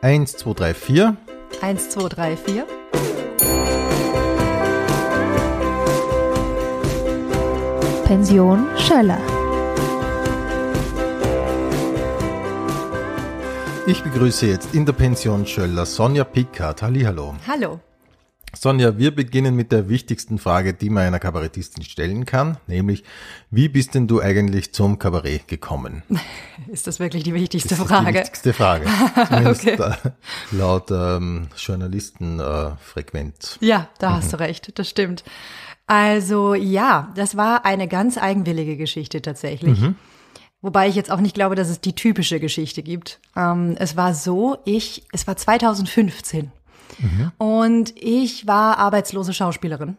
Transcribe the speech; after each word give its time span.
1, 0.00 0.36
2, 0.36 0.54
3, 0.54 0.74
4. 0.74 1.16
1, 1.60 1.88
2, 1.90 2.08
3, 2.08 2.36
4. 2.36 2.66
Pension 8.04 8.68
Schöller. 8.76 9.18
Ich 13.88 14.00
begrüße 14.04 14.46
jetzt 14.46 14.72
in 14.72 14.86
der 14.86 14.92
Pension 14.92 15.44
Schöller 15.44 15.84
Sonja 15.84 16.22
Pickard. 16.22 16.80
Hallihallo. 16.80 17.34
Hallo. 17.48 17.80
Sonja, 18.60 18.98
wir 18.98 19.14
beginnen 19.14 19.54
mit 19.54 19.70
der 19.70 19.88
wichtigsten 19.88 20.38
Frage, 20.38 20.74
die 20.74 20.90
man 20.90 21.04
einer 21.04 21.20
Kabarettistin 21.20 21.84
stellen 21.84 22.26
kann, 22.26 22.56
nämlich, 22.66 23.04
wie 23.50 23.68
bist 23.68 23.94
denn 23.94 24.08
du 24.08 24.20
eigentlich 24.20 24.74
zum 24.74 24.98
Kabarett 24.98 25.46
gekommen? 25.46 26.02
Ist 26.68 26.88
das 26.88 26.98
wirklich 26.98 27.22
die 27.22 27.34
wichtigste 27.34 27.76
Das 27.76 27.78
Frage? 27.78 28.10
die 28.12 28.18
wichtigste 28.18 28.52
Frage. 28.52 28.86
Zumindest 29.28 29.62
Okay. 29.68 29.82
äh, 29.82 30.10
laut 30.56 30.90
ähm, 30.90 31.48
Journalistenfrequenz. 31.56 33.58
Äh. 33.62 33.66
Ja, 33.66 33.88
da 33.98 34.14
hast 34.14 34.32
du 34.32 34.38
recht, 34.40 34.76
das 34.78 34.88
stimmt. 34.88 35.22
Also 35.86 36.54
ja, 36.54 37.12
das 37.14 37.36
war 37.36 37.64
eine 37.64 37.86
ganz 37.88 38.18
eigenwillige 38.18 38.76
Geschichte 38.76 39.22
tatsächlich. 39.22 39.78
Wobei 40.60 40.88
ich 40.88 40.96
jetzt 40.96 41.10
auch 41.12 41.20
nicht 41.20 41.34
glaube, 41.34 41.54
dass 41.54 41.68
es 41.68 41.80
die 41.80 41.94
typische 41.94 42.40
Geschichte 42.40 42.82
gibt. 42.82 43.20
Ähm, 43.36 43.76
es 43.78 43.96
war 43.96 44.12
so, 44.14 44.58
ich, 44.64 45.04
es 45.12 45.26
war 45.28 45.36
2015 45.36 46.50
und 47.38 47.92
ich 47.96 48.46
war 48.46 48.78
arbeitslose 48.78 49.32
Schauspielerin. 49.32 49.96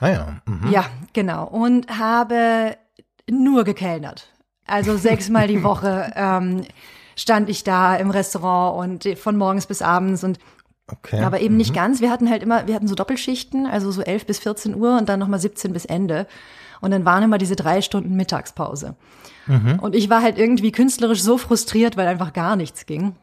ah 0.00 0.08
ja. 0.08 0.26
Mhm. 0.46 0.70
Ja, 0.70 0.86
genau. 1.12 1.46
Und 1.46 1.88
habe 1.98 2.76
nur 3.30 3.64
gekellnert. 3.64 4.28
Also 4.66 4.96
sechsmal 4.98 5.48
die 5.48 5.62
Woche 5.62 6.12
ähm, 6.14 6.64
stand 7.16 7.48
ich 7.48 7.64
da 7.64 7.96
im 7.96 8.10
Restaurant 8.10 9.04
und 9.06 9.18
von 9.18 9.36
morgens 9.36 9.66
bis 9.66 9.82
abends 9.82 10.24
und 10.24 10.38
Okay. 10.86 11.22
aber 11.22 11.40
eben 11.40 11.56
nicht 11.56 11.72
ganz. 11.72 12.02
Wir 12.02 12.10
hatten 12.10 12.28
halt 12.28 12.42
immer, 12.42 12.66
wir 12.66 12.74
hatten 12.74 12.88
so 12.88 12.94
Doppelschichten, 12.94 13.64
also 13.66 13.90
so 13.90 14.02
11 14.02 14.26
bis 14.26 14.38
14 14.40 14.74
Uhr 14.74 14.98
und 14.98 15.08
dann 15.08 15.18
nochmal 15.18 15.40
17 15.40 15.72
bis 15.72 15.86
Ende. 15.86 16.26
Und 16.82 16.90
dann 16.90 17.06
waren 17.06 17.22
immer 17.22 17.38
diese 17.38 17.56
drei 17.56 17.80
Stunden 17.80 18.14
Mittagspause. 18.16 18.94
Und 19.80 19.94
ich 19.94 20.10
war 20.10 20.20
halt 20.20 20.36
irgendwie 20.38 20.72
künstlerisch 20.72 21.22
so 21.22 21.38
frustriert, 21.38 21.96
weil 21.96 22.06
einfach 22.06 22.34
gar 22.34 22.56
nichts 22.56 22.84
ging. 22.84 23.16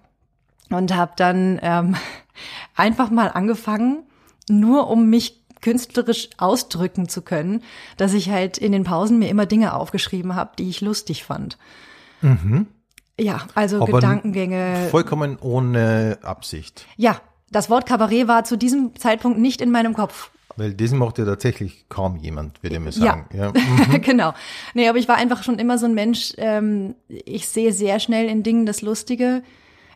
Und 0.72 0.95
habe 0.95 1.14
dann 1.16 1.59
ähm, 1.61 1.95
einfach 2.75 3.09
mal 3.09 3.27
angefangen, 3.27 4.03
nur 4.50 4.89
um 4.89 5.09
mich 5.09 5.41
künstlerisch 5.61 6.30
ausdrücken 6.38 7.08
zu 7.08 7.22
können, 7.22 7.63
dass 7.97 8.13
ich 8.13 8.30
halt 8.30 8.58
in 8.58 8.72
den 8.72 8.83
Pausen 8.83 9.19
mir 9.19 9.30
immer 9.30 9.45
Dinge 9.45 9.75
aufgeschrieben 9.75 10.36
habe, 10.36 10.52
die 10.58 10.69
ich 10.69 10.81
lustig 10.81 11.23
fand. 11.23 11.58
Ja, 13.19 13.45
also 13.53 13.81
Aber 13.81 14.00
Gedankengänge. 14.00 14.88
Vollkommen 14.89 15.38
ohne 15.39 16.17
Absicht. 16.23 16.88
Ja, 16.97 17.22
das 17.52 17.69
Wort 17.69 17.85
Kabarett 17.85 18.28
war 18.28 18.44
zu 18.44 18.58
diesem 18.58 18.95
Zeitpunkt 18.95 19.38
nicht 19.38 19.61
in 19.61 19.69
meinem 19.72 19.94
Kopf. 19.94 20.31
Weil 20.58 20.73
das 20.73 20.91
macht 20.91 21.17
ja 21.17 21.25
tatsächlich 21.25 21.85
kaum 21.88 22.17
jemand, 22.17 22.61
würde 22.63 22.75
ich 22.75 22.81
mal 22.81 22.91
sagen. 22.91 23.25
Ja. 23.33 23.52
genau. 24.00 24.33
Nee, 24.73 24.89
aber 24.89 24.97
ich 24.97 25.08
war 25.08 25.16
einfach 25.16 25.44
schon 25.44 25.59
immer 25.59 25.78
so 25.78 25.85
ein 25.85 25.94
Mensch, 25.94 26.33
ähm, 26.38 26.95
ich 27.08 27.47
sehe 27.47 27.72
sehr 27.72 28.00
schnell 28.00 28.28
in 28.28 28.44
Dingen 28.44 28.66
das 28.66 28.81
Lustige. 28.81 29.44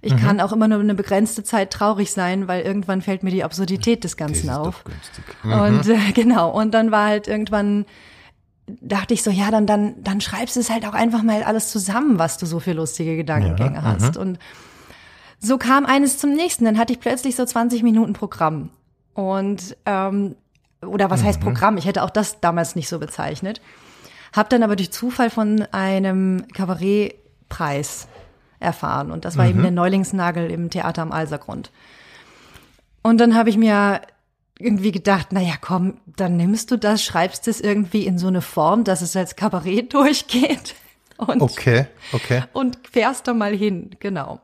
Ich 0.06 0.14
Mhm. 0.14 0.18
kann 0.20 0.40
auch 0.42 0.52
immer 0.52 0.68
nur 0.68 0.80
eine 0.80 0.94
begrenzte 0.96 1.44
Zeit 1.44 1.72
traurig 1.72 2.12
sein, 2.12 2.48
weil 2.48 2.62
irgendwann 2.64 3.02
fällt 3.02 3.24
mir 3.24 3.32
die 3.32 3.44
Absurdität 3.44 4.04
des 4.04 4.18
Ganzen 4.18 4.50
ist 4.50 4.56
auf. 4.56 4.84
günstig. 4.84 5.24
Und 5.44 5.88
äh, 5.90 6.12
genau, 6.14 6.52
und 6.52 6.74
dann 6.74 6.92
war 6.92 7.08
halt 7.08 7.28
irgendwann, 7.28 7.86
dachte 8.68 9.14
ich 9.14 9.24
so, 9.24 9.32
ja, 9.32 9.50
dann, 9.52 9.66
dann, 9.66 9.96
dann 10.04 10.22
schreibst 10.22 10.56
du 10.56 10.60
es 10.60 10.70
halt 10.70 10.86
auch 10.88 10.94
einfach 10.94 11.24
mal 11.24 11.44
alles 11.44 11.72
zusammen, 11.72 12.20
was 12.20 12.38
du 12.38 12.46
so 12.46 12.60
für 12.60 12.74
lustige 12.74 13.16
Gedankengänge 13.18 13.76
Ja, 13.78 13.82
hast. 13.84 14.16
Und 14.18 14.38
so 15.40 15.58
kam 15.58 15.86
eines 15.86 16.18
zum 16.18 16.34
nächsten. 16.34 16.66
Dann 16.66 16.78
hatte 16.78 16.94
ich 16.94 17.00
plötzlich 17.00 17.36
so 17.36 17.46
20 17.46 17.84
Minuten 17.84 18.14
Programm. 18.14 18.70
Und, 19.14 19.76
ähm, 19.86 20.36
oder 20.86 21.10
was 21.10 21.24
heißt 21.24 21.40
Programm? 21.42 21.78
Ich 21.78 21.86
hätte 21.86 22.04
auch 22.04 22.10
das 22.12 22.42
damals 22.42 22.76
nicht 22.76 22.90
so 22.90 23.00
bezeichnet. 23.00 23.60
Hab 24.36 24.50
dann 24.50 24.62
aber 24.64 24.76
durch 24.76 24.92
Zufall 24.92 25.30
von 25.30 25.62
einem 25.72 26.46
Kabarettpreis 26.54 28.08
erfahren. 28.66 29.12
Und 29.12 29.24
das 29.24 29.38
war 29.38 29.48
eben 29.48 29.62
der 29.62 29.72
Neulingsnagel 29.72 30.52
im 30.52 30.70
Theater 30.70 31.02
am 31.02 31.12
Alsergrund. 31.12 31.72
Und 33.02 33.20
dann 33.20 33.36
habe 33.36 33.50
ich 33.50 33.58
mir 33.58 34.02
irgendwie 34.60 34.92
gedacht, 34.92 35.28
na 35.32 35.42
ja, 35.42 35.54
komm, 35.60 36.00
dann 36.06 36.38
nimmst 36.38 36.72
du 36.72 36.78
das, 36.78 37.04
schreibst 37.04 37.48
es 37.48 37.62
irgendwie 37.62 38.06
in 38.06 38.18
so 38.18 38.28
eine 38.28 38.42
Form, 38.42 38.84
dass 38.84 39.02
es 39.02 39.16
als 39.16 39.36
Kabarett 39.36 39.94
durchgeht 39.94 40.76
und, 41.18 41.42
Okay, 41.42 41.88
okay. 42.12 42.44
und 42.54 42.80
fährst 42.90 43.28
da 43.28 43.34
mal 43.34 43.56
hin, 43.56 43.92
genau. 44.00 44.42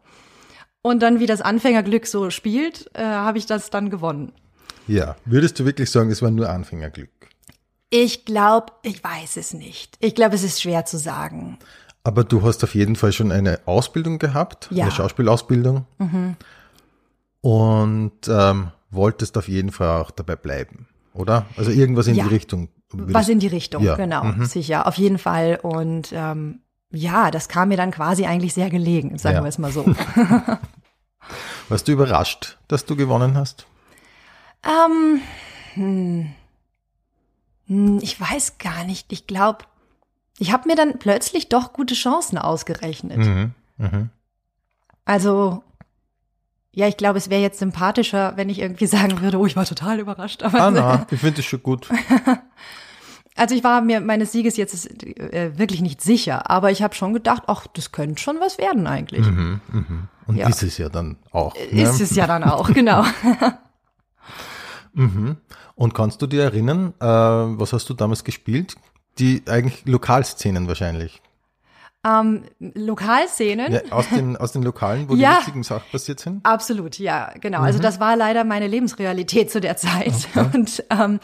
Und 0.81 1.01
dann, 1.01 1.19
wie 1.19 1.27
das 1.27 1.41
Anfängerglück 1.41 2.07
so 2.07 2.29
spielt, 2.29 2.89
äh, 2.93 3.03
habe 3.03 3.37
ich 3.37 3.45
das 3.45 3.69
dann 3.69 3.89
gewonnen. 3.89 4.31
Ja. 4.87 5.15
Würdest 5.25 5.59
du 5.59 5.65
wirklich 5.65 5.91
sagen, 5.91 6.09
es 6.09 6.21
war 6.21 6.31
nur 6.31 6.49
Anfängerglück? 6.49 7.09
Ich 7.89 8.25
glaube, 8.25 8.73
ich 8.83 9.03
weiß 9.03 9.37
es 9.37 9.53
nicht. 9.53 9.97
Ich 9.99 10.15
glaube, 10.15 10.35
es 10.35 10.43
ist 10.43 10.61
schwer 10.61 10.85
zu 10.85 10.97
sagen. 10.97 11.59
Aber 12.03 12.23
du 12.23 12.41
hast 12.43 12.63
auf 12.63 12.73
jeden 12.73 12.95
Fall 12.95 13.11
schon 13.13 13.31
eine 13.31 13.59
Ausbildung 13.65 14.17
gehabt, 14.19 14.67
Ja. 14.71 14.85
eine 14.85 14.91
Schauspielausbildung. 14.91 15.85
Und 17.41 18.11
ähm, 18.27 18.71
wolltest 18.89 19.37
auf 19.37 19.47
jeden 19.47 19.71
Fall 19.71 20.01
auch 20.01 20.11
dabei 20.11 20.35
bleiben, 20.35 20.87
oder? 21.13 21.45
Also 21.57 21.71
irgendwas 21.71 22.07
in 22.07 22.15
Ja. 22.15 22.23
die 22.27 22.29
Richtung. 22.33 22.69
Was 22.93 23.29
in 23.29 23.39
die 23.39 23.47
Richtung, 23.47 23.83
Ja. 23.83 23.95
genau, 23.95 24.23
Mhm. 24.25 24.45
sicher, 24.45 24.85
auf 24.87 24.97
jeden 24.97 25.17
Fall. 25.17 25.59
Und 25.61 26.11
ähm, 26.11 26.59
ja, 26.91 27.31
das 27.31 27.47
kam 27.47 27.69
mir 27.69 27.77
dann 27.77 27.91
quasi 27.91 28.25
eigentlich 28.25 28.53
sehr 28.53 28.69
gelegen, 28.69 29.17
sagen 29.17 29.43
wir 29.43 29.47
es 29.49 29.57
mal 29.57 29.71
so. 29.71 29.85
Warst 31.69 31.87
du 31.87 31.91
überrascht, 31.93 32.57
dass 32.67 32.85
du 32.85 32.95
gewonnen 32.97 33.35
hast? 33.35 33.65
Ähm, 34.63 35.21
hm, 35.75 36.31
hm, 37.67 37.99
ich 38.01 38.19
weiß 38.19 38.57
gar 38.57 38.83
nicht. 38.83 39.13
Ich 39.13 39.25
glaube, 39.25 39.59
ich 40.39 40.51
habe 40.51 40.67
mir 40.67 40.75
dann 40.75 40.97
plötzlich 40.99 41.49
doch 41.49 41.73
gute 41.73 41.93
Chancen 41.93 42.37
ausgerechnet. 42.37 43.17
Mhm. 43.17 43.51
Mhm. 43.77 44.09
Also, 45.05 45.63
ja, 46.73 46.87
ich 46.87 46.97
glaube, 46.97 47.17
es 47.17 47.29
wäre 47.29 47.41
jetzt 47.41 47.59
sympathischer, 47.59 48.33
wenn 48.37 48.49
ich 48.49 48.59
irgendwie 48.59 48.85
sagen 48.87 49.21
würde, 49.21 49.37
oh, 49.39 49.45
ich 49.45 49.55
war 49.55 49.65
total 49.65 49.99
überrascht. 49.99 50.43
Aber 50.43 50.61
Ah, 50.61 50.71
na, 50.71 51.05
ich 51.11 51.19
finde 51.19 51.37
das 51.37 51.45
schon 51.45 51.61
gut. 51.61 51.89
also 53.35 53.53
ich 53.55 53.63
war 53.63 53.81
mir 53.81 53.99
meines 54.01 54.31
Sieges 54.31 54.57
jetzt 54.57 55.03
äh, 55.05 55.57
wirklich 55.57 55.81
nicht 55.81 56.01
sicher, 56.01 56.49
aber 56.49 56.71
ich 56.71 56.81
habe 56.81 56.95
schon 56.95 57.13
gedacht, 57.13 57.43
ach, 57.47 57.67
das 57.67 57.91
könnte 57.91 58.21
schon 58.21 58.39
was 58.39 58.57
werden 58.57 58.87
eigentlich. 58.87 59.25
Und 59.27 60.35
Ja. 60.37 60.47
ist 60.47 60.63
es 60.63 60.77
ja 60.77 60.87
dann 60.89 61.17
auch. 61.31 61.55
ne? 61.55 61.81
Ist 61.81 61.99
es 61.99 62.15
ja 62.15 62.25
dann 62.27 62.43
auch, 62.43 62.71
genau. 62.71 63.03
Und 64.93 65.93
kannst 65.93 66.21
du 66.21 66.27
dir 66.27 66.43
erinnern, 66.43 66.93
äh, 66.99 67.05
was 67.05 67.73
hast 67.73 67.89
du 67.89 67.93
damals 67.93 68.23
gespielt? 68.23 68.75
Die 69.19 69.43
eigentlich 69.47 69.83
Lokalszenen 69.85 70.67
wahrscheinlich. 70.67 71.21
ähm, 72.03 72.45
Lokalszenen. 72.59 73.71
Ja, 73.71 73.81
aus, 73.91 74.09
den, 74.09 74.35
aus 74.37 74.53
den 74.53 74.63
Lokalen, 74.63 75.07
wo 75.07 75.13
Ja. 75.13 75.29
die 75.29 75.35
lustigen 75.35 75.61
Sachen 75.63 75.83
passiert 75.91 76.19
sind? 76.19 76.43
Absolut, 76.43 76.97
ja, 76.97 77.31
genau. 77.39 77.59
Also 77.61 77.77
das 77.77 77.99
war 77.99 78.15
leider 78.15 78.43
meine 78.43 78.65
Lebensrealität 78.67 79.51
zu 79.51 79.61
der 79.61 79.77
Zeit. 79.77 80.13
Und 80.53 80.83
ähm, 80.89 81.19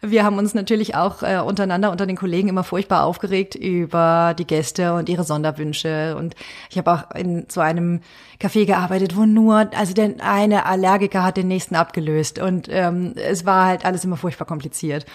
wir 0.00 0.24
haben 0.24 0.38
uns 0.38 0.52
natürlich 0.54 0.96
auch 0.96 1.22
äh, 1.22 1.38
untereinander, 1.38 1.92
unter 1.92 2.06
den 2.06 2.16
Kollegen 2.16 2.48
immer 2.48 2.64
furchtbar 2.64 3.04
aufgeregt 3.04 3.54
über 3.54 4.34
die 4.36 4.46
Gäste 4.46 4.94
und 4.94 5.08
ihre 5.08 5.22
Sonderwünsche. 5.22 6.16
Und 6.16 6.34
ich 6.70 6.78
habe 6.78 6.92
auch 6.92 7.14
in 7.14 7.46
so 7.48 7.60
einem 7.60 8.00
Café 8.40 8.66
gearbeitet, 8.66 9.16
wo 9.16 9.26
nur, 9.26 9.70
also 9.76 9.94
der 9.94 10.14
eine 10.20 10.66
Allergiker 10.66 11.22
hat 11.22 11.36
den 11.36 11.46
nächsten 11.46 11.76
abgelöst. 11.76 12.40
Und 12.40 12.66
ähm, 12.68 13.12
es 13.14 13.46
war 13.46 13.66
halt 13.66 13.84
alles 13.84 14.04
immer 14.04 14.16
furchtbar 14.16 14.46
kompliziert. 14.46 15.06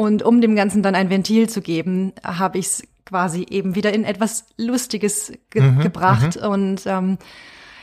Und 0.00 0.22
um 0.22 0.40
dem 0.40 0.56
Ganzen 0.56 0.82
dann 0.82 0.94
ein 0.94 1.10
Ventil 1.10 1.50
zu 1.50 1.60
geben, 1.60 2.14
habe 2.24 2.56
ich 2.56 2.66
es 2.68 2.82
quasi 3.04 3.44
eben 3.50 3.74
wieder 3.74 3.92
in 3.92 4.04
etwas 4.04 4.46
Lustiges 4.56 5.30
ge 5.50 5.74
gebracht. 5.82 6.38
Und 6.38 6.86
ähm, 6.86 7.18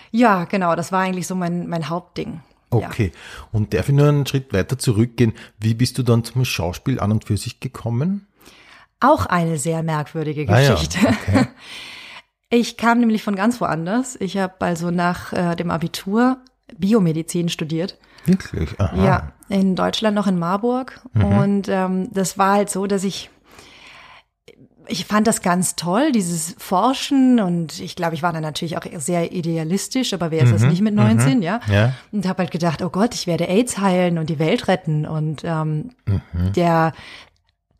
ja, 0.09 0.45
genau, 0.45 0.75
das 0.75 0.92
war 0.92 1.01
eigentlich 1.01 1.27
so 1.27 1.36
mein, 1.36 1.68
mein 1.68 1.89
Hauptding. 1.89 2.42
Ja. 2.74 2.88
Okay. 2.88 3.12
Und 3.51 3.75
darf 3.75 3.89
ich 3.89 3.94
nur 3.94 4.09
einen 4.09 4.25
Schritt 4.25 4.51
weiter 4.51 4.80
zurückgehen? 4.80 5.33
Wie 5.59 5.75
bist 5.75 6.00
du 6.00 6.01
dann 6.01 6.24
zum 6.24 6.44
Schauspiel 6.44 7.00
an 7.00 7.12
und 7.12 7.25
für 7.25 7.38
sich 7.38 7.59
gekommen? 7.59 8.25
Auch 9.00 9.27
eine 9.27 9.59
sehr 9.59 9.83
merkwürdige 9.83 10.51
Ah 10.51 10.59
ja, 10.59 10.71
Geschichte. 10.71 10.97
Ich 12.50 12.77
kam 12.77 13.01
nämlich 13.01 13.24
von 13.24 13.36
ganz 13.36 13.59
woanders. 13.59 14.15
Ich 14.21 14.38
habe 14.38 14.53
also 14.59 14.89
nach 14.89 15.33
äh, 15.33 15.57
dem 15.57 15.69
Abitur 15.69 16.38
Biomedizin 16.77 17.50
studiert. 17.50 17.97
Wirklich? 18.27 18.79
Aha. 18.79 19.03
Ja, 19.03 19.31
in 19.50 19.75
Deutschland 19.75 20.15
noch 20.15 20.27
in 20.27 20.38
Marburg. 20.38 21.00
Und 21.13 21.68
ähm, 21.69 22.09
das 22.12 22.38
war 22.38 22.53
halt 22.53 22.69
so, 22.69 22.85
dass 22.88 23.03
ich 23.03 23.29
ich 24.89 25.06
fand 25.06 25.27
das 25.27 25.41
ganz 25.41 25.75
toll, 25.75 26.12
dieses 26.12 26.56
Forschen 26.57 27.39
und 27.39 27.79
ich 27.79 27.95
glaube, 27.95 28.15
ich 28.15 28.24
war 28.24 28.33
dann 28.33 28.41
natürlich 28.41 28.77
auch 28.77 28.85
sehr 28.97 29.31
idealistisch, 29.31 30.13
aber 30.13 30.31
wer 30.31 30.44
ist 30.44 30.53
das 30.53 30.63
nicht 30.63 30.81
mit 30.81 30.94
19, 30.94 31.41
ja? 31.41 31.59
Ja. 31.71 31.94
Und 32.12 32.27
habe 32.27 32.44
halt 32.44 32.51
gedacht, 32.51 32.81
oh 32.81 32.89
Gott, 32.89 33.13
ich 33.13 33.27
werde 33.27 33.47
AIDS 33.47 33.77
heilen 33.79 34.18
und 34.18 34.30
die 34.30 34.39
Welt 34.39 34.68
retten 34.68 35.06
und 35.06 35.44
ähm, 35.44 35.91
der 36.56 36.94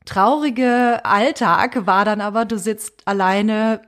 traurige 0.06 1.02
Alltag 1.04 1.86
war 1.86 2.06
dann 2.06 2.22
aber, 2.22 2.46
du 2.46 2.58
sitzt 2.58 3.08
alleine 3.08 3.82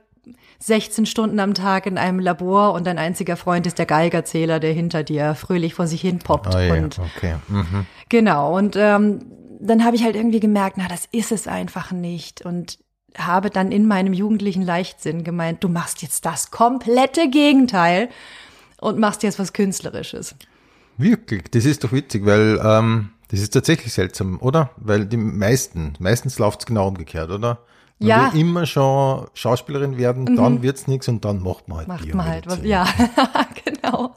16 0.62 1.06
Stunden 1.06 1.40
am 1.40 1.54
Tag 1.54 1.86
in 1.86 1.98
einem 1.98 2.18
Labor 2.18 2.74
und 2.74 2.86
dein 2.86 2.98
einziger 2.98 3.36
Freund 3.36 3.66
ist 3.66 3.78
der 3.78 3.86
Geigerzähler, 3.86 4.60
der 4.60 4.72
hinter 4.72 5.02
dir 5.02 5.34
fröhlich 5.34 5.74
vor 5.74 5.86
sich 5.86 6.02
hin 6.02 6.18
poppt. 6.18 6.54
Oh 6.54 6.58
ja, 6.58 6.74
und 6.74 6.98
okay. 6.98 7.36
Mhm. 7.48 7.86
Genau, 8.08 8.56
und 8.56 8.76
ähm, 8.76 9.20
dann 9.58 9.84
habe 9.84 9.96
ich 9.96 10.04
halt 10.04 10.16
irgendwie 10.16 10.40
gemerkt, 10.40 10.76
na, 10.78 10.86
das 10.88 11.08
ist 11.12 11.32
es 11.32 11.46
einfach 11.46 11.92
nicht. 11.92 12.44
Und 12.44 12.78
habe 13.16 13.50
dann 13.50 13.72
in 13.72 13.86
meinem 13.86 14.12
jugendlichen 14.12 14.62
Leichtsinn 14.62 15.24
gemeint, 15.24 15.64
du 15.64 15.68
machst 15.68 16.02
jetzt 16.02 16.24
das 16.26 16.50
komplette 16.50 17.28
Gegenteil 17.28 18.08
und 18.80 18.98
machst 18.98 19.22
jetzt 19.22 19.38
was 19.38 19.52
Künstlerisches. 19.52 20.34
Wirklich, 20.96 21.44
das 21.50 21.64
ist 21.64 21.84
doch 21.84 21.92
witzig, 21.92 22.26
weil 22.26 22.60
ähm, 22.62 23.10
das 23.28 23.40
ist 23.40 23.50
tatsächlich 23.50 23.92
seltsam, 23.92 24.38
oder? 24.40 24.70
Weil 24.76 25.06
die 25.06 25.16
meisten, 25.16 25.94
meistens 25.98 26.38
läuft 26.38 26.60
es 26.60 26.66
genau 26.66 26.88
umgekehrt, 26.88 27.30
oder? 27.30 27.58
Man 28.00 28.08
Ja. 28.08 28.32
will 28.32 28.40
immer 28.40 28.64
schon 28.66 29.26
Schauspielerin 29.34 29.96
werden, 29.98 30.34
dann 30.36 30.62
wird's 30.62 30.88
nichts 30.88 31.06
und 31.08 31.24
dann 31.24 31.42
macht 31.42 31.68
man 31.68 31.78
halt 31.78 31.88
Macht 31.88 32.14
man 32.14 32.26
halt 32.26 32.46
was, 32.46 32.60
Biomedizin. 32.60 32.70
ja, 32.70 33.44
genau. 33.64 34.16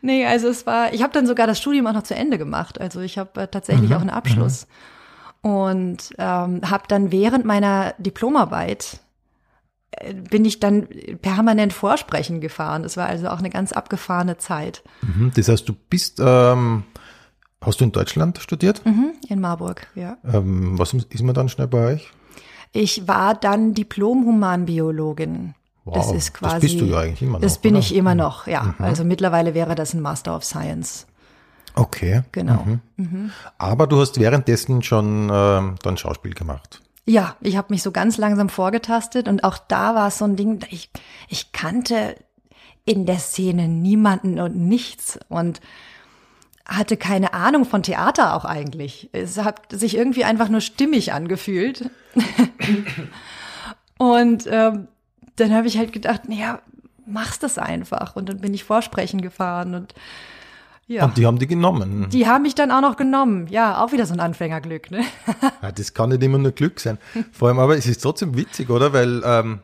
Nee, 0.00 0.24
also 0.26 0.48
es 0.48 0.66
war, 0.66 0.92
ich 0.94 1.02
habe 1.02 1.12
dann 1.12 1.26
sogar 1.26 1.46
das 1.46 1.58
Studium 1.58 1.86
auch 1.86 1.92
noch 1.92 2.02
zu 2.04 2.14
Ende 2.14 2.38
gemacht. 2.38 2.80
Also 2.80 3.00
ich 3.00 3.18
habe 3.18 3.42
äh, 3.42 3.46
tatsächlich 3.48 3.94
auch 3.94 4.00
einen 4.00 4.10
Abschluss 4.10 4.66
und 5.42 6.14
ähm, 6.18 6.60
habe 6.70 6.84
dann 6.88 7.12
während 7.12 7.44
meiner 7.44 7.92
Diplomarbeit 7.98 9.00
äh, 9.92 10.14
bin 10.14 10.46
ich 10.46 10.58
dann 10.60 10.88
permanent 11.20 11.74
Vorsprechen 11.74 12.40
gefahren. 12.40 12.82
Das 12.82 12.96
war 12.96 13.06
also 13.06 13.28
auch 13.28 13.38
eine 13.38 13.50
ganz 13.50 13.72
abgefahrene 13.72 14.38
Zeit 14.38 14.82
Mhm, 15.02 15.30
Das 15.36 15.48
heißt, 15.48 15.68
du 15.68 15.74
bist, 15.74 16.20
ähm, 16.24 16.84
hast 17.60 17.80
du 17.80 17.84
in 17.84 17.92
Deutschland 17.92 18.38
studiert? 18.38 18.80
mhm, 18.86 19.12
in 19.28 19.40
Marburg. 19.40 19.86
Ja. 19.94 20.16
Ähm, 20.24 20.78
was 20.78 20.94
ist 20.94 21.22
man 21.22 21.34
dann 21.34 21.50
schnell 21.50 21.68
bei 21.68 21.92
euch? 21.94 22.10
Ich 22.76 23.06
war 23.06 23.34
dann 23.34 23.72
Diplom-Humanbiologin. 23.72 25.54
das 25.84 26.08
Wow, 26.08 26.14
ist 26.16 26.28
das 26.28 26.34
quasi. 26.34 26.60
bist 26.60 26.80
du 26.80 26.86
ja 26.86 26.98
eigentlich 26.98 27.22
immer 27.22 27.38
Das 27.38 27.54
noch, 27.54 27.62
bin 27.62 27.70
oder? 27.74 27.78
Mhm. 27.78 27.82
ich 27.82 27.94
immer 27.94 28.14
noch, 28.16 28.46
ja. 28.48 28.74
Also 28.78 29.04
mittlerweile 29.04 29.54
wäre 29.54 29.74
das 29.76 29.94
ein 29.94 30.00
Master 30.00 30.34
of 30.36 30.44
Science. 30.44 31.06
Okay. 31.76 32.22
Genau. 32.32 32.66
Mhm. 32.96 33.30
Aber 33.58 33.86
du 33.86 34.00
hast 34.00 34.18
währenddessen 34.18 34.82
schon 34.82 35.30
ähm, 35.32 35.76
dann 35.82 35.96
Schauspiel 35.96 36.34
gemacht. 36.34 36.80
Ja, 37.06 37.36
ich 37.40 37.56
habe 37.56 37.72
mich 37.72 37.82
so 37.82 37.92
ganz 37.92 38.16
langsam 38.18 38.48
vorgetastet 38.48 39.28
und 39.28 39.44
auch 39.44 39.58
da 39.58 39.94
war 39.94 40.08
es 40.08 40.18
so 40.18 40.24
ein 40.24 40.36
Ding, 40.36 40.60
ich, 40.70 40.90
ich 41.28 41.52
kannte 41.52 42.16
in 42.84 43.06
der 43.06 43.18
Szene 43.18 43.68
niemanden 43.68 44.40
und 44.40 44.56
nichts 44.56 45.18
und 45.28 45.60
hatte 46.66 46.96
keine 46.96 47.34
Ahnung 47.34 47.64
von 47.64 47.82
Theater 47.82 48.34
auch 48.34 48.44
eigentlich. 48.44 49.10
Es 49.12 49.38
hat 49.38 49.70
sich 49.70 49.96
irgendwie 49.96 50.24
einfach 50.24 50.48
nur 50.48 50.60
stimmig 50.60 51.12
angefühlt. 51.12 51.90
und 53.98 54.46
ähm, 54.50 54.88
dann 55.36 55.52
habe 55.52 55.66
ich 55.66 55.76
halt 55.76 55.92
gedacht, 55.92 56.28
naja, 56.28 56.60
mach's 57.06 57.38
das 57.38 57.58
einfach. 57.58 58.16
Und 58.16 58.28
dann 58.28 58.40
bin 58.40 58.54
ich 58.54 58.64
vorsprechen 58.64 59.20
gefahren 59.20 59.74
und 59.74 59.94
ja. 60.86 61.06
Und 61.06 61.16
die 61.16 61.24
haben 61.24 61.38
die 61.38 61.46
genommen. 61.46 62.10
die 62.10 62.26
haben 62.26 62.42
mich 62.42 62.54
dann 62.54 62.70
auch 62.70 62.82
noch 62.82 62.96
genommen. 62.96 63.46
Ja, 63.48 63.82
auch 63.82 63.92
wieder 63.92 64.04
so 64.04 64.12
ein 64.12 64.20
Anfängerglück, 64.20 64.90
ne? 64.90 65.02
Ja, 65.62 65.72
das 65.72 65.94
kann 65.94 66.10
nicht 66.10 66.22
immer 66.22 66.36
nur 66.36 66.52
Glück 66.52 66.78
sein. 66.78 66.98
Vor 67.32 67.48
allem 67.48 67.58
aber 67.58 67.76
es 67.76 67.86
ist 67.86 68.02
trotzdem 68.02 68.36
witzig, 68.36 68.68
oder? 68.68 68.92
Weil, 68.92 69.22
ähm, 69.24 69.60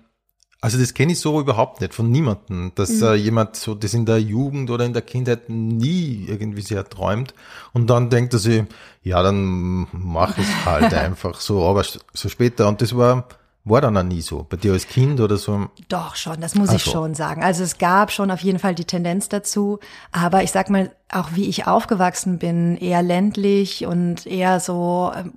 also 0.61 0.79
das 0.79 0.93
kenne 0.95 1.13
ich 1.13 1.21
so 1.21 1.41
überhaupt 1.41 1.81
nicht 1.81 1.95
von 1.95 2.11
niemandem, 2.11 2.73
dass 2.75 2.91
Mhm. 2.91 3.03
äh, 3.03 3.15
jemand 3.15 3.57
so 3.57 3.75
das 3.75 3.95
in 3.95 4.05
der 4.07 4.21
Jugend 4.21 4.71
oder 4.71 4.85
in 4.85 4.93
der 4.93 5.03
Kindheit 5.03 5.49
nie 5.49 6.27
irgendwie 6.29 6.63
sehr 6.63 6.89
träumt 6.89 7.35
und 7.73 7.89
dann 7.89 8.11
denkt 8.11 8.33
er 8.35 8.39
sich, 8.41 8.65
ja, 9.03 9.23
dann 9.23 9.87
mach 9.93 10.37
es 10.37 10.47
halt 10.67 10.93
einfach 10.95 11.41
so, 11.41 11.65
aber 11.65 11.83
so 12.13 12.29
später. 12.29 12.69
Und 12.69 12.83
das 12.83 12.95
war, 12.97 13.27
war 13.65 13.81
dann 13.83 13.97
auch 13.97 14.03
nie 14.03 14.23
so. 14.23 14.47
Bei 14.49 14.57
dir 14.57 14.73
als 14.73 14.87
Kind 14.89 15.21
oder 15.21 15.37
so. 15.37 15.67
Doch 15.89 16.17
schon, 16.17 16.41
das 16.41 16.55
muss 16.55 16.71
Ach 16.71 16.75
ich 16.77 16.85
so. 16.85 16.93
schon 16.93 17.15
sagen. 17.15 17.43
Also 17.45 17.63
es 17.63 17.77
gab 17.79 18.11
schon 18.11 18.31
auf 18.31 18.41
jeden 18.41 18.59
Fall 18.59 18.75
die 18.75 18.87
Tendenz 18.87 19.29
dazu, 19.29 19.79
aber 20.13 20.43
ich 20.43 20.51
sag 20.51 20.71
mal, 20.71 20.91
auch 21.13 21.31
wie 21.35 21.49
ich 21.49 21.67
aufgewachsen 21.67 22.39
bin, 22.39 22.77
eher 22.79 23.03
ländlich 23.03 23.85
und 23.85 24.27
eher 24.27 24.61
so, 24.61 25.13
ähm, 25.15 25.33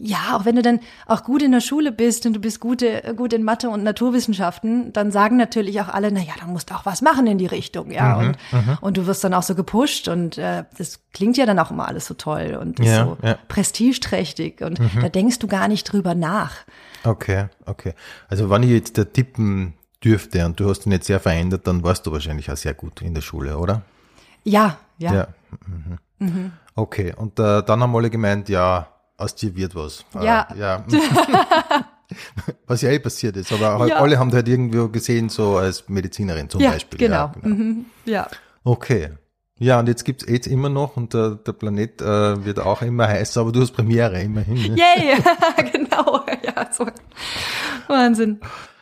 ja, 0.00 0.18
auch 0.36 0.44
wenn 0.44 0.56
du 0.56 0.62
dann 0.62 0.80
auch 1.06 1.22
gut 1.22 1.42
in 1.42 1.52
der 1.52 1.60
Schule 1.60 1.92
bist 1.92 2.26
und 2.26 2.32
du 2.32 2.40
bist 2.40 2.58
gut, 2.58 2.82
äh, 2.82 3.14
gut 3.16 3.32
in 3.32 3.44
Mathe 3.44 3.70
und 3.70 3.84
Naturwissenschaften, 3.84 4.92
dann 4.92 5.12
sagen 5.12 5.36
natürlich 5.36 5.80
auch 5.80 5.88
alle, 5.88 6.10
na 6.10 6.20
ja, 6.20 6.32
dann 6.40 6.50
musst 6.52 6.70
du 6.70 6.74
auch 6.74 6.86
was 6.86 7.02
machen 7.02 7.26
in 7.28 7.38
die 7.38 7.46
Richtung, 7.46 7.90
ja, 7.92 8.16
Mhm, 8.16 8.28
und, 8.52 8.78
und 8.82 8.96
du 8.96 9.06
wirst 9.06 9.22
dann 9.22 9.34
auch 9.34 9.44
so 9.44 9.54
gepusht 9.54 10.08
und 10.08 10.38
äh, 10.38 10.64
das 10.76 10.98
klingt 11.12 11.36
ja 11.36 11.46
dann 11.46 11.58
auch 11.60 11.70
immer 11.70 11.86
alles 11.86 12.06
so 12.06 12.14
toll 12.14 12.58
und 12.60 12.80
Ja, 12.80 13.04
so 13.04 13.18
ja. 13.22 13.34
Mhm. 13.34 13.38
prestigeträchtig 13.48 14.62
und 14.62 14.80
da 15.00 15.08
denkst 15.08 15.38
du 15.38 15.46
gar 15.46 15.68
nicht 15.68 15.84
drüber 15.84 16.14
nach. 16.14 16.52
Okay, 17.04 17.46
okay. 17.66 17.94
Also 18.28 18.50
wenn 18.50 18.62
ich 18.62 18.70
jetzt 18.70 18.96
da 18.98 19.04
tippen 19.04 19.74
dürfte 20.04 20.44
und 20.46 20.58
du 20.60 20.68
hast 20.68 20.86
ihn 20.86 20.92
jetzt 20.92 21.06
sehr 21.06 21.20
verändert, 21.20 21.66
dann 21.66 21.82
warst 21.82 22.06
du 22.06 22.12
wahrscheinlich 22.12 22.50
auch 22.50 22.56
sehr 22.56 22.74
gut 22.74 23.00
in 23.02 23.14
der 23.14 23.22
Schule, 23.22 23.56
oder? 23.58 23.82
Ja, 24.44 24.78
ja. 24.98 25.14
Ja. 25.14 25.28
Mhm. 26.18 26.52
Okay, 26.74 27.14
und 27.16 27.38
äh, 27.38 27.62
dann 27.62 27.80
haben 27.82 27.94
alle 27.96 28.10
gemeint, 28.10 28.48
ja, 28.48 28.86
aus 29.16 29.34
dir 29.34 29.54
wird 29.56 29.74
was. 29.74 30.04
Äh, 30.14 30.24
Ja. 30.24 30.48
ja. 30.56 30.84
was 32.66 32.82
ja 32.82 32.90
eh 32.90 32.98
passiert 32.98 33.36
ist, 33.36 33.52
aber 33.52 33.78
halt 33.78 33.90
Ja. 33.90 33.96
alle 34.00 34.18
haben 34.18 34.32
halt 34.32 34.48
irgendwo 34.48 34.88
gesehen, 34.88 35.28
so 35.28 35.56
als 35.56 35.88
Medizinerin 35.88 36.48
zum 36.48 36.60
Ja, 36.60 36.70
Beispiel. 36.72 36.98
genau. 36.98 37.16
Ja, 37.16 37.32
genau. 37.40 37.54
Mhm. 37.54 37.84
ja. 38.04 38.26
Okay. 38.64 39.10
Ja, 39.62 39.78
und 39.78 39.88
jetzt 39.88 40.04
gibt's 40.04 40.24
AIDS 40.26 40.46
immer 40.46 40.70
noch 40.70 40.96
und 40.96 41.12
der, 41.12 41.32
der 41.36 41.52
Planet 41.52 42.00
äh, 42.00 42.44
wird 42.46 42.58
auch 42.58 42.80
immer 42.80 43.06
heißer, 43.06 43.42
aber 43.42 43.52
du 43.52 43.60
hast 43.60 43.72
Premiere 43.72 44.20
immerhin. 44.22 44.56
Ne? 44.74 44.76
Yay! 44.78 45.16
genau. 45.72 46.24
Ja, 46.42 46.72
so. 46.72 46.86
Wahnsinn. 47.86 48.40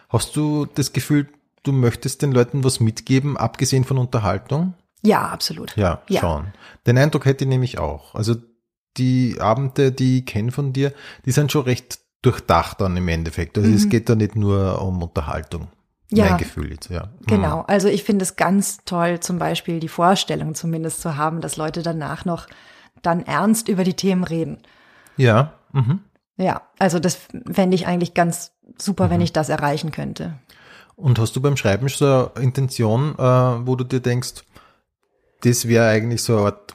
Hast 0.09 0.37
du 0.37 0.67
das 0.67 0.93
Gefühl, 0.93 1.27
du 1.65 1.73
möchtest 1.73 2.23
den 2.23 2.31
Leuten 2.31 2.63
was 2.63 2.79
mitgeben, 2.79 3.37
abgesehen 3.37 3.83
von 3.85 3.99
Unterhaltung? 3.99 4.75
Ja, 5.03 5.27
absolut. 5.29 5.77
Ja, 5.77 6.01
Ja. 6.09 6.21
schon. 6.21 6.47
Den 6.87 6.97
Eindruck 6.97 7.25
hätte 7.25 7.45
ich 7.45 7.49
nämlich 7.49 7.79
auch. 7.79 8.15
Also 8.15 8.37
die 8.97 9.37
Abende, 9.41 9.91
die 9.91 10.19
ich 10.21 10.27
kenne 10.27 10.53
von 10.53 10.73
dir, 10.73 10.93
die 11.27 11.33
sind 11.33 11.51
schon 11.51 11.63
recht 11.63 11.99
durchdacht 12.23 12.81
dann 12.81 12.97
im 12.97 13.09
Endeffekt. 13.09 13.59
Also 13.59 13.71
es 13.71 13.89
geht 13.89 14.09
da 14.09 14.15
nicht 14.15 14.37
nur 14.37 14.81
um 14.81 15.03
Unterhaltung. 15.03 15.69
Mhm. 16.11 16.17
Ja. 16.19 16.31
Mein 16.31 16.39
Gefühl 16.39 16.71
jetzt, 16.73 16.91
ja. 16.91 17.11
Genau. 17.27 17.63
Also 17.67 17.89
ich 17.89 18.05
finde 18.05 18.23
es 18.23 18.37
ganz 18.37 18.79
toll, 18.85 19.21
zum 19.21 19.39
Beispiel 19.39 19.81
die 19.81 19.89
Vorstellung 19.89 20.55
zumindest 20.55 21.01
zu 21.03 21.17
haben, 21.17 21.41
dass 21.41 21.57
Leute 21.57 21.83
danach 21.83 22.25
noch 22.25 22.47
dann 23.03 23.25
ernst 23.27 23.69
über 23.69 23.85
die 23.85 23.95
Themen 23.95 24.25
reden. 24.25 24.59
Ja. 25.17 25.53
Mhm. 25.73 26.01
Ja, 26.37 26.63
also 26.79 26.99
das 26.99 27.19
fände 27.51 27.75
ich 27.75 27.87
eigentlich 27.87 28.15
ganz 28.15 28.53
super, 28.79 29.07
Mhm. 29.07 29.11
wenn 29.11 29.21
ich 29.21 29.33
das 29.33 29.49
erreichen 29.49 29.91
könnte. 29.93 30.39
Und 30.97 31.19
hast 31.19 31.37
du 31.37 31.41
beim 31.41 31.57
Schreiben 31.57 31.89
so 31.89 32.33
eine 32.35 32.45
Intention, 32.45 33.15
äh, 33.19 33.23
wo 33.67 33.77
du 33.77 33.85
dir 33.85 34.01
denkst, 34.01 34.43
das 35.43 35.69
wäre 35.69 35.89
eigentlich 35.89 36.23
so 36.23 36.37
eine 36.39 36.47
Art, 36.47 36.75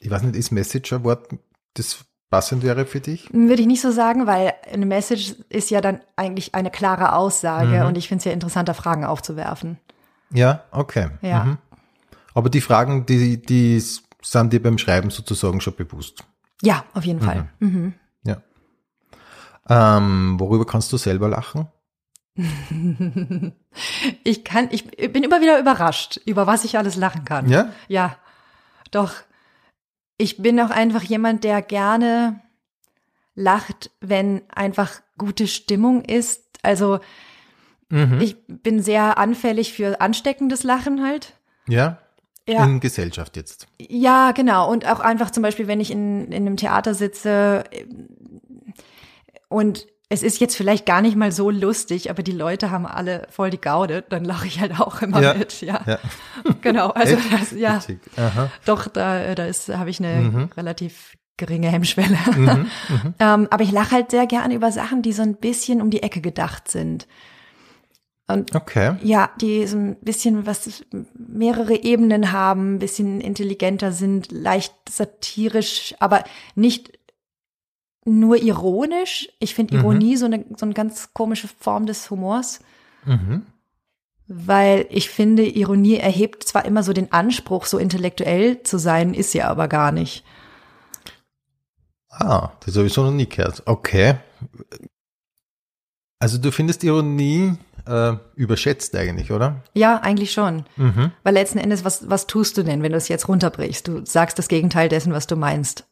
ich 0.00 0.10
weiß 0.10 0.22
nicht, 0.22 0.36
ist 0.36 0.50
Message 0.50 0.92
ein 0.92 1.04
Wort, 1.04 1.28
das 1.74 2.04
passend 2.32 2.64
wäre 2.64 2.86
für 2.86 2.98
dich? 3.00 3.28
Würde 3.32 3.60
ich 3.62 3.68
nicht 3.68 3.80
so 3.82 3.92
sagen, 3.92 4.26
weil 4.26 4.54
eine 4.72 4.86
Message 4.86 5.34
ist 5.50 5.70
ja 5.70 5.80
dann 5.80 6.00
eigentlich 6.16 6.54
eine 6.56 6.70
klare 6.70 7.14
Aussage 7.14 7.80
Mhm. 7.82 7.86
und 7.86 7.98
ich 7.98 8.08
finde 8.08 8.18
es 8.20 8.24
ja 8.24 8.32
interessanter, 8.32 8.74
Fragen 8.74 9.04
aufzuwerfen. 9.04 9.78
Ja, 10.32 10.64
okay. 10.72 11.10
Ja. 11.20 11.44
Mhm. 11.44 11.58
Aber 12.34 12.48
die 12.50 12.62
Fragen, 12.62 13.04
die, 13.06 13.40
die 13.40 13.78
sind 14.22 14.52
dir 14.52 14.62
beim 14.62 14.78
Schreiben 14.78 15.10
sozusagen 15.10 15.60
schon 15.60 15.76
bewusst. 15.76 16.24
Ja, 16.62 16.84
auf 16.94 17.04
jeden 17.04 17.20
Fall. 17.20 17.48
Mhm. 17.60 17.92
Ja. 18.24 18.38
Ähm, 19.68 20.40
worüber 20.40 20.64
kannst 20.66 20.92
du 20.92 20.96
selber 20.96 21.28
lachen? 21.28 21.68
Ich 24.24 24.44
kann, 24.44 24.68
ich 24.70 24.86
bin 25.12 25.22
immer 25.24 25.40
wieder 25.40 25.58
überrascht, 25.58 26.20
über 26.26 26.46
was 26.46 26.64
ich 26.64 26.76
alles 26.76 26.96
lachen 26.96 27.24
kann. 27.24 27.48
Ja? 27.48 27.70
Ja, 27.88 28.16
doch. 28.90 29.12
Ich 30.22 30.36
bin 30.36 30.60
auch 30.60 30.70
einfach 30.70 31.02
jemand, 31.02 31.42
der 31.42 31.62
gerne 31.62 32.40
lacht, 33.34 33.90
wenn 34.00 34.42
einfach 34.54 35.00
gute 35.18 35.48
Stimmung 35.48 36.04
ist. 36.04 36.44
Also 36.62 37.00
Mhm. 37.88 38.20
ich 38.20 38.36
bin 38.46 38.80
sehr 38.80 39.18
anfällig 39.18 39.72
für 39.72 40.00
ansteckendes 40.00 40.62
Lachen 40.62 41.04
halt. 41.04 41.34
Ja? 41.68 41.98
Ja. 42.48 42.64
In 42.64 42.78
Gesellschaft 42.78 43.36
jetzt. 43.36 43.66
Ja, 43.78 44.30
genau. 44.30 44.70
Und 44.70 44.86
auch 44.86 45.00
einfach 45.00 45.30
zum 45.32 45.42
Beispiel, 45.42 45.66
wenn 45.66 45.80
ich 45.80 45.90
in, 45.90 46.26
in 46.26 46.46
einem 46.46 46.56
Theater 46.56 46.94
sitze 46.94 47.64
äh, 47.72 47.84
und 49.48 49.86
es 50.12 50.22
ist 50.22 50.40
jetzt 50.40 50.56
vielleicht 50.56 50.84
gar 50.84 51.00
nicht 51.00 51.16
mal 51.16 51.32
so 51.32 51.48
lustig, 51.50 52.10
aber 52.10 52.22
die 52.22 52.32
Leute 52.32 52.70
haben 52.70 52.84
alle 52.86 53.26
voll 53.30 53.48
die 53.48 53.60
Gaude, 53.60 54.04
dann 54.10 54.24
lache 54.26 54.46
ich 54.46 54.60
halt 54.60 54.78
auch 54.78 55.00
immer 55.00 55.22
Ja. 55.22 55.32
mit. 55.34 55.62
Ja, 55.62 55.80
Ja. 55.86 55.98
genau. 56.60 56.88
Also 56.90 57.16
das, 57.30 57.52
ja, 57.52 57.82
doch, 58.66 58.88
da, 58.88 59.34
da 59.34 59.46
ist, 59.46 59.68
habe 59.70 59.88
ich 59.88 60.00
eine 60.00 60.20
Mhm. 60.22 60.50
relativ 60.56 61.14
geringe 61.38 61.68
Hemmschwelle. 61.68 62.18
ähm, 63.18 63.48
aber 63.50 63.64
ich 63.64 63.72
lache 63.72 63.92
halt 63.92 64.10
sehr 64.10 64.26
gerne 64.26 64.54
über 64.54 64.70
Sachen, 64.70 65.00
die 65.00 65.12
so 65.14 65.22
ein 65.22 65.36
bisschen 65.36 65.80
um 65.80 65.88
die 65.90 66.02
Ecke 66.02 66.20
gedacht 66.20 66.68
sind. 66.68 67.06
Und 68.28 68.54
Okay. 68.54 68.94
ja, 69.02 69.30
die 69.40 69.66
so 69.66 69.76
ein 69.78 69.96
bisschen 70.02 70.44
was 70.46 70.84
mehrere 71.16 71.82
Ebenen 71.82 72.32
haben, 72.32 72.74
ein 72.74 72.78
bisschen 72.78 73.20
intelligenter 73.22 73.92
sind, 73.92 74.30
leicht 74.30 74.74
satirisch, 74.90 75.94
aber 76.00 76.22
nicht 76.54 76.92
nur 78.04 78.36
ironisch. 78.36 79.28
Ich 79.38 79.54
finde 79.54 79.74
Mhm. 79.74 79.80
Ironie 79.80 80.16
so 80.16 80.26
eine 80.26 80.44
so 80.56 80.66
eine 80.66 80.74
ganz 80.74 81.12
komische 81.12 81.48
Form 81.48 81.86
des 81.86 82.10
Humors. 82.10 82.60
Weil 84.28 84.86
ich 84.90 85.10
finde, 85.10 85.44
Ironie 85.44 85.96
erhebt 85.96 86.44
zwar 86.44 86.64
immer 86.64 86.82
so 86.82 86.92
den 86.92 87.12
Anspruch, 87.12 87.66
so 87.66 87.78
intellektuell 87.78 88.62
zu 88.62 88.78
sein, 88.78 89.12
ist 89.14 89.32
sie 89.32 89.42
aber 89.42 89.68
gar 89.68 89.92
nicht. 89.92 90.24
Ah, 92.08 92.50
das 92.64 92.76
habe 92.76 92.86
ich 92.86 92.92
so 92.92 93.02
noch 93.02 93.10
nie 93.10 93.28
gehört. 93.28 93.62
Okay. 93.66 94.16
Also 96.18 96.38
du 96.38 96.52
findest 96.52 96.84
Ironie 96.84 97.54
äh, 97.86 98.12
überschätzt 98.36 98.94
eigentlich, 98.94 99.32
oder? 99.32 99.62
Ja, 99.74 99.96
eigentlich 99.98 100.30
schon. 100.32 100.64
Weil 101.24 101.34
letzten 101.34 101.58
Endes, 101.58 101.84
was, 101.84 102.08
was 102.08 102.26
tust 102.28 102.56
du 102.56 102.62
denn, 102.62 102.82
wenn 102.82 102.92
du 102.92 102.98
es 102.98 103.08
jetzt 103.08 103.28
runterbrichst? 103.28 103.88
Du 103.88 104.06
sagst 104.06 104.38
das 104.38 104.46
Gegenteil 104.48 104.88
dessen, 104.88 105.12
was 105.12 105.26
du 105.26 105.34
meinst. 105.36 105.84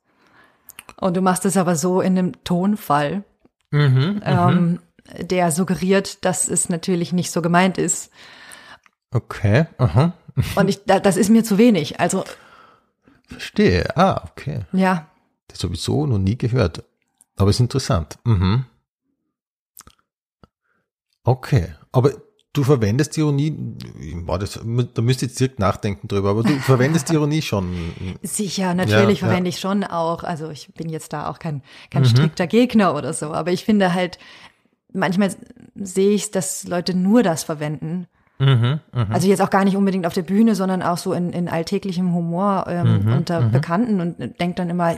Und 1.01 1.17
du 1.17 1.23
machst 1.23 1.45
es 1.45 1.57
aber 1.57 1.77
so 1.77 2.01
in 2.01 2.19
einem 2.19 2.45
Tonfall, 2.45 3.25
ähm, 3.73 4.81
der 5.19 5.51
suggeriert, 5.51 6.25
dass 6.25 6.49
es 6.49 6.69
natürlich 6.69 7.13
nicht 7.13 7.31
so 7.31 7.43
gemeint 7.43 7.79
ist. 7.79 8.11
Okay, 9.13 9.67
aha. 9.79 10.13
Und 10.57 10.69
ich, 10.69 10.85
da, 10.85 11.01
das 11.01 11.17
ist 11.17 11.31
mir 11.31 11.43
zu 11.43 11.59
wenig. 11.59 11.99
Also, 12.01 12.25
Verstehe. 13.27 13.97
Ah, 13.97 14.25
okay. 14.31 14.61
ja, 14.73 15.07
Das 15.49 15.63
habe 15.63 15.75
ich 15.75 15.81
so 15.83 16.07
noch 16.07 16.19
nie 16.19 16.37
gehört. 16.37 16.85
Aber 17.37 17.51
ist 17.51 17.61
interessant. 17.61 18.19
Mhm. 18.25 18.67
Okay. 21.25 21.75
Aber 21.93 22.13
du 22.53 22.65
verwendest 22.65 23.17
Ironie, 23.17 23.57
war 24.25 24.39
das, 24.39 24.61
da 24.95 25.03
müsst 25.03 25.23
ihr 25.23 25.29
jetzt 25.29 25.39
direkt 25.39 25.59
nachdenken 25.59 26.09
drüber, 26.09 26.31
aber 26.31 26.43
du 26.43 26.59
verwendest 26.59 27.11
Ironie 27.13 27.43
schon. 27.43 27.73
sicher, 28.23 28.75
natürlich 28.75 29.21
Ja, 29.21 29.27
verwende 29.29 29.51
ich 29.51 29.61
schon 29.61 29.85
auch. 29.85 30.25
Also 30.25 30.51
ich 30.51 30.73
bin 30.75 30.89
jetzt 30.89 31.13
da 31.13 31.29
auch 31.29 31.39
kein, 31.39 31.63
kein 31.91 32.05
strikter 32.05 32.47
Gegner 32.47 32.95
oder 32.95 33.13
so. 33.13 33.33
Aber 33.33 33.53
ich 33.53 33.65
finde 33.65 33.95
halt, 33.95 34.19
manchmal 34.93 35.35
sehe 35.75 36.11
ich, 36.11 36.31
dass 36.31 36.67
Leute 36.67 36.95
nur 36.95 37.23
das 37.23 37.45
verwenden. 37.45 38.07
Also 39.11 39.29
jetzt 39.29 39.43
auch 39.43 39.51
gar 39.51 39.65
nicht 39.65 39.77
unbedingt 39.77 40.07
auf 40.07 40.15
der 40.15 40.23
Bühne, 40.23 40.55
sondern 40.55 40.83
auch 40.83 40.97
so 40.97 41.13
in, 41.13 41.31
in 41.31 41.47
alltäglichem 41.47 42.15
Humor 42.15 42.65
ähm, 42.69 43.13
unter 43.15 43.43
Bekannten 43.43 44.01
und 44.01 44.41
denkt 44.41 44.59
dann 44.59 44.71
immer, 44.71 44.97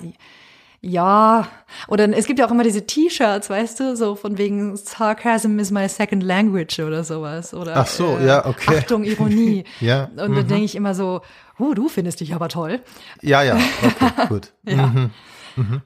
ja, 0.84 1.46
oder 1.86 2.08
es 2.16 2.26
gibt 2.26 2.40
ja 2.40 2.46
auch 2.46 2.50
immer 2.50 2.64
diese 2.64 2.84
T-Shirts, 2.84 3.48
weißt 3.48 3.78
du, 3.78 3.96
so 3.96 4.16
von 4.16 4.36
wegen 4.36 4.76
Sarcasm 4.76 5.60
is 5.60 5.70
my 5.70 5.88
second 5.88 6.24
language 6.24 6.80
oder 6.80 7.04
sowas. 7.04 7.54
Oder 7.54 7.76
Ach 7.76 7.86
so, 7.86 8.18
ja, 8.18 8.44
okay. 8.44 8.78
Achtung, 8.78 9.04
Ironie. 9.04 9.62
Ja, 9.80 10.04
Und 10.16 10.34
dann 10.34 10.48
denke 10.48 10.64
ich 10.64 10.74
immer 10.74 10.94
so, 10.94 11.22
oh, 11.58 11.72
du 11.74 11.88
findest 11.88 12.18
dich 12.18 12.34
aber 12.34 12.48
toll. 12.48 12.80
Ja, 13.20 13.42
ja, 13.44 13.56
okay, 13.56 14.12
gut. 14.28 14.52
Ja. 14.64 14.88
Mhm. 14.88 15.10
Mhm. 15.54 15.82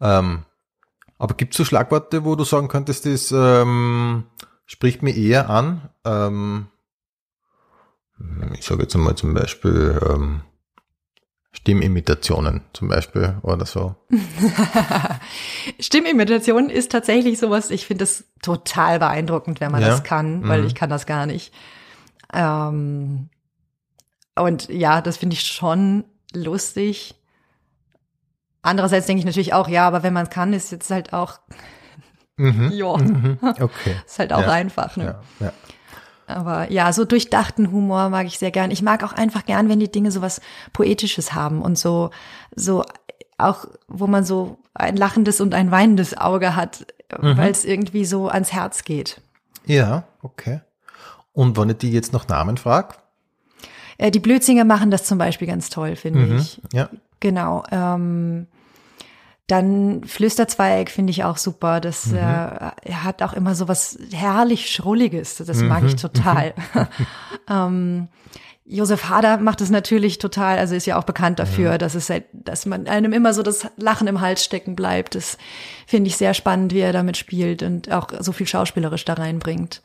Ähm, 0.00 0.44
aber 1.18 1.34
gibt 1.34 1.54
es 1.54 1.58
so 1.58 1.64
Schlagworte, 1.64 2.26
wo 2.26 2.36
du 2.36 2.44
sagen 2.44 2.68
könntest, 2.68 3.06
das 3.06 3.32
ähm, 3.32 4.24
spricht 4.66 5.02
mir 5.02 5.16
eher 5.16 5.48
an? 5.48 5.88
Ähm, 6.04 6.66
ich 8.52 8.66
sage 8.66 8.82
jetzt 8.82 8.94
einmal 8.94 9.14
zum 9.14 9.32
Beispiel 9.32 9.98
ähm, 10.06 10.42
Stimmimitationen 11.52 12.62
zum 12.72 12.88
Beispiel 12.88 13.36
oder 13.42 13.64
so. 13.66 13.94
Stimmimitation 15.80 16.70
ist 16.70 16.92
tatsächlich 16.92 17.38
sowas, 17.38 17.70
ich 17.70 17.86
finde 17.86 18.02
das 18.04 18.24
total 18.42 18.98
beeindruckend, 18.98 19.60
wenn 19.60 19.72
man 19.72 19.82
Ja. 19.82 19.88
das 19.88 20.04
kann, 20.04 20.46
weil 20.48 20.60
Mhm. 20.60 20.66
ich 20.66 20.74
kann 20.74 20.90
das 20.90 21.06
gar 21.06 21.26
nicht. 21.26 21.52
Ähm, 22.32 23.28
und 24.36 24.68
ja, 24.68 25.00
das 25.00 25.16
finde 25.16 25.34
ich 25.34 25.42
schon 25.46 26.04
lustig. 26.32 27.14
Andererseits 28.62 29.06
denke 29.06 29.20
ich 29.20 29.24
natürlich 29.26 29.54
auch, 29.54 29.68
ja, 29.68 29.86
aber 29.86 30.02
wenn 30.02 30.12
man 30.12 30.24
es 30.24 30.30
kann, 30.30 30.52
ist 30.52 30.70
jetzt 30.70 30.90
halt 30.90 31.12
auch, 31.12 31.38
Mhm. 32.36 32.70
ja, 32.72 32.96
Mhm. 32.96 33.38
Okay. 33.60 33.96
ist 34.06 34.18
halt 34.18 34.32
auch 34.32 34.42
Ja. 34.42 34.48
einfach. 34.50 34.96
Ne? 34.96 35.16
Ja, 35.40 35.46
ja. 35.46 35.52
Aber 36.28 36.70
ja, 36.70 36.92
so 36.92 37.04
durchdachten 37.04 37.72
Humor 37.72 38.10
mag 38.10 38.26
ich 38.26 38.38
sehr 38.38 38.50
gern. 38.50 38.70
Ich 38.70 38.82
mag 38.82 39.02
auch 39.02 39.12
einfach 39.12 39.44
gern, 39.46 39.68
wenn 39.68 39.80
die 39.80 39.90
Dinge 39.90 40.10
so 40.12 40.20
was 40.22 40.40
Poetisches 40.72 41.32
haben 41.34 41.62
und 41.62 41.78
so, 41.78 42.10
so 42.54 42.84
auch, 43.38 43.64
wo 43.88 44.06
man 44.06 44.24
so 44.24 44.58
ein 44.74 44.96
lachendes 44.96 45.40
und 45.40 45.54
ein 45.54 45.70
weinendes 45.70 46.16
Auge 46.16 46.54
hat, 46.56 46.86
weil 47.10 47.50
es 47.50 47.64
irgendwie 47.64 48.04
so 48.04 48.28
ans 48.28 48.52
Herz 48.52 48.84
geht. 48.84 49.20
ja, 49.64 50.04
okay. 50.22 50.60
Und 51.32 51.56
wenn 51.56 51.70
ich 51.70 51.76
die 51.78 51.92
jetzt 51.92 52.12
nach 52.12 52.26
Namen 52.28 52.56
frage? 52.56 52.94
Äh, 53.96 54.10
die 54.10 54.18
Blödsinger 54.18 54.64
machen 54.64 54.90
das 54.90 55.04
zum 55.04 55.18
Beispiel 55.18 55.46
ganz 55.46 55.70
toll, 55.70 55.94
finde 55.96 56.20
Mhm. 56.20 56.36
ich. 56.38 56.60
Ja. 56.72 56.88
Genau. 57.20 57.62
Ähm, 57.70 58.48
dann 59.48 60.04
Flüsterzweig 60.04 60.90
finde 60.90 61.10
ich 61.10 61.24
auch 61.24 61.36
super. 61.38 61.78
Mhm. 61.78 61.82
Das 61.82 62.12
äh, 62.12 62.16
er 62.18 63.02
hat 63.04 63.22
auch 63.22 63.32
immer 63.32 63.54
so 63.56 63.66
was 63.66 63.98
herrlich 64.12 64.70
Schrulliges. 64.70 65.36
Das 65.36 65.60
mag 65.62 65.82
Mhm. 65.82 65.88
ich 65.88 65.96
total. 65.96 66.54
ähm, 67.50 68.08
Josef 68.70 69.08
Hader 69.08 69.38
macht 69.38 69.62
es 69.62 69.70
natürlich 69.70 70.18
total, 70.18 70.58
also 70.58 70.74
ist 70.74 70.84
ja 70.84 70.98
auch 70.98 71.04
bekannt 71.04 71.38
dafür, 71.38 71.78
dass 71.78 71.94
es 71.94 72.10
halt, 72.10 72.26
dass 72.34 72.66
man 72.66 72.86
einem 72.86 73.14
immer 73.14 73.32
so 73.32 73.42
das 73.42 73.66
Lachen 73.78 74.06
im 74.06 74.20
Hals 74.20 74.44
stecken 74.44 74.76
bleibt. 74.76 75.14
Das 75.14 75.38
finde 75.86 76.08
ich 76.08 76.18
sehr 76.18 76.34
spannend, 76.34 76.74
wie 76.74 76.80
er 76.80 76.92
damit 76.92 77.16
spielt 77.16 77.62
und 77.62 77.90
auch 77.90 78.08
so 78.20 78.32
viel 78.32 78.46
schauspielerisch 78.46 79.06
da 79.06 79.14
reinbringt. 79.14 79.80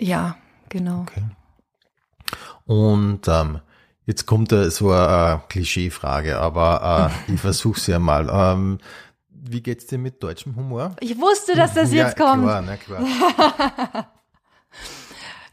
Ja, 0.00 0.36
genau. 0.70 1.02
Okay. 1.02 1.22
Und 2.64 3.28
ähm, 3.28 3.60
jetzt 4.06 4.24
kommt 4.26 4.50
da 4.52 4.70
so 4.70 4.90
eine 4.90 5.42
Klischeefrage, 5.48 6.38
aber 6.38 7.12
äh, 7.28 7.32
ich 7.34 7.40
versuche 7.40 7.78
sie 7.78 7.94
einmal. 7.94 8.28
Ähm, 8.32 8.78
wie 9.48 9.60
geht's 9.62 9.86
dir 9.86 9.98
mit 9.98 10.22
deutschem 10.22 10.56
Humor? 10.56 10.96
Ich 11.00 11.18
wusste, 11.20 11.54
dass 11.54 11.74
das 11.74 11.92
ja, 11.92 12.06
jetzt 12.06 12.16
kommt. 12.16 12.42
Klar, 12.44 12.62
na 12.62 12.76
klar. 12.76 14.06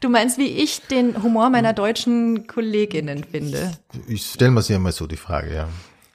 Du 0.00 0.10
meinst, 0.10 0.36
wie 0.36 0.48
ich 0.48 0.82
den 0.88 1.22
Humor 1.22 1.48
meiner 1.48 1.72
deutschen 1.72 2.46
Kolleginnen 2.46 3.24
finde? 3.24 3.72
Ich 4.06 4.26
stelle 4.26 4.50
mir 4.50 4.60
sie 4.60 4.74
einmal 4.74 4.92
so 4.92 5.06
die 5.06 5.16
Frage, 5.16 5.54
ja. 5.54 5.68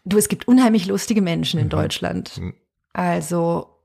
Du, 0.06 0.18
es 0.20 0.28
gibt 0.30 0.48
unheimlich 0.48 0.86
lustige 0.86 1.24
Menschen 1.24 1.60
in 1.60 1.66
Mhm. 1.68 1.72
Deutschland. 1.72 2.40
Also, 2.94 3.80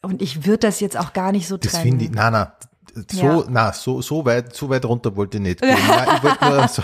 und 0.00 0.22
ich 0.22 0.46
würde 0.46 0.60
das 0.60 0.80
jetzt 0.80 0.96
auch 0.96 1.12
gar 1.12 1.32
nicht 1.32 1.48
so 1.48 1.58
Das 1.58 1.72
trennen. 1.72 1.84
finde 1.84 2.04
ich, 2.06 2.10
na, 2.12 2.30
na, 2.30 2.56
so, 3.10 3.22
Ja. 3.26 3.44
na, 3.48 3.72
so, 3.72 4.00
so 4.02 4.24
weit, 4.24 4.54
so 4.54 4.68
weit 4.68 4.84
runter 4.84 5.14
wollte 5.16 5.36
ich 5.38 5.42
nicht 5.42 5.60
gehen. 5.60 5.76
Nein, 5.88 6.08
ich 6.16 6.22
wollte 6.22 6.68
so, 6.72 6.82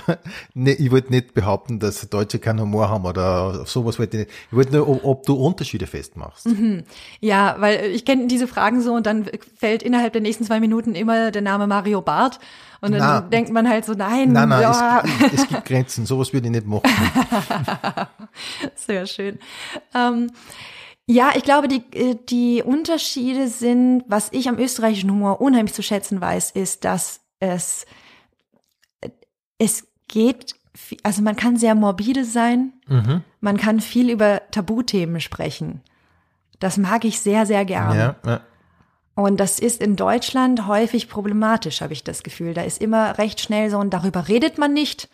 nee, 0.55 0.73
ich 0.73 0.91
wollte 0.91 1.11
nicht 1.11 1.35
behaupten, 1.35 1.79
dass 1.79 2.09
Deutsche 2.09 2.39
keinen 2.39 2.61
Humor 2.61 2.89
haben 2.89 3.05
oder 3.05 3.65
sowas 3.67 3.99
wollte 3.99 4.19
ich 4.19 4.27
nicht. 4.27 4.37
Ich 4.51 4.57
wollte 4.57 4.77
nur, 4.77 4.89
ob, 4.89 5.05
ob 5.05 5.27
du 5.27 5.35
Unterschiede 5.35 5.87
festmachst. 5.87 6.49
Ja, 7.21 7.57
weil 7.59 7.87
ich 7.87 8.05
kenne 8.05 8.27
diese 8.27 8.47
Fragen 8.47 8.83
so 8.83 8.95
und 8.95 9.07
dann 9.07 9.27
fällt 9.59 9.83
innerhalb 9.83 10.13
der 10.13 10.23
nächsten 10.23 10.45
zwei 10.45 10.61
Minuten 10.61 10.95
immer 10.95 11.31
der 11.31 11.43
Name 11.43 11.67
Mario 11.67 12.03
Barth 12.03 12.39
und 12.81 12.91
dann 12.93 13.01
Na. 13.01 13.21
denkt 13.21 13.53
man 13.53 13.69
halt 13.69 13.85
so, 13.85 13.93
nein, 13.95 14.33
Nein, 14.33 14.49
nein, 14.49 14.63
ja, 14.63 15.03
es, 15.33 15.41
es 15.43 15.49
gibt 15.49 15.65
Grenzen, 15.65 16.05
sowas 16.05 16.33
würde 16.33 16.49
ich 16.49 16.53
nicht 16.53 16.67
machen. 16.67 16.83
sehr 18.75 19.07
schön. 19.07 19.39
Ähm, 19.95 20.33
ja, 21.07 21.33
ich 21.35 21.43
glaube, 21.43 21.69
die, 21.69 21.83
äh, 21.95 22.17
die 22.29 22.63
Unterschiede 22.63 23.49
sind, 23.49 24.05
was 24.07 24.29
ich 24.33 24.49
am 24.49 24.59
österreichischen 24.59 25.11
Humor 25.11 25.41
unheimlich 25.41 25.75
zu 25.75 25.83
schätzen 25.83 26.21
weiß, 26.21 26.53
ist, 26.53 26.85
dass 26.85 27.21
es, 27.41 27.87
es 29.59 29.87
geht, 30.09 30.55
also 31.03 31.23
man 31.23 31.37
kann 31.37 31.57
sehr 31.57 31.75
morbide 31.75 32.25
sein, 32.25 32.73
man 33.41 33.57
kann 33.57 33.81
viel 33.81 34.11
über 34.11 34.43
Tabuthemen 34.53 35.21
sprechen. 35.21 35.81
Das 36.61 36.77
mag 36.77 37.05
ich 37.05 37.21
sehr, 37.21 37.47
sehr 37.47 37.65
gern. 37.65 37.97
Ja, 37.97 38.17
ja. 38.25 38.41
Und 39.15 39.41
das 39.41 39.59
ist 39.59 39.83
in 39.83 39.97
Deutschland 39.97 40.67
häufig 40.67 41.09
problematisch, 41.09 41.81
habe 41.81 41.93
ich 41.93 42.05
das 42.05 42.23
Gefühl. 42.23 42.55
Da 42.55 42.63
ist 42.63 42.81
immer 42.81 43.19
recht 43.19 43.41
schnell 43.41 43.69
so, 43.71 43.79
und 43.79 43.91
darüber 43.91 44.29
redet 44.29 44.59
man 44.59 44.73
nicht. 44.73 45.09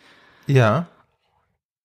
ja. 0.47 0.87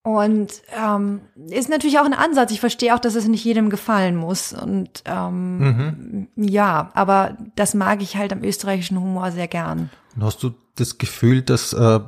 Und 0.04 0.52
ähm, 0.78 1.22
ist 1.48 1.70
natürlich 1.70 1.98
auch 1.98 2.04
ein 2.04 2.12
Ansatz. 2.12 2.50
Ich 2.52 2.60
verstehe 2.60 2.94
auch, 2.94 2.98
dass 2.98 3.14
es 3.14 3.26
nicht 3.26 3.42
jedem 3.42 3.70
gefallen 3.70 4.16
muss. 4.16 4.52
Und 4.52 5.02
ähm, 5.06 6.28
ja, 6.36 6.90
aber 6.92 7.38
das 7.56 7.72
mag 7.72 8.02
ich 8.02 8.14
halt 8.16 8.30
am 8.32 8.44
österreichischen 8.44 9.00
Humor 9.00 9.32
sehr 9.32 9.48
gern. 9.48 9.88
Und 10.14 10.22
hast 10.24 10.42
du 10.42 10.50
das 10.76 10.98
Gefühl, 10.98 11.40
dass 11.40 11.72
äh, 11.72 12.00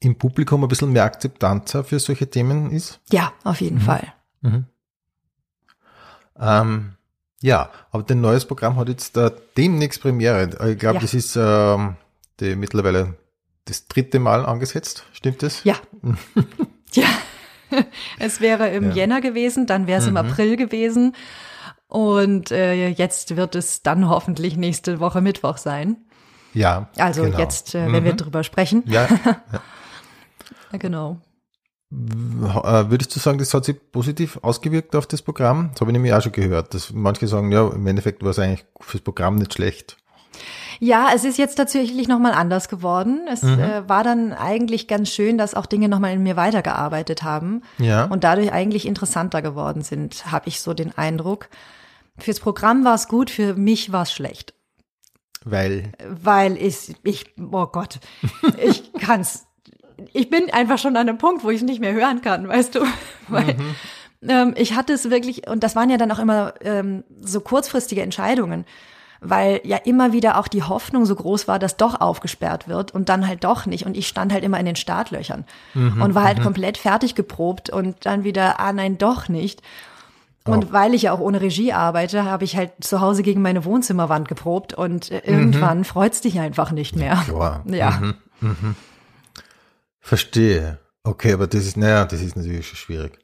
im 0.00 0.16
Publikum 0.16 0.62
ein 0.64 0.68
bisschen 0.68 0.90
mehr 0.92 1.04
Akzeptanz 1.04 1.72
für 1.84 1.98
solche 2.00 2.30
Themen 2.30 2.70
ist? 2.70 3.00
Ja, 3.12 3.32
auf 3.44 3.60
jeden 3.60 3.78
Fall. 3.80 4.14
Ähm, 6.40 6.92
ja, 7.42 7.70
aber 7.90 8.02
dein 8.04 8.20
neues 8.22 8.46
Programm 8.46 8.76
hat 8.76 8.88
jetzt 8.88 9.16
äh, 9.18 9.30
demnächst 9.56 10.00
Premiere. 10.00 10.48
Äh, 10.60 10.72
Ich 10.72 10.78
glaube, 10.78 10.96
Ja. 10.96 11.00
das 11.02 11.12
ist 11.14 11.36
ähm, 11.36 11.96
die 12.40 12.56
mittlerweile 12.56 13.18
das 13.66 13.86
dritte 13.86 14.18
Mal 14.18 14.46
angesetzt. 14.46 15.04
Stimmt 15.12 15.42
das? 15.42 15.62
Ja. 15.64 15.74
ja. 16.92 17.06
Es 18.18 18.40
wäre 18.40 18.68
im 18.70 18.84
Ja. 18.84 18.90
Mhm. 18.90 18.96
Jänner 18.96 19.20
gewesen, 19.20 19.66
dann 19.66 19.86
wäre 19.86 20.00
es 20.00 20.06
im 20.06 20.16
April 20.16 20.56
gewesen. 20.56 21.14
Und 21.88 22.50
äh, 22.50 22.88
jetzt 22.88 23.36
wird 23.36 23.54
es 23.54 23.82
dann 23.82 24.08
hoffentlich 24.08 24.56
nächste 24.56 25.00
Woche 25.00 25.20
Mittwoch 25.20 25.58
sein. 25.58 25.96
Ja. 26.52 26.88
Also 26.98 27.22
genau. 27.22 27.38
jetzt, 27.38 27.74
äh, 27.74 27.92
wenn 27.92 28.04
wir 28.04 28.14
drüber 28.14 28.42
sprechen. 28.44 28.82
Ja, 28.86 29.08
Genau. 30.78 31.20
äh, 31.92 32.90
würdest 32.90 33.14
du 33.14 33.20
sagen, 33.20 33.38
das 33.38 33.54
hat 33.54 33.64
sich 33.64 33.76
positiv 33.92 34.38
ausgewirkt 34.42 34.96
auf 34.96 35.06
das 35.06 35.22
Programm? 35.22 35.70
Das 35.72 35.80
habe 35.80 35.90
ich 35.90 35.92
nämlich 35.92 36.12
auch 36.12 36.22
schon 36.22 36.32
gehört. 36.32 36.74
Dass 36.74 36.92
manche 36.92 37.28
sagen, 37.28 37.52
ja, 37.52 37.68
im 37.68 37.86
Endeffekt 37.86 38.22
war 38.24 38.30
es 38.30 38.38
eigentlich 38.40 38.64
fürs 38.80 39.02
Programm 39.02 39.36
nicht 39.36 39.54
schlecht. 39.54 39.96
Ja, 40.80 41.08
es 41.14 41.24
ist 41.24 41.38
jetzt 41.38 41.54
tatsächlich 41.56 42.08
nochmal 42.08 42.32
anders 42.32 42.68
geworden. 42.68 43.22
Es 43.30 43.42
Mhm. 43.42 43.58
äh, 43.60 43.88
war 43.88 44.02
dann 44.04 44.32
eigentlich 44.32 44.88
ganz 44.88 45.10
schön, 45.10 45.38
dass 45.38 45.54
auch 45.54 45.66
Dinge 45.66 45.88
nochmal 45.88 46.12
in 46.12 46.22
mir 46.22 46.36
weitergearbeitet 46.36 47.22
haben 47.22 47.62
Ja. 47.78 48.04
und 48.06 48.24
dadurch 48.24 48.52
eigentlich 48.52 48.86
interessanter 48.86 49.40
geworden 49.42 49.82
sind, 49.82 50.30
habe 50.32 50.48
ich 50.48 50.60
so 50.60 50.74
den 50.74 50.96
Eindruck. 50.96 51.48
Fürs 52.18 52.40
Programm 52.40 52.84
war 52.84 52.94
es 52.94 53.08
gut, 53.08 53.30
für 53.30 53.54
mich 53.54 53.92
war 53.92 54.02
es 54.02 54.12
schlecht. 54.12 54.54
Weil, 55.44 55.92
weil 56.08 56.56
ich, 56.56 56.94
ich, 57.02 57.26
oh 57.38 57.66
Gott, 57.66 57.98
ich 58.62 58.92
kann's. 58.94 59.46
Ich 60.12 60.28
bin 60.30 60.50
einfach 60.52 60.78
schon 60.78 60.96
an 60.96 61.08
einem 61.08 61.18
Punkt, 61.18 61.44
wo 61.44 61.50
ich 61.50 61.58
es 61.58 61.62
nicht 61.62 61.80
mehr 61.80 61.92
hören 61.92 62.20
kann, 62.22 62.48
weißt 62.48 62.74
du? 62.74 62.80
Weil 63.28 63.54
ähm, 64.26 64.54
ich 64.56 64.74
hatte 64.74 64.92
es 64.94 65.10
wirklich, 65.10 65.48
und 65.48 65.62
das 65.62 65.76
waren 65.76 65.90
ja 65.90 65.98
dann 65.98 66.10
auch 66.10 66.18
immer 66.18 66.54
ähm, 66.62 67.04
so 67.20 67.40
kurzfristige 67.40 68.02
Entscheidungen, 68.02 68.64
weil 69.24 69.60
ja 69.64 69.78
immer 69.78 70.12
wieder 70.12 70.38
auch 70.38 70.48
die 70.48 70.62
Hoffnung 70.62 71.06
so 71.06 71.14
groß 71.14 71.48
war, 71.48 71.58
dass 71.58 71.76
doch 71.76 72.00
aufgesperrt 72.00 72.68
wird 72.68 72.92
und 72.92 73.08
dann 73.08 73.26
halt 73.26 73.44
doch 73.44 73.66
nicht. 73.66 73.86
Und 73.86 73.96
ich 73.96 74.06
stand 74.06 74.32
halt 74.32 74.44
immer 74.44 74.60
in 74.60 74.66
den 74.66 74.76
Startlöchern 74.76 75.44
und 75.74 76.14
war 76.14 76.24
halt 76.24 76.42
komplett 76.42 76.78
fertig 76.78 77.14
geprobt 77.14 77.70
und 77.70 78.06
dann 78.06 78.24
wieder, 78.24 78.60
ah 78.60 78.72
nein, 78.72 78.98
doch 78.98 79.28
nicht. 79.28 79.62
Und 80.46 80.72
weil 80.72 80.92
ich 80.92 81.02
ja 81.02 81.12
auch 81.12 81.20
ohne 81.20 81.40
Regie 81.40 81.72
arbeite, 81.72 82.24
habe 82.24 82.44
ich 82.44 82.56
halt 82.56 82.72
zu 82.80 83.00
Hause 83.00 83.22
gegen 83.22 83.40
meine 83.40 83.64
Wohnzimmerwand 83.64 84.28
geprobt 84.28 84.74
und 84.74 85.10
äh, 85.10 85.22
irgendwann 85.24 85.84
freut's 85.84 86.20
dich 86.20 86.38
einfach 86.38 86.70
nicht 86.70 86.96
mehr. 86.96 87.22
klar. 87.24 87.62
Ja. 87.66 88.14
Verstehe. 90.00 90.78
Okay, 91.02 91.32
aber 91.32 91.46
das 91.46 91.64
ist, 91.64 91.78
naja, 91.78 92.04
das 92.04 92.20
ist 92.20 92.36
natürlich 92.36 92.68
schon 92.68 92.76
schwierig. 92.76 93.18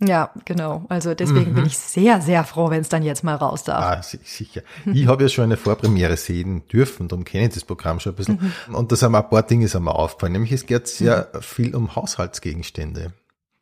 Ja, 0.00 0.30
genau. 0.44 0.84
Also 0.88 1.14
deswegen 1.14 1.54
bin 1.54 1.66
ich 1.66 1.78
sehr, 1.78 2.20
sehr 2.20 2.44
froh, 2.44 2.68
wenn 2.70 2.80
es 2.80 2.88
dann 2.88 3.02
jetzt 3.04 3.22
mal 3.22 3.36
raus 3.36 3.62
darf. 3.62 3.84
Ah, 3.98 4.02
si- 4.02 4.18
sicher. 4.24 4.62
Ich 4.92 5.06
habe 5.06 5.22
ja 5.22 5.28
schon 5.28 5.44
eine 5.44 5.56
Vorpremiere 5.56 6.16
sehen 6.16 6.66
dürfen, 6.68 7.06
darum 7.08 7.24
kenne 7.24 7.46
ich 7.46 7.54
das 7.54 7.64
Programm 7.64 8.00
schon 8.00 8.12
ein 8.12 8.16
bisschen. 8.16 8.52
Und 8.72 8.90
da 8.90 8.96
sind 8.96 9.12
mir 9.12 9.22
ein 9.22 9.30
paar 9.30 9.44
Dinge 9.44 9.68
sind 9.68 9.84
mir 9.84 9.94
aufgefallen. 9.94 10.32
Nämlich 10.32 10.52
es 10.52 10.66
geht 10.66 10.88
sehr 10.88 11.28
viel 11.40 11.74
um 11.76 11.94
Haushaltsgegenstände. 11.94 13.12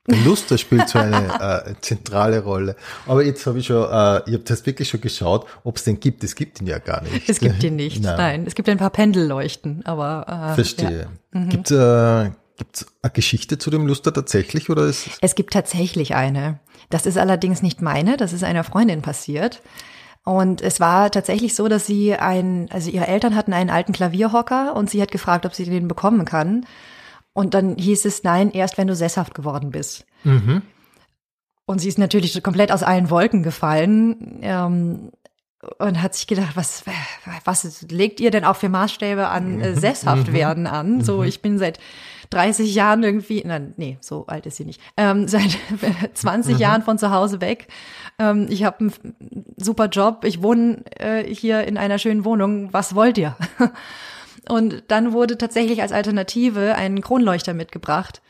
Der 0.09 0.19
Luster 0.25 0.59
spielt 0.59 0.89
so 0.89 0.99
eine 0.99 1.63
äh, 1.69 1.75
zentrale 1.81 2.43
Rolle. 2.43 2.75
Aber 3.07 3.23
jetzt 3.23 3.47
habe 3.47 3.59
ich 3.61 3.67
schon, 3.67 3.85
äh, 3.85 4.23
ich 4.27 4.35
habe 4.35 4.43
das 4.45 4.67
wirklich 4.67 4.89
schon 4.89 5.01
geschaut, 5.01 5.47
ob 5.63 5.77
es 5.77 5.85
den 5.85 6.01
gibt. 6.01 6.25
Es 6.25 6.35
gibt 6.35 6.61
ihn 6.61 6.67
ja 6.67 6.79
gar 6.81 7.03
nicht. 7.03 7.29
Es 7.29 7.39
gibt 7.39 7.63
ihn 7.63 7.77
nicht. 7.77 8.03
Nein. 8.03 8.17
Nein. 8.17 8.45
Es 8.47 8.57
gibt 8.57 8.69
ein 8.69 8.79
paar 8.79 8.91
Pendelleuchten, 8.91 9.87
aber 9.87 10.51
äh, 10.51 10.55
Verstehe. 10.55 11.09
Ja. 11.35 11.41
Mhm. 11.41 11.49
Gibt 11.51 11.71
es 11.71 11.77
äh, 12.55 12.59
gibt's 12.59 12.87
eine 13.03 13.13
Geschichte 13.13 13.59
zu 13.59 13.71
dem 13.71 13.87
Luster 13.87 14.13
tatsächlich 14.13 14.71
oder 14.71 14.85
ist 14.85 15.07
es 15.07 15.19
Es 15.21 15.35
gibt 15.35 15.53
tatsächlich 15.53 16.15
eine. 16.15 16.61
Das 16.91 17.07
ist 17.07 17.19
allerdings 17.19 17.63
nicht 17.63 17.83
meine, 17.83 18.17
das 18.17 18.33
ist 18.33 18.45
einer 18.45 18.65
Freundin 18.65 19.03
passiert. 19.03 19.63
Und 20.25 20.61
es 20.61 20.79
war 20.79 21.11
tatsächlich 21.11 21.55
so, 21.55 21.67
dass 21.67 21.87
sie 21.87 22.15
ein, 22.15 22.69
also 22.71 22.91
ihre 22.91 23.09
Eltern 23.09 23.35
hatten 23.35 23.53
einen 23.53 23.71
alten 23.71 23.93
Klavierhocker 23.93 24.77
und 24.77 24.89
sie 24.89 25.03
hat 25.03 25.11
gefragt, 25.11 25.47
ob 25.47 25.55
sie 25.55 25.65
den 25.65 25.89
bekommen 25.89 26.25
kann. 26.25 26.67
Und 27.33 27.55
dann 27.55 27.77
hieß 27.77 28.05
es, 28.05 28.23
nein, 28.23 28.53
erst 28.53 28.79
wenn 28.79 28.87
du 28.87 28.95
sesshaft 28.95 29.35
geworden 29.35 29.71
bist. 29.71 30.05
Und 31.65 31.81
sie 31.81 31.89
ist 31.89 31.99
natürlich 31.99 32.41
komplett 32.43 32.71
aus 32.71 32.83
allen 32.83 33.11
Wolken 33.11 33.43
gefallen 33.43 34.39
ähm, 34.43 35.11
und 35.79 36.03
hat 36.03 36.15
sich 36.15 36.27
gedacht, 36.27 36.57
was, 36.57 36.85
was 37.45 37.83
legt 37.91 38.21
ihr 38.21 38.31
denn 38.31 38.45
auch 38.45 38.57
für 38.57 38.69
Maßstäbe 38.69 39.29
an 39.29 39.61
äh, 39.61 39.75
sesshaft 39.75 40.33
werden 40.33 40.67
an? 40.67 41.05
So, 41.05 41.23
ich 41.23 41.41
bin 41.41 41.59
seit 41.59 41.79
30 42.31 42.75
Jahren 42.75 43.03
irgendwie, 43.03 43.43
nein, 43.45 43.75
nee, 43.77 43.99
so 44.01 44.27
alt 44.27 44.47
ist 44.47 44.57
sie 44.57 44.65
nicht, 44.65 44.81
ähm, 44.97 45.29
seit 45.29 45.57
20 46.15 46.59
Jahren 46.59 46.83
von 46.83 46.99
zu 46.99 47.11
Hause 47.11 47.41
weg. 47.41 47.69
Ähm, 48.19 48.47
ich 48.51 48.65
habe 48.65 48.81
einen 48.81 48.93
super 49.57 49.87
Job, 49.87 50.25
ich 50.25 50.43
wohne 50.43 50.83
äh, 50.99 51.23
hier 51.23 51.65
in 51.65 51.77
einer 51.77 51.99
schönen 51.99 52.25
Wohnung. 52.25 52.73
Was 52.73 52.95
wollt 52.95 53.19
ihr? 53.19 53.37
Und 54.49 54.85
dann 54.89 55.13
wurde 55.13 55.39
tatsächlich 55.39 55.83
als 55.83 55.93
Alternative 55.93 56.75
ein 56.75 57.01
Kronleuchter 57.01 57.55
mitgebracht. 57.55 58.21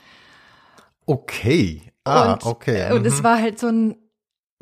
okay? 1.06 1.82
Ah, 2.04 2.32
und, 2.32 2.46
okay. 2.46 2.90
äh, 2.90 2.92
Und 2.92 3.06
es 3.06 3.20
mhm. 3.20 3.24
war 3.24 3.40
halt 3.40 3.58
so 3.58 3.68
ein, 3.68 3.96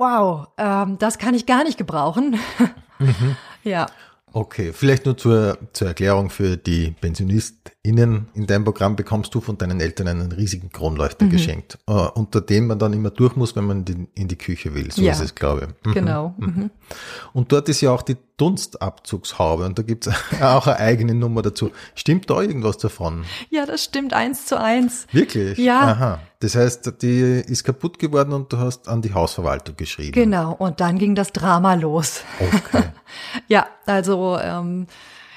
wow, 0.01 0.49
ähm, 0.59 0.99
das 0.99 1.19
kann 1.19 1.35
ich 1.35 1.47
gar 1.47 1.63
nicht 1.63 1.79
gebrauchen. 1.79 2.39
Mhm. 2.99 3.37
Ja, 3.63 3.89
Okay, 4.33 4.73
vielleicht 4.73 5.07
nur 5.07 5.17
zur, 5.17 5.59
zur 5.73 5.89
Erklärung 5.89 6.31
für 6.31 6.57
die 6.57 6.93
PensionistInnen. 7.83 8.27
In 8.35 8.47
deinem 8.47 8.65
Programm 8.65 8.97
bekommst 8.97 9.35
du 9.35 9.41
von 9.41 9.57
deinen 9.59 9.81
Eltern 9.81 10.09
einen 10.09 10.33
riesigen 10.33 10.71
Kronleuchter 10.71 11.25
Mhm. 11.27 11.31
geschenkt, 11.31 11.79
äh, 11.87 11.93
unter 11.93 12.41
dem 12.41 12.67
man 12.67 12.79
dann 12.79 12.93
immer 12.93 13.11
durch 13.11 13.37
muss, 13.37 13.57
wenn 13.57 13.65
man 13.65 13.79
in 13.79 13.85
die, 13.85 14.07
in 14.21 14.29
die 14.29 14.37
Küche 14.37 14.75
will. 14.75 14.91
So 14.93 15.03
Ja. 15.03 15.13
ist 15.13 15.21
es, 15.21 15.35
glaube 15.35 15.69
ich. 15.83 15.87
Mhm. 15.87 15.95
genau. 15.95 16.35
Mhm. 16.39 16.71
Und 17.33 17.53
dort 17.53 17.69
ist 17.69 17.81
ja 17.81 17.91
auch 17.91 18.03
die 18.03 18.17
Dunstabzugshaube 18.37 19.65
und 19.67 19.79
da 19.79 19.83
gibt's 19.83 20.09
auch 20.43 20.67
eine 20.67 20.77
eigene 20.79 21.15
Nummer 21.15 21.43
dazu. 21.43 21.71
Stimmt 21.95 22.29
da 22.31 22.41
irgendwas 22.41 22.79
davon? 22.79 23.25
Ja, 23.51 23.67
das 23.67 23.85
stimmt 23.85 24.13
eins 24.15 24.47
zu 24.47 24.59
eins. 24.59 25.07
Wirklich? 25.13 25.59
Ja. 25.59 25.81
Aha. 25.81 26.21
Das 26.41 26.55
heißt, 26.55 26.95
die 27.03 27.21
ist 27.47 27.65
kaputt 27.65 27.99
geworden 27.99 28.33
und 28.33 28.51
du 28.53 28.57
hast 28.59 28.89
an 28.89 29.03
die 29.03 29.13
Hausverwaltung 29.13 29.77
geschrieben. 29.77 30.13
Genau. 30.13 30.53
Und 30.53 30.81
dann 30.81 30.99
ging 30.99 31.15
das 31.15 31.33
Drama 31.33 31.75
los. 31.75 32.23
Okay. 32.39 32.85
Ja, 33.49 33.67
also 33.87 34.39
ähm, 34.41 34.87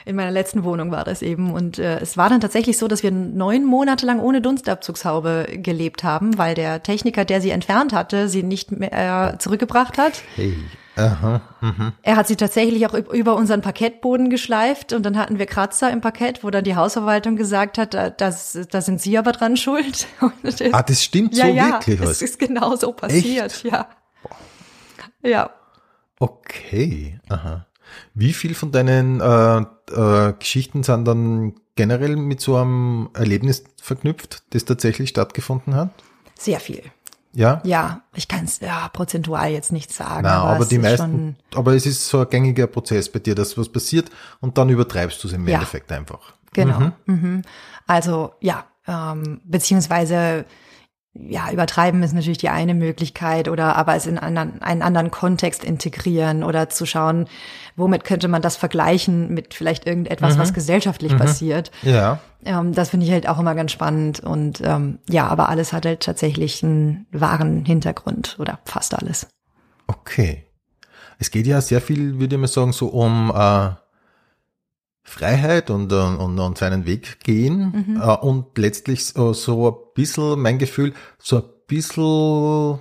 in 0.06 0.16
meiner 0.16 0.32
letzten 0.32 0.64
Wohnung 0.64 0.92
war 0.92 1.04
das 1.04 1.22
eben. 1.22 1.52
Und 1.54 1.80
äh, 1.80 2.00
es 2.00 2.18
war 2.18 2.30
dann 2.30 2.42
tatsächlich 2.42 2.78
so, 2.78 2.88
dass 2.88 3.04
wir 3.04 3.12
neun 3.12 3.66
Monate 3.66 4.06
lang 4.06 4.20
ohne 4.20 4.42
Dunstabzugshaube 4.42 5.48
gelebt 5.58 6.04
haben, 6.04 6.38
weil 6.38 6.56
der 6.56 6.84
Techniker, 6.84 7.26
der 7.26 7.42
sie 7.42 7.52
entfernt 7.52 7.94
hatte, 7.94 8.28
sie 8.30 8.44
nicht 8.44 8.72
mehr 8.72 9.34
äh, 9.34 9.38
zurückgebracht 9.38 9.98
hat. 9.98 10.22
Hey. 10.36 10.56
Aha. 10.96 11.42
Mhm. 11.62 11.94
Er 12.04 12.18
hat 12.18 12.28
sie 12.28 12.36
tatsächlich 12.36 12.86
auch 12.86 12.94
üb- 12.94 13.12
über 13.12 13.36
unseren 13.36 13.62
Parkettboden 13.62 14.30
geschleift 14.30 14.94
und 14.94 15.04
dann 15.04 15.18
hatten 15.18 15.40
wir 15.40 15.48
Kratzer 15.48 15.90
im 15.90 16.02
Parkett, 16.02 16.44
wo 16.44 16.52
dann 16.52 16.64
die 16.64 16.76
Hausverwaltung 16.76 17.36
gesagt 17.36 17.80
hat, 17.80 17.96
da, 17.96 18.12
das, 18.12 18.60
da 18.70 18.80
sind 18.80 19.02
Sie 19.02 19.18
aber 19.18 19.32
dran 19.32 19.58
schuld. 19.58 20.06
Das, 20.44 20.62
Ah, 20.72 20.84
das 20.84 21.04
stimmt 21.04 21.36
ja, 21.36 21.48
so 21.48 21.52
ja, 21.52 21.66
wirklich. 21.72 22.00
es 22.00 22.08
was? 22.10 22.22
ist 22.22 22.38
genau 22.38 22.76
so 22.76 22.92
passiert, 22.92 23.64
ja. 23.64 23.88
Ja. 25.24 25.50
Okay, 26.20 27.20
aha. 27.28 27.66
Wie 28.14 28.34
viel 28.34 28.56
von 28.56 28.72
deinen 28.72 29.22
äh, 29.22 29.58
äh, 29.92 30.34
Geschichten 30.38 30.84
sind 30.84 31.06
dann 31.06 31.54
generell 31.76 32.16
mit 32.16 32.42
so 32.42 32.58
einem 32.58 33.10
Erlebnis 33.14 33.64
verknüpft, 33.82 34.44
das 34.52 34.66
tatsächlich 34.66 35.10
stattgefunden 35.10 35.76
hat? 35.76 35.90
Sehr 36.38 36.60
viel. 36.60 36.84
Ja? 37.34 37.62
Ja, 37.64 38.04
ich 38.14 38.28
kann 38.28 38.46
es 38.46 38.60
ja 38.60 38.90
prozentual 38.90 39.50
jetzt 39.50 39.72
nicht 39.72 39.92
sagen. 39.92 40.22
Na, 40.24 40.44
aber, 40.44 40.64
es 40.64 40.70
die 40.70 40.76
ist 40.76 40.82
meisten, 40.84 41.36
aber 41.56 41.74
es 41.74 41.86
ist 41.86 42.08
so 42.08 42.20
ein 42.20 42.30
gängiger 42.30 42.68
Prozess 42.68 43.10
bei 43.10 43.20
dir, 43.20 43.34
dass 43.34 43.58
was 43.58 43.70
passiert 43.70 44.12
und 44.40 44.58
dann 44.58 44.70
übertreibst 44.70 45.24
du 45.24 45.28
es 45.28 45.34
im 45.34 45.48
Ja. 45.48 45.56
Endeffekt 45.56 45.92
einfach. 45.92 46.34
Genau. 46.54 46.92
Mhm. 47.06 47.42
Also 47.88 48.34
ja, 48.40 48.66
ähm, 48.88 49.42
beziehungsweise 49.46 50.46
ja, 51.16 51.52
übertreiben 51.52 52.02
ist 52.02 52.14
natürlich 52.14 52.40
die 52.40 52.50
eine 52.50 52.74
Möglichkeit 52.74 53.48
oder 53.48 53.76
aber 53.76 53.96
es 53.96 54.08
in 54.08 54.18
anderen, 54.18 54.62
einen 54.64 54.82
anderen 54.82 55.12
Kontext 55.12 55.64
integrieren 55.64 56.44
oder 56.44 56.70
zu 56.70 56.88
schauen, 56.88 57.28
womit 57.76 58.04
könnte 58.04 58.28
man 58.28 58.42
das 58.42 58.56
vergleichen 58.56 59.32
mit 59.32 59.54
vielleicht 59.54 59.86
irgendetwas, 59.86 60.40
was 60.40 60.54
gesellschaftlich 60.54 61.16
passiert. 61.16 61.72
Ja. 61.84 62.20
Ähm, 62.46 62.74
das 62.74 62.90
finde 62.90 63.06
ich 63.06 63.12
halt 63.12 63.30
auch 63.30 63.40
immer 63.40 63.54
ganz 63.54 63.72
spannend 63.72 64.22
und 64.22 64.62
ähm, 64.64 65.00
ja, 65.08 65.28
aber 65.28 65.50
alles 65.50 65.72
hat 65.72 65.86
halt 65.86 66.02
tatsächlich 66.02 66.64
einen 66.64 67.06
wahren 67.12 67.64
Hintergrund 67.64 68.38
oder 68.40 68.60
fast 68.66 68.96
alles. 68.96 69.28
Okay. 69.88 70.46
Es 71.20 71.30
geht 71.30 71.46
ja 71.46 71.62
sehr 71.62 71.80
viel, 71.80 72.20
würde 72.20 72.36
ich 72.36 72.42
mal 72.42 72.48
sagen, 72.48 72.74
so 72.74 72.88
um 72.88 73.32
äh, 73.36 73.70
Freiheit 75.04 75.70
und, 75.70 75.92
äh, 75.92 75.96
und, 75.96 76.40
und 76.40 76.58
seinen 76.58 76.86
Weg 76.86 77.20
gehen 77.24 78.00
äh, 78.02 78.16
und 78.18 78.58
letztlich 78.58 79.06
so, 79.06 79.34
so 79.34 79.70
ein 79.70 79.76
bisschen, 79.96 80.40
mein 80.40 80.58
Gefühl, 80.60 80.94
so 81.20 81.38
ein 81.38 81.44
bisschen 81.68 82.80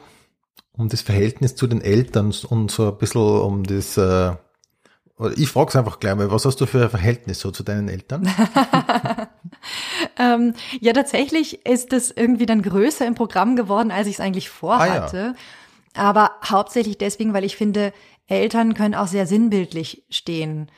um 0.75 0.89
das 0.89 1.03
Verhältnis 1.03 1.55
zu 1.55 1.67
den 1.67 1.81
Eltern 1.81 2.33
und 2.49 2.71
so 2.71 2.89
ein 2.89 2.99
bisschen 2.99 3.21
um 3.21 3.65
das, 3.65 3.97
äh, 3.97 4.33
ich 5.37 5.49
frage 5.51 5.69
es 5.69 5.77
einfach 5.77 6.01
gleich 6.01 6.17
mal, 6.17 6.31
was 6.31 6.45
hast 6.45 6.61
du 6.61 6.67
für 6.67 6.85
ein 6.85 6.91
Verhältnis 6.91 7.41
so 7.41 7.51
zu 7.51 7.63
deinen 7.63 7.89
Eltern? 7.89 8.29
Ähm, 10.19 10.55
ja, 10.81 10.93
tatsächlich 10.93 11.65
ist 11.67 11.93
es 11.93 12.11
irgendwie 12.11 12.47
dann 12.47 12.63
größer 12.63 13.07
im 13.07 13.15
Programm 13.15 13.57
geworden, 13.57 13.91
als 13.91 14.07
ich 14.07 14.15
es 14.15 14.21
eigentlich 14.21 14.51
vorhatte. 14.51 15.35
Aber 15.95 16.33
hauptsächlich 16.45 16.99
deswegen, 16.99 17.35
weil 17.35 17.45
ich 17.45 17.57
finde, 17.57 17.93
Eltern 18.27 18.75
können 18.75 18.95
auch 18.95 19.07
sehr 19.07 19.27
sinnbildlich 19.27 20.05
stehen. 20.11 20.71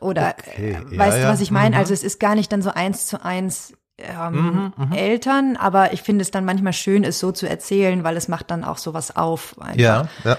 Oder 0.00 0.34
Okay, 0.38 0.72
äh, 0.72 0.98
weißt 0.98 1.18
ja. 1.18 1.24
du, 1.24 1.32
was 1.32 1.40
ich 1.40 1.50
meine? 1.50 1.76
Mhm. 1.76 1.80
Also 1.80 1.94
es 1.94 2.02
ist 2.02 2.20
gar 2.20 2.34
nicht 2.34 2.52
dann 2.52 2.62
so 2.62 2.70
eins 2.70 3.06
zu 3.06 3.24
eins 3.24 3.74
ähm, 3.98 4.72
Eltern, 4.94 5.56
aber 5.56 5.92
ich 5.92 6.02
finde 6.02 6.22
es 6.22 6.30
dann 6.30 6.44
manchmal 6.44 6.72
schön, 6.72 7.04
es 7.04 7.18
so 7.18 7.32
zu 7.32 7.48
erzählen, 7.48 8.04
weil 8.04 8.16
es 8.16 8.28
macht 8.28 8.50
dann 8.50 8.64
auch 8.64 8.78
sowas 8.78 9.16
auf. 9.16 9.56
einfach. 9.60 9.78
ja, 9.78 10.08
ja. 10.24 10.36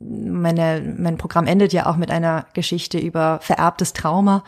meine, 0.00 0.94
mein 0.98 1.18
Programm 1.18 1.46
endet 1.46 1.72
ja 1.72 1.86
auch 1.86 1.96
mit 1.96 2.10
einer 2.10 2.46
Geschichte 2.54 2.98
über 2.98 3.38
vererbtes 3.42 3.92
Trauma, 3.92 4.42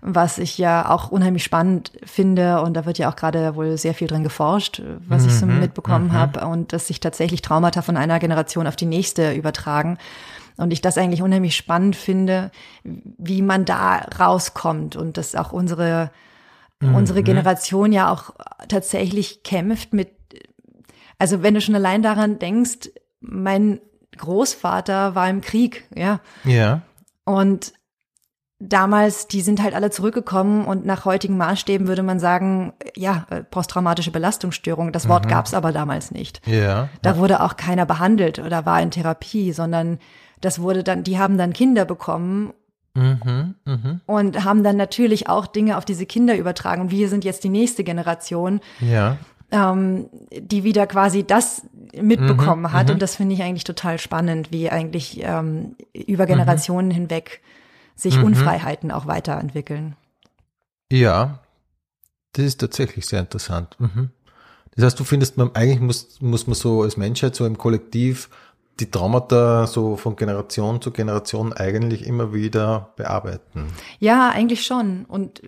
was 0.00 0.38
ich 0.38 0.58
ja 0.58 0.90
auch 0.90 1.10
unheimlich 1.10 1.44
spannend 1.44 1.92
finde. 2.04 2.60
Und 2.62 2.74
da 2.74 2.86
wird 2.86 2.98
ja 2.98 3.10
auch 3.10 3.16
gerade 3.16 3.56
wohl 3.56 3.76
sehr 3.76 3.94
viel 3.94 4.08
drin 4.08 4.24
geforscht, 4.24 4.82
was 5.06 5.26
ich 5.26 5.32
so 5.32 5.46
mitbekommen 5.46 6.12
habe. 6.12 6.46
Und 6.46 6.72
dass 6.72 6.86
sich 6.86 7.00
tatsächlich 7.00 7.42
Traumata 7.42 7.82
von 7.82 7.96
einer 7.96 8.18
Generation 8.18 8.66
auf 8.66 8.76
die 8.76 8.86
nächste 8.86 9.32
übertragen. 9.32 9.98
Und 10.58 10.72
ich 10.72 10.80
das 10.80 10.98
eigentlich 10.98 11.22
unheimlich 11.22 11.56
spannend 11.56 11.96
finde, 11.96 12.50
wie 12.82 13.42
man 13.42 13.64
da 13.64 13.96
rauskommt 14.18 14.96
und 14.96 15.16
dass 15.16 15.34
auch 15.34 15.52
unsere, 15.52 16.10
mhm. 16.80 16.94
unsere 16.94 17.22
Generation 17.22 17.92
ja 17.92 18.12
auch 18.12 18.34
tatsächlich 18.68 19.44
kämpft 19.44 19.92
mit, 19.94 20.10
also 21.18 21.42
wenn 21.42 21.54
du 21.54 21.60
schon 21.60 21.76
allein 21.76 22.02
daran 22.02 22.38
denkst, 22.38 22.90
mein 23.20 23.80
Großvater 24.16 25.14
war 25.14 25.30
im 25.30 25.40
Krieg, 25.40 25.88
ja. 25.94 26.20
Ja. 26.44 26.82
Und 27.24 27.72
damals, 28.58 29.28
die 29.28 29.40
sind 29.40 29.62
halt 29.62 29.74
alle 29.74 29.90
zurückgekommen 29.90 30.64
und 30.64 30.84
nach 30.84 31.04
heutigen 31.04 31.36
Maßstäben 31.36 31.86
würde 31.86 32.02
man 32.02 32.18
sagen, 32.18 32.72
ja, 32.96 33.26
äh, 33.30 33.44
posttraumatische 33.44 34.10
Belastungsstörung. 34.10 34.92
Das 34.92 35.08
Wort 35.08 35.26
mhm. 35.26 35.30
gab 35.30 35.46
es 35.46 35.54
aber 35.54 35.72
damals 35.72 36.10
nicht. 36.10 36.44
Ja. 36.46 36.88
Da 37.02 37.10
ja. 37.10 37.16
wurde 37.16 37.42
auch 37.42 37.56
keiner 37.56 37.86
behandelt 37.86 38.38
oder 38.38 38.66
war 38.66 38.82
in 38.82 38.90
Therapie, 38.90 39.52
sondern 39.52 39.98
das 40.40 40.60
wurde 40.60 40.82
dann, 40.84 41.04
die 41.04 41.18
haben 41.18 41.38
dann 41.38 41.52
Kinder 41.52 41.84
bekommen 41.84 42.52
Mhm, 42.94 43.54
mh. 43.64 44.00
und 44.06 44.44
haben 44.44 44.64
dann 44.64 44.76
natürlich 44.76 45.28
auch 45.28 45.46
Dinge 45.46 45.76
auf 45.78 45.84
diese 45.84 46.04
Kinder 46.06 46.36
übertragen. 46.36 46.82
Und 46.82 46.90
wir 46.90 47.08
sind 47.08 47.24
jetzt 47.24 47.44
die 47.44 47.48
nächste 47.48 47.84
Generation, 47.84 48.60
Ja. 48.80 49.18
ähm, 49.52 50.08
die 50.36 50.64
wieder 50.64 50.86
quasi 50.88 51.22
das 51.24 51.62
mitbekommen 51.94 52.62
Mhm, 52.62 52.72
hat. 52.72 52.88
mhm. 52.88 52.94
Und 52.94 53.02
das 53.02 53.14
finde 53.14 53.34
ich 53.36 53.42
eigentlich 53.42 53.64
total 53.64 53.98
spannend, 54.00 54.50
wie 54.50 54.68
eigentlich 54.70 55.20
ähm, 55.22 55.76
über 55.92 56.26
Generationen 56.26 56.90
hinweg 56.90 57.40
sich 57.94 58.16
Mhm. 58.16 58.24
Unfreiheiten 58.24 58.90
auch 58.90 59.06
weiterentwickeln. 59.06 59.94
Ja. 60.90 61.40
Das 62.32 62.44
ist 62.44 62.60
tatsächlich 62.60 63.06
sehr 63.06 63.20
interessant. 63.20 63.76
Mhm. 63.78 64.10
Das 64.74 64.84
heißt, 64.84 65.00
du 65.00 65.04
findest, 65.04 65.36
man, 65.36 65.54
eigentlich 65.54 65.80
muss, 65.80 66.20
muss 66.20 66.46
man 66.46 66.54
so 66.54 66.82
als 66.82 66.96
Menschheit, 66.96 67.34
so 67.34 67.46
im 67.46 67.58
Kollektiv, 67.58 68.28
die 68.80 68.90
Traumata 68.90 69.66
so 69.66 69.96
von 69.96 70.16
Generation 70.16 70.80
zu 70.80 70.90
Generation 70.90 71.52
eigentlich 71.52 72.06
immer 72.06 72.32
wieder 72.32 72.92
bearbeiten. 72.96 73.66
Ja, 73.98 74.30
eigentlich 74.30 74.64
schon. 74.64 75.04
Und 75.04 75.42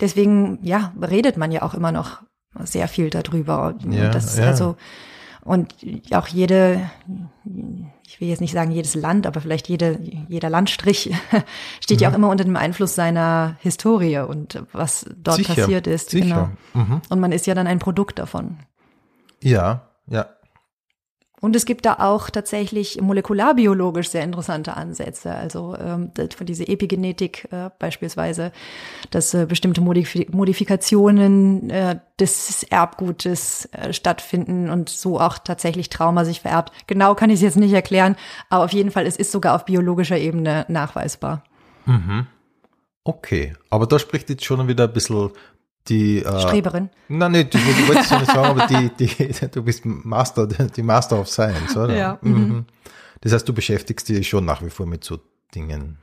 deswegen, 0.00 0.58
ja, 0.62 0.92
redet 1.00 1.36
man 1.36 1.52
ja 1.52 1.62
auch 1.62 1.74
immer 1.74 1.92
noch 1.92 2.22
sehr 2.60 2.88
viel 2.88 3.10
darüber. 3.10 3.68
Und 3.68 3.92
Ja, 3.92 4.10
das, 4.10 4.36
ja. 4.38 4.46
Also, 4.46 4.76
und 5.44 5.74
auch 6.12 6.28
jede, 6.28 6.88
ich 8.06 8.20
will 8.20 8.28
jetzt 8.28 8.40
nicht 8.40 8.52
sagen 8.52 8.70
jedes 8.70 8.94
Land, 8.94 9.26
aber 9.26 9.40
vielleicht 9.40 9.68
jede, 9.68 9.98
jeder 10.28 10.50
Landstrich 10.50 11.12
steht 11.80 12.00
ja 12.00 12.10
auch 12.10 12.14
immer 12.14 12.28
unter 12.28 12.44
dem 12.44 12.56
Einfluss 12.56 12.94
seiner 12.94 13.56
Historie 13.60 14.18
und 14.18 14.62
was 14.72 15.04
dort 15.16 15.38
Sicher, 15.38 15.54
passiert 15.54 15.86
ist. 15.86 16.10
sicher. 16.10 16.50
Genau. 16.72 16.84
Mhm. 16.84 17.00
Und 17.08 17.20
man 17.20 17.32
ist 17.32 17.46
ja 17.46 17.54
dann 17.54 17.66
ein 17.66 17.80
Produkt 17.80 18.18
davon. 18.18 18.58
Ja, 19.42 19.88
ja. 20.06 20.26
Und 21.42 21.56
es 21.56 21.66
gibt 21.66 21.86
da 21.86 21.94
auch 21.94 22.30
tatsächlich 22.30 23.00
molekularbiologisch 23.00 24.10
sehr 24.10 24.22
interessante 24.22 24.76
Ansätze. 24.76 25.34
Also 25.34 25.76
ähm, 25.76 26.12
von 26.36 26.46
dieser 26.46 26.68
Epigenetik 26.68 27.48
äh, 27.50 27.68
beispielsweise, 27.80 28.52
dass 29.10 29.34
äh, 29.34 29.46
bestimmte 29.46 29.80
Modif 29.80 30.14
Modifikationen 30.30 31.68
äh, 31.68 31.98
des 32.20 32.62
Erbgutes 32.62 33.68
äh, 33.72 33.92
stattfinden 33.92 34.70
und 34.70 34.88
so 34.88 35.18
auch 35.18 35.36
tatsächlich 35.36 35.88
Trauma 35.88 36.24
sich 36.24 36.42
vererbt. 36.42 36.72
Genau 36.86 37.16
kann 37.16 37.28
ich 37.28 37.36
es 37.36 37.42
jetzt 37.42 37.56
nicht 37.56 37.72
erklären, 37.72 38.14
aber 38.48 38.62
auf 38.62 38.72
jeden 38.72 38.92
Fall, 38.92 39.04
es 39.04 39.16
ist 39.16 39.32
sogar 39.32 39.56
auf 39.56 39.64
biologischer 39.64 40.18
Ebene 40.18 40.64
nachweisbar. 40.68 41.42
Okay. 43.02 43.54
Aber 43.68 43.88
da 43.88 43.98
spricht 43.98 44.30
jetzt 44.30 44.44
schon 44.44 44.68
wieder 44.68 44.84
ein 44.84 44.92
bisschen 44.92 45.30
die 45.88 46.18
äh, 46.24 46.40
Streberin. 46.40 46.90
Nein, 47.08 47.32
nicht, 47.32 47.54
ich 47.54 47.88
wollte 47.88 48.00
es 48.02 48.10
ja 48.10 48.18
nicht 48.20 48.32
sagen, 48.32 48.60
aber 48.60 48.66
die, 48.66 48.90
die, 48.98 49.48
du 49.52 49.62
bist 49.62 49.84
Master, 49.84 50.46
die 50.46 50.82
Master 50.82 51.20
of 51.20 51.28
Science, 51.28 51.76
oder? 51.76 51.96
Ja, 51.96 52.18
Mhm. 52.22 52.66
Das 53.20 53.32
heißt, 53.32 53.48
du 53.48 53.52
beschäftigst 53.52 54.08
dich 54.08 54.28
schon 54.28 54.44
nach 54.44 54.62
wie 54.62 54.70
vor 54.70 54.84
mit 54.84 55.04
so 55.04 55.20
Dingen. 55.54 55.98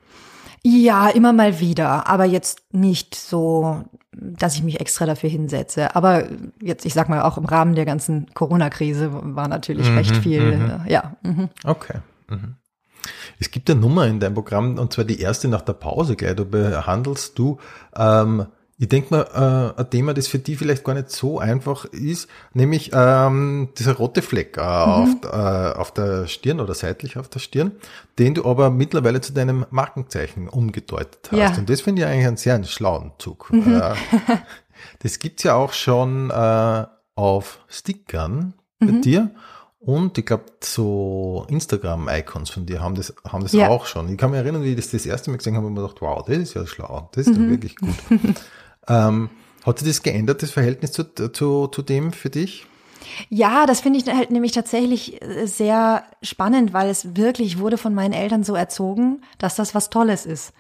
Ja, 0.64 1.10
immer 1.10 1.34
mal 1.34 1.60
wieder, 1.60 2.08
aber 2.08 2.26
jetzt 2.26 2.62
nicht 2.72 3.16
so, 3.16 3.84
dass 4.12 4.56
ich 4.56 4.64
mich 4.64 4.80
extra 4.80 5.06
dafür 5.06 5.30
hinsetze. 5.30 5.96
Aber 5.96 6.28
jetzt, 6.62 6.86
ich 6.86 6.94
sag 6.94 7.08
mal, 7.10 7.22
auch 7.22 7.38
im 7.38 7.46
Rahmen 7.46 7.76
der 7.76 7.86
ganzen 7.86 8.34
Corona-Krise 8.34 9.10
war 9.12 9.48
natürlich 9.48 9.90
recht 9.90 10.16
viel, 10.18 10.82
äh, 10.88 10.92
ja. 10.92 11.16
Mhm. 11.24 11.50
Okay. 11.64 12.00
Mhm. 12.30 12.56
Es 13.40 13.52
gibt 13.52 13.70
eine 13.70 13.80
Nummer 13.80 14.08
in 14.08 14.20
deinem 14.20 14.34
Programm, 14.34 14.78
und 14.78 14.92
zwar 14.92 15.06
die 15.06 15.22
erste 15.22 15.48
nach 15.48 15.62
der 15.62 15.74
Pause 15.74 16.16
gleich. 16.18 16.36
Da 16.36 16.44
behandelst 16.44 17.40
du, 17.40 17.58
ähm, 17.96 18.46
ich 18.82 18.88
denke 18.88 19.14
mal, 19.14 19.74
äh, 19.76 19.82
ein 19.82 19.90
Thema, 19.90 20.14
das 20.14 20.28
für 20.28 20.40
die 20.40 20.56
vielleicht 20.56 20.86
gar 20.86 20.94
nicht 20.94 21.10
so 21.12 21.38
einfach 21.38 21.84
ist, 21.86 22.30
nämlich 22.54 22.92
ähm, 22.94 23.70
dieser 23.78 23.94
rote 23.98 24.22
Fleck 24.22 24.56
äh, 24.58 24.62
auf, 24.62 25.10
äh, 25.26 25.28
auf 25.28 25.94
der 25.94 26.28
Stirn 26.28 26.62
oder 26.62 26.74
seitlich 26.74 27.18
auf 27.18 27.28
der 27.28 27.40
Stirn, 27.40 27.74
den 28.18 28.36
du 28.36 28.46
aber 28.46 28.70
mittlerweile 28.70 29.20
zu 29.20 29.34
deinem 29.34 29.66
Markenzeichen 29.70 30.48
umgedeutet 30.48 31.28
hast. 31.32 31.38
Ja. 31.38 31.54
Und 31.58 31.70
das 31.70 31.82
finde 31.82 32.04
ich 32.04 32.08
eigentlich 32.08 32.28
einen 32.28 32.38
sehr 32.38 32.64
schlauen 32.64 33.12
Zug. 33.20 33.52
Äh, 33.54 33.96
das 35.00 35.20
gibt's 35.20 35.44
ja 35.44 35.56
auch 35.56 35.74
schon 35.74 36.30
äh, 36.30 36.86
auf 37.16 37.60
Stickern 37.68 38.54
bei 38.80 38.92
dir. 39.02 39.32
Und 39.82 40.18
ich 40.18 40.26
glaube, 40.26 40.46
so 40.62 41.46
Instagram-Icons 41.50 42.50
von 42.50 42.66
dir 42.66 42.82
haben 42.82 42.96
das, 42.96 43.14
haben 43.28 43.44
das 43.44 43.54
Ja. 43.54 43.68
auch 43.70 43.86
schon. 43.86 44.10
Ich 44.10 44.18
kann 44.18 44.32
mich 44.32 44.40
erinnern, 44.40 44.64
wie 44.64 44.70
ich 44.72 44.76
das 44.76 44.92
das 44.92 45.06
erste 45.06 45.32
Mal 45.32 45.38
gesehen 45.38 45.56
habe, 45.56 45.68
und 45.68 45.74
mir 45.74 45.82
gedacht, 45.82 46.02
wow, 46.02 46.24
das 46.26 46.38
ist 46.38 46.54
ja 46.54 46.66
schlau, 46.68 47.10
das 47.14 47.28
ist 47.28 47.38
Mhm. 47.38 47.44
ja 47.46 47.50
wirklich 47.52 47.76
gut. 47.78 47.90
ähm, 48.90 49.30
hat 49.66 49.80
sich 49.80 49.88
das 49.88 50.04
geändert, 50.04 50.42
das 50.44 50.52
Verhältnis 50.52 50.92
zu, 50.92 51.04
zu, 51.32 51.68
zu 51.68 51.82
dem 51.82 52.12
für 52.14 52.30
dich? 52.30 52.66
Ja, 53.30 53.66
das 53.66 53.82
finde 53.82 54.00
ich 54.00 54.06
halt 54.08 54.32
nämlich 54.32 54.52
tatsächlich 54.52 55.22
äh, 55.22 55.46
sehr 55.48 56.04
spannend, 56.22 56.74
weil 56.74 56.90
es 56.90 57.16
wirklich 57.16 57.60
wurde 57.60 57.78
von 57.78 57.94
meinen 57.94 58.14
Eltern 58.14 58.44
so 58.44 58.56
erzogen, 58.56 59.22
dass 59.38 59.56
das 59.56 59.74
was 59.74 59.90
Tolles 59.90 60.26
ist. 60.26 60.54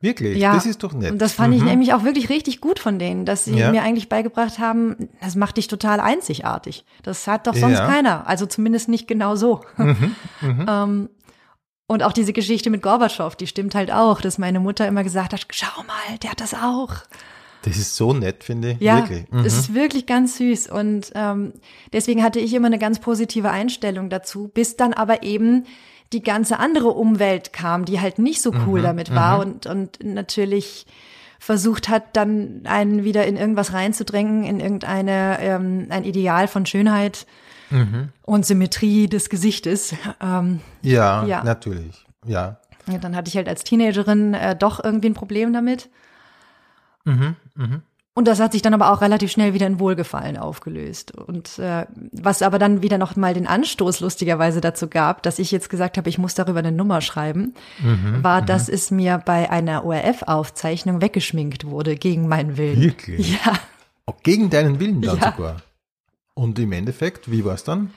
Wirklich? 0.00 0.38
Ja, 0.38 0.54
Das 0.54 0.66
ist 0.66 0.82
doch 0.82 0.92
nett. 0.92 1.10
Und 1.10 1.18
das 1.20 1.32
fand 1.32 1.54
ich 1.54 1.60
Mhm. 1.62 1.68
nämlich 1.68 1.94
auch 1.94 2.04
wirklich 2.04 2.28
richtig 2.28 2.60
gut 2.60 2.78
von 2.78 2.98
denen, 2.98 3.24
dass 3.24 3.44
sie 3.44 3.54
Ja. 3.56 3.70
mir 3.70 3.82
eigentlich 3.82 4.08
beigebracht 4.10 4.58
haben, 4.58 5.08
das 5.22 5.36
macht 5.36 5.56
dich 5.56 5.68
total 5.68 6.00
einzigartig. 6.00 6.84
Das 7.02 7.26
hat 7.26 7.46
doch 7.46 7.54
sonst 7.54 7.78
Ja. 7.78 7.86
keiner. 7.86 8.26
Also 8.26 8.44
zumindest 8.46 8.88
nicht 8.88 9.08
genau 9.08 9.36
so. 9.36 9.60
ähm, 10.68 11.08
und 11.86 12.02
auch 12.02 12.12
diese 12.12 12.32
Geschichte 12.32 12.68
mit 12.70 12.82
Gorbatschow, 12.82 13.34
die 13.36 13.46
stimmt 13.46 13.74
halt 13.74 13.90
auch, 13.90 14.20
dass 14.20 14.38
meine 14.38 14.60
Mutter 14.60 14.86
immer 14.86 15.04
gesagt 15.04 15.32
hat, 15.32 15.46
schau 15.50 15.82
mal, 15.86 16.18
der 16.22 16.30
hat 16.32 16.40
das 16.40 16.52
auch. 16.54 16.94
Das 17.66 17.76
ist 17.76 17.96
so 17.96 18.12
nett, 18.12 18.44
finde 18.44 18.72
ich. 18.72 18.80
Ja, 18.80 18.96
Wirklich. 18.98 19.30
Mhm. 19.30 19.40
es 19.40 19.58
ist 19.58 19.74
wirklich 19.74 20.06
ganz 20.06 20.38
süß. 20.38 20.68
Und 20.70 21.12
ähm, 21.14 21.52
deswegen 21.92 22.22
hatte 22.22 22.38
ich 22.40 22.54
immer 22.54 22.66
eine 22.68 22.78
ganz 22.78 22.98
positive 23.00 23.50
Einstellung 23.50 24.08
dazu, 24.08 24.48
bis 24.48 24.76
dann 24.76 24.92
aber 24.92 25.22
eben 25.22 25.64
die 26.12 26.22
ganze 26.22 26.58
andere 26.58 26.88
Umwelt 26.90 27.52
kam, 27.52 27.84
die 27.84 28.00
halt 28.00 28.18
nicht 28.20 28.40
so 28.40 28.52
cool 28.66 28.80
damit 28.82 29.12
war 29.14 29.40
und, 29.40 29.66
und 29.66 29.98
natürlich 30.04 30.86
versucht 31.40 31.88
hat, 31.88 32.16
dann 32.16 32.62
einen 32.64 33.02
wieder 33.04 33.26
in 33.26 33.36
irgendwas 33.36 33.72
reinzudrängen, 33.72 34.44
in 34.44 34.60
irgendeine 34.60 35.38
ähm, 35.40 35.86
ein 35.90 36.04
Ideal 36.04 36.46
von 36.48 36.64
Schönheit 36.66 37.26
und 38.22 38.46
Symmetrie 38.46 39.08
des 39.08 39.28
Gesichtes. 39.28 39.94
Ähm, 40.22 40.60
Ja, 40.82 41.24
Ja. 41.26 41.42
natürlich. 41.42 42.04
Ja. 42.24 42.60
ja, 42.88 42.98
dann 42.98 43.16
hatte 43.16 43.28
ich 43.28 43.36
halt 43.36 43.48
als 43.48 43.64
Teenagerin 43.64 44.34
äh, 44.34 44.54
doch 44.54 44.82
irgendwie 44.82 45.08
ein 45.08 45.14
Problem 45.14 45.52
damit. 45.52 45.88
Und 48.14 48.26
das 48.28 48.40
hat 48.40 48.52
sich 48.52 48.62
dann 48.62 48.72
aber 48.72 48.90
auch 48.92 49.02
relativ 49.02 49.30
schnell 49.30 49.52
wieder 49.52 49.66
in 49.66 49.78
Wohlgefallen 49.78 50.38
aufgelöst. 50.38 51.14
Und 51.14 51.58
äh, 51.58 51.84
was 52.12 52.40
aber 52.40 52.58
dann 52.58 52.80
wieder 52.82 52.96
noch 52.96 53.14
mal 53.14 53.34
den 53.34 53.46
Anstoß 53.46 54.00
lustigerweise 54.00 54.62
dazu 54.62 54.88
gab, 54.88 55.22
dass 55.22 55.38
ich 55.38 55.50
jetzt 55.50 55.68
gesagt 55.68 55.98
habe, 55.98 56.08
ich 56.08 56.16
muss 56.16 56.34
darüber 56.34 56.60
eine 56.60 56.72
Nummer 56.72 57.02
schreiben, 57.02 57.52
war, 58.22 58.40
dass 58.40 58.70
es 58.70 58.90
mir 58.90 59.20
bei 59.24 59.50
einer 59.50 59.84
ORF-Aufzeichnung 59.84 61.02
weggeschminkt 61.02 61.66
wurde 61.66 61.96
gegen 61.96 62.26
meinen 62.26 62.56
Willen. 62.56 62.80
Wirklich? 62.80 63.32
Ja. 63.44 63.52
Auch 64.06 64.22
gegen 64.22 64.48
deinen 64.48 64.80
Willen 64.80 65.02
dann 65.02 65.18
Ja. 65.18 65.32
sogar. 65.32 65.56
Und 66.32 66.58
im 66.58 66.72
Endeffekt, 66.72 67.30
wie 67.30 67.44
war 67.44 67.54
es 67.54 67.64
dann? 67.64 67.90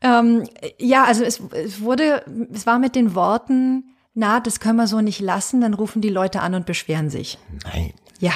Ähm, 0.00 0.44
ja, 0.78 1.04
also 1.04 1.22
es, 1.22 1.40
es 1.52 1.80
wurde, 1.80 2.24
es 2.52 2.66
war 2.66 2.80
mit 2.80 2.96
den 2.96 3.14
Worten, 3.14 3.84
na, 4.14 4.40
das 4.40 4.58
können 4.60 4.76
wir 4.76 4.88
so 4.88 5.00
nicht 5.00 5.20
lassen, 5.20 5.60
dann 5.60 5.74
rufen 5.74 6.02
die 6.02 6.08
Leute 6.08 6.40
an 6.40 6.54
und 6.54 6.66
beschweren 6.66 7.10
sich. 7.10 7.38
Nein. 7.64 7.92
Ja. 8.22 8.34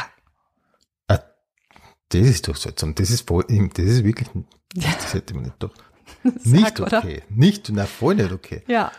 Ah, 1.07 1.20
Das 2.09 2.20
ist 2.22 2.49
doch 2.49 2.57
seltsam. 2.57 2.94
Das 2.96 3.09
ist 3.11 3.29
voll, 3.29 3.44
das 3.49 3.85
ist 3.85 4.05
wirklich, 4.05 4.29
das 4.75 5.14
hätte 5.14 5.35
man 5.35 5.44
nicht 5.44 5.57
doch. 5.61 5.70
Nicht 6.44 6.81
oder? 6.81 6.99
okay. 6.99 7.22
Nicht, 7.29 7.70
na, 7.72 7.87
voll 7.87 8.16
nicht 8.16 8.33
okay. 8.33 8.62
Ja. 8.66 8.90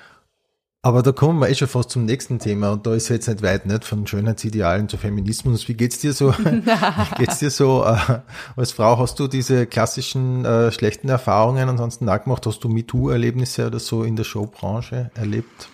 Aber 0.81 1.03
da 1.03 1.11
kommen 1.11 1.39
wir 1.39 1.49
eh 1.49 1.55
schon 1.55 1.67
fast 1.67 1.89
zum 1.89 2.05
nächsten 2.05 2.39
Thema 2.39 2.71
und 2.71 2.85
da 2.87 2.93
ist 2.93 3.09
jetzt 3.09 3.27
nicht 3.27 3.41
weit, 3.41 3.65
nicht? 3.65 3.83
Von 3.83 4.07
Schönheitsidealen 4.07 4.87
zu 4.87 4.97
Feminismus. 4.97 5.67
Wie 5.67 5.73
geht's 5.73 5.99
dir 5.99 6.13
so? 6.13 6.33
Wie 6.37 7.15
geht's 7.17 7.39
dir 7.39 7.49
so? 7.49 7.83
Äh, 7.83 8.19
als 8.55 8.71
Frau 8.71 8.97
hast 8.97 9.19
du 9.19 9.27
diese 9.27 9.65
klassischen 9.67 10.45
äh, 10.45 10.71
schlechten 10.71 11.09
Erfahrungen 11.09 11.67
ansonsten 11.67 12.05
nachgemacht? 12.05 12.45
Hast 12.45 12.59
du 12.63 12.69
MeToo-Erlebnisse 12.69 13.67
oder 13.67 13.79
so 13.79 14.03
in 14.03 14.15
der 14.15 14.23
Showbranche 14.23 15.11
erlebt? 15.15 15.67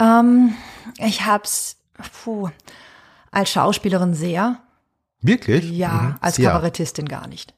Ähm, 0.00 0.54
ich 0.98 1.24
hab's 1.24 1.76
puh, 2.24 2.48
als 3.36 3.50
Schauspielerin 3.50 4.14
sehr. 4.14 4.58
Wirklich? 5.20 5.70
Ja, 5.70 5.92
Mhm. 5.92 6.14
als. 6.20 6.48
Kabarettistin 6.52 7.06
gar 7.06 7.26
nicht. 7.28 7.54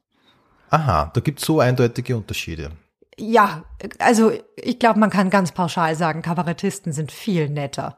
Aha, 0.70 1.10
da 1.14 1.20
gibt's 1.20 1.44
so 1.44 1.60
eindeutige 1.60 2.16
Unterschiede. 2.16 2.72
ja, 3.20 3.64
also 3.98 4.32
ich 4.56 4.78
glaube, 4.78 5.00
man 5.00 5.10
kann 5.10 5.28
ganz 5.30 5.50
pauschal 5.52 5.96
sagen, 5.96 6.22
Kabarettisten 6.22 6.92
sind 6.92 7.10
viel 7.10 7.48
netter. 7.48 7.96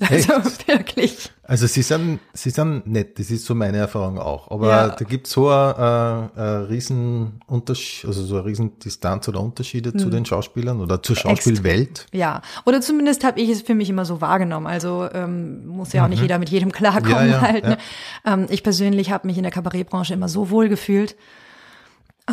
Also 0.00 0.14
Echt? 0.32 0.66
wirklich. 0.68 1.30
Also 1.42 1.66
sie 1.66 1.82
sind, 1.82 2.18
sie 2.32 2.48
sind 2.48 2.86
nett, 2.86 3.18
das 3.18 3.30
ist 3.30 3.44
so 3.44 3.54
meine 3.54 3.76
Erfahrung 3.76 4.18
auch. 4.18 4.50
Aber 4.50 4.68
Ja. 4.70 4.88
da 4.88 5.04
gibt 5.04 5.26
so 5.26 5.50
eine, 5.50 6.30
äh, 6.34 6.40
riesen 6.72 7.40
Unterschied, 7.46 8.06
also 8.08 8.24
so 8.24 8.36
eine 8.36 8.46
riesen 8.46 8.78
Distanz 8.78 9.28
oder 9.28 9.40
Unterschiede 9.40 9.92
Hm. 9.92 9.98
zu 9.98 10.08
den 10.08 10.24
Schauspielern 10.24 10.80
oder 10.80 11.02
zur 11.02 11.16
Schauspielwelt. 11.16 12.06
Ja, 12.12 12.40
oder 12.64 12.80
zumindest 12.80 13.24
habe 13.24 13.38
ich 13.40 13.50
es 13.50 13.60
für 13.60 13.74
mich 13.74 13.90
immer 13.90 14.06
so 14.06 14.22
wahrgenommen. 14.22 14.66
Also 14.66 15.06
ähm, 15.12 15.66
muss 15.66 15.92
ja 15.92 16.04
auch 16.04 16.08
nicht 16.08 16.22
jeder 16.22 16.38
mit 16.38 16.48
jedem 16.48 16.72
klarkommen 16.72 17.26
Mhm. 17.26 17.30
Ja, 17.30 17.36
ja, 17.36 17.40
halt. 17.42 17.64
Ne? 17.64 17.78
Ähm, 18.24 18.46
ich 18.48 18.62
persönlich 18.62 19.10
habe 19.10 19.26
mich 19.26 19.36
in 19.36 19.42
der 19.42 19.52
Kabarettbranche 19.52 20.14
immer 20.14 20.30
so 20.30 20.48
wohl 20.48 20.70
gefühlt, 20.70 21.14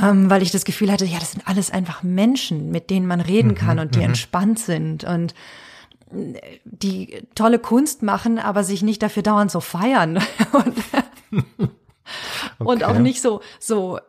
ähm, 0.01 0.29
weil 0.29 0.41
ich 0.41 0.51
das 0.51 0.63
Gefühl 0.63 0.89
hatte, 0.89 1.03
ja, 1.03 1.19
das 1.19 1.33
sind 1.33 1.45
alles 1.49 1.69
einfach 1.69 2.01
Menschen, 2.01 2.71
mit 2.71 2.89
denen 2.89 3.07
man 3.07 3.19
Mhm, 3.19 3.25
reden 3.25 3.55
kann 3.55 3.77
und 3.79 3.95
die 3.95 4.01
entspannt 4.03 4.57
sind 4.57 5.03
und 5.03 5.33
die 6.65 7.28
tolle 7.36 7.60
Kunst 7.60 8.04
machen, 8.04 8.39
aber 8.39 8.63
sich 8.63 8.82
nicht 8.84 9.02
dafür 9.02 9.24
dauernd 9.24 9.52
so 9.52 9.60
feiern 9.60 10.17
und, 10.52 10.76
und 12.60 12.84
auch 12.84 12.89
Okay. 12.91 13.00
nicht 13.00 13.21
so 13.21 13.41
so 13.60 14.00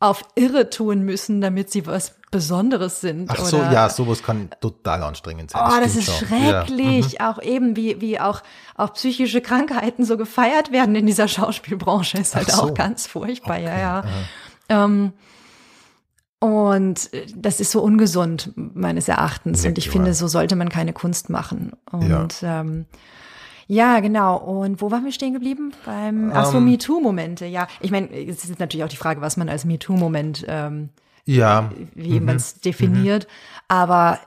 auf 0.00 0.24
irre 0.34 0.68
tun 0.68 1.02
müssen, 1.02 1.40
damit 1.40 1.70
sie 1.70 1.86
was 1.86 2.16
Besonderes 2.32 3.00
sind. 3.00 3.30
Ach 3.30 3.36
so, 3.44 3.58
oder 3.58 3.70
ja, 3.72 3.88
sowas 3.88 4.22
kann 4.22 4.48
total 4.60 5.02
anstrengend 5.04 5.50
sein. 5.50 5.62
Oh, 5.64 5.80
das 5.80 5.94
ist 5.94 6.06
schon. 6.06 6.26
schrecklich. 6.28 7.12
Ja. 7.12 7.26
Mhm. 7.30 7.36
Auch 7.36 7.42
eben, 7.42 7.76
wie, 7.76 8.00
wie 8.00 8.18
auch, 8.18 8.42
auch 8.74 8.94
psychische 8.94 9.40
Krankheiten 9.42 10.04
so 10.04 10.16
gefeiert 10.16 10.72
werden 10.72 10.96
in 10.96 11.06
dieser 11.06 11.28
Schauspielbranche, 11.28 12.18
ist 12.18 12.34
halt 12.34 12.50
so. 12.50 12.62
auch 12.62 12.74
ganz 12.74 13.06
furchtbar, 13.06 13.58
ja, 13.58 13.78
ja. 13.78 14.04
Ähm, 14.70 15.12
und 16.42 17.12
äh, 17.12 17.24
das 17.36 17.60
ist 17.60 17.70
so 17.70 17.80
ungesund, 17.80 18.52
meines 18.56 19.06
Erachtens. 19.06 19.62
Ja, 19.62 19.68
und 19.68 19.78
ich 19.78 19.84
klar. 19.84 19.92
finde, 19.92 20.12
so 20.12 20.26
sollte 20.26 20.56
man 20.56 20.70
keine 20.70 20.92
Kunst 20.92 21.30
machen. 21.30 21.70
Und 21.92 22.34
ähm, 22.42 22.86
ja, 23.68 24.00
genau. 24.00 24.38
Und 24.38 24.82
wo 24.82 24.90
waren 24.90 25.04
wir 25.04 25.12
stehen 25.12 25.34
geblieben? 25.34 25.72
Beim 25.86 26.32
ach 26.34 26.46
so, 26.46 26.58
Ähm, 26.58 26.64
MeToo-Momente. 26.64 27.46
Ja, 27.46 27.68
ich 27.78 27.92
meine, 27.92 28.10
es 28.10 28.42
ist 28.42 28.58
natürlich 28.58 28.82
auch 28.82 28.88
die 28.88 28.96
Frage, 28.96 29.20
was 29.20 29.36
man 29.36 29.48
als 29.48 29.64
MeToo-Moment 29.64 30.44
ähm, 30.48 30.88
ja, 31.24 31.70
wie 31.94 32.18
man 32.18 32.34
es 32.34 32.54
definiert. 32.54 33.28
Aber 33.68 34.18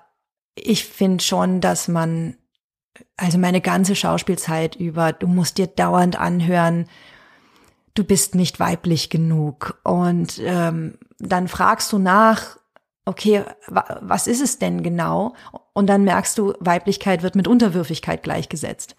ich 0.56 0.86
finde 0.86 1.22
schon, 1.22 1.60
dass 1.60 1.90
man, 1.90 2.38
also 3.18 3.38
meine 3.38 3.60
ganze 3.60 3.94
Schauspielzeit 3.94 4.78
über, 4.78 5.12
du 5.12 5.28
musst 5.28 5.58
dir 5.58 5.68
dauernd 5.68 6.18
anhören, 6.18 6.86
du 7.94 8.06
bist 8.06 8.36
nicht 8.36 8.62
weiblich 8.62 9.10
genug. 9.10 9.82
Und 9.84 10.40
ähm, 10.42 10.94
dann 11.20 11.48
fragst 11.48 11.92
du 11.92 11.98
nach, 11.98 12.58
okay, 13.06 13.44
wa 13.68 14.00
was 14.02 14.28
ist 14.28 14.42
es 14.42 14.60
denn 14.60 14.84
genau? 14.84 15.36
Und 15.74 15.88
dann 15.88 16.04
merkst 16.04 16.38
du, 16.38 16.54
Weiblichkeit 16.60 17.24
wird 17.24 17.36
mit 17.36 17.48
Unterwürfigkeit 17.48 18.24
gleichgesetzt. 18.24 18.96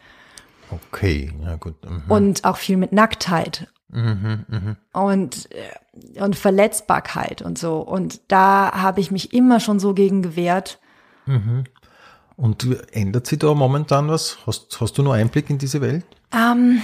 okay, 0.70 1.32
ja 1.42 1.56
gut. 1.56 1.74
mhm. 1.88 2.02
Und 2.08 2.44
auch 2.44 2.56
viel 2.56 2.76
mit 2.76 2.92
Nacktheit 2.92 3.68
Mhm, 3.88 4.76
und, 4.92 5.48
äh, 5.52 6.20
und 6.20 6.36
Verletzbarkeit 6.36 7.40
und 7.40 7.58
so. 7.58 7.78
Und 7.78 8.20
da 8.28 8.72
habe 8.72 9.00
ich 9.00 9.10
mich 9.10 9.32
immer 9.32 9.60
schon 9.60 9.78
so 9.78 9.94
gegen 9.94 10.22
gewehrt. 10.22 10.80
Und 12.36 12.66
ändert 12.92 13.26
sich 13.26 13.38
da 13.38 13.54
momentan 13.54 14.08
was? 14.08 14.38
Hast, 14.46 14.80
hast 14.80 14.98
du 14.98 15.02
nur 15.02 15.14
Einblick 15.14 15.48
in 15.50 15.58
diese 15.58 15.80
Welt? 15.80 16.04
Ähm, 16.34 16.82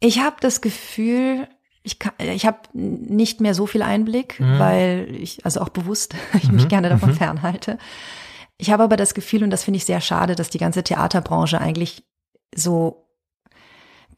ich 0.00 0.20
habe 0.20 0.36
das 0.40 0.60
Gefühl, 0.60 1.46
ich, 1.88 1.98
kann- 1.98 2.12
ich 2.18 2.44
habe 2.46 2.58
nicht 2.74 3.40
mehr 3.40 3.54
so 3.54 3.66
viel 3.66 3.82
Einblick, 3.82 4.38
weil 4.58 5.08
ich, 5.18 5.44
also 5.46 5.60
auch 5.62 5.70
bewusst, 5.70 6.14
ich 6.34 6.50
mich 6.52 6.68
gerne 6.68 6.88
davon 6.90 7.14
fernhalte. 7.14 7.78
Ich 8.58 8.70
habe 8.70 8.82
aber 8.82 8.96
das 8.96 9.14
Gefühl, 9.14 9.42
und 9.42 9.50
das 9.50 9.64
finde 9.64 9.78
ich 9.78 9.84
sehr 9.86 10.00
schade, 10.02 10.34
dass 10.34 10.50
die 10.50 10.58
ganze 10.58 10.82
Theaterbranche 10.82 11.58
eigentlich 11.60 12.02
so 12.54 13.06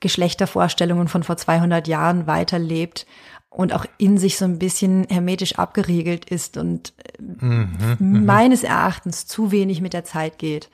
Geschlechtervorstellungen 0.00 1.09
von 1.09 1.22
vor 1.22 1.37
200 1.37 1.87
Jahren 1.87 2.26
weiterlebt 2.26 3.06
und 3.50 3.72
auch 3.74 3.85
in 3.98 4.16
sich 4.18 4.37
so 4.38 4.44
ein 4.46 4.59
bisschen 4.59 5.06
hermetisch 5.11 5.56
abgeriegelt 5.59 6.24
ist 6.30 6.56
und 6.56 6.94
äh, 7.18 8.02
meines 8.02 8.62
Erachtens 8.62 9.26
zu 9.26 9.52
wenig 9.52 9.80
mit 9.80 9.92
der 9.92 10.04
Zeit 10.04 10.38
geht. 10.38 10.70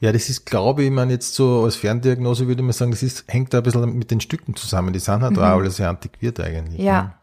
Ja, 0.00 0.12
das 0.12 0.30
ist, 0.30 0.46
glaube 0.46 0.82
ich, 0.82 0.90
meine 0.90 1.12
jetzt 1.12 1.34
so 1.34 1.64
als 1.64 1.76
Ferndiagnose 1.76 2.48
würde 2.48 2.62
man 2.62 2.72
sagen, 2.72 2.90
das 2.90 3.02
ist, 3.02 3.24
hängt 3.28 3.52
da 3.52 3.58
ein 3.58 3.64
bisschen 3.64 3.98
mit 3.98 4.10
den 4.10 4.20
Stücken 4.20 4.56
zusammen. 4.56 4.94
Die 4.94 4.98
sind 4.98 5.22
halt 5.22 5.38
auch 5.38 5.42
alle 5.42 5.70
sehr 5.70 5.90
antiquiert 5.90 6.40
eigentlich. 6.40 6.78
Mhm. 6.78 6.84
Ja. 6.84 7.14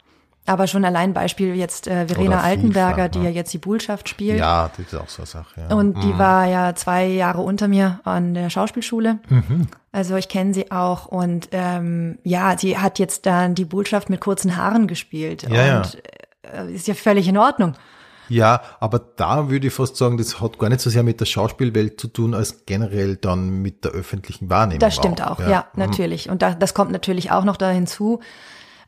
Aber 0.46 0.66
schon 0.68 0.86
allein 0.86 1.14
Beispiel 1.14 1.56
jetzt 1.56 1.88
äh, 1.88 2.08
Verena 2.08 2.36
Oder 2.36 2.44
Altenberger, 2.44 2.96
vielfach, 2.96 3.12
die 3.12 3.20
ne? 3.20 3.26
ja 3.26 3.32
jetzt 3.32 3.54
die 3.54 3.58
Bullschaft 3.58 4.08
spielt. 4.08 4.40
Ja, 4.40 4.70
das 4.78 4.86
ist 4.86 4.96
auch 4.96 5.10
so 5.10 5.24
eine 5.24 5.28
Sache. 5.28 5.62
Ja. 5.70 5.76
Und 5.76 6.02
die 6.04 6.18
war 6.18 6.46
ja 6.46 6.74
zwei 6.74 7.06
Jahre 7.06 7.42
unter 7.42 7.68
mir 7.68 8.00
an 8.06 8.34
der 8.34 8.50
Schauspielschule. 8.50 9.20
Mhm. 9.28 9.68
Also 9.92 10.16
ich 10.16 10.30
kenne 10.30 10.54
sie 10.54 10.72
auch. 10.72 11.08
Und 11.08 11.50
ähm, 11.52 12.20
ja, 12.24 12.58
sie 12.58 12.78
hat 12.78 12.98
jetzt 12.98 13.26
dann 13.26 13.56
die 13.56 13.66
Botschaft 13.66 14.10
mit 14.10 14.22
kurzen 14.22 14.56
Haaren 14.56 14.88
gespielt. 14.88 15.44
Ja, 15.50 15.66
ja. 15.66 15.78
und 15.80 16.02
äh, 16.44 16.74
ist 16.74 16.88
ja 16.88 16.94
völlig 16.94 17.28
in 17.28 17.38
Ordnung. 17.38 17.74
Ja, 18.30 18.62
aber 18.80 19.00
da 19.00 19.50
würde 19.50 19.68
ich 19.68 19.74
fast 19.74 19.96
sagen, 19.98 20.18
das 20.18 20.42
hat 20.42 20.60
gar 20.60 20.70
nicht 20.70 20.82
so 20.82 20.90
sehr 20.90 21.04
mit 21.04 21.20
der 21.20 21.26
Schauspielwelt 21.26 22.00
zu 22.00 22.08
tun, 22.08 22.34
als 22.34 22.66
generell 22.66 23.16
dann 23.16 23.62
mit 23.62 23.84
der 23.86 23.92
öffentlichen 23.92 24.50
Wahrnehmung. 24.50 24.80
Das 24.80 24.96
stimmt 24.96 25.22
auch, 25.26 25.40
ja, 25.40 25.68
Mhm. 25.74 25.80
natürlich. 25.80 26.30
Und 26.30 26.42
da, 26.42 26.54
das 26.54 26.74
kommt 26.74 26.92
natürlich 26.92 27.32
auch 27.32 27.44
noch 27.44 27.58
da 27.58 27.70
hinzu, 27.70 28.20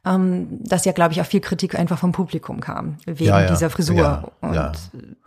ähm, 0.05 0.47
dass 0.63 0.85
ja, 0.85 0.93
glaube 0.93 1.13
ich, 1.13 1.19
auch 1.21 1.25
viel 1.25 1.41
Kritik 1.41 1.77
einfach 1.77 1.99
vom 1.99 2.13
Publikum 2.13 2.61
kam, 2.61 2.97
wegen 3.05 3.25
Ja, 3.25 3.41
ja. 3.41 3.47
dieser 3.49 3.69
Frisur. 3.69 3.97
Ja, 3.97 4.23
und 4.39 4.53
ja. 4.53 4.71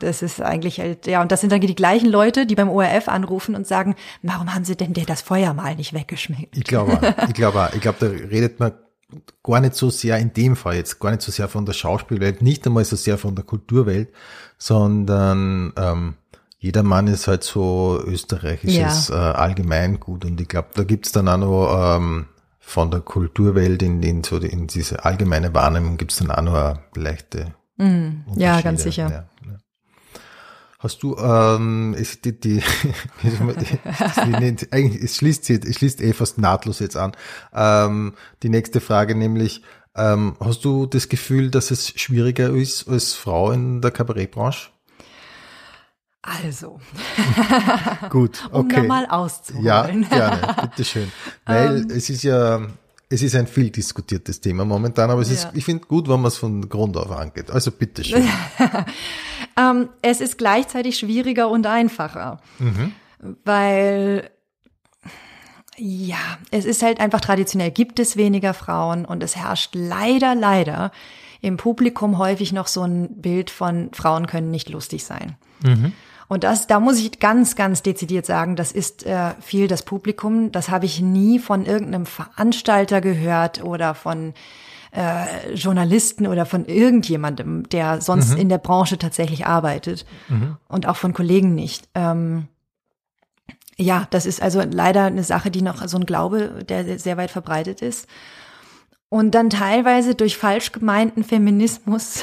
das 0.01 0.23
ist 0.23 0.41
eigentlich 0.41 0.81
halt, 0.81 1.07
ja, 1.07 1.21
und 1.21 1.31
das 1.31 1.43
sind 1.43 1.53
dann 1.53 1.61
die 1.61 1.75
gleichen 1.75 2.09
Leute, 2.11 2.47
die 2.47 2.55
beim 2.55 2.71
ORF 2.71 3.09
anrufen 3.09 3.55
und 3.55 3.67
sagen, 3.67 3.95
warum 4.23 4.55
haben 4.55 4.65
sie 4.65 4.75
denn 4.77 4.95
der 4.95 5.05
das 5.05 5.21
Feuermal 5.21 5.77
nicht 5.77 5.93
weggeschminkt? 5.93 6.57
Ich 6.57 6.65
glaube, 6.65 6.93
auch. 6.95 7.29
ich 7.29 7.35
glaube, 7.35 7.61
auch. 7.61 7.73
ich 7.75 7.81
glaube, 7.83 7.99
da 8.01 8.07
redet 8.07 8.61
man 8.61 8.73
gar 9.43 9.61
nicht 9.61 9.75
so 9.75 9.91
sehr 9.91 10.19
in 10.19 10.33
dem 10.33 10.57
Fall 10.57 10.77
jetzt, 10.77 10.99
gar 11.01 11.11
nicht 11.11 11.23
so 11.23 11.31
sehr 11.33 11.49
von 11.49 11.67
der 11.67 11.73
Schauspielwelt, 11.73 12.43
nicht 12.43 12.67
einmal 12.67 12.85
so 12.85 12.97
sehr 12.97 13.19
von 13.19 13.35
der 13.35 13.45
Kulturwelt, 13.45 14.09
sondern 14.77 15.73
ähm, 15.77 16.15
jeder 16.59 16.83
Mann 16.83 17.07
ist 17.09 17.27
halt 17.29 17.43
so 17.43 18.01
österreichisches 18.07 19.11
äh, 19.11 19.15
Allgemeingut 19.15 20.25
und 20.25 20.41
ich 20.41 20.49
glaube, 20.49 20.69
da 20.75 20.85
gibt's 20.85 21.13
dann 21.13 21.29
auch 21.29 21.37
noch 21.39 21.97
ähm, 21.99 22.27
von 22.61 22.91
der 22.91 23.01
Kulturwelt 23.01 23.83
in, 23.83 24.03
in 24.03 24.23
so 24.23 24.39
die- 24.39 24.47
in 24.47 24.69
diese 24.69 25.05
allgemeine 25.05 25.53
Wahrnehmung 25.55 25.97
gibt's 25.97 26.19
dann 26.19 26.31
auch 26.31 26.43
noch 26.43 26.55
eine 26.55 26.79
leichte 26.95 27.55
Mm, 27.79 28.25
ja, 28.37 28.61
ganz 28.61 28.83
sicher. 28.83 29.09
Ja, 29.09 29.11
ja. 29.11 29.25
Hast 30.83 31.05
du, 31.05 31.17
ähm, 31.17 31.95
ist 31.95 32.25
die, 32.25 32.41
die, 32.41 32.61
eigentlich, 34.73 35.01
es 35.01 35.17
schließt, 35.17 35.49
es 35.49 35.77
schließt 35.77 36.01
eh 36.01 36.13
fast 36.13 36.39
nahtlos 36.39 36.81
jetzt 36.81 36.97
an. 36.97 37.13
Ähm, 37.55 38.15
die 38.43 38.49
nächste 38.49 38.81
Frage 38.81 39.15
nämlich, 39.15 39.63
ähm, 39.95 40.37
hast 40.41 40.65
du 40.65 40.87
das 40.87 41.09
Gefühl, 41.09 41.51
dass 41.53 41.71
es 41.71 41.89
schwieriger 41.89 42.51
ist 42.51 42.89
als 42.89 43.15
Frau 43.15 43.53
in 43.53 43.81
der 43.81 43.93
Kabarettbranche? 43.93 44.71
Also, 46.23 46.81
Gut, 48.11 48.49
um 48.53 48.67
okay. 48.67 48.77
da 48.77 48.83
mal 48.83 49.07
auszuholen. 49.07 49.65
Ja, 49.65 49.87
gerne, 49.87 50.55
bitteschön. 50.63 51.13
Weil 51.47 51.83
Ähm. 51.83 51.91
es 51.91 52.11
ist 52.11 52.25
ja, 52.25 52.61
es 53.13 53.23
ist 53.23 53.35
ein 53.37 53.47
viel 53.47 53.71
diskutiertes 53.71 54.41
Thema 54.41 54.65
momentan, 54.65 55.11
aber 55.11 55.21
es 55.21 55.31
ist, 55.31 55.45
Ja. 55.45 55.51
ich 55.55 55.65
finde 55.65 55.87
gut, 55.87 56.09
wenn 56.09 56.21
man 56.21 56.27
es 56.29 56.37
von 56.39 56.69
Grund 56.69 56.97
auf 56.97 57.11
angeht. 57.11 57.51
Also 57.51 57.71
bitteschön. 57.71 58.27
Ähm, 59.59 59.91
es 60.01 60.23
ist 60.23 60.39
gleichzeitig 60.39 60.97
schwieriger 60.99 61.51
und 61.51 61.67
einfacher, 61.67 62.41
Mhm. 62.59 62.93
weil 63.45 64.31
ja, 65.77 66.17
es 66.51 66.65
ist 66.65 66.83
halt 66.83 67.01
einfach 67.01 67.21
traditionell 67.21 67.71
gibt 67.71 67.99
es 67.99 68.17
weniger 68.17 68.55
Frauen 68.55 69.05
und 69.05 69.23
es 69.23 69.37
herrscht 69.37 69.71
leider, 69.75 70.35
leider 70.35 70.91
im 71.43 71.57
Publikum 71.59 72.17
häufig 72.19 72.53
noch 72.53 72.67
so 72.67 72.83
ein 72.83 73.21
Bild 73.21 73.51
von 73.51 73.91
Frauen 73.93 74.27
können 74.27 74.51
nicht 74.51 74.71
lustig 74.71 75.05
sein. 75.05 75.37
Und 76.33 76.45
das, 76.45 76.67
da 76.67 76.81
muss 76.81 76.99
ich 76.99 77.21
ganz, 77.21 77.57
ganz 77.57 77.83
dezidiert 77.83 78.25
sagen, 78.25 78.57
das 78.57 78.73
ist 78.73 79.05
äh, 79.05 79.35
viel 79.43 79.69
das 79.69 79.83
Publikum. 79.83 80.51
Das 80.51 80.71
habe 80.71 80.87
ich 80.87 80.99
nie 81.03 81.39
von 81.39 81.67
irgendeinem 81.67 82.07
Veranstalter 82.07 83.03
gehört 83.03 83.63
oder 83.63 83.95
von 83.95 84.33
äh, 84.93 85.53
Journalisten 85.53 86.27
oder 86.27 86.47
von 86.47 86.65
irgendjemandem, 86.65 87.69
der 87.69 88.01
sonst 88.01 88.35
in 88.35 88.49
der 88.49 88.57
Branche 88.57 88.97
tatsächlich 88.97 89.45
arbeitet. 89.45 90.07
Und 90.69 90.87
auch 90.89 90.97
von 90.97 91.13
Kollegen 91.13 91.55
nicht. 91.55 91.91
Ähm, 91.95 92.49
ja, 93.77 94.07
das 94.09 94.25
ist 94.25 94.41
also 94.41 94.63
leider 94.63 95.05
eine 95.05 95.25
Sache, 95.25 95.51
die 95.51 95.61
noch 95.61 95.87
so 95.87 95.99
ein 95.99 96.07
Glaube, 96.07 96.65
der 96.67 96.99
sehr 96.99 97.19
weit 97.19 97.31
verbreitet 97.31 97.83
ist. 97.83 98.09
Und 99.11 99.35
dann 99.35 99.51
teilweise 99.51 100.15
durch 100.15 100.39
falsch 100.39 100.73
gemeinten 100.73 101.25
Feminismus 101.25 102.23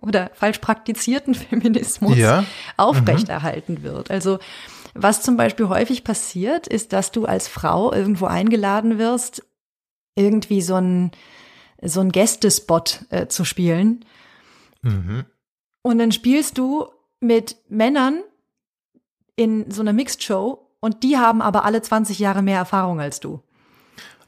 oder 0.00 0.30
falsch 0.34 0.58
praktizierten 0.58 1.34
Feminismus 1.34 2.16
Ja. 2.16 2.44
aufrechterhalten 2.76 3.82
wird. 3.82 4.10
Also 4.10 4.38
was 4.94 5.22
zum 5.22 5.36
Beispiel 5.36 5.68
häufig 5.68 6.04
passiert, 6.04 6.66
ist, 6.66 6.92
dass 6.92 7.12
du 7.12 7.26
als 7.26 7.48
Frau 7.48 7.92
irgendwo 7.92 8.26
eingeladen 8.26 8.98
wirst, 8.98 9.44
irgendwie 10.14 10.62
so 10.62 10.76
ein 10.76 11.10
so 11.82 12.00
ein 12.00 12.10
Gästespot 12.10 13.04
äh, 13.10 13.26
zu 13.26 13.44
spielen. 13.44 14.04
Mhm. 14.82 15.24
Und 15.82 15.98
dann 15.98 16.10
spielst 16.10 16.56
du 16.56 16.86
mit 17.20 17.56
Männern 17.68 18.22
in 19.36 19.70
so 19.70 19.82
einer 19.82 19.92
Mixed 19.92 20.22
Show 20.22 20.70
und 20.80 21.02
die 21.02 21.18
haben 21.18 21.42
aber 21.42 21.64
alle 21.66 21.82
20 21.82 22.18
Jahre 22.18 22.42
mehr 22.42 22.56
Erfahrung 22.56 22.98
als 23.00 23.20
du. 23.20 23.42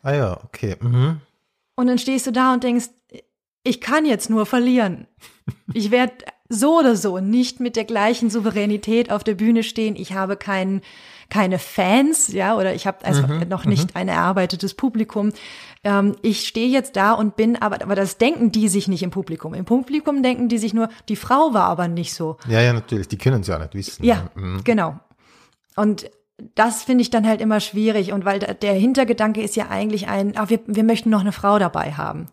Ah 0.02 0.12
ja, 0.12 0.40
okay. 0.44 0.76
Mhm. 0.80 1.20
Und 1.74 1.86
dann 1.86 1.98
stehst 1.98 2.26
du 2.26 2.32
da 2.32 2.52
und 2.52 2.64
denkst, 2.64 2.88
ich 3.64 3.80
kann 3.80 4.04
jetzt 4.04 4.28
nur 4.30 4.44
verlieren. 4.46 5.06
Ich 5.74 5.90
werde 5.90 6.12
so 6.48 6.78
oder 6.78 6.96
so 6.96 7.18
nicht 7.18 7.60
mit 7.60 7.76
der 7.76 7.84
gleichen 7.84 8.30
Souveränität 8.30 9.10
auf 9.12 9.22
der 9.24 9.34
Bühne 9.34 9.62
stehen. 9.62 9.96
Ich 9.96 10.14
habe 10.14 10.36
kein, 10.36 10.80
keine 11.30 11.58
Fans, 11.58 12.28
ja, 12.32 12.56
oder 12.56 12.74
ich 12.74 12.86
habe 12.86 13.04
also 13.04 13.26
Mhm, 13.26 13.48
noch 13.48 13.64
nicht 13.66 13.94
ein 13.96 14.08
erarbeitetes 14.08 14.74
Publikum. 14.74 15.32
Ähm, 15.84 16.16
ich 16.22 16.48
stehe 16.48 16.68
jetzt 16.68 16.96
da 16.96 17.12
und 17.12 17.36
bin, 17.36 17.56
aber, 17.60 17.82
aber 17.82 17.94
das 17.94 18.16
denken 18.18 18.50
die 18.50 18.68
sich 18.68 18.88
nicht 18.88 19.02
im 19.02 19.10
Publikum. 19.10 19.52
Im 19.54 19.64
Publikum 19.66 20.22
denken 20.22 20.48
die 20.48 20.58
sich 20.58 20.72
nur, 20.72 20.88
die 21.08 21.16
Frau 21.16 21.52
war 21.52 21.64
aber 21.64 21.86
nicht 21.86 22.14
so. 22.14 22.38
Ja, 22.48 22.60
ja, 22.62 22.72
natürlich. 22.72 23.08
Die 23.08 23.18
können 23.18 23.42
es 23.42 23.46
ja 23.46 23.58
nicht 23.58 23.74
wissen. 23.74 24.04
Ja, 24.04 24.28
Mhm. 24.34 24.62
genau. 24.64 24.98
Und 25.76 26.10
das 26.54 26.82
finde 26.84 27.02
ich 27.02 27.10
dann 27.10 27.26
halt 27.26 27.40
immer 27.40 27.60
schwierig. 27.60 28.12
Und 28.12 28.24
weil 28.24 28.38
der 28.38 28.72
Hintergedanke 28.72 29.42
ist 29.42 29.54
ja 29.56 29.68
eigentlich 29.68 30.08
ein, 30.08 30.36
ah, 30.36 30.48
wir, 30.48 30.60
wir 30.66 30.84
möchten 30.84 31.10
noch 31.10 31.20
eine 31.20 31.32
Frau 31.32 31.58
dabei 31.58 31.92
haben. 31.92 32.26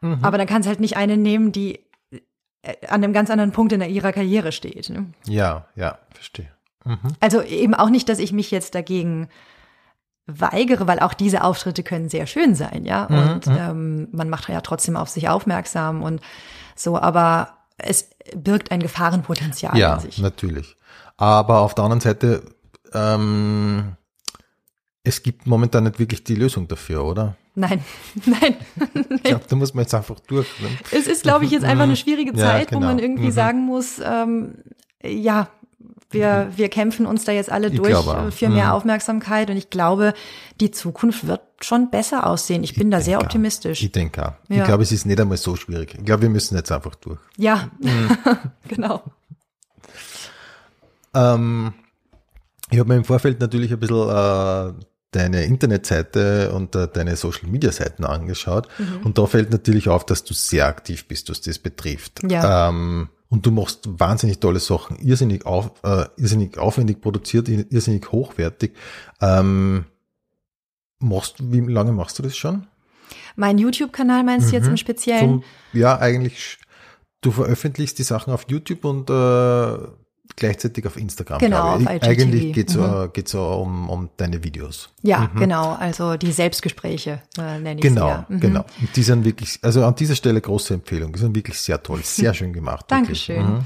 Mhm. 0.00 0.18
Aber 0.22 0.38
dann 0.38 0.46
kannst 0.46 0.68
halt 0.68 0.80
nicht 0.80 0.96
eine 0.96 1.16
nehmen, 1.16 1.52
die 1.52 1.80
an 2.88 3.02
einem 3.04 3.12
ganz 3.12 3.30
anderen 3.30 3.52
Punkt 3.52 3.72
in 3.72 3.80
ihrer 3.82 4.12
Karriere 4.12 4.52
steht. 4.52 4.90
Ne? 4.90 5.06
Ja, 5.26 5.66
ja, 5.76 5.98
verstehe. 6.12 6.48
Also 7.20 7.42
eben 7.42 7.74
auch 7.74 7.88
nicht, 7.90 8.08
dass 8.08 8.18
ich 8.20 8.32
mich 8.32 8.50
jetzt 8.52 8.74
dagegen 8.76 9.28
weigere, 10.26 10.86
weil 10.86 11.00
auch 11.00 11.14
diese 11.14 11.42
Auftritte 11.44 11.82
können 11.82 12.08
sehr 12.08 12.26
schön 12.26 12.54
sein, 12.54 12.84
ja. 12.84 13.06
Mhm, 13.08 13.18
Und 13.18 13.46
ähm, 13.48 14.08
man 14.12 14.28
macht 14.28 14.48
ja 14.48 14.60
trotzdem 14.60 14.96
auf 14.96 15.08
sich 15.08 15.28
aufmerksam 15.28 16.02
und 16.02 16.20
so, 16.74 16.96
aber 16.98 17.54
es 17.78 18.10
birgt 18.34 18.70
ein 18.72 18.80
Gefahrenpotenzial 18.80 19.76
Ja, 19.76 19.94
in 19.94 20.00
sich. 20.00 20.18
natürlich. 20.18 20.76
Aber 21.16 21.60
auf 21.60 21.74
der 21.74 21.84
anderen 21.84 22.00
Seite, 22.00 22.42
ähm, 22.92 23.96
es 25.06 25.22
gibt 25.22 25.46
momentan 25.46 25.84
nicht 25.84 25.98
wirklich 25.98 26.24
die 26.24 26.34
Lösung 26.34 26.66
dafür, 26.68 27.04
oder? 27.04 27.36
Nein, 27.54 27.82
nein. 28.26 28.56
Ich 29.08 29.22
glaube, 29.22 29.44
da 29.48 29.56
muss 29.56 29.72
man 29.72 29.82
jetzt 29.84 29.94
einfach 29.94 30.20
durch. 30.20 30.46
Ne? 30.60 30.68
Es 30.90 31.06
ist, 31.06 31.22
glaube 31.22 31.44
ich, 31.46 31.50
jetzt 31.52 31.64
einfach 31.64 31.84
eine 31.84 31.96
schwierige 31.96 32.32
Ja, 32.32 32.38
Zeit, 32.44 32.72
wo 32.72 32.76
genau. 32.78 32.88
man 32.88 32.98
irgendwie 32.98 33.26
Mhm. 33.28 33.32
sagen 33.32 33.60
muss, 33.64 34.00
ähm, 34.04 34.56
ja, 35.02 35.48
wir, 36.10 36.50
wir 36.56 36.68
kämpfen 36.68 37.06
uns 37.06 37.24
da 37.24 37.32
jetzt 37.32 37.50
alle 37.50 37.68
Ich 37.68 37.76
durch 37.76 37.88
glaube 37.88 38.30
für 38.30 38.48
mehr 38.48 38.66
Mhm. 38.66 38.70
Aufmerksamkeit 38.72 39.50
und 39.50 39.56
ich 39.56 39.70
glaube, 39.70 40.12
die 40.60 40.70
Zukunft 40.70 41.26
wird 41.26 41.40
schon 41.60 41.90
besser 41.90 42.26
aussehen. 42.26 42.62
Ich 42.62 42.74
bin 42.74 42.90
da 42.90 43.00
sehr 43.00 43.20
optimistisch. 43.20 43.82
Ich 43.82 43.90
denke 43.92 44.26
auch. 44.28 44.32
Ja. 44.48 44.58
Ich 44.58 44.64
glaube, 44.64 44.82
es 44.82 44.92
ist 44.92 45.06
nicht 45.06 45.20
einmal 45.20 45.36
so 45.38 45.56
schwierig. 45.56 45.94
Ich 45.98 46.04
glaube, 46.04 46.22
wir 46.22 46.28
müssen 46.30 46.56
jetzt 46.56 46.70
einfach 46.72 46.94
durch. 46.96 47.18
Ja, 47.36 47.70
Mhm. 47.80 48.10
genau. 48.68 49.02
Ähm, 51.14 51.72
ich 52.70 52.78
habe 52.78 52.88
mir 52.88 52.96
im 52.96 53.04
Vorfeld 53.04 53.40
natürlich 53.40 53.72
ein 53.72 53.78
bisschen 53.80 54.08
äh, 54.08 54.72
deine 55.16 55.44
Internetseite 55.44 56.52
und 56.52 56.74
äh, 56.74 56.88
deine 56.88 57.16
Social 57.16 57.48
Media 57.48 57.72
Seiten 57.72 58.04
angeschaut. 58.04 58.68
Mhm. 58.78 59.04
Und 59.04 59.18
da 59.18 59.26
fällt 59.26 59.50
natürlich 59.50 59.88
auf, 59.88 60.04
dass 60.04 60.24
du 60.24 60.34
sehr 60.34 60.66
aktiv 60.66 61.08
bist, 61.08 61.30
was 61.30 61.40
das 61.40 61.58
betrifft. 61.58 62.22
Ja. 62.28 62.68
Ähm, 62.68 63.08
und 63.28 63.44
du 63.44 63.50
machst 63.50 63.80
wahnsinnig 63.86 64.38
tolle 64.38 64.60
Sachen, 64.60 64.98
irrsinnig, 64.98 65.46
auf, 65.46 65.72
äh, 65.82 66.04
irrsinnig 66.16 66.58
aufwendig 66.58 67.00
produziert, 67.00 67.48
irrsinnig 67.48 68.12
hochwertig. 68.12 68.72
Ähm, 69.20 69.86
machst, 71.00 71.36
wie 71.40 71.60
lange 71.60 71.92
machst 71.92 72.18
du 72.18 72.22
das 72.22 72.36
schon? 72.36 72.66
Mein 73.34 73.58
YouTube-Kanal 73.58 74.22
meinst 74.22 74.50
du 74.50 74.56
jetzt 74.56 74.68
im 74.68 74.76
Speziellen? 74.76 75.42
Zum, 75.42 75.44
ja, 75.72 75.98
eigentlich, 75.98 76.58
du 77.20 77.30
veröffentlichst 77.30 77.98
die 77.98 78.04
Sachen 78.04 78.32
auf 78.32 78.46
YouTube 78.48 78.84
und 78.84 79.10
äh, 79.10 79.78
gleichzeitig 80.34 80.86
auf 80.86 80.96
Instagram. 80.96 81.38
Genau, 81.38 81.78
ich. 81.78 81.86
auf 81.86 81.92
IGTV. 81.94 82.08
Eigentlich 82.08 82.52
geht 82.52 82.70
es 82.70 82.76
Mhm. 82.76 83.10
geht's 83.12 83.30
so 83.32 83.42
um, 83.44 83.88
um 83.88 84.10
deine 84.16 84.42
Videos. 84.42 84.90
ja, 85.02 85.30
genau. 85.36 85.72
Also 85.78 86.16
die 86.16 86.32
Selbstgespräche 86.32 87.22
äh, 87.38 87.58
nenne 87.58 87.70
ich 87.70 87.76
Mhm. 87.76 87.80
Genau, 87.94 88.08
ja. 88.08 88.26
Mhm. 88.28 88.40
genau. 88.40 88.64
Und 88.80 88.96
die 88.96 89.02
sind 89.02 89.24
wirklich, 89.24 89.58
also 89.62 89.84
an 89.84 89.94
dieser 89.94 90.14
Stelle 90.16 90.40
große 90.40 90.74
Empfehlung. 90.74 91.12
Die 91.12 91.18
sind 91.20 91.34
wirklich 91.34 91.60
sehr 91.60 91.82
toll, 91.82 92.00
sehr 92.02 92.34
schön 92.34 92.52
gemacht. 92.52 92.86
Dankeschön. 92.88 93.42
Mhm. 93.54 93.60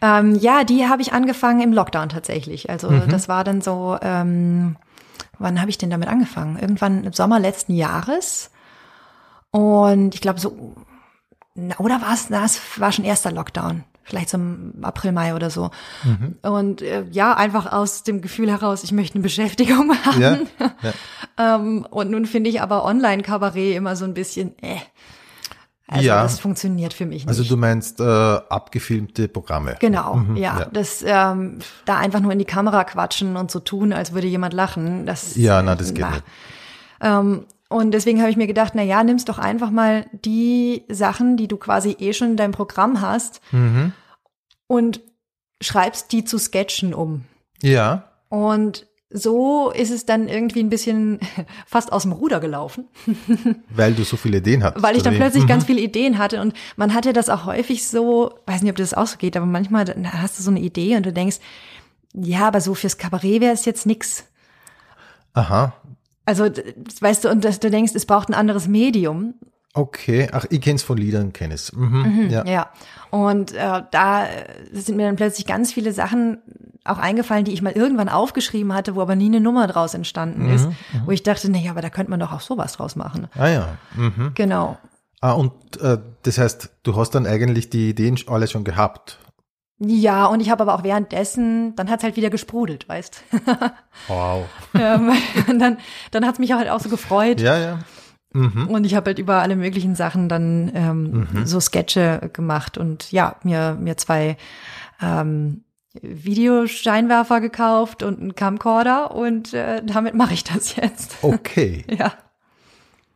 Ähm, 0.00 0.34
ja, 0.36 0.62
die 0.64 0.86
habe 0.86 1.02
ich 1.02 1.12
angefangen 1.12 1.60
im 1.60 1.72
Lockdown 1.72 2.08
tatsächlich. 2.08 2.70
Also 2.70 2.88
Mhm. 2.90 3.08
das 3.08 3.28
war 3.28 3.42
dann 3.44 3.60
so, 3.60 3.96
ähm, 4.00 4.76
wann 5.40 5.60
habe 5.60 5.70
ich 5.70 5.78
denn 5.78 5.90
damit 5.90 6.08
angefangen? 6.08 6.56
Irgendwann 6.58 7.04
im 7.04 7.12
Sommer 7.12 7.40
letzten 7.40 7.74
Jahres. 7.74 8.50
Und 9.50 10.14
ich 10.14 10.20
glaube 10.20 10.38
so, 10.40 10.74
oder 11.78 12.00
war 12.00 12.14
es, 12.14 12.30
na, 12.30 12.44
es 12.44 12.60
war 12.78 12.92
schon 12.92 13.04
erster 13.04 13.32
Lockdown. 13.32 13.82
Vielleicht 14.08 14.30
so 14.30 14.38
im 14.38 14.72
April, 14.82 15.12
Mai 15.12 15.34
oder 15.34 15.50
so. 15.50 15.70
Mhm. 16.04 16.36
Und 16.42 16.82
äh, 16.82 17.04
ja, 17.10 17.34
einfach 17.36 17.70
aus 17.70 18.02
dem 18.04 18.22
Gefühl 18.22 18.50
heraus, 18.50 18.82
ich 18.82 18.92
möchte 18.92 19.16
eine 19.16 19.22
Beschäftigung 19.22 19.92
haben. 20.04 20.20
Ja, 20.20 20.38
ja. 20.82 21.54
Ähm, 21.56 21.86
und 21.90 22.10
nun 22.10 22.24
finde 22.26 22.48
ich 22.50 22.62
aber 22.62 22.84
Online-Kabarett 22.84 23.76
immer 23.76 23.96
so 23.96 24.04
ein 24.06 24.14
bisschen, 24.14 24.54
äh. 24.62 24.76
Also 25.90 26.04
Ja. 26.06 26.22
das 26.22 26.38
funktioniert 26.38 26.92
für 26.92 27.06
mich 27.06 27.24
nicht. 27.24 27.28
Also 27.28 27.44
du 27.44 27.56
meinst 27.56 27.98
äh, 28.00 28.02
abgefilmte 28.04 29.26
Programme. 29.28 29.76
Genau, 29.80 30.16
Mhm, 30.16 30.36
ja. 30.36 30.60
ja. 30.60 30.66
Das 30.70 31.02
ähm, 31.06 31.60
da 31.86 31.96
einfach 31.96 32.20
nur 32.20 32.30
in 32.32 32.38
die 32.38 32.44
Kamera 32.44 32.84
quatschen 32.84 33.36
und 33.36 33.50
so 33.50 33.58
tun, 33.60 33.94
als 33.94 34.12
würde 34.12 34.26
jemand 34.26 34.52
lachen. 34.52 35.06
Das 35.06 35.34
Ja, 35.36 35.62
na, 35.62 35.74
das 35.76 35.94
geht 35.94 36.00
na. 36.04 36.10
nicht. 36.10 36.24
Ähm, 37.00 37.44
und 37.68 37.90
deswegen 37.92 38.20
habe 38.20 38.30
ich 38.30 38.36
mir 38.36 38.46
gedacht, 38.46 38.72
na 38.74 38.82
ja, 38.82 39.02
nimmst 39.04 39.28
doch 39.28 39.38
einfach 39.38 39.70
mal 39.70 40.06
die 40.12 40.84
Sachen, 40.88 41.36
die 41.36 41.48
du 41.48 41.56
quasi 41.56 41.96
eh 41.98 42.12
schon 42.12 42.30
in 42.32 42.36
deinem 42.36 42.52
Programm 42.52 43.00
hast 43.00 43.40
Mhm. 43.52 43.92
und 44.66 45.00
schreibst 45.60 46.12
die 46.12 46.24
zu 46.24 46.38
Sketchen 46.38 46.94
um. 46.94 47.24
Ja, 47.62 48.04
Und 48.28 48.86
so 49.10 49.70
ist 49.70 49.90
es 49.90 50.04
dann 50.04 50.28
irgendwie 50.28 50.60
ein 50.62 50.68
bisschen 50.68 51.18
fast 51.66 51.92
aus 51.92 52.02
dem 52.02 52.12
Ruder 52.12 52.40
gelaufen. 52.40 52.88
weil 53.70 53.94
du 53.94 54.04
so 54.04 54.16
viele 54.18 54.38
Ideen 54.38 54.62
hattest. 54.62 54.84
Weil 54.84 54.96
ich 54.96 55.02
dann 55.02 55.14
plötzlich 55.16 55.44
Mhm. 55.44 55.48
ganz 55.48 55.64
viele 55.64 55.80
Ideen 55.80 56.18
hatte 56.18 56.40
und 56.42 56.52
man 56.76 56.92
hatte 56.94 57.12
das 57.14 57.30
auch 57.30 57.46
häufig 57.46 57.88
so, 57.88 58.34
weiß 58.46 58.60
nicht, 58.62 58.70
ob 58.70 58.76
das 58.76 58.92
auch 58.94 59.06
so 59.06 59.16
geht, 59.16 59.36
aber 59.36 59.46
manchmal 59.46 59.86
hast 60.12 60.38
du 60.38 60.42
so 60.42 60.50
eine 60.50 60.60
Idee 60.60 60.94
und 60.96 61.06
du 61.06 61.12
denkst, 61.12 61.38
ja, 62.14 62.46
aber 62.48 62.60
so 62.60 62.74
fürs 62.74 62.98
Kabarett 62.98 63.40
wäre 63.40 63.52
es 63.54 63.64
jetzt 63.64 63.86
nix. 63.86 64.24
Aha, 65.34 65.72
Also, 66.28 66.44
weißt 66.44 67.24
du, 67.24 67.30
und 67.30 67.42
dass 67.42 67.58
du 67.58 67.70
denkst, 67.70 67.92
es 67.94 68.04
braucht 68.04 68.28
ein 68.28 68.34
anderes 68.34 68.68
Medium. 68.68 69.32
okay. 69.72 70.28
Ach, 70.30 70.44
ich 70.50 70.60
kenn's 70.60 70.82
von 70.82 70.98
Liedern, 70.98 71.32
kenn 71.32 71.50
es. 71.50 71.72
Mhm. 71.72 72.28
Ja. 72.30 72.44
Ja. 72.44 72.70
Und 73.10 73.54
äh, 73.54 73.82
da 73.90 74.26
sind 74.70 74.96
mir 74.96 75.06
dann 75.06 75.16
plötzlich 75.16 75.46
ganz 75.46 75.72
viele 75.72 75.94
Sachen 75.94 76.42
auch 76.84 76.98
eingefallen, 76.98 77.46
die 77.46 77.54
ich 77.54 77.62
mal 77.62 77.72
irgendwann 77.72 78.10
aufgeschrieben 78.10 78.74
hatte, 78.74 78.94
wo 78.94 79.00
aber 79.00 79.16
nie 79.16 79.26
eine 79.26 79.40
Nummer 79.40 79.66
draus 79.68 79.94
entstanden 79.94 80.50
ist, 80.50 80.68
wo 81.06 81.12
ich 81.12 81.22
dachte, 81.22 81.50
naja, 81.50 81.70
aber 81.70 81.80
da 81.80 81.88
könnte 81.88 82.10
man 82.10 82.20
doch 82.20 82.32
auch 82.32 82.42
sowas 82.42 82.74
draus 82.74 82.94
machen. 82.94 83.28
Ah 83.34 83.48
ja. 83.48 83.78
Mhm. 83.96 84.32
Genau. 84.34 84.76
Ah, 85.22 85.32
und 85.32 85.52
äh, 85.80 85.96
das 86.24 86.36
heißt, 86.36 86.70
du 86.82 86.96
hast 86.96 87.14
dann 87.14 87.26
eigentlich 87.26 87.70
die 87.70 87.88
Ideen 87.88 88.18
alle 88.26 88.48
schon 88.48 88.64
gehabt. 88.64 89.18
Ja, 89.80 90.26
und 90.26 90.40
ich 90.40 90.50
habe 90.50 90.62
aber 90.62 90.74
auch 90.74 90.82
währenddessen, 90.82 91.76
dann 91.76 91.88
hat's 91.88 92.02
halt 92.02 92.16
wieder 92.16 92.30
gesprudelt, 92.30 92.88
weißt. 92.88 93.22
Wow. 94.08 94.46
ähm, 94.74 95.12
dann, 95.58 95.78
dann 96.10 96.26
hat's 96.26 96.38
mich 96.38 96.52
halt 96.52 96.68
auch 96.68 96.80
so 96.80 96.88
gefreut. 96.88 97.40
Ja, 97.40 97.56
ja. 97.58 97.78
Mhm. 98.32 98.68
Und 98.68 98.84
ich 98.84 98.94
habe 98.94 99.06
halt 99.10 99.18
über 99.18 99.36
alle 99.42 99.56
möglichen 99.56 99.94
Sachen 99.94 100.28
dann 100.28 100.70
ähm, 100.74 101.26
so 101.44 101.60
Sketche 101.60 102.28
gemacht 102.32 102.76
und 102.76 103.10
ja, 103.12 103.36
mir, 103.42 103.76
mir 103.80 103.96
zwei 103.96 104.36
ähm, 105.00 105.62
Videoscheinwerfer 106.02 107.40
gekauft 107.40 108.02
und 108.02 108.20
einen 108.20 108.34
Camcorder 108.34 109.14
und 109.14 109.54
äh, 109.54 109.82
damit 109.84 110.14
mache 110.14 110.34
ich 110.34 110.44
das 110.44 110.76
jetzt. 110.76 111.16
Okay. 111.22 111.84
Ja, 111.88 112.12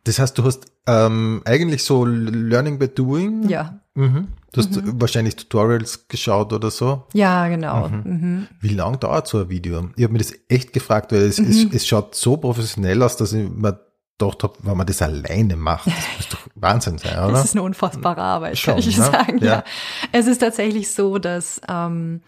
Das 0.03 0.19
heißt, 0.19 0.37
du 0.37 0.43
hast 0.43 0.65
ähm, 0.87 1.41
eigentlich 1.45 1.83
so 1.83 2.05
Learning 2.05 2.79
by 2.79 2.87
Doing. 2.87 3.47
ja, 3.49 3.79
Mhm. 3.95 4.29
Du 4.53 4.61
hast 4.61 4.79
wahrscheinlich 5.01 5.35
Tutorials 5.35 6.07
geschaut 6.07 6.53
oder 6.53 6.69
so. 6.71 7.03
ja, 7.13 7.47
genau. 7.49 7.89
Mhm. 7.89 8.47
Wie 8.61 8.69
lang 8.75 8.99
dauert 8.99 9.27
so 9.27 9.39
ein 9.41 9.49
Video? 9.49 9.89
Ich 9.97 10.03
habe 10.03 10.13
mir 10.13 10.19
das 10.19 10.33
echt 10.47 10.71
gefragt, 10.73 11.11
weil 11.11 11.23
es, 11.23 11.39
Mhm. 11.39 11.49
es, 11.49 11.65
es 11.73 11.87
schaut 11.87 12.13
so 12.15 12.37
professionell 12.37 13.01
aus, 13.01 13.17
dass 13.17 13.33
ich 13.33 13.49
mir 13.49 13.79
gedacht 14.19 14.43
habe, 14.43 14.53
wenn 14.61 14.77
man 14.77 14.85
das 14.85 15.01
alleine 15.01 15.55
macht, 15.55 15.87
das 15.87 15.95
muss 16.17 16.29
doch 16.29 16.47
Wahnsinn 16.53 16.99
sein, 16.99 17.17
oder? 17.17 17.31
Das 17.31 17.45
ist 17.45 17.55
eine 17.55 17.63
unfassbare 17.63 18.21
Arbeit, 18.21 18.59
Schon, 18.59 18.75
kann 18.75 18.79
ich 18.87 18.95
ne? 18.97 19.03
sagen. 19.03 19.39
Ja. 19.39 19.45
Ja. 19.45 19.63
Es 20.11 20.27
ist 20.27 20.37
tatsächlich 20.37 20.91
so, 20.91 21.17
dass 21.17 21.59
ähm, 21.67 22.21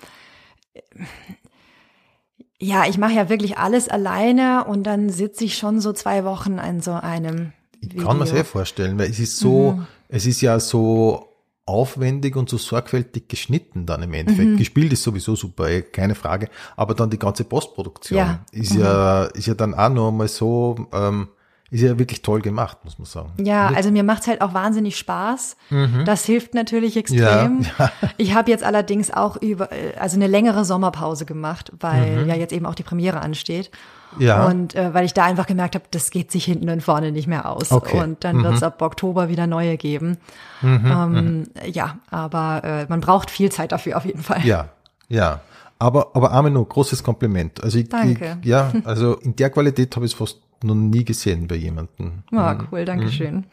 ja, 2.57 2.85
ich 2.87 2.97
mache 2.97 3.13
ja 3.13 3.29
wirklich 3.29 3.57
alles 3.57 3.87
alleine 3.87 4.63
und 4.65 4.83
dann 4.83 5.09
sitze 5.09 5.43
ich 5.43 5.57
schon 5.57 5.79
so 5.79 5.93
zwei 5.93 6.23
Wochen 6.25 6.57
an 6.57 6.81
so 6.81 6.93
einem 6.93 7.51
Ich 7.81 7.91
Video. 7.93 8.07
kann 8.07 8.17
mir 8.17 8.25
sehr 8.25 8.45
vorstellen, 8.45 8.97
weil 8.97 9.09
es 9.11 9.19
ist 9.19 9.37
so, 9.37 9.73
Mhm. 9.73 9.87
es 10.07 10.25
ist 10.25 10.41
ja 10.41 10.59
so 10.59 11.27
aufwendig 11.67 12.35
und 12.35 12.47
so 12.49 12.57
sorgfältig 12.57 13.27
geschnitten 13.27 13.85
dann 13.85 14.03
im 14.03 14.13
Endeffekt. 14.13 14.49
Mhm. 14.51 14.57
Gespielt 14.57 14.93
ist 14.93 15.03
sowieso 15.03 15.35
super, 15.35 15.67
eh, 15.69 15.81
keine 15.81 16.13
Frage. 16.15 16.49
Aber 16.75 16.93
dann 16.93 17.09
die 17.09 17.17
ganze 17.19 17.43
Postproduktion 17.43 18.17
Ja. 18.19 18.39
Mhm. 18.51 18.61
ist 18.61 18.75
ja, 18.75 19.23
ist 19.25 19.47
ja 19.47 19.53
dann 19.55 19.73
auch 19.73 19.89
noch 19.89 20.11
mal 20.11 20.27
so, 20.27 20.87
ähm, 20.93 21.29
ist 21.71 21.81
ja 21.81 21.97
wirklich 21.97 22.21
toll 22.21 22.41
gemacht, 22.41 22.77
muss 22.85 22.99
man 22.99 23.05
sagen. 23.07 23.33
Ja, 23.43 23.67
also 23.75 23.89
mir 23.89 24.03
macht's 24.03 24.27
halt 24.27 24.41
auch 24.41 24.53
wahnsinnig 24.53 24.95
Spaß. 24.97 25.57
Das 26.05 26.23
hilft 26.23 26.53
natürlich 26.53 26.95
extrem. 26.95 27.57
Mhm. 27.57 27.65
Ja, 27.79 27.91
Ich 28.17 28.35
habe 28.35 28.51
jetzt 28.51 28.63
allerdings 28.63 29.09
auch 29.11 29.35
über, 29.41 29.69
also 29.99 30.15
eine 30.17 30.27
längere 30.27 30.63
Sommerpause 30.63 31.25
gemacht, 31.25 31.71
weil 31.79 32.21
Mhm. 32.23 32.29
ja 32.29 32.35
jetzt 32.35 32.53
eben 32.53 32.67
auch 32.67 32.75
die 32.75 32.83
Premiere 32.83 33.21
ansteht. 33.21 33.71
Ja. 34.19 34.45
Und 34.45 34.75
äh, 34.75 34.93
weil 34.93 35.05
ich 35.05 35.13
da 35.13 35.25
einfach 35.25 35.47
gemerkt 35.47 35.75
habe, 35.75 35.85
das 35.91 36.11
geht 36.11 36.31
sich 36.31 36.45
hinten 36.45 36.69
und 36.69 36.81
vorne 36.81 37.11
nicht 37.11 37.27
mehr 37.27 37.49
aus. 37.49 37.71
Okay. 37.71 37.97
Mhm. 37.97 38.03
Und 38.03 38.23
dann 38.23 38.43
wird's 38.43 38.63
ab 38.63 38.81
Oktober 38.81 39.29
wieder 39.29 39.47
neue 39.47 39.77
geben. 39.77 40.17
ähm, 40.63 41.47
ja, 41.65 41.97
aber 42.09 42.63
äh, 42.63 42.85
man 42.87 43.01
braucht 43.01 43.29
viel 43.31 43.51
Zeit 43.51 43.71
dafür 43.71 43.97
auf 43.97 44.05
jeden 44.05 44.23
Fall. 44.23 44.45
Ja, 44.45 44.69
ja. 45.09 45.41
Aber, 45.77 46.11
aber 46.13 46.31
Amino, 46.31 46.63
großes 46.63 47.03
Kompliment. 47.03 47.63
Also 47.63 47.77
ich, 47.77 47.89
Danke. 47.89 48.37
Ich, 48.41 48.47
ja, 48.47 48.71
also 48.85 49.15
in 49.17 49.35
der 49.35 49.49
Qualität 49.49 49.95
habe 49.95 50.05
ich 50.05 50.13
es 50.13 50.17
fast 50.17 50.39
noch 50.63 50.75
nie 50.75 51.03
gesehen 51.03 51.47
bei 51.47 51.55
jemandem. 51.55 52.23
Ja, 52.31 52.57
cool, 52.71 52.85
danke 52.85 53.11
schön. 53.11 53.45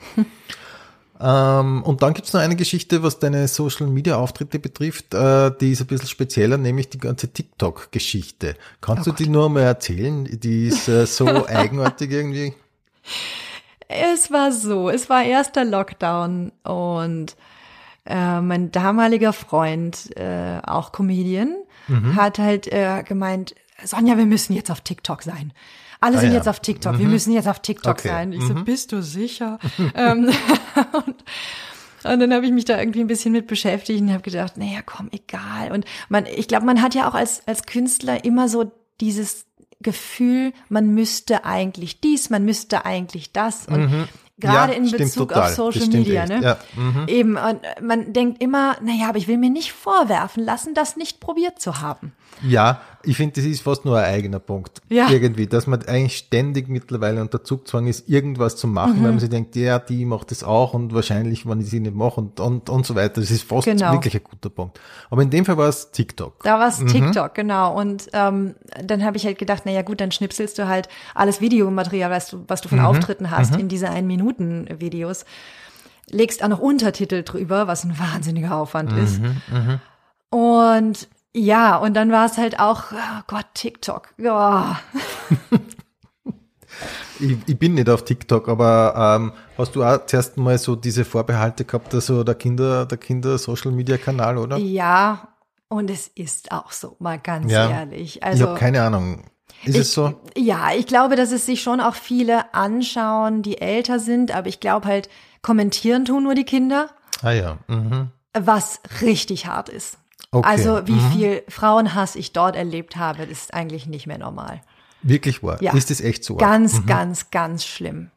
Ähm, 1.23 1.83
und 1.85 2.03
dann 2.03 2.15
gibt's 2.15 2.33
noch 2.33 2.41
eine 2.41 2.57
Geschichte, 2.57 3.03
was 3.05 3.19
deine 3.21 3.47
Social 3.47 3.87
Media 3.87 4.17
Auftritte 4.17 4.59
betrifft, 4.59 5.15
äh, 5.15 5.53
die 5.61 5.73
ist 5.73 5.81
ein 5.81 5.87
bisschen 5.87 6.09
spezieller, 6.09 6.57
nämlich 6.59 6.89
die 6.91 6.99
ganze 6.99 7.33
TikTok-Geschichte. 7.33 8.57
Kannst 8.81 9.07
Oh 9.07 9.13
du 9.13 9.17
die 9.25 9.29
nur 9.31 9.49
mal 9.49 9.61
erzählen? 9.63 10.25
Die 10.41 10.67
ist 10.67 10.89
äh, 10.89 11.07
so 11.07 11.27
eigenartig 11.47 12.11
irgendwie. 12.11 12.55
Es 13.89 14.31
war 14.33 14.51
so, 14.53 14.91
es 14.91 15.09
war 15.09 15.23
erster 15.23 15.65
Lockdown 15.65 16.51
und 16.65 17.37
äh, 18.05 18.41
mein 18.41 18.73
damaliger 18.73 19.33
Freund, 19.33 20.17
äh, 20.17 20.61
auch 20.65 20.91
Comedian, 20.93 21.55
Mhm. 21.89 22.15
hat 22.15 22.39
halt 22.39 22.69
äh, 22.73 23.03
gemeint, 23.03 23.57
Sonja, 23.85 24.17
wir 24.19 24.27
müssen 24.27 24.53
jetzt 24.55 24.71
auf 24.71 24.81
TikTok 24.81 25.23
sein. 25.23 25.53
Alle 26.01 26.17
Ah, 26.19 26.21
sind 26.21 26.31
ja. 26.31 26.37
jetzt 26.39 26.49
auf 26.49 26.61
TikTok, 26.61 26.99
wir 26.99 27.07
müssen 27.07 27.33
jetzt 27.33 27.47
auf 27.49 27.61
TikTok 27.61 27.93
Okay. 27.99 28.09
sein. 28.09 28.33
Ich 28.33 28.43
so, 28.43 28.55
bist 28.55 28.91
du 28.93 29.03
sicher? 29.03 29.59
ähm, 29.95 30.31
und, 30.93 31.15
und 32.13 32.21
dann 32.21 32.33
habe 32.35 32.45
ich 32.45 32.53
mich 32.53 32.65
da 32.65 32.79
irgendwie 32.79 33.01
ein 33.01 33.07
bisschen 33.07 33.33
mit 33.33 33.47
beschäftigt 33.47 34.01
und 34.01 34.11
habe 34.13 34.23
gedacht, 34.23 34.57
naja, 34.57 34.81
komm, 34.85 35.09
egal. 35.13 35.71
Und 35.71 35.85
man, 36.09 36.27
ich 36.27 36.49
glaube, 36.49 36.67
man 36.67 36.83
hat 36.83 36.95
ja 36.97 37.09
auch 37.09 37.15
als, 37.15 37.47
als 37.47 37.67
Künstler 37.67 38.25
immer 38.25 38.49
so 38.49 38.73
dieses 39.01 39.47
Gefühl, 39.81 40.53
man 40.69 40.89
müsste 40.95 41.45
eigentlich 41.45 42.01
dies, 42.01 42.31
man 42.31 42.45
müsste 42.45 42.85
eigentlich 42.85 43.33
das. 43.33 43.67
Und 43.67 44.09
gerade 44.39 44.73
Ja, 44.73 44.79
in 44.79 44.91
Bezug 44.91 45.29
total. 45.31 45.51
auf 45.51 45.55
Social 45.55 45.87
Media, 45.89 46.23
echt. 46.25 46.33
ne? 46.33 46.41
Ja, 46.43 46.59
mhm. 46.77 47.05
Eben, 47.09 47.37
und 47.37 47.61
man 47.81 48.13
denkt 48.13 48.43
immer, 48.43 48.77
naja, 48.83 49.09
aber 49.09 49.19
ich 49.19 49.29
will 49.29 49.39
mir 49.39 49.51
nicht 49.51 49.73
vorwerfen 49.73 50.45
lassen, 50.45 50.75
das 50.75 50.97
nicht 50.97 51.21
probiert 51.21 51.61
zu 51.61 51.81
haben. 51.81 52.13
Ja, 52.43 52.81
ich 53.05 53.17
finde, 53.17 53.35
das 53.37 53.45
ist 53.45 53.63
fast 53.63 53.85
nur 53.85 53.99
ein 53.99 54.05
eigener 54.05 54.39
Punkt. 54.39 54.81
Ja. 54.89 55.11
Irgendwie, 55.11 55.47
dass 55.47 55.67
man 55.67 55.83
eigentlich 55.85 56.17
ständig 56.17 56.69
mittlerweile 56.69 57.21
unter 57.21 57.43
Zugzwang 57.45 57.87
ist, 57.87 58.09
irgendwas 58.09 58.57
zu 58.57 58.67
machen, 58.67 58.99
Mhm. 59.01 59.05
weil 59.05 59.11
man 59.11 59.19
sich 59.21 59.31
denkt, 59.31 59.57
ja, 59.57 59.79
die 59.79 60.05
macht 60.05 60.31
das 60.31 60.45
auch 60.45 60.75
und 60.75 60.95
wahrscheinlich, 60.95 61.47
wenn 61.49 61.61
ich 61.61 61.71
sie 61.71 61.81
nicht 61.81 61.95
mache 61.95 62.21
und, 62.21 62.41
und, 62.41 62.69
und 62.71 62.87
so 62.87 62.95
weiter. 62.95 63.21
Das 63.21 63.31
ist 63.31 63.43
fast 63.43 63.65
Genau. 63.67 63.93
wirklich 63.93 64.15
ein 64.15 64.23
guter 64.25 64.51
Punkt. 64.51 64.81
Aber 65.11 65.23
in 65.23 65.31
dem 65.31 65.45
Fall 65.45 65.57
war 65.57 65.69
es 65.69 65.91
TikTok. 65.91 66.43
Da 66.45 66.59
war 66.59 66.69
es 66.69 66.79
TikTok, 66.79 67.35
genau. 67.35 67.79
Und 67.79 68.09
ähm, 68.13 68.55
dann 68.85 69.05
habe 69.05 69.17
ich 69.17 69.25
halt 69.27 69.39
gedacht, 69.39 69.67
naja 69.67 69.83
gut, 69.83 70.01
dann 70.01 70.13
schnipselst 70.13 70.59
du 70.59 70.69
halt 70.69 70.89
alles 71.15 71.41
Videomaterial, 71.41 72.11
was 72.11 72.29
du, 72.31 72.45
was 72.49 72.61
du 72.61 72.69
von 72.69 72.81
Auftritten 72.81 73.31
hast, 73.31 73.57
in 73.57 73.69
diese 73.69 73.89
Ein-Minuten-Videos. 73.91 75.25
Legst 76.11 76.43
auch 76.45 76.49
noch 76.49 76.59
Untertitel 76.59 77.23
drüber, 77.23 77.67
was 77.67 77.85
ein 77.85 77.99
wahnsinniger 77.99 78.57
Aufwand 78.57 78.93
ist. 78.93 79.21
Und 80.31 81.09
ja, 81.35 81.77
und 81.77 81.95
dann 81.95 82.11
war 82.13 82.27
es 82.27 82.39
halt 82.39 82.59
auch, 82.61 82.93
oh 82.93 83.21
Gott, 83.27 83.47
TikTok. 83.55 84.15
Ja. 84.19 84.79
Ich, 87.21 87.37
ich 87.47 87.59
bin 87.59 87.75
nicht 87.75 87.89
auf 87.91 88.05
TikTok, 88.05 88.49
aber 88.49 88.95
ähm, 89.21 89.33
hast 89.59 89.77
du 89.77 89.85
auch 89.85 90.07
zuerst 90.07 90.37
mal 90.39 90.59
so 90.59 90.75
diese 90.75 91.05
Vorbehalte 91.05 91.65
gehabt, 91.65 91.95
also 91.95 92.25
der 92.25 92.35
Kinder, 92.35 92.87
der 92.87 92.99
Kinder 92.99 93.39
Social 93.39 93.71
Media 93.71 93.99
Kanal, 93.99 94.39
oder? 94.39 94.57
ja, 94.57 95.29
und 95.69 95.91
es 95.91 96.09
ist 96.09 96.51
auch 96.51 96.73
so, 96.73 96.97
mal 96.99 97.19
ganz 97.19 97.53
Ja. 97.53 97.71
ehrlich. 97.71 98.17
ich 98.17 98.25
Also 98.25 98.49
habe 98.49 98.59
keine 98.59 98.83
Ahnung. 98.83 99.23
Ist 99.65 99.77
es 99.77 99.93
so? 99.93 100.15
Ja, 100.37 100.73
ich 100.75 100.87
glaube, 100.87 101.15
dass 101.15 101.31
es 101.31 101.47
sich 101.47 101.63
schon 101.63 101.81
auch 101.81 101.95
viele 101.95 102.53
anschauen, 102.55 103.43
die 103.43 103.59
älter 103.61 104.01
sind, 104.01 104.35
aber 104.35 104.49
ich 104.49 104.59
glaube 104.59 104.87
halt, 104.89 105.09
kommentieren 105.43 106.05
tun 106.05 106.25
nur 106.25 106.35
die 106.35 106.45
Kinder, 106.45 106.89
Ah 107.23 107.31
ja. 107.33 107.59
Mhm. 107.69 108.09
was 108.37 108.81
richtig 109.03 109.47
hart 109.47 109.69
ist. 109.69 109.99
Okay. 110.35 110.49
Also 110.49 110.87
wie 110.87 110.99
viel 111.13 111.43
Frauenhass 111.49 112.17
ich 112.17 112.33
dort 112.33 112.57
erlebt 112.57 112.97
habe, 112.97 113.23
ist 113.25 113.53
eigentlich 113.55 113.87
nicht 113.87 114.07
mehr 114.07 114.19
normal. 114.19 114.63
Wirklich 115.03 115.43
wahr. 115.43 115.63
Ja. 115.63 115.75
Ist 115.75 115.91
es 115.91 116.01
echt 116.01 116.25
so? 116.25 116.37
Ganz, 116.37 116.87
ganz, 116.87 117.31
ganz 117.31 117.65
schlimm. 117.65 118.11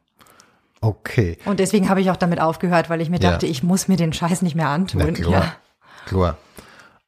Okay. 0.80 1.36
Und 1.44 1.60
deswegen 1.60 1.88
habe 1.88 2.00
ich 2.00 2.10
auch 2.10 2.16
damit 2.16 2.40
aufgehört, 2.40 2.88
weil 2.90 3.00
ich 3.00 3.10
mir 3.10 3.20
Ja. 3.20 3.32
dachte, 3.32 3.46
ich 3.46 3.62
muss 3.62 3.88
mir 3.88 3.96
den 3.96 4.12
Scheiß 4.12 4.42
nicht 4.42 4.54
mehr 4.54 4.68
antun. 4.68 5.02
Na 5.04 5.10
klar. 5.12 5.30
Ja. 5.44 5.56
Klar. 6.06 6.38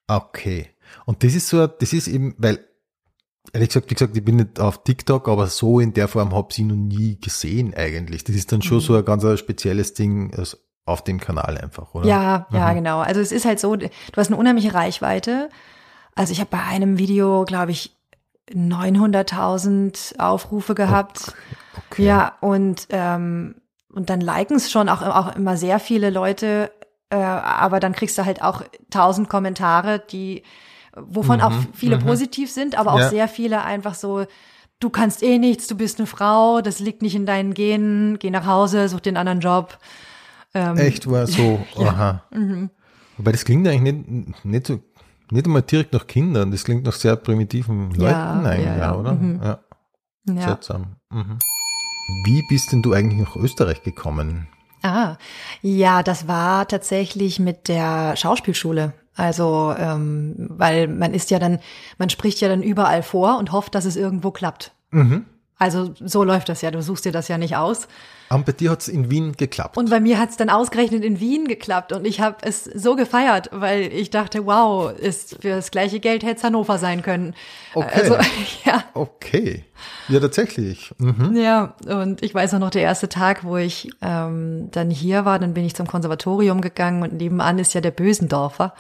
Okay. 0.07 0.69
Und 1.07 1.23
das 1.25 1.35
ist 1.35 1.49
so, 1.49 1.67
das 1.67 1.93
ist 1.93 2.09
eben, 2.09 2.35
weil, 2.39 2.59
ehrlich 3.53 3.69
gesagt, 3.69 3.91
wie 3.91 3.95
gesagt, 3.95 4.17
ich 4.17 4.25
bin 4.25 4.37
nicht 4.37 4.59
auf 4.61 4.83
TikTok, 4.85 5.29
aber 5.29 5.47
so 5.47 5.81
in 5.81 5.93
der 5.95 6.09
Form 6.09 6.35
habe 6.35 6.49
ich 6.51 6.57
sie 6.57 6.65
noch 6.65 6.75
nie 6.77 7.19
gesehen 7.21 7.73
eigentlich. 7.75 8.25
Das 8.25 8.35
ist 8.37 8.51
dann 8.53 8.59
Mhm. 8.59 8.63
schon 8.63 8.81
so 8.81 8.95
ein 8.97 9.05
ganz 9.05 9.25
spezielles 9.39 9.95
Ding 9.95 10.35
also 10.35 10.57
auf 10.89 11.03
dem 11.03 11.21
Kanal 11.21 11.59
einfach, 11.59 11.95
oder? 11.95 12.07
Ja, 12.07 12.47
ja, 12.51 12.71
Mhm. 12.71 12.75
genau. 12.77 12.99
Also 13.01 13.21
es 13.21 13.33
ist 13.33 13.45
halt 13.45 13.61
so, 13.61 13.77
du 13.77 13.89
hast 14.17 14.29
eine 14.29 14.37
unheimliche 14.37 14.75
Reichweite. 14.75 15.49
Also 16.15 16.33
ich 16.33 16.41
habe 16.41 16.51
bei 16.51 16.63
einem 16.63 16.99
Video, 16.99 17.45
glaube 17.45 17.71
ich, 17.71 17.95
900.000 18.53 20.15
Aufrufe 20.19 20.75
gehabt. 20.75 21.35
Okay. 21.77 22.05
Ja, 22.07 22.33
und, 22.41 22.87
ähm, 22.91 23.57
und 23.93 24.11
dann 24.11 24.21
liken 24.21 24.57
es 24.57 24.71
schon 24.71 24.89
auch, 24.89 25.03
auch 25.03 25.35
immer 25.37 25.57
sehr 25.57 25.79
viele 25.81 26.11
Leute, 26.11 26.71
äh, 27.11 27.17
aber 27.17 27.81
dann 27.81 27.93
kriegst 27.93 28.19
du 28.19 28.25
halt 28.25 28.43
auch 28.43 28.63
tausend 28.91 29.29
Kommentare, 29.29 29.99
die, 30.11 30.43
wovon 30.97 31.41
auch 31.41 31.53
viele 31.75 31.99
positiv 31.99 32.51
sind, 32.53 32.77
aber 32.79 32.93
auch 32.93 32.97
Mhm, 32.97 33.03
Ja. 33.03 33.09
sehr 33.09 33.29
viele 33.29 33.63
einfach 33.63 33.95
so, 33.95 34.25
du 34.81 34.91
kannst 34.91 35.23
eh 35.23 35.39
nichts, 35.39 35.67
du 35.67 35.77
bist 35.77 35.99
eine 35.99 36.07
Frau, 36.07 36.61
das 36.61 36.79
liegt 36.81 37.03
nicht 37.03 37.15
in 37.15 37.27
deinen 37.27 37.55
Genen, 37.55 38.19
geh 38.19 38.31
nach 38.31 38.47
Hause, 38.47 38.89
such 38.89 39.01
den 39.01 39.17
anderen 39.17 39.41
Job. 39.41 39.79
Ähm, 40.55 40.77
Echt 40.77 41.09
war 41.11 41.27
so, 41.27 41.65
aha. 41.77 42.23
Mhm. 42.33 42.71
Wobei 43.17 43.33
das 43.33 43.45
klingt 43.45 43.67
eigentlich 43.67 43.95
nicht, 43.95 44.45
nicht 44.45 44.67
so, 44.67 44.81
nicht 45.31 45.47
einmal 45.47 45.63
direkt 45.63 45.93
nach 45.93 46.07
Kindern, 46.07 46.51
das 46.51 46.65
klingt 46.65 46.85
nach 46.85 46.93
sehr 46.93 47.17
primitiven 47.17 47.91
Leuten 47.91 48.03
Ja, 48.03 48.41
eigentlich, 48.41 48.67
ja, 48.67 48.77
ja, 48.77 48.79
ja. 48.79 48.95
oder? 48.97 49.13
Mhm. 49.15 49.41
Ja, 49.43 49.59
ja. 50.35 50.43
seltsam. 50.43 50.97
Mhm. 51.11 51.39
Wie 52.25 52.43
bist 52.49 52.73
denn 52.73 52.83
du 52.83 52.93
eigentlich 52.93 53.21
nach 53.21 53.37
Österreich 53.37 53.83
gekommen? 53.83 54.49
Ah, 54.83 55.17
ja, 55.61 56.03
das 56.03 56.29
war 56.29 56.67
tatsächlich 56.69 57.39
mit 57.41 57.69
der 57.69 58.17
Schauspielschule. 58.17 58.95
Also, 59.17 59.75
ähm, 59.77 60.37
weil 60.39 60.87
man 60.87 61.13
ist 61.13 61.31
ja 61.33 61.41
dann, 61.41 61.59
man 61.99 62.09
spricht 62.09 62.41
ja 62.41 62.49
dann 62.49 62.63
überall 62.63 63.03
vor 63.03 63.39
und 63.39 63.51
hofft, 63.51 63.75
dass 63.75 63.85
es 63.85 63.97
irgendwo 63.97 64.31
klappt. 64.31 64.73
Also 65.59 65.93
so 65.99 66.23
läuft 66.23 66.49
das 66.49 66.63
ja. 66.63 66.71
Du 66.71 66.81
suchst 66.81 67.05
dir 67.05 67.13
das 67.13 67.27
ja 67.27 67.37
nicht 67.37 67.57
aus. 67.57 67.89
Und 68.31 68.47
bei 68.47 68.53
dir 68.53 68.71
hat 68.71 68.83
es 68.83 68.89
in 68.89 69.11
Wien 69.11 69.33
geklappt. 69.37 69.77
Und 69.77 69.91
bei 69.91 70.01
mir 70.01 70.19
hat 70.19 70.31
es 70.31 70.37
dann 70.37 70.51
ausgerechnet 70.51 71.05
in 71.05 71.21
Wien 71.21 71.49
geklappt 71.49 71.93
und 71.93 72.07
ich 72.07 72.21
habe 72.21 72.37
es 72.43 72.65
so 72.65 72.97
gefeiert, 72.97 73.51
weil 73.53 73.93
ich 73.93 74.11
dachte, 74.11 74.45
wow, 74.47 74.93
ist 74.93 75.39
für 75.41 75.51
das 75.51 75.71
gleiche 75.71 76.01
Geld 76.01 76.23
hätte 76.23 76.37
es 76.37 76.45
Hannover 76.45 76.79
sein 76.79 77.03
können. 77.03 77.35
Okay. 77.75 78.01
Also 78.01 78.17
ja, 78.65 78.85
Okay. 78.95 79.65
Ja, 80.09 80.19
tatsächlich. 80.21 80.93
Mhm. 80.99 81.37
Ja, 81.37 81.75
und 81.87 82.23
ich 82.23 82.35
weiß 82.35 82.55
auch 82.55 82.59
noch, 82.59 82.71
der 82.71 82.83
erste 82.83 83.09
Tag, 83.09 83.45
wo 83.45 83.57
ich 83.57 83.91
ähm, 84.01 84.69
dann 84.73 84.91
hier 84.91 85.25
war, 85.25 85.39
dann 85.39 85.55
bin 85.55 85.65
ich 85.65 85.77
zum 85.77 85.87
Konservatorium 85.87 86.61
gegangen 86.61 87.03
und 87.03 87.13
nebenan 87.13 87.59
ist 87.59 87.75
ja 87.75 87.81
der 87.81 87.91
Bösendorfer 87.91 88.75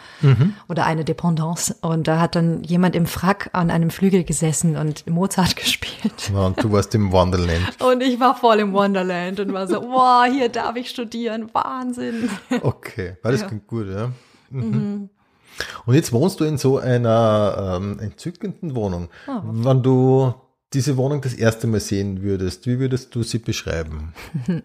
oder 0.68 0.86
eine 0.86 1.04
Dependance. 1.04 1.76
Und 1.82 2.08
da 2.08 2.18
hat 2.18 2.34
dann 2.34 2.64
jemand 2.64 2.96
im 2.96 3.06
Frack 3.06 3.50
an 3.52 3.70
einem 3.70 3.90
Flügel 3.90 4.24
gesessen 4.24 4.76
und 4.76 5.06
Mozart 5.08 5.54
gespielt. 5.56 6.30
Ja, 6.32 6.46
und 6.46 6.62
du 6.62 6.72
warst 6.72 6.94
im 6.94 7.12
Wonderland. 7.12 7.80
Und 7.80 8.02
ich 8.02 8.18
war 8.18 8.34
voll 8.34 8.58
im 8.58 8.72
Wonderland 8.72 9.37
und 9.40 9.52
war 9.52 9.66
so, 9.66 9.82
wow, 9.82 10.24
hier 10.30 10.48
darf 10.48 10.76
ich 10.76 10.90
studieren, 10.90 11.50
Wahnsinn. 11.52 12.30
Okay, 12.62 13.16
weil 13.22 13.32
das 13.32 13.46
klingt 13.46 13.66
gut, 13.66 13.88
ja. 13.88 14.12
Mhm. 14.50 15.10
Und 15.86 15.94
jetzt 15.94 16.12
wohnst 16.12 16.40
du 16.40 16.44
in 16.44 16.58
so 16.58 16.78
einer 16.78 17.76
ähm, 17.80 17.98
entzückenden 17.98 18.74
Wohnung. 18.74 19.08
Wenn 19.26 19.82
du 19.82 20.34
diese 20.72 20.96
Wohnung 20.96 21.20
das 21.20 21.34
erste 21.34 21.66
Mal 21.66 21.80
sehen 21.80 22.22
würdest, 22.22 22.66
wie 22.66 22.78
würdest 22.78 23.14
du 23.14 23.22
sie 23.22 23.38
beschreiben? 23.38 24.12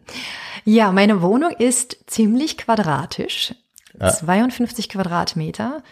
Ja, 0.66 0.94
meine 0.94 1.22
Wohnung 1.22 1.52
ist 1.52 1.98
ziemlich 2.08 2.58
quadratisch, 2.58 3.54
52 4.00 4.88
Quadratmeter 4.88 5.84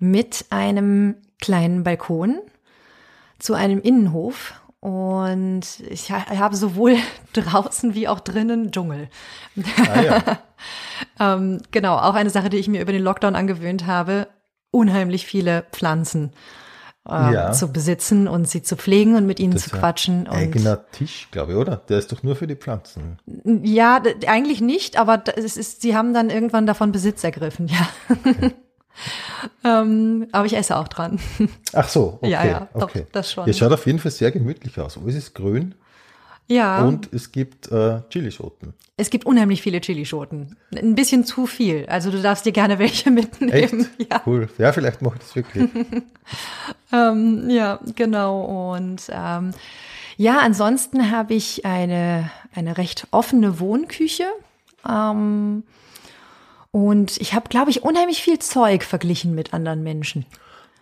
mit 0.00 0.46
einem 0.50 1.14
kleinen 1.40 1.84
Balkon 1.84 2.40
zu 3.38 3.54
einem 3.54 3.80
Innenhof 3.80 4.54
und 4.80 5.62
ich 5.90 6.10
ha- 6.12 6.26
habe 6.38 6.56
sowohl 6.56 6.96
draußen 7.32 7.94
wie 7.94 8.08
auch 8.08 8.20
drinnen 8.20 8.70
Dschungel. 8.72 9.08
Ah 9.92 10.00
ja, 10.02 10.22
Ähm, 11.20 11.60
genau, 11.70 11.96
auch 11.96 12.14
eine 12.14 12.30
Sache, 12.30 12.48
die 12.50 12.56
ich 12.56 12.66
mir 12.68 12.80
über 12.82 12.92
den 12.92 13.02
Lockdown 13.02 13.36
angewöhnt 13.36 13.86
habe, 13.86 14.26
unheimlich 14.72 15.26
viele 15.26 15.64
Pflanzen. 15.72 16.32
äh, 17.08 17.12
Ja. 17.32 17.52
zu 17.52 17.72
besitzen 17.72 18.26
und 18.28 18.48
sie 18.48 18.62
zu 18.62 18.76
pflegen 18.76 19.14
und 19.16 19.24
mit 19.26 19.38
ihnen 19.40 19.52
Das 19.54 19.62
zu 19.64 19.70
quatschen. 19.70 20.26
Und 20.28 20.34
Eigener 20.36 20.90
Tisch, 20.90 21.28
glaube 21.30 21.52
ich, 21.52 21.58
oder? 21.58 21.76
Der 21.88 21.98
ist 21.98 22.10
doch 22.12 22.22
nur 22.24 22.34
für 22.36 22.46
die 22.48 22.56
Pflanzen. 22.56 23.18
ja, 23.62 24.02
eigentlich 24.26 24.60
nicht, 24.60 24.96
aber 24.98 25.22
es 25.36 25.56
ist, 25.56 25.80
sie 25.82 25.96
haben 25.96 26.12
dann 26.12 26.28
irgendwann 26.30 26.66
davon 26.66 26.90
Besitz 26.92 27.22
ergriffen, 27.24 27.68
ja. 27.68 27.88
Ähm, 29.64 30.26
aber 30.32 30.46
ich 30.46 30.56
esse 30.56 30.76
auch 30.76 30.88
dran. 30.88 31.18
Ach 31.72 31.88
so, 31.88 32.18
okay. 32.22 32.30
Ja, 32.30 32.44
ja, 32.44 32.68
doch, 32.74 32.82
okay. 32.82 33.06
das 33.12 33.32
schon. 33.32 33.46
Ja, 33.46 33.52
schaut 33.52 33.72
auf 33.72 33.86
jeden 33.86 33.98
Fall 33.98 34.10
sehr 34.12 34.30
gemütlich 34.30 34.78
aus. 34.78 34.98
Alles 34.98 35.14
ist 35.14 35.34
grün 35.34 35.74
Ja. 36.46 36.84
und 36.84 37.12
es 37.12 37.32
gibt 37.32 37.70
äh, 37.70 38.00
Chilischoten. 38.10 38.74
Es 38.96 39.10
gibt 39.10 39.26
unheimlich 39.26 39.62
viele 39.62 39.80
Chilischoten. 39.80 40.56
Ein 40.74 40.96
bisschen 40.96 41.24
zu 41.24 41.46
viel. 41.46 41.86
Also 41.86 42.10
du 42.10 42.20
darfst 42.20 42.44
dir 42.46 42.52
gerne 42.52 42.78
welche 42.80 43.10
Echt? 43.14 43.14
mitnehmen. 43.14 43.88
Ja, 44.10 44.22
Cool. 44.26 44.48
Ja, 44.58 44.72
vielleicht 44.72 45.02
mache 45.02 45.14
ich 45.16 45.20
das 45.20 45.36
wirklich. 45.36 45.70
ähm, 46.92 47.48
ja 47.48 47.78
genau. 47.94 48.72
Und 48.74 49.02
ähm, 49.10 49.52
ja, 50.16 50.40
ansonsten 50.40 51.12
habe 51.12 51.34
ich 51.34 51.64
eine, 51.64 52.30
eine 52.54 52.76
recht 52.76 53.06
offene 53.12 53.60
Wohnküche. 53.60 54.24
Ähm, 54.88 55.62
und 56.70 57.16
ich 57.18 57.34
habe, 57.34 57.48
glaube 57.48 57.70
ich, 57.70 57.82
unheimlich 57.82 58.22
viel 58.22 58.38
Zeug 58.38 58.84
verglichen 58.84 59.34
mit 59.34 59.54
anderen 59.54 59.82
Menschen. 59.82 60.26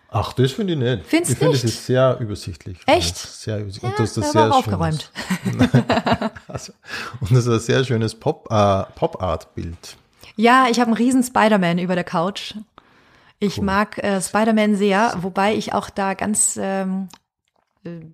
Ach, 0.09 0.33
das 0.33 0.53
finde 0.53 0.73
ich 0.73 0.79
nicht. 0.79 1.05
Findest 1.05 1.33
ich 1.33 1.37
finde, 1.37 1.55
es 1.55 1.63
ist 1.63 1.85
sehr 1.85 2.17
übersichtlich. 2.19 2.79
Echt? 2.85 3.17
Sehr 3.17 3.59
übersichtlich. 3.59 3.91
Ja, 3.91 3.97
und 3.97 3.99
das 3.99 4.09
ist 4.09 4.17
da 4.17 4.21
das 4.21 4.31
sehr 4.31 4.53
aufgeräumt. 4.53 5.11
Also, 6.47 6.71
und 7.19 7.31
das 7.31 7.45
ist 7.45 7.47
ein 7.47 7.59
sehr 7.59 7.83
schönes 7.83 8.15
Pop, 8.15 8.47
äh, 8.49 8.83
Pop-Art-Bild. 8.95 9.97
Ja, 10.37 10.67
ich 10.71 10.79
habe 10.79 10.87
einen 10.87 10.97
riesen 10.97 11.23
Spider-Man 11.23 11.77
über 11.77 11.95
der 11.95 12.05
Couch. 12.05 12.55
Ich 13.39 13.61
mag 13.61 13.97
äh, 13.97 14.21
Spider-Man 14.21 14.75
sehr, 14.75 15.13
wobei 15.21 15.55
ich 15.55 15.73
auch 15.73 15.89
da 15.89 16.13
ganz 16.13 16.57
ähm, 16.59 17.09
äh, 17.11 17.26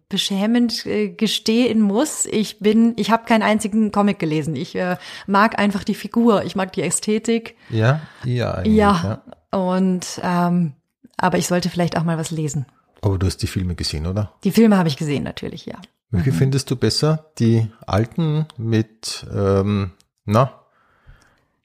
beschämend 0.10 0.86
äh, 0.86 1.10
gestehen 1.10 1.82
muss. 1.82 2.26
Ich 2.26 2.60
bin, 2.60 2.94
ich 2.98 3.12
habe 3.12 3.26
keinen 3.26 3.42
einzigen 3.44 3.92
Comic 3.92 4.20
gelesen. 4.20 4.56
Ich 4.56 4.76
äh, 4.76 4.98
mag 5.28 5.60
einfach 5.60 5.84
die 5.84 5.96
Figur, 5.96 6.44
ich 6.44 6.56
mag 6.56 6.72
die 6.74 6.82
Ästhetik. 6.84 7.56
Ja, 7.70 8.02
ja, 8.24 8.54
eigentlich. 8.56 8.76
Ja, 8.76 9.22
und 9.52 10.06
ähm, 10.24 10.74
aber 11.18 11.38
ich 11.38 11.48
sollte 11.48 11.70
vielleicht 11.70 11.98
auch 11.98 12.04
mal 12.04 12.18
was 12.18 12.32
lesen. 12.32 12.66
Aber 13.02 13.18
du 13.20 13.26
hast 13.28 13.38
die 13.38 13.48
Filme 13.48 13.76
gesehen, 13.76 14.08
oder? 14.08 14.34
Die 14.44 14.52
Filme 14.52 14.78
habe 14.78 14.88
ich 14.88 14.98
gesehen 14.98 15.24
natürlich, 15.24 15.66
ja. 15.66 15.76
Welche 16.10 16.32
Mhm. 16.32 16.36
findest 16.36 16.70
du 16.72 16.76
besser? 16.76 17.32
Die 17.40 17.68
alten 17.88 18.46
mit, 18.58 19.26
ähm, 19.34 19.92
na, 20.26 20.54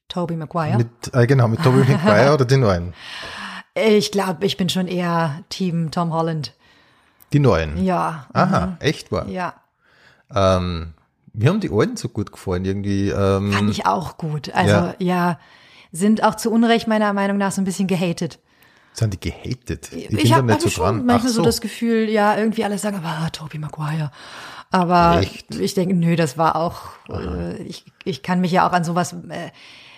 Tobey 0.08 0.36
Maguire. 0.36 0.78
mit, 0.78 0.88
äh, 1.12 1.26
genau, 1.26 1.48
mit 1.48 1.62
Tobey 1.62 1.78
Maguire 1.92 2.32
oder 2.34 2.44
die 2.44 2.56
neuen? 2.56 2.94
ich 3.74 4.10
glaube, 4.10 4.44
ich 4.46 4.56
bin 4.56 4.68
schon 4.68 4.88
eher 4.88 5.44
Team 5.50 5.90
Tom 5.90 6.12
Holland. 6.12 6.54
Die 7.32 7.38
neuen. 7.40 7.82
Ja. 7.84 8.26
Aha, 8.32 8.76
echt 8.80 9.10
wahr. 9.12 9.28
Ja. 9.28 9.54
Ähm, 10.34 10.94
mir 11.32 11.50
haben 11.50 11.60
die 11.60 11.70
alten 11.72 11.96
so 11.96 12.08
gut 12.08 12.32
gefallen, 12.32 12.64
irgendwie. 12.64 13.10
Ähm, 13.10 13.52
Fand 13.52 13.70
ich 13.70 13.86
auch 13.86 14.16
gut. 14.16 14.52
Also 14.54 14.74
Ja. 14.74 14.94
ja. 14.98 15.38
sind 15.92 16.22
auch 16.22 16.34
zu 16.34 16.50
Unrecht 16.50 16.88
meiner 16.88 17.12
Meinung 17.12 17.38
nach 17.38 17.52
so 17.52 17.60
ein 17.60 17.64
bisschen 17.64 17.86
gehatet. 17.86 18.38
sind 18.92 19.14
die 19.14 19.20
gehatet? 19.30 19.92
Ich, 19.92 20.08
bin 20.08 20.18
Ich 20.18 20.32
habe 20.32 20.52
hab 20.52 20.60
so 20.60 20.68
schon 20.68 20.84
dran. 20.98 21.06
manchmal 21.06 21.32
so. 21.32 21.42
das 21.42 21.60
Gefühl, 21.60 22.08
ja, 22.08 22.36
irgendwie 22.36 22.64
alle 22.64 22.78
sagen, 22.78 22.96
aber 23.04 23.30
Tobey 23.32 23.58
Maguire. 23.58 24.10
Aber 24.70 25.20
Echt? 25.20 25.54
ich 25.54 25.72
denke, 25.74 25.94
nö, 25.94 26.14
das 26.16 26.36
war 26.36 26.56
auch, 26.56 26.80
äh, 27.08 27.56
ich, 27.62 27.86
ich 28.04 28.22
kann 28.22 28.40
mich 28.40 28.52
ja 28.52 28.68
auch 28.68 28.72
an 28.72 28.84
sowas 28.84 29.12
äh, 29.14 29.50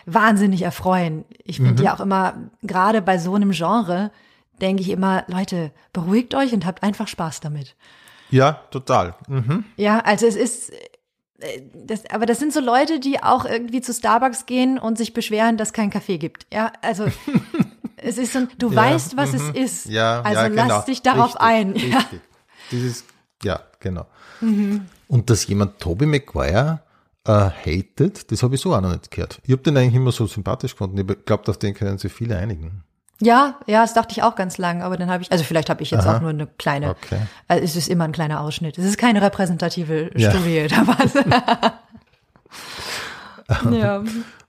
wahnsinnig 0.07 0.63
erfreuen. 0.63 1.25
Ich 1.45 1.57
finde 1.57 1.73
Mhm. 1.83 1.87
ja 1.87 1.95
auch 1.95 2.01
immer, 2.01 2.35
gerade 2.63 3.03
bei 3.03 3.19
so 3.19 3.35
einem 3.35 3.51
Genre, 3.51 4.13
denke 4.61 4.83
ich 4.83 4.91
immer, 4.91 5.25
Leute, 5.29 5.73
beruhigt 5.93 6.35
euch 6.35 6.53
und 6.53 6.67
habt 6.67 6.83
einfach 6.83 7.09
Spaß 7.09 7.41
damit. 7.41 7.77
Ja, 8.31 8.61
total. 8.71 9.15
Mhm. 9.29 9.65
Ja, 9.77 10.01
also 10.01 10.27
es 10.27 10.37
ist, 10.37 10.71
äh, 11.41 11.63
das, 11.75 12.05
aber 12.11 12.27
das 12.27 12.39
sind 12.39 12.53
so 12.53 12.61
Leute, 12.61 13.01
die 13.01 13.23
auch 13.23 13.45
irgendwie 13.45 13.81
zu 13.81 13.93
Starbucks 13.93 14.47
gehen 14.47 14.79
und 14.79 14.99
sich 14.99 15.13
beschweren, 15.13 15.57
dass 15.57 15.73
kein 15.73 15.91
Kaffee 15.91 16.19
gibt. 16.19 16.47
Ja, 16.53 16.73
also 16.83 17.07
es 17.97 18.19
ist 18.19 18.33
so, 18.33 18.47
du 18.59 18.71
Ja, 18.71 18.77
weißt, 18.77 19.17
was 19.17 19.33
mhm. 19.33 19.39
es 19.55 19.57
ist. 19.57 19.87
Ja, 19.87 20.23
also 20.23 20.43
ja, 20.43 20.49
genau. 20.49 20.69
lass 20.69 20.85
dich 20.85 21.03
darauf 21.03 21.35
Richtig, 21.35 21.41
ein. 21.41 21.73
Richtig. 21.73 21.93
Ja. 21.93 22.05
Dieses, 22.71 23.05
ja, 23.43 23.61
genau. 23.81 24.07
Und 24.41 25.29
dass 25.29 25.47
jemand 25.47 25.81
Tobey 25.81 26.07
Maguire 26.07 26.81
äh, 27.27 27.33
hatet, 27.33 28.31
das 28.31 28.43
habe 28.43 28.55
ich 28.55 28.61
so 28.61 28.75
auch 28.75 28.81
noch 28.81 28.93
nicht 28.93 29.11
gehört. 29.11 29.41
Ich 29.45 29.53
habe 29.53 29.63
den 29.63 29.77
eigentlich 29.77 29.97
immer 29.97 30.13
so 30.13 30.27
sympathisch 30.27 30.73
gefunden. 30.73 30.99
Ich 30.99 31.25
glaube, 31.27 31.51
auf 31.51 31.59
den 31.59 31.75
können 31.75 31.99
sich 31.99 32.13
viele 32.13 32.37
einigen. 32.37 32.85
Ja, 33.21 33.57
ja, 33.67 33.83
das 33.83 33.95
dachte 33.95 34.13
ich 34.13 34.23
auch 34.23 34.35
ganz 34.35 34.57
lang, 34.59 34.83
aber 34.83 34.97
dann 34.97 35.11
habe 35.11 35.23
ich, 35.23 35.31
also 35.31 35.45
vielleicht 35.45 35.71
habe 35.71 35.83
ich 35.83 35.91
jetzt 35.91 36.07
Aha. 36.07 36.17
auch 36.17 36.21
nur 36.21 36.31
eine 36.31 36.47
kleine, 36.47 36.91
Okay. 36.91 37.21
also 37.49 37.63
es 37.65 37.77
ist 37.77 37.89
immer 37.89 38.05
ein 38.05 38.13
kleiner 38.13 38.41
Ausschnitt. 38.41 38.79
Es 38.79 38.85
ist 38.85 38.99
keine 38.99 39.21
repräsentative 39.23 40.11
Ja. 40.17 40.31
Studie 40.31 40.67
damals. 40.71 41.13
ja. 43.71 44.03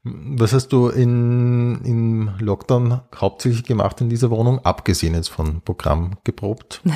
Was 0.03 0.51
hast 0.53 0.69
du 0.69 0.87
in, 0.87 1.79
im 1.83 2.31
Lockdown 2.39 3.01
hauptsächlich 3.15 3.63
gemacht 3.63 4.01
in 4.01 4.09
dieser 4.09 4.31
Wohnung, 4.31 4.59
abgesehen 4.65 5.13
jetzt 5.13 5.29
von 5.29 5.61
Programm 5.61 6.17
geprobt? 6.23 6.81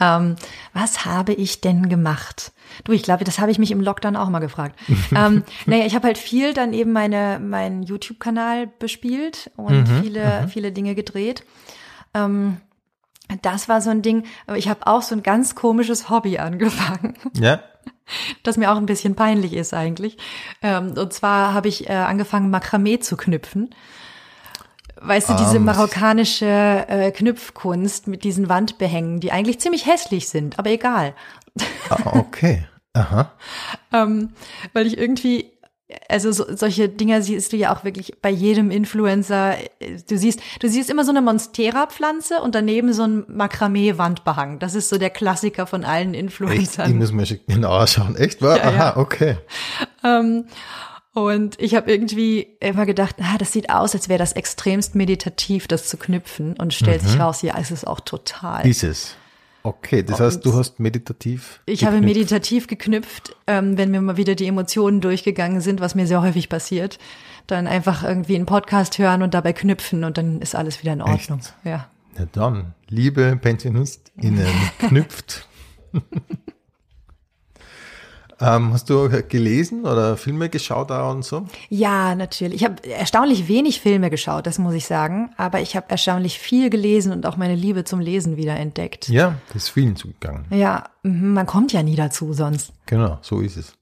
Ähm, 0.00 0.36
was 0.74 1.06
habe 1.06 1.32
ich 1.32 1.60
denn 1.62 1.88
gemacht? 1.88 2.52
Du, 2.84 2.92
ich 2.92 3.02
glaube, 3.02 3.24
das 3.24 3.38
habe 3.38 3.50
ich 3.50 3.58
mich 3.58 3.70
im 3.70 3.80
Lockdown 3.80 4.16
auch 4.16 4.28
mal 4.28 4.38
gefragt. 4.38 4.78
ähm, 5.16 5.44
naja, 5.66 5.86
ich 5.86 5.94
habe 5.94 6.06
halt 6.06 6.18
viel 6.18 6.52
dann 6.52 6.72
eben 6.72 6.92
meine, 6.92 7.40
meinen 7.40 7.82
YouTube-Kanal 7.82 8.66
bespielt 8.66 9.50
und 9.56 9.86
viele, 9.86 10.46
viele 10.48 10.72
Dinge 10.72 10.94
gedreht. 10.94 11.44
Ähm, 12.12 12.58
das 13.42 13.68
war 13.68 13.80
so 13.80 13.90
ein 13.90 14.02
Ding, 14.02 14.24
aber 14.46 14.56
ich 14.56 14.68
habe 14.68 14.86
auch 14.86 15.02
so 15.02 15.14
ein 15.14 15.22
ganz 15.22 15.54
komisches 15.54 16.10
Hobby 16.10 16.38
angefangen, 16.38 17.14
Ja. 17.34 17.60
das 18.42 18.56
mir 18.56 18.72
auch 18.72 18.76
ein 18.76 18.86
bisschen 18.86 19.14
peinlich 19.14 19.52
ist 19.54 19.74
eigentlich. 19.74 20.16
Ähm, 20.62 20.92
und 20.96 21.12
zwar 21.12 21.54
habe 21.54 21.68
ich 21.68 21.88
äh, 21.88 21.92
angefangen, 21.92 22.50
Makramee 22.50 22.98
zu 22.98 23.16
knüpfen. 23.16 23.74
Weißt 25.00 25.28
du, 25.30 25.34
diese 25.34 25.56
Ähm, 25.56 25.64
marokkanische 25.64 26.46
äh, 26.88 27.10
Knüpfkunst 27.12 28.08
mit 28.08 28.24
diesen 28.24 28.48
Wandbehängen, 28.48 29.20
die 29.20 29.30
eigentlich 29.30 29.60
ziemlich 29.60 29.86
hässlich 29.86 30.28
sind, 30.28 30.58
aber 30.58 30.70
egal. 30.70 31.14
Ah, 31.88 32.18
okay. 32.18 32.66
Aha. 32.94 33.32
Ähm, 33.90 34.34
weil 34.74 34.86
ich 34.86 34.98
irgendwie, 34.98 35.50
also 36.08 36.32
so, 36.32 36.44
solche 36.54 36.88
Dinger 36.88 37.22
siehst 37.22 37.52
du 37.52 37.56
ja 37.56 37.74
auch 37.74 37.82
wirklich 37.84 38.12
bei 38.20 38.28
jedem 38.30 38.70
Influencer. 38.70 39.54
Du 40.08 40.18
siehst, 40.18 40.40
du 40.60 40.68
siehst 40.68 40.90
immer 40.90 41.04
so 41.04 41.10
eine 41.10 41.22
Monstera-Pflanze 41.22 42.40
und 42.42 42.54
daneben 42.54 42.92
so 42.92 43.04
ein 43.04 43.24
Makramee-Wandbehang. 43.28 44.58
Das 44.58 44.74
ist 44.74 44.88
so 44.90 44.98
der 44.98 45.10
Klassiker 45.10 45.66
von 45.66 45.84
allen 45.84 46.12
Echt? 46.14 46.22
Influencern. 46.22 46.90
Ich 46.90 46.96
muss 46.96 47.12
mir 47.12 47.24
schon 47.26 47.40
genauer 47.46 47.86
schauen. 47.86 48.16
Echt 48.16 48.42
wahr? 48.42 48.58
Ja, 48.58 48.64
Aha, 48.64 48.76
ja. 48.76 48.96
okay. 48.96 49.36
Und 51.14 51.60
ich 51.60 51.74
habe 51.74 51.90
irgendwie 51.90 52.56
immer 52.60 52.86
gedacht, 52.86 53.16
ah, 53.20 53.38
das 53.38 53.52
sieht 53.52 53.70
aus, 53.70 53.94
als 53.94 54.08
wäre 54.08 54.18
das 54.18 54.32
extremst 54.32 54.94
meditativ, 54.94 55.66
das 55.66 55.88
zu 55.88 55.96
knüpfen. 55.96 56.54
Und 56.58 56.74
stellt 56.74 57.02
Mhm. 57.02 57.06
sich 57.08 57.20
raus, 57.20 57.42
ja, 57.42 57.54
es 57.58 57.70
ist 57.70 57.86
auch 57.86 58.00
total. 58.00 58.66
Ist 58.66 58.84
es. 58.84 59.16
Okay, 59.62 60.02
das 60.02 60.20
heißt, 60.20 60.46
du 60.46 60.54
hast 60.54 60.80
meditativ. 60.80 61.60
Ich 61.66 61.84
habe 61.84 61.96
geknüpft. 61.96 62.16
meditativ 62.16 62.66
geknüpft, 62.68 63.36
ähm, 63.46 63.76
wenn 63.76 63.90
mir 63.90 64.00
mal 64.00 64.16
wieder 64.16 64.34
die 64.34 64.46
Emotionen 64.46 65.00
durchgegangen 65.00 65.60
sind, 65.60 65.80
was 65.80 65.94
mir 65.94 66.06
sehr 66.06 66.22
häufig 66.22 66.48
passiert. 66.48 66.98
Dann 67.46 67.66
einfach 67.66 68.04
irgendwie 68.04 68.36
einen 68.36 68.46
Podcast 68.46 68.98
hören 68.98 69.22
und 69.22 69.34
dabei 69.34 69.52
knüpfen 69.52 70.04
und 70.04 70.16
dann 70.18 70.40
ist 70.40 70.54
alles 70.54 70.82
wieder 70.82 70.92
in 70.92 71.02
Ordnung. 71.02 71.40
Echt? 71.40 71.54
Ja. 71.64 71.88
Na 72.16 72.26
dann, 72.32 72.74
liebe 72.88 73.36
PensionistInnen, 73.36 74.46
knüpft. 74.78 75.48
Ähm, 78.40 78.72
hast 78.72 78.88
du 78.88 79.08
gelesen 79.28 79.84
oder 79.84 80.16
Filme 80.16 80.48
geschaut 80.48 80.90
da 80.90 81.10
und 81.10 81.24
so? 81.24 81.46
Ja, 81.68 82.14
natürlich. 82.14 82.62
Ich 82.62 82.64
habe 82.64 82.88
erstaunlich 82.88 83.48
wenig 83.48 83.80
Filme 83.80 84.10
geschaut, 84.10 84.46
das 84.46 84.58
muss 84.58 84.74
ich 84.74 84.86
sagen. 84.86 85.30
Aber 85.36 85.60
ich 85.60 85.74
habe 85.74 85.90
erstaunlich 85.90 86.38
viel 86.38 86.70
gelesen 86.70 87.12
und 87.12 87.26
auch 87.26 87.36
meine 87.36 87.56
Liebe 87.56 87.84
zum 87.84 87.98
Lesen 87.98 88.36
wieder 88.36 88.56
entdeckt. 88.56 89.08
Ja, 89.08 89.34
das 89.48 89.64
ist 89.64 89.68
vielen 89.70 89.96
zugegangen. 89.96 90.44
Ja, 90.50 90.84
mhm, 91.02 91.32
man 91.34 91.46
kommt 91.46 91.72
ja 91.72 91.82
nie 91.82 91.96
dazu 91.96 92.32
sonst. 92.32 92.72
Genau, 92.86 93.18
so 93.22 93.40
ist 93.40 93.56
es. 93.56 93.74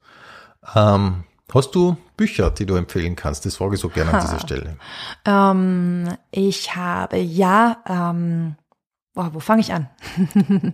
Ähm, 0.75 1.25
hast 1.53 1.75
du 1.75 1.97
Bücher, 2.17 2.51
die 2.51 2.65
du 2.65 2.77
empfehlen 2.77 3.15
kannst? 3.15 3.45
Das 3.45 3.57
frage 3.57 3.75
ich 3.75 3.81
so 3.81 3.91
gerne 3.91 4.15
an 4.15 4.21
dieser 4.21 4.41
Stelle. 4.47 4.77
Ähm, 5.27 6.17
ich 6.31 6.75
habe 6.75 7.19
ja, 7.19 7.77
ähm, 7.87 8.57
boah, 9.15 9.35
wo 9.35 9.41
fange 9.41 9.61
ich 9.61 9.75
an? 9.75 9.91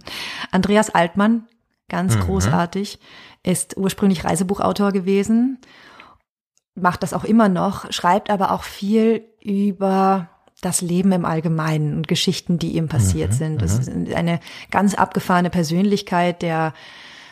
Andreas 0.53 0.91
Altmann, 0.91 1.49
ganz 1.93 2.19
großartig, 2.19 2.99
ist 3.45 3.77
ursprünglich 3.77 4.25
Reisebuchautor 4.25 4.91
gewesen, 4.91 5.59
macht 6.75 7.03
das 7.03 7.13
auch 7.13 7.25
immer 7.25 7.49
noch, 7.49 7.93
schreibt 7.93 8.31
aber 8.31 8.51
auch 8.51 8.65
viel 8.65 9.25
über 9.41 10.29
das 10.63 10.81
Leben 10.81 11.13
im 11.13 11.25
Allgemeinen 11.25 11.97
und 11.97 12.09
Geschichten, 12.09 12.59
die 12.59 12.77
ihm 12.77 12.89
passiert 12.89 13.35
sind. 13.35 13.61
Das 13.61 13.79
ist 13.79 13.91
eine 13.91 14.41
ganz 14.71 14.95
abgefahrene 14.95 15.51
Persönlichkeit, 15.51 16.41
der 16.41 16.73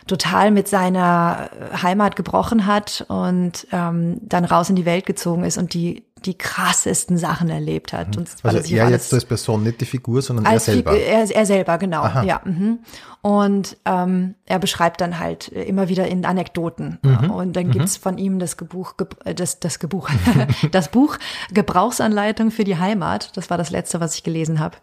total 0.06 0.50
mit 0.50 0.66
seiner 0.66 1.50
Heimat 1.80 2.16
gebrochen 2.16 2.66
hat 2.66 3.04
und 3.08 3.68
ähm, 3.70 4.18
dann 4.22 4.44
raus 4.44 4.68
in 4.68 4.76
die 4.76 4.84
Welt 4.84 5.06
gezogen 5.06 5.44
ist 5.44 5.56
und 5.56 5.72
die 5.74 6.04
die 6.26 6.36
krassesten 6.36 7.16
Sachen 7.18 7.48
erlebt 7.50 7.92
hat. 7.92 8.16
Und 8.16 8.28
Also 8.42 8.74
er 8.74 8.90
jetzt 8.90 9.12
als 9.14 9.24
Person, 9.24 9.62
nicht 9.62 9.80
die 9.80 9.84
Figur, 9.86 10.22
sondern 10.22 10.46
er 10.46 10.60
selber. 10.60 10.92
Figur- 10.92 11.06
er, 11.06 11.30
er 11.30 11.46
selber, 11.46 11.78
genau, 11.78 12.02
Aha. 12.02 12.22
ja. 12.22 12.40
Mhm. 12.44 12.78
Und 13.22 13.76
ähm, 13.84 14.34
er 14.46 14.58
beschreibt 14.58 15.00
dann 15.00 15.18
halt 15.18 15.52
äh, 15.52 15.62
immer 15.64 15.88
wieder 15.88 16.06
in 16.08 16.24
Anekdoten. 16.24 16.98
Mhm. 17.02 17.30
Und 17.30 17.54
dann 17.54 17.70
gibt's 17.70 17.96
von 17.96 18.16
ihm 18.18 18.38
das 18.38 18.56
Gebuch, 18.56 18.96
Ge- 18.96 19.06
äh, 19.24 19.34
das, 19.34 19.60
das 19.60 19.78
Gebuch, 19.78 20.08
das 20.72 20.88
Buch 20.90 21.16
Gebrauchsanleitung 21.52 22.50
für 22.50 22.64
die 22.64 22.78
Heimat. 22.78 23.36
Das 23.36 23.50
war 23.50 23.58
das 23.58 23.70
letzte, 23.70 24.00
was 24.00 24.14
ich 24.14 24.22
gelesen 24.22 24.58
habe. 24.60 24.76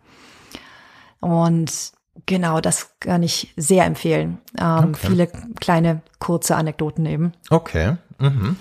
Und 1.19 1.91
genau, 2.25 2.61
das 2.61 2.91
kann 2.99 3.23
ich 3.23 3.53
sehr 3.57 3.85
empfehlen. 3.85 4.38
Ähm, 4.59 4.93
Viele 4.93 5.27
kleine, 5.59 6.01
kurze 6.19 6.55
Anekdoten 6.55 7.05
eben. 7.05 7.33
Okay. 7.49 7.97
Mhm. 8.19 8.55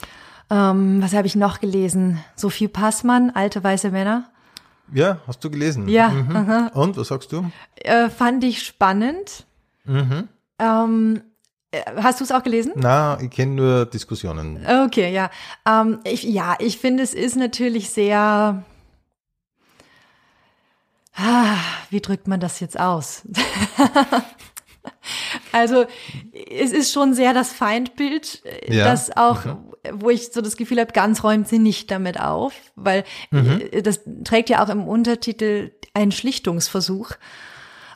Ähm, 0.51 1.03
was 1.03 1.13
habe 1.15 1.27
ich 1.27 1.35
noch 1.37 1.61
gelesen? 1.61 2.19
Sophie 2.37 2.69
Passmann, 2.69 3.31
Alte 3.31 3.63
weiße 3.65 3.91
Männer. 3.91 4.31
Ja, 4.93 5.19
hast 5.27 5.43
du 5.43 5.51
gelesen? 5.51 5.89
Ja, 5.89 6.09
Mhm. 6.11 6.37
aha. 6.37 6.71
Und, 6.75 6.97
was 6.97 7.09
sagst 7.09 7.33
du? 7.33 7.51
Äh, 7.77 8.09
fand 8.09 8.45
ich 8.45 8.63
spannend. 8.63 9.45
Mhm. 9.85 10.29
Ähm, 10.61 11.23
äh, 11.73 11.83
hast 12.01 12.21
du 12.21 12.25
es 12.25 12.31
auch 12.31 12.45
gelesen? 12.45 12.73
Na, 12.77 13.19
ich 13.21 13.31
kenne 13.31 13.53
nur 13.57 13.87
Diskussionen. 13.87 14.65
Okay, 14.87 15.13
ja. 15.13 15.31
Ähm, 15.69 15.99
ich, 16.05 16.23
ja, 16.23 16.55
ich 16.61 16.79
finde, 16.79 17.03
es 17.03 17.15
ist 17.15 17.35
natürlich 17.37 17.91
sehr. 17.91 18.63
Ah, 21.17 21.57
wie 21.91 22.01
drückt 22.01 22.29
man 22.29 22.39
das 22.41 22.61
jetzt 22.61 22.79
aus? 22.79 23.23
also, 25.57 25.85
es 26.51 26.73
ist 26.73 26.93
schon 26.93 27.15
sehr 27.15 27.33
das 27.35 27.53
Feindbild, 27.53 28.43
äh, 28.45 28.77
Ja, 28.77 28.85
das 28.85 29.17
auch, 29.17 29.41
wo 29.93 30.11
ich 30.11 30.29
so 30.33 30.41
das 30.41 30.57
Gefühl 30.57 30.81
habe, 30.81 30.93
ganz 30.93 31.23
räumt 31.25 31.49
sie 31.49 31.59
nicht 31.59 31.91
damit 31.91 32.19
auf, 32.21 32.53
weil 32.75 33.05
äh, 33.33 33.83
das 33.83 34.01
trägt 34.25 34.51
ja 34.51 34.65
auch 34.65 34.69
im 34.69 34.87
Untertitel 34.87 35.71
einen 35.95 36.13
Schlichtungsversuch. 36.13 37.13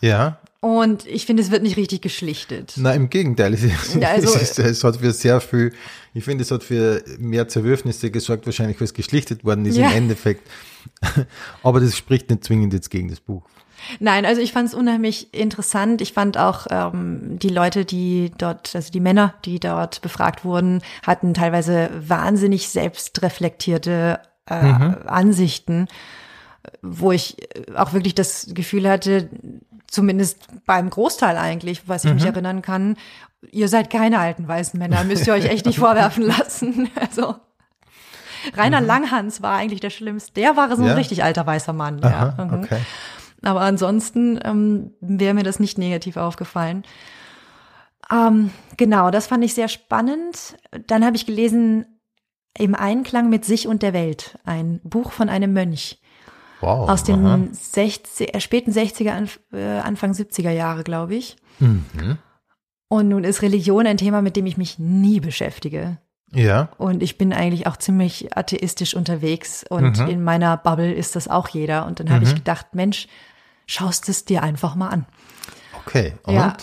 Ja. 0.01 0.41
Und 0.61 1.07
ich 1.07 1.25
finde, 1.25 1.43
es 1.43 1.51
wird 1.51 1.63
nicht 1.63 1.79
richtig 1.79 2.03
geschlichtet. 2.03 2.75
Na, 2.77 2.93
im 2.93 3.09
Gegenteil. 3.09 3.55
Es, 3.55 3.97
also- 4.03 4.35
es, 4.39 4.59
es 4.59 4.85
hat 4.85 4.97
für 4.97 5.13
sehr 5.13 5.41
viel, 5.41 5.73
ich 6.13 6.25
finde, 6.25 6.43
es 6.43 6.51
hat 6.51 6.63
für 6.63 7.03
mehr 7.19 7.49
Zerwürfnisse 7.49 8.11
gesorgt, 8.11 8.45
wahrscheinlich, 8.47 8.79
weil 8.79 8.85
es 8.85 8.95
geschlichtet 8.95 9.45
worden 9.45 9.65
ist 9.65 9.77
Ja. 9.77 9.91
im 9.91 9.97
Endeffekt. 9.97 10.47
Aber 11.63 11.81
das 11.81 11.97
spricht 11.97 12.29
nicht 12.31 12.45
zwingend 12.45 12.73
jetzt 12.75 12.91
gegen 12.91 13.09
das 13.09 13.21
Buch. 13.21 13.43
Nein, 13.99 14.27
also 14.27 14.41
ich 14.41 14.53
fand 14.53 14.69
es 14.69 14.75
unheimlich 14.75 15.33
interessant. 15.35 16.01
Ich 16.01 16.13
fand 16.13 16.37
auch 16.39 16.67
ähm, 16.71 17.39
die 17.39 17.49
Leute, 17.49 17.85
die 17.85 18.33
dort, 18.37 18.75
also 18.75 18.91
die 18.93 19.01
Männer, 19.01 19.35
die 19.45 19.61
dort 19.61 20.01
befragt 20.03 20.45
wurden, 20.45 20.83
hatten 21.07 21.35
teilweise 21.35 21.91
wahnsinnig 21.99 22.69
selbstreflektierte 22.69 24.21
äh, 24.47 24.55
Ansichten, 25.07 25.89
wo 26.83 27.13
ich 27.13 27.37
äh, 27.57 27.75
auch 27.77 27.93
wirklich 27.93 28.15
das 28.15 28.49
Gefühl 28.55 28.89
hatte, 28.89 29.29
zumindest 29.87 30.39
beim 30.67 30.91
Großteil 30.91 31.37
eigentlich, 31.37 31.89
was 31.89 32.05
ich 32.05 32.15
mich 32.15 32.25
erinnern 32.25 32.63
kann, 32.63 32.97
ihr 33.51 33.69
seid 33.69 33.91
keine 33.91 34.19
alten 34.19 34.47
weißen 34.47 34.79
Männer, 34.79 35.03
müsst 35.05 35.27
ihr 35.27 35.33
euch 35.33 35.47
echt 35.47 35.67
nicht 35.67 35.79
vorwerfen 35.81 36.25
lassen. 36.25 36.91
Also 37.01 37.37
Rainer 38.57 38.81
Langhans 38.81 39.43
war 39.43 39.57
eigentlich 39.57 39.81
der 39.81 39.91
Schlimmste. 39.91 40.33
Der 40.33 40.57
war 40.57 40.75
so 40.75 40.83
ein 40.83 40.89
Ja? 40.89 40.95
richtig 40.95 41.23
alter 41.23 41.47
weißer 41.47 41.73
Mann. 41.75 42.03
Aha, 42.03 42.35
ja. 42.39 42.45
Mhm. 42.45 42.65
okay. 42.65 42.79
Aber 43.43 43.61
ansonsten 43.63 44.39
ähm, 44.45 44.93
wäre 45.01 45.35
mir 45.35 45.43
das 45.45 45.61
nicht 45.61 45.79
negativ 45.79 46.17
aufgefallen. 46.17 46.85
Ähm, 48.13 48.51
genau, 48.77 49.11
das 49.11 49.27
fand 49.27 49.45
ich 49.45 49.55
sehr 49.55 49.69
spannend. 49.69 50.57
Dann 50.87 51.05
habe 51.05 51.17
ich 51.17 51.27
gelesen 51.27 51.87
Im 52.59 52.75
Einklang 52.75 53.31
mit 53.31 53.45
sich 53.45 53.69
und 53.69 53.83
der 53.83 53.93
Welt, 53.93 54.39
ein 54.45 54.81
Buch 54.83 55.13
von 55.13 55.29
einem 55.29 55.53
Mönch 55.53 56.01
Wow. 56.61 56.91
aus 56.91 57.05
den 57.05 57.25
aha. 57.25 57.39
60, 57.53 58.35
äh, 58.35 58.41
späten 58.41 58.73
60er, 58.73 59.13
Anf 59.13 59.41
äh, 59.53 59.79
Anfang 59.79 60.13
70er 60.13 60.51
Jahre, 60.51 60.83
glaube 60.85 61.15
ich. 61.15 61.37
Mhm. 61.59 62.19
Und 62.89 63.09
nun 63.09 63.25
ist 63.25 63.41
Religion 63.43 63.87
ein 63.87 63.97
Thema, 63.97 64.21
mit 64.21 64.37
dem 64.37 64.45
ich 64.47 64.57
mich 64.59 64.79
nie 64.79 65.21
beschäftige. 65.21 65.99
Ja. 66.33 66.69
Und 66.77 67.03
ich 67.03 67.17
bin 67.17 67.33
eigentlich 67.33 67.67
auch 67.67 67.77
ziemlich 67.77 68.37
atheistisch 68.37 68.95
unterwegs 68.95 69.65
und 69.71 69.99
Mhm. 70.01 70.09
in 70.09 70.23
meiner 70.25 70.57
Bubble 70.57 70.93
ist 70.93 71.17
das 71.17 71.29
auch 71.29 71.49
jeder. 71.49 71.87
Und 71.87 71.99
dann 72.01 72.11
habe 72.11 72.25
ich 72.25 72.35
gedacht, 72.35 72.75
Mensch, 72.75 73.07
schaust 73.71 74.09
es 74.09 74.25
dir 74.25 74.43
einfach 74.43 74.75
mal 74.75 74.89
an. 74.89 75.07
Okay. 75.87 76.15
Und? 76.25 76.35
Ja. 76.35 76.57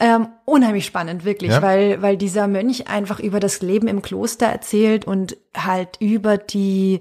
Ähm, 0.00 0.28
unheimlich 0.44 0.86
spannend, 0.86 1.24
wirklich, 1.24 1.52
Ja? 1.52 1.62
weil, 1.62 2.02
weil 2.02 2.16
dieser 2.16 2.48
Mönch 2.48 2.88
einfach 2.88 3.20
über 3.20 3.38
das 3.38 3.60
Leben 3.62 3.86
im 3.86 4.02
Kloster 4.02 4.46
erzählt 4.46 5.04
und 5.04 5.36
halt 5.56 5.96
über 6.00 6.36
die, 6.36 7.00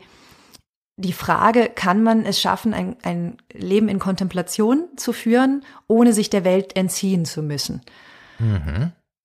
die 0.97 1.13
Frage, 1.13 1.71
kann 1.73 2.03
man 2.03 2.23
es 2.25 2.39
schaffen, 2.39 2.73
ein, 2.73 2.95
ein 3.03 3.37
Leben 3.51 3.89
in 3.89 3.97
Kontemplation 3.97 4.85
zu 4.95 5.11
führen, 5.11 5.63
ohne 5.87 6.13
sich 6.13 6.29
der 6.29 6.43
Welt 6.43 6.75
entziehen 6.75 7.25
zu 7.25 7.41
müssen? 7.41 7.81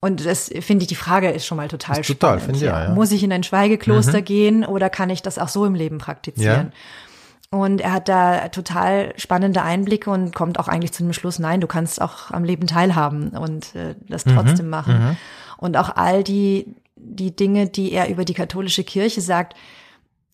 Und 0.00 0.24
das 0.24 0.48
finde 0.60 0.84
ich, 0.84 0.88
die 0.88 0.94
Frage 0.94 1.30
ist 1.30 1.44
schon 1.44 1.56
mal 1.56 1.68
total 1.68 1.96
Mhm. 1.96 2.00
Ist 2.00 2.06
total, 2.06 2.38
spannend. 2.38 2.44
finde 2.44 2.58
ich, 2.58 2.64
ja, 2.64 2.84
ja. 2.84 2.94
Muss 2.94 3.12
ich 3.12 3.22
in 3.22 3.32
ein 3.32 3.42
Schweigekloster 3.42 4.22
gehen 4.22 4.64
oder 4.64 4.88
kann 4.90 5.10
ich 5.10 5.22
das 5.22 5.38
auch 5.38 5.48
so 5.48 5.66
im 5.66 5.74
Leben 5.74 5.98
praktizieren? 5.98 6.72
Und 7.50 7.80
er 7.80 7.92
hat 7.92 8.08
da 8.08 8.48
total 8.48 9.14
spannende 9.16 9.62
Einblicke 9.62 10.10
und 10.10 10.34
kommt 10.34 10.58
auch 10.60 10.68
eigentlich 10.68 10.92
zu 10.92 11.02
dem 11.02 11.14
Schluss, 11.14 11.38
nein, 11.38 11.60
du 11.62 11.66
kannst 11.66 12.00
auch 12.00 12.30
am 12.30 12.44
Leben 12.44 12.66
teilhaben 12.66 13.30
und 13.30 13.74
äh, 13.74 13.94
das 14.06 14.26
Mhm, 14.26 14.34
trotzdem 14.34 14.68
machen. 14.68 15.16
Und 15.56 15.76
auch 15.78 15.96
all 15.96 16.22
die, 16.22 16.66
die 16.96 17.34
Dinge, 17.34 17.66
die 17.68 17.92
er 17.92 18.10
über 18.10 18.26
die 18.26 18.34
katholische 18.34 18.84
Kirche 18.84 19.22
sagt, 19.22 19.56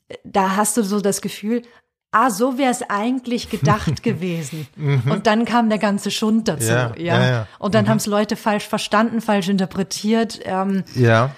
äh, 0.08 0.16
da 0.24 0.56
hast 0.56 0.76
du 0.76 0.82
so 0.82 1.00
das 1.00 1.20
Gefühl, 1.20 1.62
ah, 2.10 2.30
so 2.30 2.58
wäre 2.58 2.72
es 2.72 2.82
eigentlich 2.90 3.48
gedacht 3.48 4.02
gewesen. 4.02 4.66
Und 4.76 5.28
dann 5.28 5.44
kam 5.44 5.68
der 5.68 5.78
ganze 5.78 6.10
Schund 6.10 6.48
dazu. 6.48 6.64
Mhm. 6.64 6.70
Ja, 6.70 6.94
Ja, 6.96 7.20
ja, 7.20 7.30
ja. 7.30 7.46
Und 7.60 7.76
dann 7.76 7.88
haben 7.88 7.98
es 7.98 8.06
Leute 8.06 8.34
falsch 8.34 8.66
verstanden, 8.66 9.20
falsch 9.20 9.48
interpretiert. 9.48 10.40
Ähm, 10.44 10.82
Ja. 10.96 11.30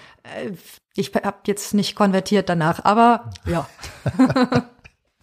ich 0.94 1.12
habe 1.14 1.36
jetzt 1.46 1.74
nicht 1.74 1.94
konvertiert 1.96 2.48
danach, 2.48 2.82
aber 2.84 3.30
ja. 3.44 3.68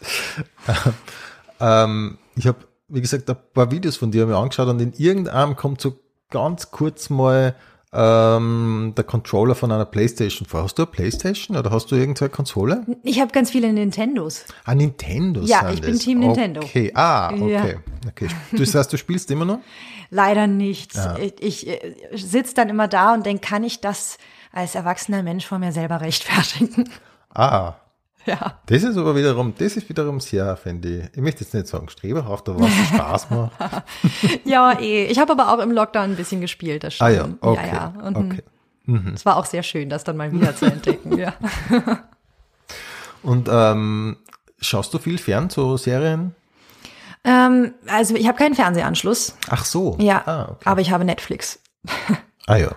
Ähm, 1.63 2.17
ich 2.35 2.47
habe, 2.47 2.57
wie 2.89 3.01
gesagt, 3.01 3.29
ein 3.29 3.37
paar 3.53 3.71
Videos 3.71 3.95
von 3.95 4.11
dir 4.11 4.25
mir 4.25 4.35
angeschaut 4.35 4.67
und 4.67 4.81
in 4.81 4.93
irgendeinem 4.93 5.55
kommt 5.55 5.79
so 5.79 5.97
ganz 6.29 6.71
kurz 6.71 7.09
mal 7.09 7.55
ähm, 7.93 8.93
der 8.97 9.03
Controller 9.03 9.55
von 9.55 9.71
einer 9.71 9.85
Playstation 9.85 10.47
vor. 10.47 10.63
Hast 10.63 10.77
du 10.77 10.83
eine 10.83 10.91
Playstation 10.91 11.55
oder 11.55 11.69
hast 11.69 11.91
du 11.91 11.95
irgendeine 11.95 12.29
Konsole? 12.29 12.85
Ich 13.03 13.21
habe 13.21 13.31
ganz 13.31 13.51
viele 13.51 13.71
Nintendos. 13.71 14.45
Ah, 14.65 14.73
Nintendo. 14.73 15.41
Ja, 15.41 15.69
ich 15.71 15.79
bin 15.79 15.93
das. 15.93 16.01
Team 16.01 16.19
Nintendo. 16.19 16.61
Okay, 16.61 16.91
ah, 16.95 17.31
okay. 17.31 17.51
Ja. 17.51 17.63
okay. 18.09 18.27
Das 18.51 18.73
heißt, 18.73 18.91
du 18.91 18.97
spielst 18.97 19.29
immer 19.31 19.45
noch? 19.45 19.59
Leider 20.09 20.47
nicht. 20.47 20.93
Ich, 21.19 21.33
ich 21.39 21.67
äh, 21.67 21.95
sitze 22.13 22.55
dann 22.55 22.69
immer 22.69 22.87
da 22.87 23.13
und 23.13 23.25
denke, 23.25 23.47
kann 23.47 23.63
ich 23.63 23.79
das 23.79 24.17
als 24.51 24.75
erwachsener 24.75 25.23
Mensch 25.23 25.45
vor 25.45 25.59
mir 25.59 25.71
selber 25.71 26.01
rechtfertigen? 26.01 26.89
Ah, 27.33 27.75
Ja. 28.25 28.59
das 28.67 28.83
ist 28.83 28.95
aber 28.97 29.15
wiederum, 29.15 29.53
das 29.57 29.75
ist 29.75 29.89
wiederum 29.89 30.19
sehr, 30.21 30.55
finde 30.55 30.87
ich, 30.89 31.03
ich 31.17 31.21
möchte 31.21 31.43
jetzt 31.43 31.53
nicht 31.53 31.67
sagen 31.67 31.89
streberhaft, 31.89 32.47
aber 32.47 32.61
was 32.61 32.71
Spaß 32.87 33.29
macht. 33.31 33.51
Ja, 34.45 34.79
eh. 34.79 35.05
Ich 35.07 35.19
habe 35.19 35.31
aber 35.33 35.51
auch 35.53 35.59
im 35.59 35.71
Lockdown 35.71 36.11
ein 36.11 36.15
bisschen 36.15 36.39
gespielt, 36.41 36.83
das 36.83 36.93
schon. 36.95 37.07
Ah 37.07 37.09
ja, 37.09 37.27
okay. 37.41 37.67
Ja, 37.67 37.93
ja. 37.97 38.07
Und 38.07 38.15
okay. 38.17 38.43
es 39.13 39.25
war 39.25 39.35
auch 39.37 39.45
sehr 39.45 39.63
schön, 39.63 39.89
das 39.89 40.03
dann 40.05 40.15
mal 40.17 40.31
wieder 40.31 40.55
zu 40.55 40.65
entdecken. 40.65 41.17
Ja. 41.17 41.33
Und 43.23 43.47
ähm, 43.51 44.17
schaust 44.59 44.93
du 44.93 44.97
viel 44.99 45.17
fern, 45.17 45.49
so 45.49 45.77
Serien? 45.77 46.35
ähm, 47.23 47.73
also 47.87 48.15
ich 48.15 48.27
habe 48.27 48.37
keinen 48.37 48.55
Fernsehanschluss. 48.55 49.35
Ach 49.49 49.63
so. 49.65 49.95
Ja, 49.99 50.23
Ah, 50.25 50.47
okay. 50.51 50.69
aber 50.69 50.81
ich 50.81 50.91
habe 50.91 51.05
Netflix. 51.05 51.59
ah 52.47 52.55
ja. 52.57 52.71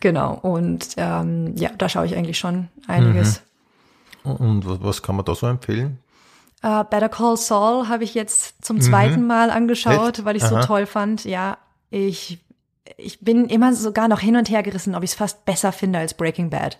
Genau. 0.00 0.34
Und 0.34 0.88
ähm, 0.96 1.54
ja, 1.56 1.70
da 1.76 1.88
schaue 1.88 2.06
ich 2.06 2.16
eigentlich 2.16 2.38
schon 2.38 2.68
einiges. 2.88 3.42
Und 4.24 4.64
was, 4.82 5.02
kann 5.02 5.16
man 5.16 5.24
da 5.24 5.34
so 5.34 5.46
empfehlen? 5.46 5.98
Äh, 6.62 6.84
Better 6.84 7.08
Call 7.08 7.36
Saul 7.36 7.88
habe 7.88 8.04
ich 8.04 8.14
jetzt 8.14 8.64
zum 8.64 8.80
zweiten 8.80 9.26
Mal 9.26 9.50
angeschaut, 9.50 9.94
Mhm. 9.94 10.08
Echt? 10.08 10.24
weil 10.24 10.36
ich 10.36 10.42
so 10.44 10.56
Aha. 10.56 10.66
toll 10.66 10.86
fand. 10.86 11.24
Ja, 11.24 11.58
ich, 11.90 12.38
ich 12.96 13.20
bin 13.20 13.46
immer 13.46 13.74
sogar 13.74 14.06
noch 14.08 14.20
hin 14.20 14.36
und 14.36 14.48
her 14.48 14.62
gerissen, 14.62 14.94
ob 14.94 15.02
ich 15.02 15.10
es 15.10 15.16
fast 15.16 15.44
besser 15.44 15.72
finde 15.72 15.98
als 15.98 16.14
Breaking 16.14 16.50
Bad. 16.50 16.78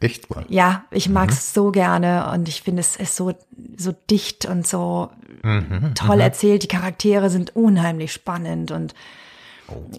Echt 0.00 0.28
wahr? 0.30 0.44
Ja, 0.48 0.84
ich 0.90 1.08
mag 1.08 1.26
Mhm. 1.28 1.32
es 1.32 1.54
so 1.54 1.70
gerne 1.72 2.30
und 2.32 2.48
ich 2.48 2.62
finde, 2.62 2.80
es 2.80 2.96
ist 2.96 3.16
so, 3.16 3.32
so 3.76 3.92
dicht 4.10 4.46
und 4.46 4.66
so 4.66 5.10
Mhm, 5.42 5.94
toll 5.94 6.20
erzählt. 6.20 6.62
Die 6.62 6.68
Charaktere 6.68 7.30
sind 7.30 7.54
unheimlich 7.54 8.12
spannend 8.12 8.70
und 8.72 8.94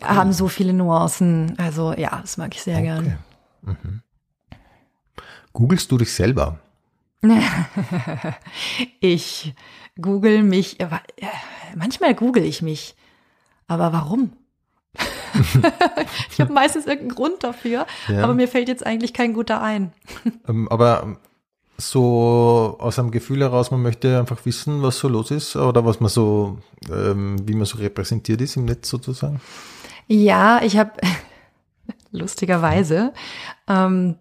haben 0.01 0.33
so 0.33 0.47
viele 0.47 0.73
Nuancen. 0.73 1.55
Also 1.57 1.93
ja, 1.93 2.19
das 2.21 2.37
mag 2.37 2.53
ich 2.55 2.63
sehr 2.63 2.81
gern. 2.81 3.17
Googlest 5.57 5.91
du 5.91 5.97
dich 5.97 6.13
selber? 6.13 6.59
Ich 8.99 9.55
google 9.99 10.43
mich, 10.43 10.79
äh, 10.79 10.87
manchmal 11.75 12.13
google 12.13 12.43
ich 12.43 12.61
mich, 12.61 12.95
aber 13.67 13.91
warum? 13.91 14.33
ich 16.31 16.39
habe 16.39 16.53
meistens 16.53 16.85
irgendeinen 16.85 17.15
Grund 17.15 17.43
dafür, 17.43 17.87
Ja. 18.07 18.23
aber 18.23 18.35
mir 18.35 18.47
fällt 18.47 18.67
jetzt 18.67 18.85
eigentlich 18.85 19.13
kein 19.13 19.33
guter 19.33 19.59
ein. 19.59 19.93
Ähm, 20.47 20.67
aber 20.69 21.01
ähm, 21.01 21.17
so 21.77 22.77
aus 22.79 22.99
einem 22.99 23.09
Gefühl 23.09 23.41
heraus, 23.41 23.71
man 23.71 23.81
möchte 23.81 24.19
einfach 24.19 24.45
wissen, 24.45 24.83
was 24.83 24.99
so 24.99 25.07
los 25.07 25.31
ist 25.31 25.55
oder 25.55 25.83
was 25.85 25.99
man 25.99 26.09
so, 26.09 26.59
ähm, 26.91 27.35
wie 27.47 27.55
man 27.55 27.65
so 27.65 27.79
repräsentiert 27.79 28.41
ist 28.41 28.57
im 28.57 28.65
Netz 28.65 28.89
sozusagen? 28.89 29.41
Ja, 30.07 30.61
ich 30.61 30.77
habe 30.77 30.91
lustigerweise, 32.11 33.11
ähm, 33.67 34.17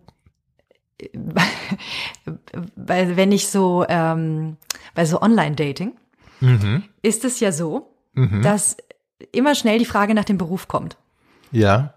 weil 2.76 3.16
wenn 3.16 3.32
ich 3.32 3.48
so 3.48 3.84
ähm, 3.88 4.56
bei 4.94 5.04
so 5.04 5.20
Online-Dating 5.20 5.92
Mhm. 6.40 6.84
ist 7.02 7.24
es 7.24 7.40
ja 7.40 7.50
so, 7.50 7.94
Mhm. 8.14 8.42
dass 8.42 8.76
immer 9.32 9.54
schnell 9.54 9.78
die 9.78 9.86
Frage 9.86 10.12
nach 10.14 10.24
dem 10.24 10.36
Beruf 10.36 10.68
kommt. 10.68 10.98
Ja. 11.50 11.94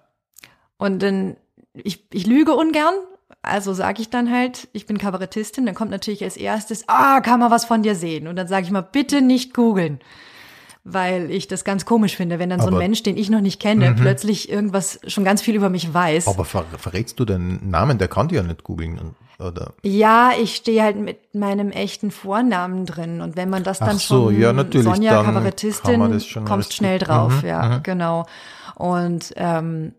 Und 0.78 1.04
dann, 1.04 1.36
ich, 1.74 2.06
ich 2.14 2.26
lüge 2.26 2.54
ungern, 2.54 2.94
also 3.42 3.74
sage 3.74 4.02
ich 4.02 4.10
dann 4.10 4.32
halt, 4.32 4.70
ich 4.72 4.86
bin 4.86 4.98
Kabarettistin, 4.98 5.66
dann 5.66 5.76
kommt 5.76 5.92
natürlich 5.92 6.24
als 6.24 6.38
erstes, 6.38 6.86
ah, 6.88 7.20
kann 7.20 7.40
man 7.42 7.52
was 7.52 7.66
von 7.66 7.84
dir 7.84 7.96
sehen? 7.96 8.28
Und 8.30 8.38
dann 8.38 8.48
sage 8.48 8.66
ich 8.66 8.72
mal, 8.72 8.82
bitte 8.82 9.22
nicht 9.22 9.54
googeln. 9.54 10.00
Weil 10.92 11.30
ich 11.32 11.48
das 11.48 11.64
ganz 11.64 11.86
komisch 11.86 12.16
finde, 12.16 12.40
wenn 12.40 12.50
dann 12.50 12.60
so 12.60 12.68
ein 12.68 12.74
Aber- 12.74 12.78
Mhm. 12.78 12.90
Mensch, 12.90 13.04
den 13.04 13.18
ich 13.18 13.30
noch 13.30 13.42
nicht 13.42 13.60
kenne, 13.60 13.94
plötzlich 13.96 14.50
irgendwas 14.50 15.00
schon 15.08 15.24
ganz 15.24 15.42
viel 15.42 15.56
über 15.56 15.70
mich 15.70 15.94
weiß. 15.94 16.28
Aber 16.28 16.46
ver 16.46 16.66
verrätst 16.78 17.20
du 17.20 17.26
den 17.26 17.70
Namen? 17.70 17.98
Der 17.98 18.08
kann 18.08 18.28
die 18.28 18.36
ja 18.36 18.44
nicht 18.44 18.64
googeln. 18.64 19.16
Oder? 19.40 19.74
Ja, 19.84 20.32
ich 20.42 20.56
stehe 20.58 20.84
halt 20.84 20.98
mit 20.98 21.34
meinem 21.34 21.72
echten 21.72 22.12
Vornamen 22.12 22.86
drin. 22.86 23.22
Und 23.22 23.38
wenn 23.38 23.50
man 23.50 23.64
das 23.64 23.80
dann 23.80 23.96
Ach 23.96 24.00
so, 24.00 24.26
schon 24.32 24.40
ja, 24.42 24.52
natürlich, 24.52 24.86
Sonja 24.86 25.14
dann 25.14 25.26
Kabarettistin, 25.26 26.02
richtig- 26.02 26.76
schnell 26.76 27.00
drauf, 27.00 27.42
Mhm, 27.44 27.48
ja, 27.48 27.66
mhm. 27.78 27.84
genau. 27.84 28.26
Und 28.76 29.34
ähm, 29.38 29.94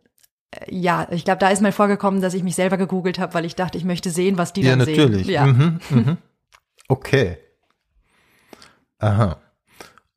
ja, 0.69 1.07
ich 1.11 1.25
glaube, 1.25 1.39
da 1.39 1.49
ist 1.49 1.63
mal 1.63 1.73
vorgekommen, 1.73 2.21
dass 2.21 2.35
ich 2.35 2.43
mich 2.43 2.55
selber 2.55 2.77
gegoogelt 2.77 3.19
habe, 3.19 3.33
weil 3.35 3.45
ich 3.47 3.55
dachte, 3.55 3.79
ich 3.79 3.85
möchte 3.85 4.11
sehen, 4.11 4.37
was 4.37 4.53
die 4.53 4.61
Ja, 4.63 4.71
dann 4.71 4.81
natürlich. 4.81 5.25
sehen. 5.27 5.35
Ja. 5.35 5.47
Mhm, 5.47 5.81
mhm. 5.91 6.17
Okay. 6.89 7.39
Aha. 8.99 9.39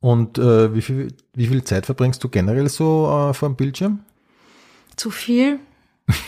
Und 0.04 0.38
äh, 0.38 0.76
wie, 0.76 0.82
viel, 0.82 1.16
wie 1.34 1.48
viel 1.48 1.64
Zeit 1.64 1.86
verbringst 1.86 2.22
du 2.22 2.28
generell 2.28 2.68
so 2.68 3.30
äh, 3.30 3.34
vor 3.34 3.48
dem 3.48 3.56
Bildschirm? 3.56 4.04
Zu 4.98 5.12
viel? 5.12 5.62
ich 6.10 6.20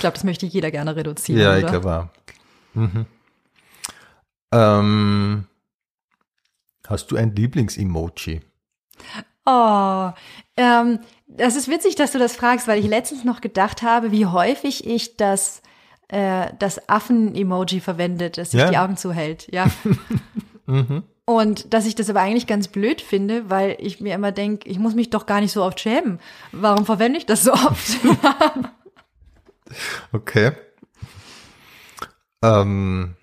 glaube, 0.00 0.14
das 0.14 0.24
möchte 0.24 0.46
jeder 0.46 0.70
gerne 0.70 0.96
reduzieren, 0.96 1.42
ja, 1.42 1.50
oder? 1.50 1.58
ich 1.58 1.66
glaube 1.66 1.94
auch. 1.94 2.06
Mhm. 2.72 3.04
Ähm, 4.50 5.44
hast 6.88 7.10
du 7.10 7.16
ein 7.16 7.36
Lieblings-Emoji? 7.36 8.40
Oh, 9.44 10.10
ähm, 10.56 11.00
das 11.26 11.54
ist 11.56 11.68
witzig, 11.68 11.96
dass 11.96 12.12
du 12.12 12.18
das 12.18 12.34
fragst, 12.34 12.66
weil 12.66 12.78
ich 12.78 12.86
letztens 12.86 13.24
noch 13.24 13.42
gedacht 13.42 13.82
habe, 13.82 14.10
wie 14.10 14.24
häufig 14.24 14.86
ich 14.86 15.18
das, 15.18 15.60
äh, 16.08 16.46
das 16.58 16.88
Affen-Emoji 16.88 17.80
verwende, 17.80 18.30
das 18.30 18.52
sich 18.52 18.60
Ja. 18.60 18.70
die 18.70 18.78
Augen 18.78 18.96
zuhält, 18.96 19.52
ja. 19.52 19.66
Mhm. 20.66 21.02
Und 21.26 21.72
dass 21.72 21.86
ich 21.86 21.94
das 21.94 22.10
aber 22.10 22.20
eigentlich 22.20 22.46
ganz 22.46 22.68
blöd 22.68 23.00
finde, 23.00 23.48
weil 23.48 23.76
ich 23.80 24.00
mir 24.00 24.14
immer 24.14 24.32
denke, 24.32 24.68
ich 24.68 24.78
muss 24.78 24.94
mich 24.94 25.08
doch 25.10 25.24
gar 25.24 25.40
nicht 25.40 25.52
so 25.52 25.62
oft 25.64 25.80
schämen. 25.80 26.20
Warum 26.52 26.84
verwende 26.84 27.18
ich 27.18 27.26
das 27.26 27.44
so 27.44 27.52
oft? 27.52 27.98
Okay. 30.12 30.52
Ähm, 32.42 33.16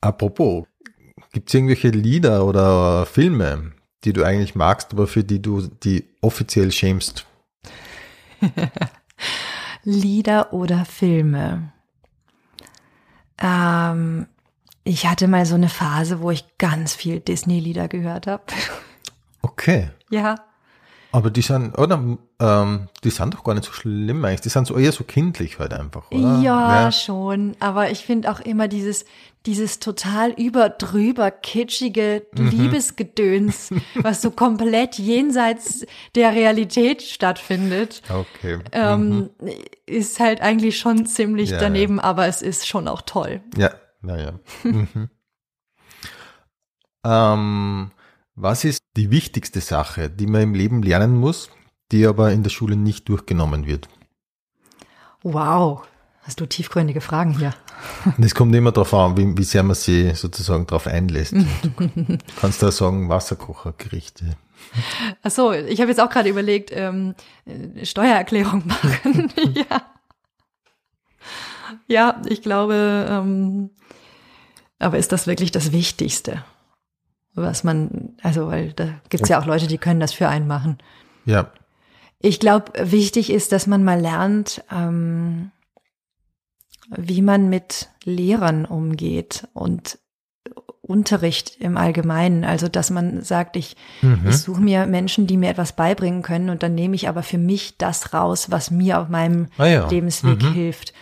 apropos, 0.00 0.66
gibt 1.32 1.48
es 1.48 1.54
irgendwelche 1.54 1.90
Lieder 1.90 2.46
oder 2.46 3.06
Filme, 3.06 3.72
die 4.04 4.12
du 4.12 4.24
eigentlich 4.24 4.54
magst, 4.54 4.92
aber 4.92 5.06
für 5.06 5.22
die 5.22 5.42
du 5.42 5.66
die 5.66 6.08
offiziell 6.22 6.72
schämst? 6.72 7.26
Lieder 9.84 10.52
oder 10.52 10.84
Filme? 10.84 11.72
Ähm, 13.38 14.26
ich 14.84 15.06
hatte 15.06 15.28
mal 15.28 15.44
so 15.46 15.54
eine 15.54 15.68
Phase, 15.68 16.20
wo 16.20 16.30
ich 16.30 16.44
ganz 16.58 16.94
viel 16.94 17.20
Disney-Lieder 17.20 17.88
gehört 17.88 18.26
habe. 18.26 18.42
Okay. 19.42 19.90
ja. 20.10 20.36
Aber 21.12 21.30
die 21.30 21.42
sind, 21.42 21.76
oder, 21.76 22.00
ähm, 22.38 22.88
die 23.02 23.10
sind 23.10 23.34
doch 23.34 23.42
gar 23.42 23.54
nicht 23.54 23.64
so 23.66 23.72
schlimm 23.72 24.24
eigentlich. 24.24 24.42
Die 24.42 24.48
sind 24.48 24.68
so 24.68 24.76
eher 24.78 24.92
so 24.92 25.02
kindlich 25.02 25.58
halt 25.58 25.72
einfach, 25.74 26.08
oder? 26.12 26.38
Ja, 26.40 26.92
schon. 26.92 27.56
Aber 27.58 27.90
ich 27.90 28.04
finde 28.04 28.30
auch 28.30 28.38
immer 28.38 28.68
dieses, 28.68 29.04
dieses 29.44 29.80
total 29.80 30.30
überdrüber 30.30 31.32
kitschige 31.32 32.26
Liebesgedöns, 32.32 33.70
was 33.96 34.22
so 34.22 34.30
komplett 34.30 34.98
jenseits 34.98 35.84
der 36.14 36.32
Realität 36.32 37.02
stattfindet, 37.02 38.02
Okay. 38.08 38.58
ähm, 38.70 39.30
ist 39.86 40.20
halt 40.20 40.40
eigentlich 40.40 40.78
schon 40.78 41.06
ziemlich 41.06 41.50
Ja, 41.50 41.56
ja. 41.56 41.62
daneben, 41.62 41.98
aber 41.98 42.26
es 42.28 42.40
ist 42.40 42.68
schon 42.68 42.86
auch 42.86 43.02
toll. 43.02 43.40
Ja, 43.56 43.72
naja. 44.00 44.38
mhm. 44.64 45.08
ähm, 47.04 47.90
was 48.34 48.64
ist 48.64 48.82
die 48.96 49.10
wichtigste 49.10 49.60
Sache, 49.60 50.08
die 50.10 50.26
man 50.26 50.42
im 50.42 50.54
Leben 50.54 50.82
lernen 50.82 51.16
muss, 51.16 51.50
die 51.92 52.06
aber 52.06 52.32
in 52.32 52.42
der 52.42 52.50
Schule 52.50 52.76
nicht 52.76 53.08
durchgenommen 53.08 53.66
wird? 53.66 53.88
Wow. 55.22 55.82
Hast 56.22 56.40
du 56.40 56.46
tiefgründige 56.46 57.00
Fragen 57.00 57.36
hier? 57.36 57.54
Es 58.22 58.34
kommt 58.34 58.54
immer 58.54 58.72
darauf 58.72 58.92
an, 58.94 59.16
wie, 59.16 59.36
wie 59.36 59.44
sehr 59.44 59.62
man 59.62 59.74
sich 59.74 60.18
sozusagen 60.18 60.66
darauf 60.66 60.86
einlässt. 60.86 61.34
Du 61.76 62.18
kannst 62.40 62.62
da 62.62 62.70
sagen, 62.70 63.08
Wasserkochergerichte. 63.08 64.36
Ach 65.22 65.30
so, 65.30 65.52
ich 65.52 65.80
habe 65.80 65.90
jetzt 65.90 66.00
auch 66.00 66.10
gerade 66.10 66.28
überlegt, 66.28 66.70
ähm, 66.72 67.14
äh, 67.46 67.84
Steuererklärung 67.84 68.64
machen. 68.66 69.32
ja. 69.54 69.82
Ja, 71.86 72.20
ich 72.28 72.42
glaube, 72.42 73.06
ähm, 73.08 73.70
aber 74.80 74.98
ist 74.98 75.12
das 75.12 75.26
wirklich 75.28 75.52
das 75.52 75.70
Wichtigste? 75.72 76.44
Was 77.34 77.62
man, 77.62 78.14
also, 78.22 78.48
weil 78.48 78.72
da 78.72 78.88
gibt's 79.08 79.28
ja 79.28 79.40
auch 79.40 79.46
Leute, 79.46 79.68
die 79.68 79.78
können 79.78 80.00
das 80.00 80.12
für 80.12 80.28
einen 80.28 80.48
machen. 80.48 80.78
Ja, 81.24 81.52
Ich 82.18 82.40
glaube, 82.40 82.72
wichtig 82.90 83.30
ist, 83.30 83.52
dass 83.52 83.66
man 83.68 83.84
mal 83.84 84.00
lernt, 84.00 84.64
ähm, 84.70 85.52
wie 86.96 87.22
man 87.22 87.48
mit 87.48 87.88
Lehrern 88.04 88.64
umgeht 88.64 89.46
und 89.54 89.98
Unterricht 90.82 91.56
im 91.60 91.76
Allgemeinen. 91.76 92.42
Also, 92.44 92.66
dass 92.68 92.90
man 92.90 93.22
sagt, 93.22 93.56
ich, 93.56 93.76
Mhm. 94.02 94.26
ich 94.28 94.38
suche 94.38 94.60
mir 94.60 94.86
Menschen, 94.86 95.28
die 95.28 95.36
mir 95.36 95.50
etwas 95.50 95.74
beibringen 95.74 96.22
können 96.22 96.50
und 96.50 96.64
dann 96.64 96.74
nehme 96.74 96.96
ich 96.96 97.08
aber 97.08 97.22
für 97.22 97.38
mich 97.38 97.78
das 97.78 98.12
raus, 98.12 98.50
was 98.50 98.72
mir 98.72 98.98
auf 98.98 99.08
meinem 99.08 99.46
Ah 99.56 99.66
ja. 99.66 99.88
Lebensweg 99.88 100.42
Mhm. 100.42 100.52
hilft 100.52 100.92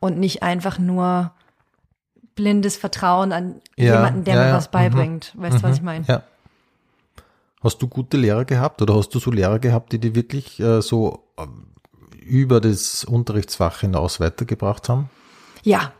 und 0.00 0.18
nicht 0.18 0.42
einfach 0.42 0.78
nur 0.78 1.32
blindes 2.34 2.76
Vertrauen 2.76 3.32
an 3.32 3.60
Ja, 3.76 3.94
jemanden, 3.96 4.24
der 4.24 4.34
ja, 4.36 4.44
mir 4.46 4.52
was 4.52 4.70
beibringt. 4.70 5.32
Weißt 5.36 5.58
du, 5.58 5.62
was 5.62 5.70
Mhm. 5.70 5.76
ich 5.76 5.82
meine? 5.82 6.04
Ja. 6.06 6.22
Hast 7.62 7.80
du 7.80 7.88
gute 7.88 8.16
Lehrer 8.16 8.44
gehabt 8.44 8.82
oder 8.82 8.94
hast 8.94 9.14
du 9.14 9.18
so 9.18 9.30
Lehrer 9.30 9.58
gehabt, 9.58 9.92
die 9.92 9.98
dir 9.98 10.14
wirklich 10.14 10.60
äh, 10.60 10.82
so 10.82 11.24
ähm, 11.38 11.68
über 12.20 12.60
das 12.60 13.04
Unterrichtsfach 13.04 13.80
hinaus 13.80 14.20
weitergebracht 14.20 14.88
haben? 14.88 15.08
Ja, 15.62 15.92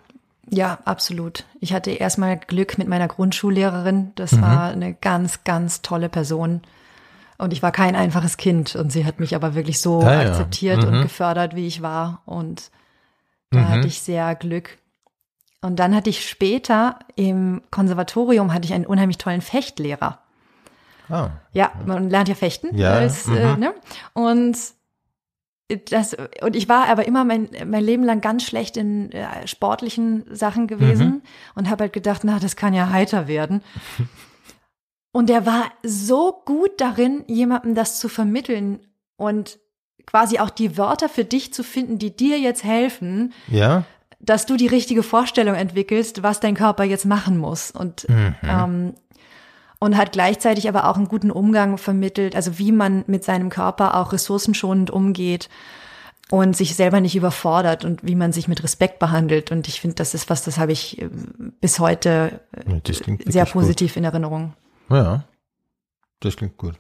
ja, 0.51 0.79
absolut. 0.85 1.45
Ich 1.61 1.73
hatte 1.73 1.91
erstmal 1.91 2.37
Glück 2.37 2.77
mit 2.77 2.87
meiner 2.87 3.09
Grundschullehrerin. 3.09 4.13
Das 4.15 4.41
war 4.43 4.69
eine 4.69 4.93
ganz, 4.93 5.43
ganz 5.45 5.81
tolle 5.81 6.11
Person. 6.11 6.61
Und 7.39 7.53
ich 7.55 7.63
war 7.63 7.73
kein 7.73 7.97
einfaches 7.97 8.37
Kind. 8.37 8.77
Und 8.77 8.93
sie 8.93 9.07
hat 9.07 9.19
mich 9.21 9.35
aber 9.35 9.55
wirklich 9.55 9.81
so 9.81 10.03
Ah, 10.03 10.13
ja. 10.23 10.31
akzeptiert 10.31 10.85
und 10.85 10.99
Mhm. 10.99 11.03
gefördert, 11.03 11.57
wie 11.57 11.67
ich 11.67 11.81
war. 11.81 12.21
Und 12.27 12.71
da 13.51 13.61
Mhm. 13.61 13.69
hatte 13.71 13.89
ich 13.89 14.03
sehr 14.03 14.35
Glück. 14.35 14.77
Und 15.65 15.77
dann 15.77 15.95
hatte 15.95 16.11
ich 16.11 16.29
später 16.29 16.99
im 17.17 17.63
Konservatorium 17.71 18.53
hatte 18.53 18.67
ich 18.67 18.75
einen 18.75 18.85
unheimlich 18.87 19.17
tollen 19.19 19.41
Fechtlehrer. 19.41 20.19
Ah, 21.09 21.31
Ja, 21.53 21.73
man 21.87 22.11
lernt 22.11 22.29
ja 22.29 22.35
fechten. 22.35 22.77
Ja, 22.77 22.93
Als, 22.93 23.27
äh, 23.29 23.55
mhm. 23.55 23.61
ne? 23.61 23.75
Und 24.13 24.57
das, 25.91 26.15
und 26.43 26.55
ich 26.55 26.69
war 26.69 26.89
aber 26.89 27.07
immer 27.07 27.25
mein, 27.25 27.49
mein 27.67 27.83
Leben 27.83 28.05
lang 28.05 28.21
ganz 28.21 28.43
schlecht 28.45 28.77
in 28.77 29.11
äh, 29.13 29.47
sportlichen 29.47 30.25
Sachen 30.31 30.67
gewesen 30.67 31.07
Mhm. 31.07 31.23
und 31.55 31.71
habe 31.71 31.85
halt 31.85 31.95
gedacht, 31.95 32.21
na, 32.25 32.39
das 32.39 32.57
kann 32.57 32.75
ja 32.75 32.91
heiter 32.91 33.27
werden. 33.27 33.63
Und 35.13 35.29
der 35.29 35.47
war 35.47 35.71
so 35.85 36.43
gut 36.45 36.81
darin, 36.81 37.23
jemandem 37.29 37.77
das 37.77 38.01
zu 38.01 38.09
vermitteln 38.09 38.81
und 39.17 39.61
quasi 40.07 40.41
auch 40.41 40.51
die 40.51 40.77
Wörter 40.77 41.09
für 41.09 41.25
dich 41.25 41.55
zu 41.55 41.63
finden, 41.63 41.99
die 42.01 42.17
dir 42.17 42.41
jetzt 42.41 42.65
helfen, 42.65 43.33
ja. 43.47 43.85
Dass 44.25 44.47
du 44.47 44.57
die 44.57 44.67
richtige 44.67 45.03
Vorstellung 45.03 45.55
entwickelst, 45.55 46.23
was 46.23 46.41
dein 46.41 46.55
Körper 46.55 46.85
jetzt 46.85 47.05
machen 47.07 47.39
muss. 47.39 47.71
Und, 47.71 48.09
Mhm. 48.09 48.35
ähm, 48.43 48.95
und 49.79 49.97
hat 49.97 50.13
gleichzeitig 50.13 50.69
aber 50.69 50.89
auch 50.89 50.97
einen 50.97 51.09
guten 51.09 51.31
Umgang 51.31 51.77
vermittelt, 51.79 52.35
also 52.37 52.59
wie 52.59 52.73
man 52.73 53.05
mit 53.07 53.25
seinem 53.25 53.51
Körper 53.51 53.97
auch 53.97 54.13
ressourcenschonend 54.13 54.91
umgeht 54.91 55.51
und 56.31 56.57
sich 56.57 56.75
selber 56.75 57.01
nicht 57.01 57.17
überfordert 57.17 57.85
und 57.85 58.03
wie 58.03 58.15
man 58.15 58.33
sich 58.33 58.49
mit 58.49 58.63
Respekt 58.63 58.99
behandelt. 58.99 59.51
Und 59.51 59.69
ich 59.69 59.81
finde, 59.81 59.97
das 59.97 60.15
ist 60.15 60.31
was, 60.31 60.43
das 60.43 60.59
habe 60.59 60.73
ich 60.73 61.03
äh, 61.03 61.09
bis 61.61 61.79
heute 61.79 62.41
äh, 62.53 63.31
sehr 63.31 63.45
positiv 63.45 63.97
in 63.97 64.05
Erinnerung. 64.05 64.55
Gut. 64.89 64.97
Ja, 64.97 65.25
das 66.21 66.37
klingt 66.37 66.57
gut. 66.57 66.75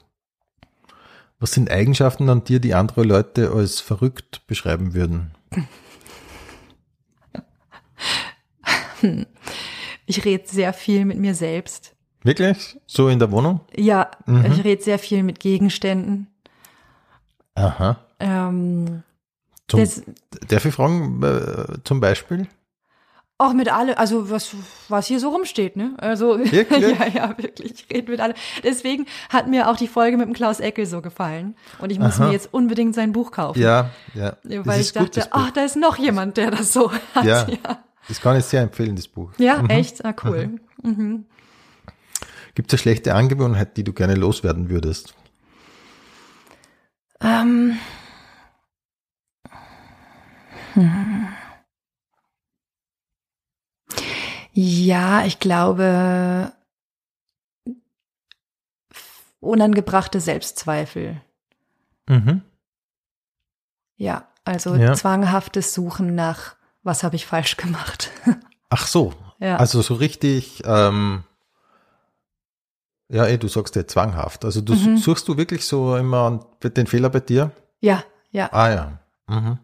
Was 1.40 1.52
sind 1.52 1.70
Eigenschaften 1.70 2.30
an 2.30 2.44
dir, 2.44 2.58
die 2.58 2.74
andere 2.74 3.02
Leute 3.02 3.50
als 3.50 3.80
verrückt 3.80 4.46
beschreiben 4.46 4.94
würden? 4.94 5.32
Ich 10.06 10.24
rede 10.24 10.44
sehr 10.46 10.72
viel 10.72 11.04
mit 11.04 11.18
mir 11.18 11.34
selbst. 11.34 11.94
Wirklich? 12.22 12.78
So 12.86 13.08
in 13.08 13.18
der 13.18 13.30
Wohnung? 13.30 13.60
Ja, 13.76 14.10
ich 14.26 14.64
rede 14.64 14.82
sehr 14.82 14.98
viel 14.98 15.22
mit 15.22 15.40
Gegenständen. 15.40 16.28
Aha. 17.54 17.98
Ähm, 18.20 19.02
Zum, 19.68 19.80
Das- 19.80 20.02
darf 20.48 20.64
ich 20.64 20.74
fragen, 20.74 21.22
äh, 21.22 21.78
zum 21.84 22.00
Beispiel? 22.00 22.48
auch 23.36 23.52
mit 23.52 23.70
alle, 23.70 23.98
also 23.98 24.30
was, 24.30 24.54
was 24.88 25.06
hier 25.08 25.18
so 25.18 25.28
rumsteht, 25.30 25.76
ne? 25.76 25.94
Also 25.98 26.38
Wirklich? 26.50 26.80
ja, 26.98 27.06
ja, 27.08 27.28
wirklich. 27.36 27.74
Ich 27.74 27.94
rede 27.94 28.10
mit 28.12 28.20
alle. 28.20 28.34
Deswegen 28.62 29.06
hat 29.28 29.48
mir 29.48 29.68
auch 29.68 29.76
die 29.76 29.88
Folge 29.88 30.16
mit 30.16 30.26
dem 30.28 30.34
Klaus 30.34 30.60
Eckel 30.60 30.86
so 30.86 31.02
gefallen. 31.02 31.56
Und 31.80 31.90
ich 31.90 31.98
muss 31.98 32.14
Aha. 32.14 32.26
mir 32.26 32.32
jetzt 32.32 32.48
unbedingt 32.54 32.94
sein 32.94 33.12
Buch 33.12 33.32
kaufen. 33.32 33.60
Ja, 33.60 33.90
ja. 34.14 34.36
Weil 34.44 34.80
ich 34.80 34.92
dachte, 34.92 35.26
ach, 35.32 35.50
da 35.50 35.64
ist 35.64 35.76
noch 35.76 35.98
jemand, 35.98 36.36
der 36.36 36.52
das 36.52 36.72
so 36.72 36.92
hat. 37.14 37.24
Ja. 37.24 37.46
ja. 37.64 37.84
Das 38.08 38.20
kann 38.20 38.36
ich 38.36 38.44
sehr 38.44 38.62
empfehlen, 38.62 38.96
das 38.96 39.08
Buch. 39.08 39.32
Ja, 39.38 39.64
echt? 39.66 40.04
Ah, 40.04 40.14
cool. 40.24 40.60
Gibt 42.54 42.72
es 42.72 42.74
eine 42.74 42.78
schlechte 42.82 43.14
Angewohnheit, 43.14 43.76
die 43.76 43.84
du 43.84 43.92
gerne 43.92 44.14
loswerden 44.14 44.68
würdest? 44.68 45.14
Ähm. 47.20 47.78
Hm. 50.74 51.28
Ja, 54.52 55.24
ich 55.24 55.40
glaube, 55.40 56.52
unangebrachte 59.40 60.20
Selbstzweifel. 60.20 61.20
Mhm. 62.08 62.42
Ja, 63.96 64.28
also 64.44 64.76
Ja. 64.76 64.92
zwanghaftes 64.94 65.74
Suchen 65.74 66.14
nach, 66.14 66.56
was 66.84 67.02
habe 67.02 67.16
ich 67.16 67.26
falsch 67.26 67.56
gemacht. 67.56 68.10
Ach 68.70 68.86
so. 68.86 69.12
Ja. 69.40 69.56
Also 69.56 69.82
so 69.82 69.94
richtig, 69.94 70.62
ähm, 70.64 71.24
ja, 73.08 73.26
eh, 73.26 73.36
du 73.38 73.48
sagst 73.48 73.76
ja 73.76 73.86
zwanghaft. 73.86 74.44
Also 74.44 74.60
du 74.60 74.74
Mhm. 74.74 74.96
suchst 74.96 75.28
du 75.28 75.36
wirklich 75.36 75.66
so 75.66 75.96
immer 75.96 76.46
den 76.62 76.86
Fehler 76.86 77.10
bei 77.10 77.20
dir? 77.20 77.50
ja, 77.80 78.02
ja, 78.30 78.48
Ah 78.52 78.68
ja. 78.70 78.98
Mhm. 79.28 79.58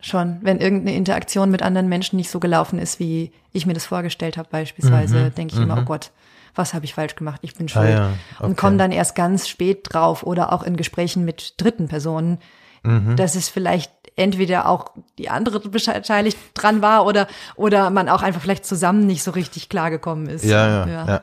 schon. 0.00 0.38
Wenn 0.42 0.58
irgendeine 0.60 0.96
Interaktion 0.96 1.50
mit 1.50 1.62
anderen 1.62 1.88
Menschen 1.88 2.16
nicht 2.16 2.30
so 2.30 2.40
gelaufen 2.40 2.78
ist, 2.78 2.98
wie 3.00 3.32
ich 3.52 3.66
mir 3.66 3.72
das 3.74 3.86
vorgestellt 3.86 4.36
habe, 4.36 4.48
beispielsweise, 4.50 5.16
Mhm, 5.16 5.34
denke 5.34 5.54
ich 5.54 5.60
immer, 5.60 5.76
mhm. 5.76 5.82
oh 5.82 5.84
Gott, 5.86 6.10
was 6.54 6.74
habe 6.74 6.84
ich 6.86 6.94
falsch 6.94 7.14
gemacht? 7.16 7.40
Ich 7.42 7.54
bin 7.54 7.66
Ah 7.66 7.68
schuld. 7.70 7.90
ja. 7.90 8.08
und 8.40 8.52
okay. 8.52 8.54
komme 8.56 8.76
dann 8.78 8.90
erst 8.92 9.14
ganz 9.14 9.46
spät 9.48 9.80
drauf 9.92 10.22
oder 10.22 10.52
auch 10.52 10.62
in 10.62 10.76
Gesprächen 10.76 11.24
mit 11.24 11.54
dritten 11.58 11.86
Personen, 11.88 12.38
Mhm. 12.86 13.16
dass 13.16 13.34
es 13.34 13.48
vielleicht 13.48 13.92
entweder 14.16 14.68
auch 14.68 14.92
die 15.18 15.28
andere 15.28 15.60
beteiligt 15.60 16.38
dran 16.54 16.80
war 16.80 17.04
oder 17.04 17.26
oder 17.56 17.90
man 17.90 18.08
auch 18.08 18.22
einfach 18.22 18.40
vielleicht 18.40 18.64
zusammen 18.64 19.06
nicht 19.06 19.22
so 19.22 19.30
richtig 19.32 19.68
klargekommen 19.68 20.28
ist. 20.28 20.44
Ja, 20.44 20.86
ja, 20.86 21.06
ja. 21.06 21.22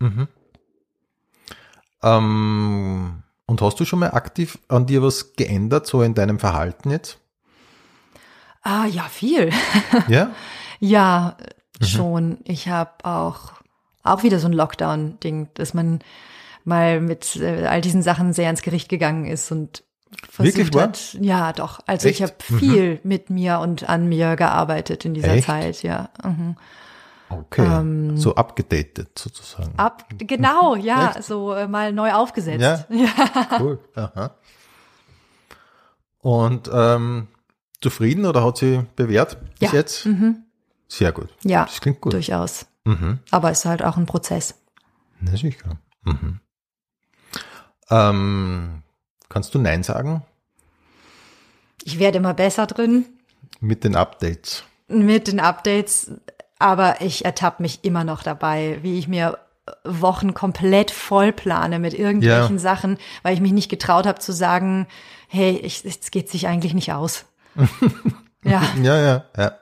Mhm. 0.00 0.28
Ähm, 2.02 3.22
und 3.46 3.62
hast 3.62 3.78
du 3.78 3.84
schon 3.84 4.00
mal 4.00 4.10
aktiv 4.10 4.58
an 4.68 4.86
dir 4.86 5.02
was 5.02 5.34
geändert, 5.34 5.86
so 5.86 6.02
in 6.02 6.14
deinem 6.14 6.38
Verhalten 6.38 6.90
jetzt? 6.90 7.18
Ah, 8.62 8.86
ja, 8.86 9.04
viel. 9.04 9.50
Ja? 10.08 10.30
ja, 10.80 11.36
Mhm. 11.80 11.84
schon. 11.84 12.38
Ich 12.44 12.68
habe 12.68 13.04
auch 13.04 13.52
auch 14.02 14.22
wieder 14.22 14.38
so 14.38 14.46
ein 14.46 14.52
Lockdown-Ding, 14.52 15.48
dass 15.54 15.74
man 15.74 15.98
mal 16.64 17.00
mit 17.00 17.36
äh, 17.36 17.66
all 17.66 17.80
diesen 17.80 18.02
Sachen 18.02 18.32
sehr 18.32 18.48
ins 18.50 18.62
Gericht 18.62 18.88
gegangen 18.88 19.26
ist 19.26 19.50
und 19.52 19.82
versucht 20.30 20.56
Wirklich 20.56 20.82
hat. 20.82 21.14
Ja, 21.20 21.52
doch. 21.52 21.80
Also 21.86 22.08
ich 22.08 22.20
Echt? 22.20 22.32
habe 22.50 22.58
viel 22.60 23.00
mit 23.04 23.30
mir 23.30 23.58
und 23.60 23.88
an 23.88 24.08
mir 24.08 24.36
gearbeitet 24.36 25.04
in 25.04 25.14
dieser 25.14 25.34
Echt? 25.34 25.46
Zeit, 25.46 25.82
ja. 25.82 26.10
Mhm. 26.24 26.56
Okay. 27.28 27.64
Ähm, 27.66 28.16
so 28.16 28.34
abgedatet 28.36 29.18
sozusagen. 29.18 29.72
Ab, 29.76 30.04
genau, 30.18 30.76
ja, 30.76 31.10
Echt? 31.16 31.24
so 31.24 31.52
äh, 31.54 31.66
mal 31.66 31.92
neu 31.92 32.12
aufgesetzt. 32.12 32.60
Ja? 32.62 32.84
ja. 32.90 33.58
Cool. 33.60 33.78
Aha. 33.96 34.30
Und 36.20 36.70
ähm, 36.72 37.28
zufrieden 37.80 38.26
oder 38.26 38.44
hat 38.44 38.58
sie 38.58 38.84
bewährt 38.96 39.38
bis 39.58 39.72
Ja. 39.72 39.78
jetzt? 39.78 40.06
Mhm. 40.06 40.44
Sehr 40.88 41.12
gut. 41.12 41.28
Ja, 41.42 41.64
Das 41.64 41.80
klingt 41.80 42.00
gut. 42.00 42.12
durchaus. 42.12 42.66
Mhm. 42.84 43.18
Aber 43.32 43.50
es 43.50 43.58
ist 43.60 43.64
halt 43.64 43.82
auch 43.82 43.96
ein 43.96 44.06
Prozess. 44.06 44.54
Na 45.20 45.36
sicher. 45.36 45.78
Mhm. 46.04 46.40
Ähm, 47.90 48.82
kannst 49.28 49.54
du 49.54 49.58
Nein 49.58 49.82
sagen 49.82 50.22
Ich 51.84 51.98
werde 51.98 52.18
immer 52.18 52.34
besser 52.34 52.66
drin 52.66 53.06
mit 53.60 53.84
den 53.84 53.96
Updates? 53.96 54.64
mit 54.88 55.26
den 55.28 55.40
Updates, 55.40 56.12
aber 56.58 57.00
ich 57.00 57.24
ertappe 57.24 57.60
mich 57.62 57.80
immer 57.84 58.04
noch 58.04 58.22
dabei, 58.22 58.78
wie 58.82 58.98
ich 58.98 59.08
mir 59.08 59.38
Wochen 59.84 60.32
komplett 60.32 60.92
voll 60.92 61.32
plane 61.32 61.80
mit 61.80 61.92
irgendwelchen 61.92 62.56
Ja. 62.56 62.60
Sachen, 62.62 62.98
weil 63.24 63.34
ich 63.34 63.40
mich 63.40 63.50
nicht 63.52 63.68
getraut 63.68 64.06
habe 64.06 64.20
zu 64.20 64.32
sagen, 64.32 64.86
hey, 65.26 65.56
ich, 65.56 65.84
es 65.84 66.12
geht 66.12 66.30
sich 66.30 66.46
eigentlich 66.46 66.72
nicht 66.72 66.92
aus. 66.92 67.24
ja, 68.44 68.62
Ja, 68.80 68.96
ja, 69.00 69.24
ja. 69.36 69.52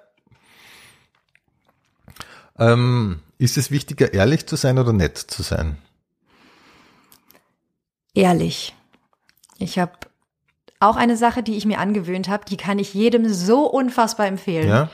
Ähm, 2.59 3.21
ist 3.39 3.57
es 3.57 3.71
wichtiger, 3.71 4.13
ehrlich 4.13 4.47
zu 4.47 4.57
sein 4.57 4.79
oder 4.79 4.93
nett 4.93 5.17
zu 5.17 5.43
sein? 5.43 5.79
ehrlich. 8.15 8.75
Ich 9.65 9.79
habe 9.79 9.93
auch 10.81 10.97
eine 10.97 11.17
Sache, 11.17 11.43
die 11.43 11.57
ich 11.57 11.65
mir 11.67 11.79
angewöhnt 11.79 12.29
habe, 12.29 12.45
die 12.45 12.57
kann 12.57 12.79
ich 12.79 12.95
jedem 12.95 13.29
so 13.33 13.67
unfassbar 13.71 14.27
empfehlen. 14.27 14.69
Ja. 14.69 14.91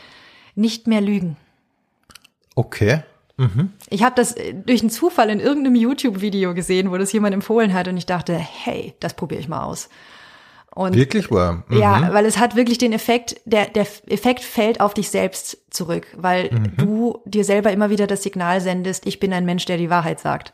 Nicht 0.54 0.86
mehr 0.86 1.00
lügen. 1.00 1.36
Okay. 2.54 3.02
Mhm. 3.36 3.72
Ich 3.88 4.02
habe 4.02 4.14
das 4.16 4.32
äh, 4.32 4.54
durch 4.54 4.80
einen 4.82 4.90
Zufall 4.90 5.30
in 5.30 5.40
irgendeinem 5.40 5.74
YouTube-Video 5.76 6.54
gesehen, 6.54 6.90
wo 6.90 6.98
das 6.98 7.12
jemand 7.12 7.34
empfohlen 7.34 7.72
hat 7.72 7.88
und 7.88 7.96
ich 7.96 8.06
dachte, 8.06 8.34
hey, 8.34 8.94
das 9.00 9.14
probiere 9.14 9.40
ich 9.40 9.48
mal 9.48 9.64
aus. 9.64 9.88
Und 10.74 10.94
Wirklich 10.94 11.30
wahr. 11.32 11.64
Mhm. 11.68 11.78
ja, 11.78 12.12
weil 12.12 12.26
es 12.26 12.38
hat 12.38 12.54
wirklich 12.54 12.78
den 12.78 12.92
Effekt, 12.92 13.40
der, 13.44 13.66
der 13.66 13.86
Effekt 14.06 14.40
fällt 14.44 14.80
auf 14.80 14.94
dich 14.94 15.10
selbst 15.10 15.58
zurück, 15.70 16.06
weil 16.16 16.50
Mhm. 16.52 16.76
du 16.76 17.18
dir 17.24 17.44
selber 17.44 17.72
immer 17.72 17.90
wieder 17.90 18.06
das 18.06 18.22
Signal 18.22 18.60
sendest, 18.60 19.06
ich 19.06 19.18
bin 19.18 19.32
ein 19.32 19.44
Mensch, 19.46 19.64
der 19.64 19.78
die 19.78 19.90
Wahrheit 19.90 20.20
sagt. 20.20 20.52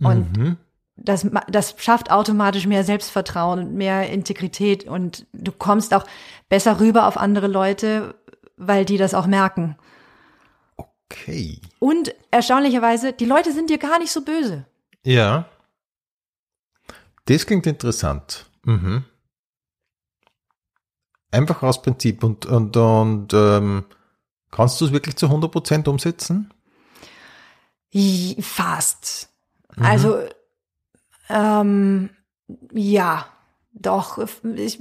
Und 0.00 0.36
Mhm. 0.36 0.56
Das, 0.96 1.26
das 1.48 1.74
schafft 1.78 2.10
automatisch 2.10 2.66
mehr 2.66 2.84
Selbstvertrauen 2.84 3.58
und 3.58 3.74
mehr 3.74 4.10
Integrität 4.10 4.84
und 4.84 5.26
du 5.32 5.52
kommst 5.52 5.94
auch 5.94 6.06
besser 6.48 6.80
rüber 6.80 7.06
auf 7.06 7.16
andere 7.16 7.46
Leute, 7.46 8.14
weil 8.56 8.84
die 8.84 8.96
das 8.96 9.14
auch 9.14 9.26
merken. 9.26 9.76
Okay. 10.76 11.60
Und 11.78 12.14
erstaunlicherweise, 12.30 13.12
die 13.12 13.26
Leute 13.26 13.52
sind 13.52 13.70
dir 13.70 13.78
gar 13.78 13.98
nicht 13.98 14.10
so 14.10 14.22
böse. 14.22 14.64
Ja. 15.04 15.48
Das 17.26 17.46
klingt 17.46 17.66
interessant. 17.66 18.46
Mhm. 18.64 19.04
Einfach 21.30 21.62
aus 21.62 21.82
Prinzip 21.82 22.24
und, 22.24 22.46
und, 22.46 22.76
und 22.76 23.34
ähm, 23.34 23.84
kannst 24.50 24.80
du 24.80 24.86
es 24.86 24.92
wirklich 24.92 25.16
zu 25.16 25.26
100% 25.26 25.88
umsetzen? 25.88 26.52
Fast. 28.40 29.28
Also, 29.78 30.18
ähm, 31.28 32.10
ja, 32.72 33.26
doch. 33.72 34.18
Ich, 34.56 34.80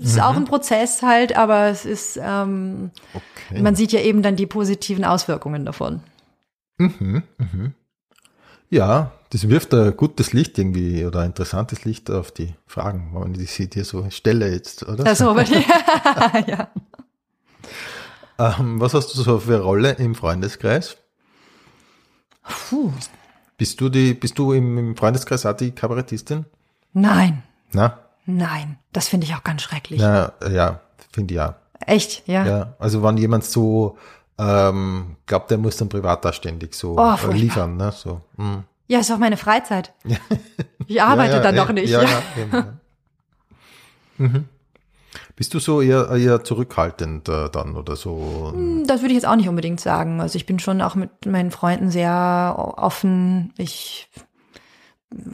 es 0.00 0.06
ist 0.12 0.20
auch 0.20 0.36
ein 0.36 0.44
Prozess 0.44 1.02
halt, 1.02 1.36
aber 1.36 1.66
es 1.66 1.84
ist, 1.84 2.18
ähm, 2.22 2.90
Okay. 3.14 3.60
man 3.62 3.76
sieht 3.76 3.92
ja 3.92 4.00
eben 4.00 4.22
dann 4.22 4.36
die 4.36 4.46
positiven 4.46 5.04
Auswirkungen 5.04 5.64
davon. 5.64 6.00
Mhm, 6.78 7.22
mhm. 7.38 7.74
Ja, 8.68 9.12
das 9.30 9.48
wirft 9.48 9.72
ein 9.74 9.96
gutes 9.96 10.32
Licht 10.32 10.58
irgendwie 10.58 11.04
oder 11.04 11.20
ein 11.20 11.26
interessantes 11.28 11.84
Licht 11.84 12.10
auf 12.10 12.32
die 12.32 12.54
Fragen, 12.66 13.12
wenn 13.14 13.34
ich 13.40 13.52
sie 13.52 13.68
dir 13.68 13.84
so 13.84 14.08
stelle 14.10 14.50
jetzt, 14.52 14.82
oder? 14.86 15.06
Also, 15.06 15.34
die, 15.40 15.52
ja. 16.50 16.68
Ähm, 18.38 18.80
was 18.80 18.92
hast 18.92 19.14
du 19.14 19.22
so 19.22 19.38
für 19.38 19.54
eine 19.54 19.62
Rolle 19.62 19.92
im 19.92 20.14
Freundeskreis? 20.14 20.96
Puh. 22.42 22.92
Bist 23.56 23.80
du 23.80 23.88
die, 23.88 24.14
bist 24.14 24.38
du 24.38 24.52
im, 24.52 24.76
im 24.78 24.96
Freundeskreis 24.96 25.46
auch 25.46 25.54
die 25.56 25.70
Kabarettistin? 25.72 26.44
Nein, 26.92 27.42
Na, 27.72 27.98
nein, 28.26 28.78
das 28.92 29.08
finde 29.08 29.26
ich 29.26 29.34
auch 29.34 29.44
ganz 29.44 29.62
schrecklich. 29.62 30.00
na 30.00 30.32
ja, 30.50 30.80
finde 31.12 31.34
ich 31.34 31.36
ja. 31.38 31.56
Echt, 31.86 32.26
ja. 32.26 32.46
Ja, 32.46 32.74
also 32.78 33.02
wenn 33.02 33.16
jemand 33.18 33.44
so 33.44 33.98
ähm, 34.38 35.16
glaubt, 35.26 35.50
der 35.50 35.58
muss 35.58 35.76
dann 35.76 35.88
privat 35.88 36.24
da 36.24 36.32
ständig 36.32 36.74
so 36.74 36.96
Oh, 36.98 37.14
äh, 37.30 37.32
liefern, 37.34 37.76
ne? 37.76 37.92
So. 37.92 38.20
mm. 38.36 38.58
Ja, 38.88 39.00
ist 39.00 39.10
auch 39.10 39.18
meine 39.18 39.36
Freizeit. 39.36 39.92
Ich 40.88 41.02
arbeite 41.02 41.30
ja, 41.32 41.36
ja, 41.38 41.42
dann 41.42 41.56
doch 41.56 41.72
nicht. 41.72 41.90
Ja, 41.90 42.02
Ja, 42.02 42.08
ja, 42.08 42.22
eben, 42.42 42.52
ja. 42.52 42.66
mhm. 44.18 44.44
Bist 45.36 45.54
du 45.54 45.58
so 45.58 45.80
eher, 45.80 46.10
eher 46.10 46.44
zurückhaltend 46.44 47.28
äh, 47.28 47.48
dann 47.50 47.76
oder 47.76 47.96
so? 47.96 48.52
Das 48.86 49.00
würde 49.00 49.08
ich 49.08 49.16
jetzt 49.16 49.26
auch 49.26 49.36
nicht 49.36 49.48
unbedingt 49.48 49.80
sagen. 49.80 50.20
Also 50.20 50.36
ich 50.36 50.46
bin 50.46 50.58
schon 50.58 50.80
auch 50.80 50.94
mit 50.94 51.26
meinen 51.26 51.50
Freunden 51.50 51.90
sehr 51.90 52.54
offen. 52.76 53.52
Ich 53.56 54.08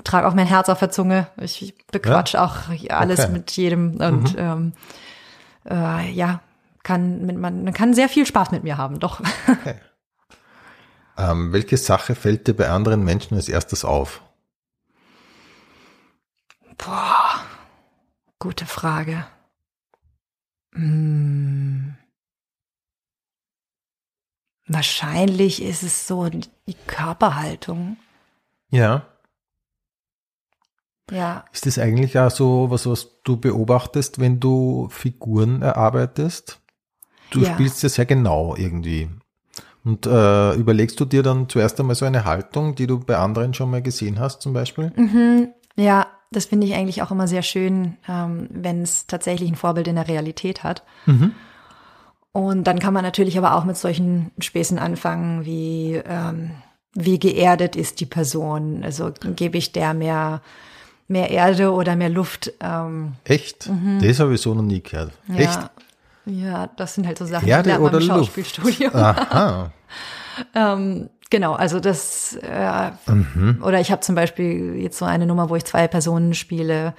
trage 0.05 0.26
auch 0.28 0.35
mein 0.35 0.47
Herz 0.47 0.68
auf 0.68 0.78
der 0.78 0.91
Zunge. 0.91 1.28
Ich 1.41 1.74
bequatsch 1.91 2.35
auch 2.35 2.57
alles 2.89 3.20
Okay. 3.20 3.28
Mhm. 3.28 3.33
mit 3.35 3.51
jedem 3.53 3.97
und 4.01 4.35
ähm, 4.39 4.72
äh, 5.68 6.11
ja, 6.11 6.41
kann, 6.83 7.24
mit, 7.26 7.39
man, 7.39 7.64
man 7.64 7.72
kann 7.72 7.95
sehr 7.95 8.09
viel 8.09 8.26
Spaß 8.26 8.51
mit 8.51 8.64
mir 8.64 8.76
haben, 8.76 8.99
doch. 8.99 9.20
Okay. 9.49 9.76
Ähm, 11.16 11.53
welche 11.53 11.76
Sache 11.76 12.14
fällt 12.14 12.49
dir 12.49 12.57
bei 12.57 12.70
anderen 12.70 13.05
Menschen 13.05 13.37
als 13.37 13.49
erstes 13.49 13.85
auf? 13.85 14.22
Boah, 16.78 17.41
gute 18.39 18.66
Frage. 18.66 19.26
Hm. 20.75 21.97
Wahrscheinlich 24.66 25.62
ist 25.62 25.83
es 25.83 26.07
so 26.07 26.29
die 26.29 26.75
Körperhaltung. 26.87 27.97
Ja. 28.70 29.07
Ja. 31.11 31.45
Ist 31.53 31.66
das 31.66 31.79
eigentlich 31.79 32.18
auch 32.18 32.31
so 32.31 32.70
was, 32.70 32.87
was 32.87 33.20
du 33.25 33.37
beobachtest, 33.37 34.18
wenn 34.18 34.41
du 34.41 34.89
Figuren 34.91 35.61
erarbeitest? 35.61 36.61
Du 37.31 37.41
Ja. 37.41 37.53
spielst 37.53 37.83
ja 37.83 37.89
sehr 37.89 38.07
genau 38.07 38.55
irgendwie. 38.57 39.11
Und 39.85 40.07
äh, 40.07 40.55
überlegst 40.55 41.01
du 41.01 41.05
dir 41.05 41.23
dann 41.23 41.49
zuerst 41.49 41.79
einmal 41.81 41.97
so 41.97 42.05
eine 42.05 42.25
Haltung, 42.25 42.77
die 42.77 42.87
du 42.87 43.01
bei 43.01 43.16
anderen 43.16 43.53
schon 43.53 43.70
mal 43.70 43.83
gesehen 43.83 44.20
hast, 44.20 44.41
zum 44.41 44.53
Beispiel? 44.53 44.93
Mhm. 44.97 45.49
Ja, 45.75 46.07
das 46.33 46.47
finde 46.47 46.66
ich 46.66 46.74
eigentlich 46.74 47.03
auch 47.03 47.11
immer 47.11 47.28
sehr 47.28 47.43
schön, 47.43 47.97
ähm, 48.09 48.49
wenn 48.51 48.83
es 48.83 49.07
tatsächlich 49.07 49.51
ein 49.51 49.57
Vorbild 49.57 49.89
in 49.89 49.97
der 49.97 50.09
Realität 50.09 50.64
hat. 50.64 50.83
Und 52.33 52.64
dann 52.64 52.78
kann 52.78 52.95
man 52.95 53.05
natürlich 53.05 53.37
aber 53.37 53.55
auch 53.55 53.64
mit 53.64 53.76
solchen 53.76 54.30
Späßen 54.39 54.78
anfangen, 54.78 55.45
wie 55.45 56.01
ähm, 56.05 56.53
wie 56.95 57.18
geerdet 57.18 57.76
ist 57.76 58.01
die 58.01 58.07
Person? 58.07 58.83
Also 58.85 59.12
gebe 59.37 59.59
ich 59.59 59.72
der 59.72 59.95
mehr 59.95 60.43
mehr 61.09 61.30
Erde 61.30 61.72
oder 61.72 61.97
mehr 61.97 62.09
Luft? 62.09 62.53
Ähm, 62.61 63.14
Echt? 63.24 63.70
Das 64.01 64.20
habe 64.20 64.35
ich 64.35 64.41
so 64.41 64.55
noch 64.55 64.62
nie 64.62 64.83
gehört. 64.83 65.12
Echt? 65.37 65.55
Ja, 65.55 65.70
ja, 66.24 66.66
das 66.76 66.95
sind 66.95 67.07
halt 67.07 67.18
so 67.18 67.26
Sachen, 67.26 67.49
Erde 67.49 67.64
die 67.64 67.68
lernt 67.70 67.85
man 67.85 67.95
im? 67.95 68.09
Schauspielstudio. 68.09 68.91
Aha. 68.93 69.72
Ähm, 70.55 71.11
genau, 71.33 71.55
also 71.55 71.80
das, 71.80 72.35
äh, 72.43 72.91
Mhm. 73.07 73.61
oder 73.64 73.80
ich 73.80 73.91
habe 73.91 74.03
zum 74.03 74.14
Beispiel 74.14 74.76
jetzt 74.76 74.99
so 74.99 75.05
eine 75.07 75.26
Nummer, 75.26 75.49
wo 75.51 75.57
ich 75.57 75.64
zwei 75.64 75.89
Personen 75.89 76.35
spiele, 76.35 76.95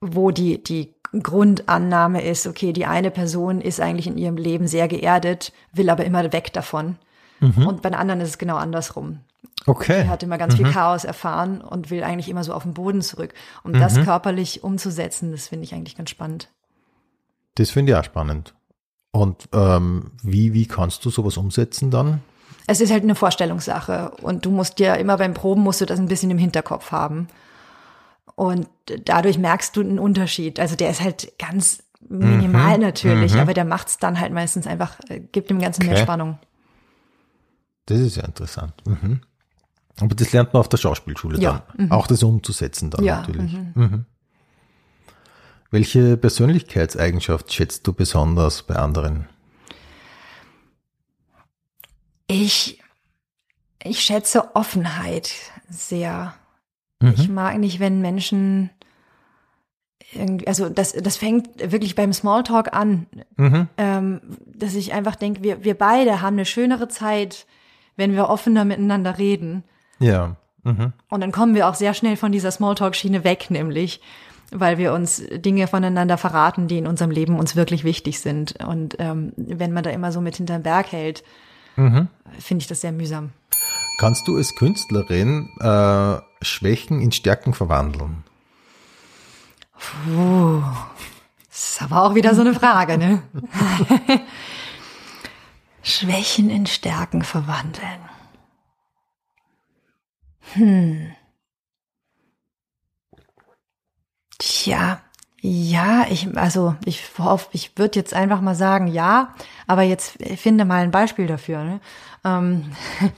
wo 0.00 0.30
die, 0.30 0.62
die 0.62 0.94
Grundannahme 1.22 2.22
ist, 2.22 2.46
okay, 2.46 2.72
die 2.72 2.86
eine 2.86 3.10
Person 3.10 3.60
ist 3.60 3.80
eigentlich 3.80 4.06
in 4.06 4.18
ihrem 4.18 4.36
Leben 4.36 4.66
sehr 4.66 4.88
geerdet, 4.88 5.52
will 5.72 5.88
aber 5.90 6.04
immer 6.04 6.32
weg 6.32 6.52
davon. 6.52 6.96
Mhm. 7.40 7.66
Und 7.66 7.82
bei 7.82 7.90
der 7.90 8.00
anderen 8.00 8.20
ist 8.20 8.30
es 8.30 8.38
genau 8.38 8.56
andersrum. 8.56 9.20
Okay. 9.66 10.00
Er 10.00 10.08
hat 10.08 10.22
immer 10.22 10.38
ganz 10.38 10.54
Mhm. 10.54 10.64
viel 10.64 10.72
Chaos 10.72 11.04
erfahren 11.04 11.60
und 11.60 11.90
will 11.90 12.02
eigentlich 12.02 12.28
immer 12.28 12.44
so 12.44 12.52
auf 12.54 12.62
den 12.64 12.74
Boden 12.74 13.02
zurück. 13.02 13.34
Um 13.62 13.72
Mhm. 13.72 13.78
das 13.80 14.00
körperlich 14.02 14.64
umzusetzen, 14.64 15.32
das 15.32 15.48
finde 15.48 15.64
ich 15.64 15.74
eigentlich 15.74 15.96
ganz 15.96 16.10
spannend. 16.10 16.48
Das 17.56 17.70
finde 17.70 17.92
ich 17.92 17.98
auch 17.98 18.04
spannend. 18.04 18.54
Und 19.12 19.48
ähm, 19.52 20.12
wie, 20.22 20.52
wie 20.52 20.66
kannst 20.66 21.04
du 21.04 21.10
sowas 21.10 21.36
umsetzen 21.36 21.90
dann? 21.90 22.20
Es 22.66 22.80
ist 22.80 22.90
halt 22.90 23.04
eine 23.04 23.14
Vorstellungssache 23.14 24.12
und 24.22 24.44
du 24.44 24.50
musst 24.50 24.78
dir 24.78 24.96
immer 24.96 25.16
beim 25.16 25.34
Proben 25.34 25.62
musst 25.62 25.80
du 25.80 25.86
das 25.86 26.00
ein 26.00 26.08
bisschen 26.08 26.30
im 26.30 26.38
Hinterkopf 26.38 26.90
haben. 26.90 27.28
Und 28.34 28.68
dadurch 29.04 29.38
merkst 29.38 29.76
du 29.76 29.80
einen 29.80 29.98
Unterschied. 29.98 30.60
Also 30.60 30.76
der 30.76 30.90
ist 30.90 31.00
halt 31.00 31.32
ganz 31.38 31.82
minimal 32.08 32.78
natürlich, 32.78 33.34
aber 33.36 33.54
der 33.54 33.64
macht 33.64 33.88
es 33.88 33.98
dann 33.98 34.20
halt 34.20 34.32
meistens 34.32 34.66
einfach, 34.66 34.98
äh, 35.08 35.20
gibt 35.20 35.50
dem 35.50 35.58
Ganzen 35.58 35.86
mehr 35.86 35.94
Okay. 35.94 36.02
Spannung. 36.02 36.38
Das 37.86 38.00
ist 38.00 38.16
ja 38.16 38.24
interessant. 38.24 38.74
Mhm. 38.84 39.20
Aber 40.00 40.14
das 40.14 40.32
lernt 40.32 40.52
man 40.52 40.60
auf 40.60 40.68
der 40.68 40.76
Schauspielschule 40.76 41.38
Ja, 41.38 41.62
dann. 41.76 41.90
Auch 41.90 42.06
das 42.06 42.22
umzusetzen 42.22 42.90
dann 42.90 43.04
Ja, 43.04 43.20
natürlich. 43.20 43.52
Mhm. 43.74 44.04
Welche 45.70 46.16
Persönlichkeitseigenschaft 46.16 47.52
schätzt 47.52 47.86
du 47.86 47.92
besonders 47.92 48.62
bei 48.62 48.76
anderen? 48.76 49.26
Ich, 52.26 52.80
ich 53.82 54.00
schätze 54.00 54.54
Offenheit 54.54 55.32
sehr. 55.68 56.34
Mhm. 57.00 57.14
Ich 57.16 57.28
mag 57.28 57.58
nicht, 57.58 57.80
wenn 57.80 58.00
Menschen 58.00 58.70
irgendwie, 60.12 60.46
also 60.46 60.68
das, 60.68 60.92
das 60.92 61.16
fängt 61.16 61.48
wirklich 61.72 61.94
beim 61.94 62.12
Smalltalk 62.12 62.72
an, 62.72 63.06
Mhm. 63.36 63.68
ähm, 63.76 64.20
dass 64.46 64.74
ich 64.74 64.92
einfach 64.92 65.16
denke, 65.16 65.42
wir, 65.42 65.64
wir 65.64 65.76
beide 65.76 66.20
haben 66.22 66.34
eine 66.34 66.44
schönere 66.44 66.88
Zeit, 66.88 67.46
wenn 67.96 68.12
wir 68.12 68.28
offener 68.28 68.64
miteinander 68.64 69.18
reden. 69.18 69.64
Ja. 69.98 70.36
Mhm. 70.62 70.92
Und 71.08 71.20
dann 71.20 71.32
kommen 71.32 71.54
wir 71.54 71.68
auch 71.68 71.74
sehr 71.74 71.94
schnell 71.94 72.16
von 72.16 72.32
dieser 72.32 72.50
Smalltalk-Schiene 72.50 73.24
weg, 73.24 73.50
nämlich, 73.50 74.00
weil 74.52 74.78
wir 74.78 74.92
uns 74.92 75.22
Dinge 75.32 75.66
voneinander 75.66 76.18
verraten, 76.18 76.68
die 76.68 76.78
in 76.78 76.86
unserem 76.86 77.10
Leben 77.10 77.38
uns 77.38 77.56
wirklich 77.56 77.84
wichtig 77.84 78.20
sind. 78.20 78.54
Und 78.64 78.96
ähm, 78.98 79.32
wenn 79.36 79.72
man 79.72 79.82
da 79.82 79.90
immer 79.90 80.12
so 80.12 80.20
mit 80.20 80.36
hinterm 80.36 80.62
Berg 80.62 80.92
hält, 80.92 81.24
Mhm. 81.76 82.08
finde 82.38 82.62
ich 82.62 82.68
das 82.68 82.80
sehr 82.80 82.92
mühsam. 82.92 83.32
Kannst 83.98 84.28
du 84.28 84.36
als 84.36 84.54
Künstlerin 84.54 85.48
äh, 85.60 86.18
Schwächen 86.42 87.00
in 87.00 87.12
Stärken 87.12 87.54
verwandeln? 87.54 88.24
Puh, 89.78 90.62
das 91.48 91.70
ist 91.70 91.82
aber 91.82 92.02
auch 92.02 92.14
wieder 92.14 92.34
so 92.34 92.42
eine 92.42 92.54
Frage, 92.54 92.98
ne? 92.98 93.22
Schwächen 95.82 96.50
in 96.50 96.66
Stärken 96.66 97.22
verwandeln. 97.22 98.00
Hm. 100.54 101.12
Tja, 104.38 105.00
ja, 105.40 106.06
ich, 106.08 106.36
also 106.36 106.74
ich 106.84 107.02
ich 107.52 107.76
würde 107.76 107.98
jetzt 107.98 108.14
einfach 108.14 108.40
mal 108.40 108.54
sagen, 108.54 108.86
ja, 108.88 109.34
aber 109.66 109.82
jetzt 109.82 110.16
finde 110.36 110.64
mal 110.64 110.82
ein 110.82 110.90
Beispiel 110.90 111.26
dafür. 111.26 111.62
Ne? 111.62 111.80
Ähm, 112.24 112.72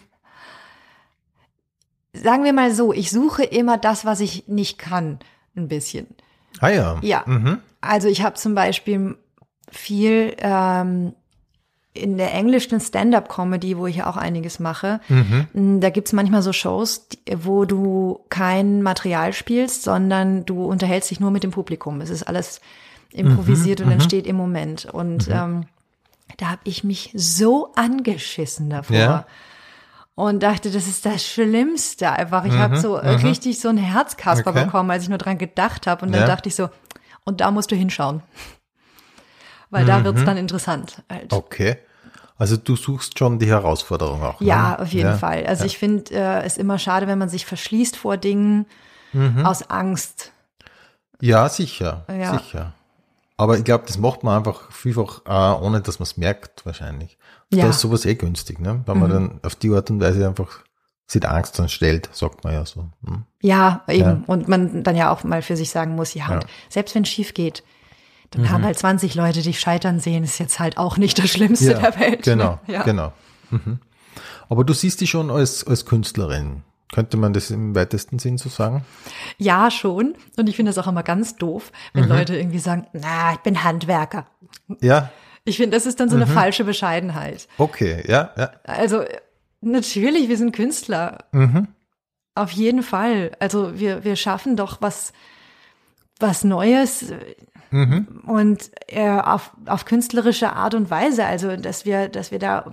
sagen 2.13 2.45
wir 2.45 2.53
mal 2.53 2.73
so, 2.73 2.93
ich 2.93 3.11
suche 3.11 3.45
immer 3.45 3.79
das, 3.79 4.05
was 4.05 4.21
ich 4.21 4.49
nicht 4.49 4.79
kann, 4.79 5.19
ein 5.57 5.69
bisschen. 5.69 6.09
Ah 6.61 6.71
ja. 6.71 6.99
Ja. 7.03 7.23
Mhm. 7.27 7.59
Also 7.81 8.09
ich 8.09 8.23
habe 8.23 8.35
zum 8.35 8.55
Beispiel 8.55 9.17
viel 9.71 10.35
ähm, 10.39 11.15
in 11.99 12.17
der 12.17 12.33
englischen 12.35 12.81
Stand-up-Comedy, 12.81 13.77
wo 13.77 13.87
ich 13.87 13.97
ja 13.97 14.09
auch 14.09 14.17
einiges 14.17 14.59
mache, 14.61 15.01
m, 15.09 15.81
da 15.81 15.91
gibt's 15.91 16.13
manchmal 16.13 16.43
so 16.43 16.53
Shows, 16.53 17.09
wo 17.39 17.65
du 17.65 18.21
kein 18.29 18.83
Material 18.83 19.33
spielst, 19.33 19.83
sondern 19.83 20.45
du 20.47 20.65
unterhältst 20.65 21.11
dich 21.11 21.21
nur 21.21 21.31
mit 21.31 21.43
dem 21.43 21.51
Publikum. 21.51 22.01
Es 22.01 22.11
ist 22.11 22.23
alles 22.25 22.61
improvisiert 23.13 23.81
und 23.81 23.91
entsteht 23.91 24.27
im 24.27 24.37
Moment. 24.37 24.85
Und 24.87 25.29
ähm, 25.29 25.67
da 26.37 26.51
habe 26.51 26.61
ich 26.65 26.85
mich 26.85 27.11
so 27.15 27.73
angeschissen 27.75 28.71
davor. 28.71 28.97
Ja. 28.97 29.27
Und 30.15 30.43
dachte, 30.43 30.71
das 30.71 30.89
ist 30.89 31.07
das 31.07 31.25
Schlimmste 31.25 32.11
einfach. 32.11 32.45
Ich 32.45 32.53
habe 32.55 32.77
so 32.79 32.97
äh, 32.97 33.09
richtig 33.11 33.61
so 33.61 33.69
ein 33.69 33.77
Herzkasper 33.79 34.51
Okay. 34.51 34.65
bekommen, 34.65 34.91
als 34.91 35.05
ich 35.05 35.09
nur 35.09 35.19
dran 35.19 35.39
gedacht 35.39 35.87
habe. 35.87 36.05
Und 36.05 36.13
dann 36.13 36.23
Ja. 36.23 36.27
dachte 36.27 36.49
ich 36.49 36.55
so, 36.57 36.69
und 37.25 37.41
da 37.41 37.51
musst 37.53 37.71
du 37.71 37.77
hinschauen. 37.77 38.23
Weil 39.71 39.85
da 39.85 40.03
wird's 40.03 40.25
dann 40.25 40.37
interessant. 40.37 41.03
Halt. 41.11 41.33
Okay. 41.33 41.77
Also 42.39 42.57
du 42.57 42.77
suchst 42.77 43.19
schon 43.19 43.39
die 43.39 43.49
Herausforderung 43.49 44.23
auch. 44.23 44.41
Ja, 44.41 44.71
ne? 44.71 44.79
auf 44.81 44.93
jeden 44.93 45.09
Ja. 45.11 45.17
Fall. 45.19 45.45
Also 45.47 45.65
ich 45.65 45.77
finde 45.77 46.15
äh, 46.15 46.43
es 46.45 46.57
immer 46.57 46.79
schade, 46.79 47.07
wenn 47.09 47.19
man 47.19 47.29
sich 47.29 47.45
verschließt 47.47 47.97
vor 47.97 48.17
Dingen 48.17 48.67
Mhm. 49.13 49.45
aus 49.45 49.69
Angst. 49.71 50.33
Ja, 51.21 51.49
sicher. 51.49 52.05
Ja. 52.09 52.39
Sicher. 52.39 52.73
Aber 53.37 53.57
ich 53.57 53.65
glaube, 53.65 53.85
das 53.87 53.99
macht 53.99 54.23
man 54.23 54.37
einfach 54.39 54.71
vielfach, 54.71 55.23
äh, 55.27 55.65
ohne 55.65 55.81
dass 55.81 55.99
man 55.99 56.05
es 56.05 56.17
merkt, 56.17 56.65
wahrscheinlich. 56.67 57.17
Und 57.51 57.57
Ja. 57.59 57.65
Mhm. 57.65 57.69
Da 57.69 57.71
ist 57.71 57.81
sowas 57.81 58.05
eh 58.05 58.15
günstig, 58.15 58.61
ne? 58.61 58.83
Wenn 58.87 58.99
man 58.99 59.11
dann 59.11 59.41
auf 59.43 59.55
die 59.57 59.71
Art 59.73 59.91
und 59.91 60.01
Weise 60.01 60.27
einfach 60.29 60.61
sich 61.07 61.27
Angst 61.27 61.59
dann 61.59 61.69
stellt, 61.71 62.09
sagt 62.13 62.45
man 62.45 62.53
ja 62.53 62.67
so. 62.67 62.85
Hm? 63.07 63.25
Ja, 63.41 63.83
eben. 63.89 64.01
Ja. 64.01 64.23
Und 64.27 64.47
man 64.47 64.83
dann 64.85 64.95
ja 64.95 65.11
auch 65.11 65.25
mal 65.25 65.41
für 65.41 65.57
sich 65.57 65.71
sagen 65.71 65.95
muss, 65.97 66.13
ja, 66.15 66.27
und 66.27 66.31
Ja. 66.33 66.37
Mhm. 66.41 66.51
selbst 66.69 66.95
wenn 66.95 67.03
es 67.05 67.09
schief 67.09 67.33
geht, 67.35 67.63
dann 68.31 68.51
haben 68.51 68.65
halt 68.65 68.79
20 68.79 69.15
Leute 69.15 69.43
dich 69.43 69.59
scheitern 69.61 70.01
sehen, 70.01 70.23
ist 70.25 70.39
jetzt 70.39 70.61
halt 70.61 70.77
auch 70.79 70.97
nicht 70.99 71.19
das 71.19 71.31
Schlimmste 71.31 71.73
Ja, 71.73 71.79
der 71.79 71.99
Welt. 72.01 72.23
Genau, 72.25 72.59
ne? 72.67 72.75
ja. 72.75 72.83
genau. 72.83 73.13
Mhm. 73.51 73.79
Aber 74.49 74.65
du 74.65 74.73
siehst 74.75 75.01
dich 75.01 75.11
schon 75.11 75.31
als, 75.31 75.67
als 75.67 75.87
Künstlerin. 75.87 76.63
Könnte 76.93 77.19
man 77.19 77.35
das 77.35 77.51
im 77.51 77.75
weitesten 77.75 78.19
Sinn 78.19 78.39
so 78.39 78.49
sagen? 78.49 78.83
Ja, 79.37 79.71
schon. 79.71 80.15
Und 80.39 80.49
ich 80.49 80.57
finde 80.57 80.71
das 80.71 80.79
auch 80.83 80.89
immer 80.91 81.03
ganz 81.03 81.37
doof, 81.37 81.71
wenn 81.93 82.05
Mhm. 82.05 82.09
Leute 82.11 82.37
irgendwie 82.37 82.59
sagen, 82.59 82.87
na, 82.95 83.33
ich 83.35 83.39
bin 83.41 83.63
Handwerker. 83.65 84.27
Ja, 84.81 85.11
Ich 85.45 85.57
finde, 85.59 85.77
das 85.77 85.87
ist 85.87 85.99
dann 86.01 86.09
so 86.11 86.17
Mhm. 86.17 86.23
eine 86.23 86.31
falsche 86.33 86.65
Bescheidenheit. 86.65 87.47
okay, 87.59 88.05
ja, 88.07 88.31
ja. 88.37 88.51
Also 88.65 89.03
natürlich, 89.63 90.29
wir 90.29 90.37
sind 90.37 90.55
Künstler. 90.55 91.25
Mhm. 91.33 91.69
Auf 92.35 92.51
jeden 92.53 92.83
Fall. 92.83 93.33
Also 93.39 93.79
wir, 93.79 94.05
wir 94.05 94.17
schaffen 94.17 94.57
doch 94.57 94.81
was, 94.81 95.13
was 96.21 96.45
Neues 96.45 97.13
Mhm. 97.71 98.23
und 98.27 98.71
äh, 98.87 99.09
auf, 99.21 99.53
auf 99.67 99.85
künstlerische 99.85 100.53
Art 100.55 100.75
und 100.75 100.91
Weise. 100.91 101.25
Also 101.25 101.57
dass 101.57 101.85
wir, 101.85 102.09
dass 102.09 102.31
wir 102.31 102.39
da 102.39 102.65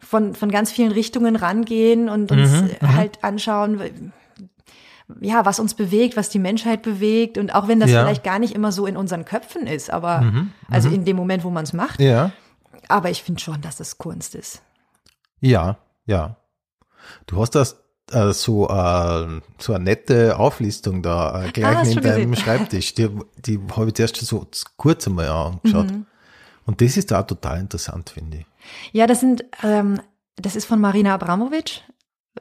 von, 0.00 0.34
von 0.34 0.50
ganz 0.50 0.72
vielen 0.72 0.92
Richtungen 0.92 1.36
rangehen 1.36 2.08
und 2.08 2.30
uns 2.32 2.50
Mhm, 2.50 2.70
halt 2.94 3.22
anschauen, 3.24 4.12
ja, 5.20 5.44
was 5.44 5.60
uns 5.60 5.74
bewegt, 5.74 6.16
was 6.16 6.30
die 6.30 6.38
Menschheit 6.38 6.82
bewegt 6.82 7.36
und 7.38 7.54
auch 7.54 7.68
wenn 7.68 7.78
das 7.78 7.90
Ja. 7.90 8.00
Mhm, 8.00 8.06
vielleicht 8.06 8.24
gar 8.24 8.38
nicht 8.38 8.54
immer 8.54 8.72
so 8.72 8.86
in 8.86 8.96
unseren 8.96 9.24
Köpfen 9.24 9.66
ist, 9.66 9.90
aber 9.90 10.32
also 10.70 10.88
in 10.88 11.04
dem 11.04 11.16
Moment, 11.16 11.44
wo 11.44 11.50
man 11.50 11.64
es 11.64 11.72
macht. 11.72 12.00
Ja, 12.00 12.32
Aber 12.88 13.10
ich 13.10 13.22
finde 13.22 13.40
schon, 13.40 13.60
dass 13.60 13.76
das 13.76 13.98
Kunst 13.98 14.34
ist. 14.34 14.62
ja, 15.40 15.76
ja. 16.06 16.36
Du 17.26 17.38
hast 17.40 17.50
das 17.54 17.83
äh, 18.10 18.32
so, 18.32 18.68
äh, 18.68 19.40
so 19.58 19.72
eine 19.72 19.84
nette 19.84 20.38
Auflistung 20.38 21.02
da 21.02 21.44
äh, 21.44 21.50
gleich 21.50 21.76
Ah, 21.76 21.82
neben 21.84 22.02
deinem 22.02 22.30
gesehen. 22.30 22.36
Schreibtisch. 22.36 22.94
Die, 22.94 23.08
die 23.38 23.60
habe 23.76 23.88
ich 23.88 23.94
zuerst 23.94 24.16
so 24.16 24.46
kurz 24.76 25.06
einmal 25.06 25.28
angeschaut. 25.28 25.90
Mhm. 25.90 26.06
Und 26.66 26.80
das 26.80 26.96
ist 26.96 27.10
da 27.10 27.22
total 27.22 27.60
interessant, 27.60 28.10
finde 28.10 28.38
ich. 28.38 28.46
Ja, 28.92 29.06
das 29.06 29.20
sind, 29.20 29.44
ähm, 29.62 30.00
das 30.36 30.56
ist 30.56 30.64
von 30.64 30.80
Marina 30.80 31.14
Abramovic. 31.14 31.82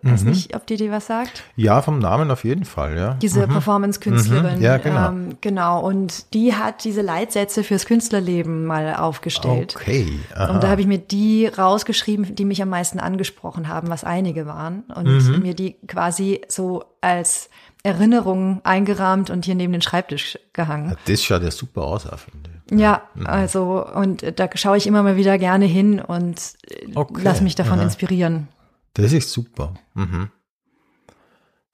Weiß 0.02 0.24
nicht, 0.24 0.56
ob 0.56 0.66
die 0.66 0.76
dir 0.76 0.92
was 0.92 1.06
sagt. 1.08 1.44
Ja, 1.56 1.82
vom 1.82 2.00
Namen 2.00 2.32
auf 2.32 2.44
jeden 2.44 2.66
Fall, 2.66 2.98
ja. 2.98 3.14
Diese 3.16 3.48
Performance-Künstlerin. 3.48 4.58
Mhm. 4.58 4.62
Ja, 4.64 4.78
genau. 4.78 5.10
Ähm, 5.10 5.38
genau. 5.40 5.86
Und 5.86 6.34
die 6.34 6.56
hat 6.56 6.84
diese 6.84 7.02
Leitsätze 7.02 7.64
fürs 7.64 7.86
Künstlerleben 7.86 8.66
mal 8.66 8.96
aufgestellt. 8.96 9.76
Okay. 9.76 10.08
Aha. 10.36 10.52
Und 10.54 10.64
da 10.64 10.70
habe 10.70 10.82
ich 10.82 10.88
mir 10.88 10.98
die 10.98 11.46
rausgeschrieben, 11.48 12.36
die 12.36 12.44
mich 12.46 12.62
am 12.62 12.70
meisten 12.70 13.00
angesprochen 13.00 13.68
haben, 13.68 13.90
was 13.90 14.04
einige 14.04 14.48
waren. 14.48 14.84
Und 14.96 15.08
Mhm. 15.08 15.40
mir 15.44 15.54
die 15.54 15.76
quasi 15.88 16.42
so 16.48 16.84
als 17.02 17.50
Erinnerung 17.84 18.62
eingerahmt 18.64 19.30
und 19.30 19.46
hier 19.46 19.56
neben 19.56 19.74
den 19.74 19.82
Schreibtisch 19.82 20.40
gehangen. 20.54 20.90
Ja, 20.92 20.96
das 21.06 21.24
schaut 21.24 21.44
ja 21.44 21.52
super 21.52 21.84
aus, 21.84 22.04
finde 22.04 22.50
ich. 22.72 22.80
Ja, 22.80 23.02
also, 23.26 23.86
und 23.94 24.40
da 24.40 24.50
schaue 24.56 24.78
ich 24.78 24.88
immer 24.88 25.04
mal 25.04 25.18
wieder 25.18 25.38
gerne 25.38 25.66
hin 25.66 26.00
und 26.00 26.38
äh, 26.68 26.88
Okay. 26.96 27.22
lass 27.24 27.42
mich 27.42 27.56
davon 27.56 27.78
Aha. 27.80 27.84
inspirieren. 27.84 28.48
Das 28.94 29.12
ist 29.12 29.32
super. 29.32 29.74
Mhm. 29.94 30.30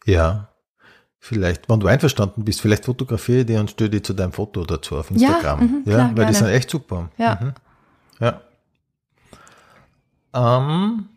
Ja. 0.05 0.49
Vielleicht, 1.21 1.67
wenn 1.69 1.81
du 1.81 1.87
einverstanden 1.87 2.45
bist, 2.45 2.61
vielleicht 2.61 2.85
fotografiere 2.85 3.41
ich 3.41 3.45
die 3.47 3.55
und 3.57 3.69
stelle 3.69 3.89
die 3.89 4.01
zu 4.01 4.13
deinem 4.13 4.31
Foto 4.31 4.63
dazu 4.63 4.95
auf 4.97 5.11
Ja, 5.11 5.33
Instagram. 5.33 5.59
mhm, 5.59 5.83
ja, 5.85 5.93
klar, 5.95 6.07
weil 6.07 6.13
die 6.13 6.15
gerne. 6.31 6.33
sind 6.33 6.47
echt 6.47 6.69
super. 6.69 7.11
Ja. 7.17 7.39
Mhm. 7.41 7.53
Ja. 8.21 8.41
Ähm, 10.33 11.09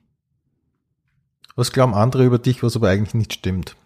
was 1.55 1.71
glauben 1.73 1.95
andere 1.95 2.25
über 2.25 2.39
dich, 2.39 2.63
was 2.65 2.75
aber 2.75 2.89
eigentlich 2.89 3.15
nicht 3.15 3.33
stimmt? 3.33 3.77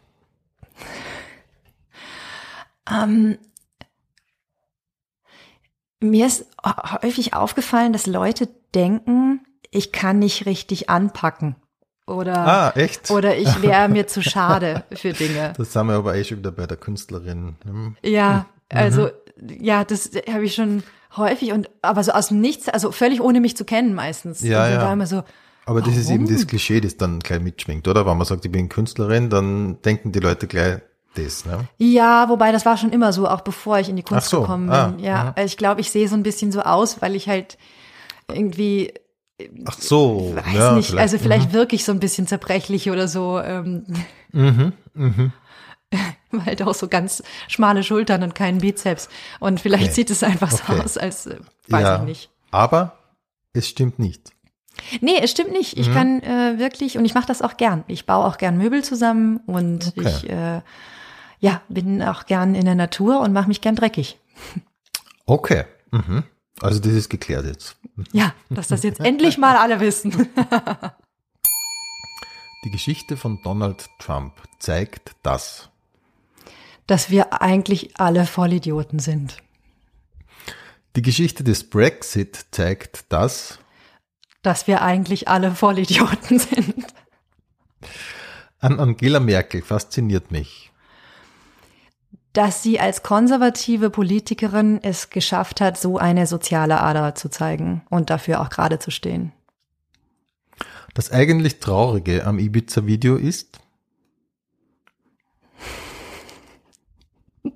Ähm, 2.91 3.37
mir 6.01 6.27
ist 6.27 6.47
häufig 7.03 7.35
aufgefallen, 7.35 7.93
dass 7.93 8.07
Leute 8.07 8.49
denken, 8.75 9.45
ich 9.71 9.93
kann 9.93 10.19
nicht 10.21 10.47
richtig 10.47 10.89
anpacken. 10.89 11.57
Oder, 12.07 12.37
Ah, 12.37 12.73
echt? 12.77 13.11
oder 13.11 13.37
ich 13.37 13.63
wäre 13.63 13.89
mir 13.89 14.07
zu 14.07 14.23
schade 14.23 14.85
für 14.95 15.13
Dinge. 15.13 15.53
Das 15.57 15.73
sind 15.73 15.87
wir 15.89 15.95
aber 15.95 16.15
eh 16.15 16.25
schon 16.25 16.39
wieder 16.39 16.53
bei 16.53 16.67
der 16.67 16.77
Künstlerin. 16.77 17.57
Hm. 17.65 17.97
Ja, 18.05 18.47
also, 18.69 19.11
ja, 19.61 19.85
das 19.85 20.11
habe 20.33 20.45
ich 20.45 20.55
schon 20.55 20.83
häufig 21.17 21.53
und, 21.53 21.69
aber 21.83 22.05
so 22.05 22.13
aus 22.13 22.29
dem 22.29 22.41
Nichts, 22.41 22.69
also 22.69 22.93
völlig 22.93 23.21
ohne 23.21 23.41
mich 23.41 23.57
zu 23.57 23.65
kennen 23.65 23.95
meistens. 23.95 24.43
Ja, 24.43 24.65
dann 24.65 24.73
ja. 24.75 24.83
war 24.83 24.93
immer 24.93 25.07
so, 25.07 25.25
Aber 25.67 25.81
das 25.83 25.97
ist 25.97 26.09
eben 26.11 26.25
Warum? 26.27 26.37
das 26.37 26.47
Klischee, 26.47 26.81
das 26.81 26.97
dann 26.97 27.19
gleich 27.21 27.41
mitschwingt, 27.41 27.89
oder? 27.89 28.07
Wenn 28.07 28.17
man 28.17 28.27
sagt, 28.27 28.45
ich 28.45 28.53
bin 28.53 28.69
Künstlerin, 28.69 29.29
dann 29.31 29.81
denken 29.83 30.13
die 30.13 30.21
Leute 30.21 30.47
gleich 30.47 30.79
das, 31.15 31.45
ne? 31.47 31.61
Ja, 31.79 32.29
wobei 32.29 32.53
das 32.53 32.67
war 32.67 32.77
schon 32.77 32.91
immer 32.93 33.13
so, 33.13 33.27
auch 33.27 33.41
bevor 33.41 33.79
ich 33.79 33.89
in 33.89 33.97
die 33.97 34.03
Kunst 34.03 34.29
so, 34.29 34.43
gekommen 34.43 34.67
bin. 34.67 34.75
ah, 34.75 34.95
ja, 34.99 35.15
aha. 35.15 35.33
also 35.37 35.47
ich 35.47 35.57
glaube, 35.57 35.81
ich 35.81 35.91
sehe 35.91 36.07
so 36.09 36.15
ein 36.15 36.23
bisschen 36.23 36.53
so 36.53 36.61
aus, 36.61 37.01
weil 37.03 37.15
ich 37.17 37.29
halt 37.29 37.57
irgendwie, 38.31 38.93
Ach 39.67 39.79
so. 39.79 40.35
weiß 40.35 40.55
ja, 40.55 40.73
nicht, 40.73 40.87
vielleicht. 40.89 41.03
also 41.03 41.19
vielleicht 41.19 41.53
wirke 41.53 41.77
ich 41.77 41.85
so 41.85 41.93
ein 41.93 42.01
bisschen 42.01 42.27
zerbrechlich 42.27 42.91
oder 42.91 43.07
so, 43.09 43.39
ähm, 43.41 43.85
Mhm, 44.33 44.73
mhm. 44.95 45.33
weil 46.31 46.45
halt 46.47 46.63
auch 46.63 46.75
so 46.75 46.89
ganz 46.89 47.23
schmale 47.49 47.83
Schultern 47.83 48.23
und 48.23 48.35
keinen 48.35 48.59
Bizeps. 48.59 49.09
Und 49.41 49.61
vielleicht 49.61 49.85
Okay. 49.85 49.93
sieht 49.93 50.11
es 50.11 50.23
einfach 50.23 50.51
so 50.51 50.63
Okay. 50.69 50.81
aus, 50.83 50.97
als 50.99 51.27
äh, 51.27 51.39
weiß 51.69 51.83
ja, 51.83 51.97
ich 51.97 52.03
nicht. 52.03 52.31
Aber 52.51 52.99
es 53.53 53.69
stimmt 53.69 53.99
nicht. 53.99 54.33
Nee, 55.01 55.19
es 55.23 55.31
stimmt 55.31 55.53
nicht. 55.53 55.77
Mhm. 55.77 55.83
Ich 55.83 55.93
kann 55.93 56.23
äh, 56.23 56.59
wirklich, 56.59 56.99
und 56.99 57.05
ich 57.05 57.15
mache 57.15 57.27
das 57.27 57.41
auch 57.43 57.57
gern. 57.57 57.85
Ich 57.89 58.05
baue 58.07 58.25
auch 58.27 58.37
gern 58.39 58.59
Möbel 58.59 58.83
zusammen 58.85 59.39
und 59.47 59.93
Okay. 59.97 60.09
ich 60.09 60.29
äh, 60.31 60.61
ja, 61.41 61.61
bin 61.69 62.03
auch 62.03 62.27
gern 62.27 62.55
in 62.55 62.65
der 62.65 62.75
Natur 62.75 63.21
und 63.21 63.33
mache 63.33 63.49
mich 63.49 63.61
gern 63.61 63.77
dreckig. 63.77 64.19
Okay. 65.27 65.65
Mhm. 65.91 66.25
Also 66.61 66.81
das 66.81 66.93
ist 66.93 67.11
geklärt 67.11 67.45
jetzt. 67.45 67.77
Ja, 68.13 68.35
dass 68.49 68.69
das 68.69 68.83
jetzt 68.83 69.01
endlich 69.01 69.39
mal 69.39 69.57
alle 69.57 69.81
wissen. 69.81 70.13
Die 72.65 72.71
Geschichte 72.71 73.17
von 73.17 73.41
Donald 73.43 73.89
Trump 73.99 74.33
zeigt 74.59 75.13
das. 75.23 75.69
Dass 76.87 77.11
wir 77.11 77.41
eigentlich 77.41 77.99
alle 78.01 78.27
Vollidioten 78.27 78.99
sind. 78.99 79.37
Die 80.97 81.03
Geschichte 81.03 81.45
des 81.45 81.69
Brexit 81.69 82.47
zeigt 82.51 83.05
das. 83.11 83.59
Dass 84.43 84.67
wir 84.67 84.83
eigentlich 84.83 85.29
alle 85.29 85.55
Vollidioten 85.55 86.39
sind. 86.41 86.87
An 88.59 88.81
Angela 88.81 89.21
Merkel 89.21 89.63
fasziniert 89.63 90.31
mich. 90.33 90.73
Dass 92.37 92.63
sie 92.63 92.79
als 92.79 93.03
konservative 93.03 93.89
Politikerin 93.89 94.79
es 94.83 95.09
geschafft 95.09 95.63
hat, 95.63 95.79
so 95.79 95.97
eine 95.97 96.27
soziale 96.27 96.83
Ader 96.83 97.15
zu 97.15 97.31
zeigen 97.31 97.81
und 97.89 98.11
dafür 98.11 98.43
auch 98.43 98.51
gerade 98.51 98.79
zu 98.79 98.91
stehen. 98.91 99.33
Das 100.93 101.11
eigentlich 101.11 101.61
Traurige 101.61 102.27
am 102.27 102.39
Ibiza-Video 102.39 103.17
ist, 103.17 103.59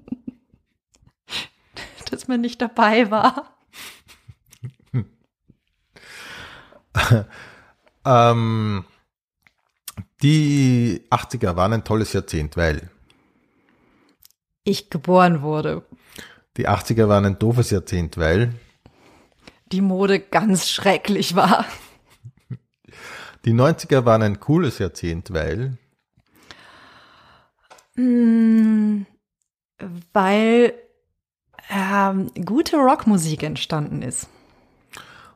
Dass 2.11 2.27
man 2.27 2.41
nicht 2.41 2.63
dabei 2.63 3.11
war. 3.11 3.55
ähm, 8.07 8.87
die 10.23 11.03
80er 11.11 11.57
waren 11.57 11.75
ein 11.75 11.85
tolles 11.85 12.15
Jahrzehnt, 12.15 12.57
weil 12.57 12.91
Ich 14.65 14.91
geboren 14.91 15.43
wurde. 15.43 15.85
die 16.57 16.69
80er 16.69 17.09
waren 17.09 17.25
ein 17.25 17.39
doofes 17.39 17.71
Jahrzehnt, 17.71 18.19
weil 18.19 18.55
Die 19.73 19.81
Mode 19.81 20.21
ganz 20.21 20.69
schrecklich 20.69 21.35
war. 21.37 21.65
die 23.45 23.53
90er 23.55 24.05
waren 24.05 24.23
ein 24.23 24.39
cooles 24.41 24.79
Jahrzehnt, 24.79 25.33
weil 25.33 25.79
Weil 30.13 30.75
ähm, 31.71 32.31
gute 32.45 32.77
Rockmusik 32.77 33.43
entstanden 33.43 34.03
ist. 34.03 34.29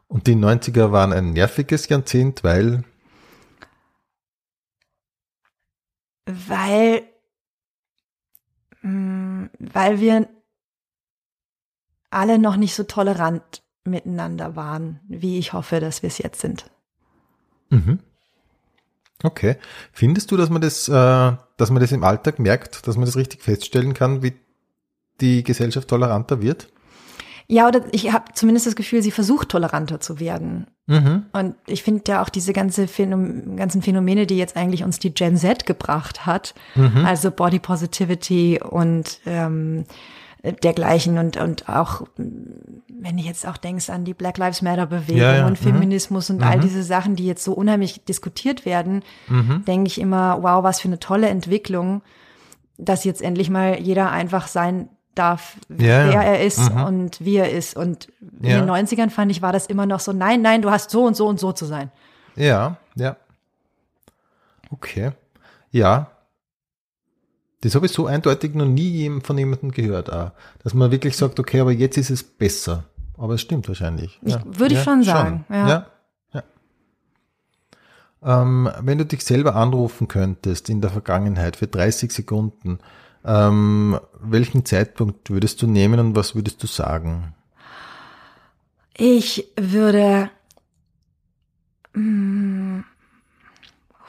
und 0.09 0.27
die 0.27 0.35
90er 0.35 0.91
waren 0.93 1.12
ein 1.12 1.33
nerviges 1.33 1.89
Jahrzehnt, 1.89 2.45
weil 2.45 2.85
Weil, 6.27 7.03
weil 9.59 10.00
wir 10.00 10.28
alle 12.11 12.38
noch 12.38 12.57
nicht 12.57 12.74
so 12.74 12.84
tolerant 12.84 13.62
miteinander 13.84 14.57
waren, 14.57 15.00
wie 15.09 15.38
ich 15.38 15.53
hoffe, 15.53 15.80
dass 15.80 16.03
wir 16.03 16.08
es 16.08 16.18
jetzt 16.18 16.41
sind. 16.41 16.70
Mhm. 17.70 17.99
Okay. 19.22 19.57
Findest 19.92 20.30
du, 20.30 20.37
dass 20.37 20.50
man 20.50 20.62
das, 20.62 20.88
äh, 20.88 20.92
dass 21.57 21.70
man 21.70 21.80
das 21.80 21.92
im 21.92 22.04
Alltag 22.04 22.38
merkt, 22.38 22.87
dass 22.87 22.96
man 22.96 23.07
das 23.07 23.16
richtig 23.16 23.42
feststellen 23.42 23.95
kann, 23.95 24.22
wie 24.22 24.34
die 25.20 25.42
Gesellschaft 25.42 25.88
toleranter 25.88 26.42
wird? 26.42 26.68
Ja, 27.46 27.68
oder 27.68 27.83
ich 27.92 28.12
habe 28.12 28.25
zumindest 28.34 28.66
das 28.66 28.76
Gefühl, 28.76 29.03
sie 29.03 29.11
versucht 29.11 29.50
toleranter 29.50 30.00
zu 30.00 30.18
werden. 30.18 30.66
Mhm. 30.87 31.26
Und 31.33 31.54
ich 31.66 31.83
finde 31.83 32.04
ja 32.08 32.22
auch 32.22 32.29
diese 32.29 32.53
ganze 32.53 32.88
Phänom 32.88 33.57
ganzen 33.57 33.83
Phänomene, 33.83 34.26
die 34.26 34.38
jetzt 34.38 34.57
eigentlich 34.57 34.83
uns 34.84 34.99
die 34.99 35.12
Gen 35.12 35.37
Z 35.37 35.66
gebracht 35.66 36.26
hat, 36.26 36.54
also 37.04 37.30
Body 37.30 37.58
Positivity 37.58 38.61
und 38.62 39.21
ähm, 39.26 39.84
dergleichen 40.62 41.16
und, 41.16 41.38
und 41.38 41.71
auch, 41.71 42.03
wenn 42.16 43.16
du 43.16 43.22
jetzt 43.22 43.46
auch 43.46 43.57
denkst 43.57 43.88
an 43.88 44.04
die 44.04 44.12
Black 44.12 44.37
Lives 44.37 44.61
Matter 44.61 44.87
Bewegung 44.87 45.16
Ja, 45.16 45.37
ja, 45.37 45.46
und 45.46 45.58
mhm. 45.61 45.64
Feminismus 45.64 46.29
und 46.29 46.42
all 46.42 46.61
diese 46.61 46.83
Sachen, 46.83 47.16
die 47.16 47.26
jetzt 47.26 47.45
so 47.45 47.53
unheimlich 47.54 48.04
diskutiert 48.04 48.66
werden, 48.66 49.03
Mhm. 49.29 49.64
denke 49.64 49.88
ich 49.88 49.99
immer, 50.00 50.42
wow, 50.42 50.62
was 50.62 50.80
für 50.80 50.88
eine 50.88 50.99
tolle 50.99 51.29
Entwicklung, 51.29 52.03
dass 52.76 53.04
jetzt 53.04 53.22
endlich 53.22 53.49
mal 53.49 53.80
jeder 53.80 54.11
einfach 54.11 54.46
sein 54.46 54.88
darf, 55.14 55.57
Ja, 55.68 55.76
wer 55.78 56.22
er 56.22 56.45
ist 56.45 56.58
Mhm. 56.72 56.82
und 56.84 57.24
wie 57.24 57.36
er 57.36 57.50
ist. 57.50 57.76
Und 57.76 58.08
in 58.41 58.50
Ja. 58.50 58.57
den 58.61 58.66
90ern 58.66 59.11
fand 59.11 59.30
ich, 59.30 59.42
war 59.42 59.53
das 59.53 59.66
immer 59.66 59.86
noch 59.86 60.00
so, 60.00 60.12
nein, 60.12 60.42
nein, 60.42 60.62
du 60.62 60.70
hast 60.70 60.91
so 60.91 61.04
und 61.04 61.16
so 61.16 61.26
und 61.26 61.38
so 61.41 61.53
zu 61.53 61.64
sein. 61.66 61.91
Ja, 62.36 62.76
ja. 62.96 63.16
Okay. 64.70 65.12
Ja. 65.70 66.11
Das 67.61 67.74
habe 67.74 67.86
ich 67.86 67.92
so 67.92 68.07
eindeutig 68.07 68.54
noch 68.54 68.66
nie 68.66 69.11
von 69.22 69.38
jemandem 69.38 69.70
gehört, 69.70 70.12
auch, 70.12 70.32
dass 70.62 70.74
man 70.74 70.91
wirklich 70.91 71.16
sagt, 71.16 71.41
okay, 71.41 71.61
aber 71.61 71.72
jetzt 71.72 71.96
ist 71.96 72.11
es 72.11 72.22
besser. 72.22 72.84
Aber 73.16 73.34
es 73.34 73.41
stimmt 73.41 73.68
wahrscheinlich. 73.68 74.18
Ich- 74.22 74.32
ja. 74.34 74.42
würde 74.45 74.74
ich 74.74 74.82
schon 74.82 75.03
sagen, 75.03 75.45
ja. 75.49 75.68
ja. 75.68 75.86
ja. 76.32 76.42
Ähm, 78.42 78.70
wenn 78.80 78.99
du 78.99 79.07
dich 79.07 79.24
selber 79.24 79.54
anrufen 79.54 80.08
könntest 80.08 80.68
in 80.68 80.80
der 80.80 80.91
Vergangenheit 80.91 81.57
für 81.57 81.66
30 81.66 82.11
Sekunden, 82.12 82.78
ähm, 83.25 83.99
welchen 84.21 84.64
Zeitpunkt 84.64 85.30
würdest 85.30 85.63
du 85.63 85.67
nehmen 85.67 85.99
und 85.99 86.17
was 86.17 86.34
würdest 86.34 86.63
du 86.63 86.67
sagen? 86.67 87.34
Ich 88.96 89.49
würde. 89.57 90.30
Mm, 91.95 92.80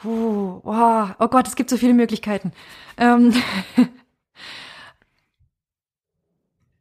oh, 0.04 0.60
wow, 0.62 1.14
oh 1.18 1.28
Gott, 1.28 1.48
es 1.48 1.56
gibt 1.56 1.70
so 1.70 1.76
viele 1.76 1.94
Möglichkeiten. 1.94 2.52
Ähm, 2.96 3.32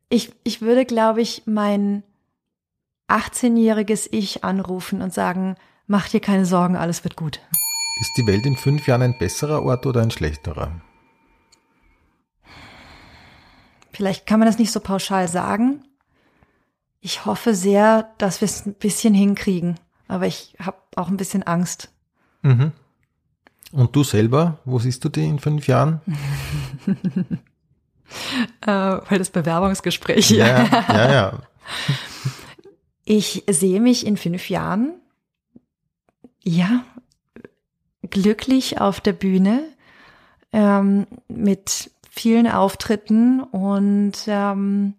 ich, 0.10 0.34
ich 0.44 0.62
würde, 0.62 0.86
glaube 0.86 1.22
ich, 1.22 1.44
mein 1.46 2.04
18-jähriges 3.08 4.10
Ich 4.12 4.44
anrufen 4.44 5.02
und 5.02 5.14
sagen, 5.14 5.56
mach 5.88 6.10
dir 6.10 6.20
keine 6.20 6.46
Sorgen, 6.46 6.76
alles 6.76 7.04
wird 7.04 7.16
gut. 7.16 7.40
Ist 8.02 8.18
die 8.18 8.28
Welt 8.28 8.46
in 8.46 8.58
fünf 8.58 8.88
Jahren 8.88 9.04
ein 9.04 9.18
besserer 9.18 9.64
Ort 9.64 9.86
oder 9.86 10.02
ein 10.02 10.12
schlechterer? 10.12 10.82
Vielleicht 13.96 14.26
kann 14.26 14.40
man 14.40 14.48
das 14.48 14.60
nicht 14.60 14.74
so 14.74 14.82
pauschal 14.82 15.30
sagen. 15.30 15.86
Ich 17.00 17.26
hoffe 17.26 17.56
sehr, 17.56 18.10
dass 18.18 18.42
wir 18.42 18.46
es 18.46 18.66
ein 18.66 18.74
bisschen 18.74 19.14
hinkriegen. 19.14 19.80
Aber 20.10 20.28
ich 20.28 20.54
habe 20.60 20.76
auch 20.98 21.08
ein 21.08 21.16
bisschen 21.16 21.44
Angst. 21.44 21.90
Mhm. 22.42 22.74
Und 23.72 23.96
du 23.96 24.04
selber, 24.04 24.60
wo 24.66 24.80
siehst 24.80 25.06
du 25.06 25.10
dich 25.10 25.24
in 25.24 25.40
fünf 25.40 25.68
Jahren? 25.68 26.02
äh, 28.62 28.68
weil 28.68 29.18
das 29.18 29.30
Bewerbungsgespräch 29.30 30.28
hier. 30.28 30.46
Ja, 30.46 30.86
ja, 30.90 31.14
ja. 31.14 31.40
Ich 33.06 33.46
sehe 33.50 33.80
mich 33.80 34.06
in 34.06 34.18
fünf 34.18 34.50
Jahren, 34.50 34.96
ja, 36.44 36.84
glücklich 38.10 38.82
auf 38.82 39.00
der 39.00 39.14
Bühne, 39.14 39.64
ähm, 40.52 41.08
mit 41.30 41.92
vielen 42.16 42.48
Auftritten 42.48 43.42
und 43.42 44.14
ähm, 44.28 44.94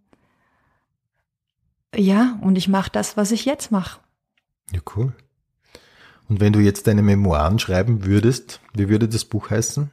ja, 1.94 2.38
und 2.42 2.56
ich 2.56 2.68
mache 2.68 2.90
das, 2.90 3.16
was 3.16 3.32
ich 3.32 3.46
jetzt 3.46 3.72
mache. 3.72 4.00
Ja, 4.70 4.80
cool. 4.94 5.14
Und 6.28 6.40
wenn 6.40 6.52
du 6.52 6.60
jetzt 6.60 6.86
deine 6.86 7.02
Memoiren 7.02 7.58
schreiben 7.58 8.04
würdest, 8.04 8.60
wie 8.74 8.90
würde 8.90 9.08
das 9.08 9.24
Buch 9.24 9.48
heißen? 9.48 9.90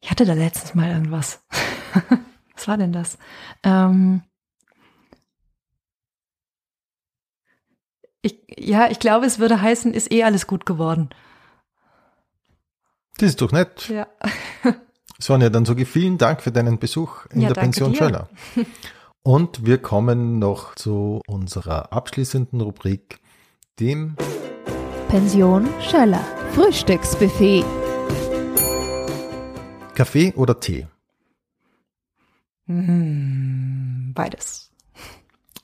Ich 0.00 0.10
hatte 0.10 0.24
da 0.24 0.32
letztens 0.32 0.74
mal 0.74 0.90
irgendwas. 0.90 1.44
Was 2.54 2.66
war 2.66 2.76
denn 2.76 2.92
das? 2.92 3.18
Ähm 3.62 4.22
ich, 8.22 8.38
ja, 8.56 8.90
ich 8.90 8.98
glaube, 8.98 9.26
es 9.26 9.38
würde 9.38 9.60
heißen, 9.60 9.92
ist 9.94 10.10
eh 10.12 10.22
alles 10.24 10.46
gut 10.46 10.64
geworden. 10.66 11.10
Das 13.18 13.28
ist 13.30 13.40
doch 13.40 13.52
nett. 13.52 13.88
Ja. 13.88 14.06
Sonja, 15.18 15.50
dann 15.50 15.64
sage 15.64 15.82
ich 15.82 15.88
vielen 15.88 16.18
Dank 16.18 16.40
für 16.42 16.50
deinen 16.50 16.78
Besuch 16.78 17.26
in 17.26 17.42
Ja, 17.42 17.48
der 17.48 17.54
danke 17.62 17.80
Pension 17.80 17.92
dir. 17.92 17.98
Schöller. 17.98 18.28
Und 19.22 19.64
wir 19.66 19.78
kommen 19.78 20.40
noch 20.40 20.74
zu 20.74 21.20
unserer 21.28 21.92
abschließenden 21.92 22.60
Rubrik, 22.60 23.20
dem 23.78 24.16
Pension 25.08 25.68
Schöller. 25.80 26.24
Frühstücksbuffet. 26.54 27.64
Kaffee 29.94 30.32
oder 30.34 30.58
Tee, 30.58 30.86
Mm, 32.66 34.12
Beides. 34.14 34.70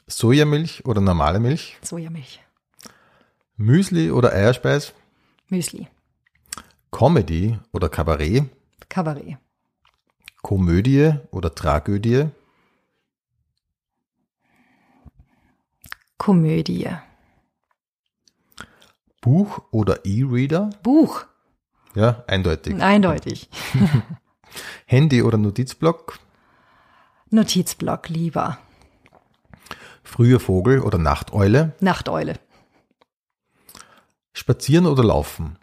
Sojamilch 0.06 0.84
oder 0.84 1.00
normale 1.00 1.38
Milch, 1.40 1.78
Sojamilch. 1.82 2.40
Müsli 3.58 4.10
oder 4.12 4.32
Eierspeis, 4.32 4.92
Müsli. 5.48 5.88
Comedy 6.92 7.58
oder 7.72 7.88
Kabarett, 7.88 8.44
Kabarett. 8.88 9.36
Komödie 10.42 11.14
oder 11.32 11.54
Tragödie, 11.54 12.26
Komödie. 16.16 16.88
Buch 19.20 19.60
oder 19.72 20.04
E-Reader, 20.06 20.70
Buch. 20.82 21.24
ja, 21.94 22.22
eindeutig, 22.28 22.80
Eindeutig. 22.80 23.48
Handy 24.86 25.22
oder 25.22 25.36
Notizblock, 25.36 26.18
Notizblock 27.30 28.08
lieber. 28.08 28.58
früher 30.04 30.38
Vogel 30.40 30.80
oder 30.80 30.98
Nachteule, 30.98 31.74
Nachteule. 31.80 32.34
Spazieren 34.42 34.86
oder 34.86 35.02
Laufen, 35.02 35.58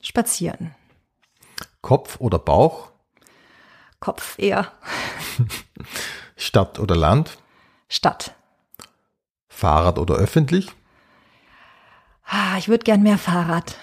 Spazieren. 0.00 0.74
Kopf 1.82 2.18
oder 2.20 2.38
Bauch, 2.38 2.90
Kopf 4.00 4.38
eher. 4.38 4.72
Stadt 6.36 6.78
oder 6.78 6.96
Land, 6.96 7.36
Stadt. 7.90 8.34
Fahrrad 9.48 9.98
oder 9.98 10.14
öffentlich, 10.14 10.70
Ah, 12.24 12.56
ich 12.56 12.68
würde 12.68 12.84
gern 12.84 13.02
mehr 13.02 13.18
Fahrrad. 13.18 13.76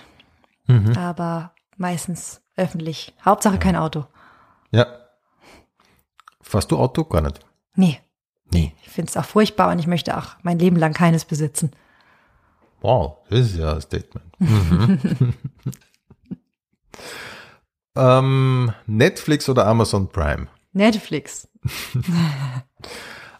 Mhm. 0.66 0.98
Aber 0.98 1.54
meistens 1.78 2.42
öffentlich. 2.56 3.14
Hauptsache 3.24 3.60
kein 3.60 3.76
Auto. 3.76 4.08
ja. 4.72 4.88
Fährst 6.42 6.72
du 6.72 6.80
Auto? 6.80 7.04
Gar 7.04 7.22
nicht. 7.22 7.40
Nee. 7.76 8.00
Nee. 8.52 8.74
Ich 8.82 8.90
finde 8.90 9.10
es 9.12 9.18
auch 9.18 9.26
furchtbar 9.26 9.70
und 9.72 9.78
ich 9.78 9.86
möchte 9.86 10.18
auch 10.18 10.36
mein 10.42 10.58
Leben 10.58 10.78
lang 10.78 10.94
keines 10.94 11.26
besitzen. 11.26 11.70
Wow, 12.82 13.18
das 13.30 13.40
ist 13.40 13.58
ja 13.58 13.74
ein 13.74 13.82
Statement. 13.82 14.40
Mhm. 14.40 15.34
ähm, 17.96 18.74
Netflix 18.86 19.50
oder 19.50 19.68
Amazon 19.68 20.10
Prime? 20.10 20.48
Netflix. 20.72 21.48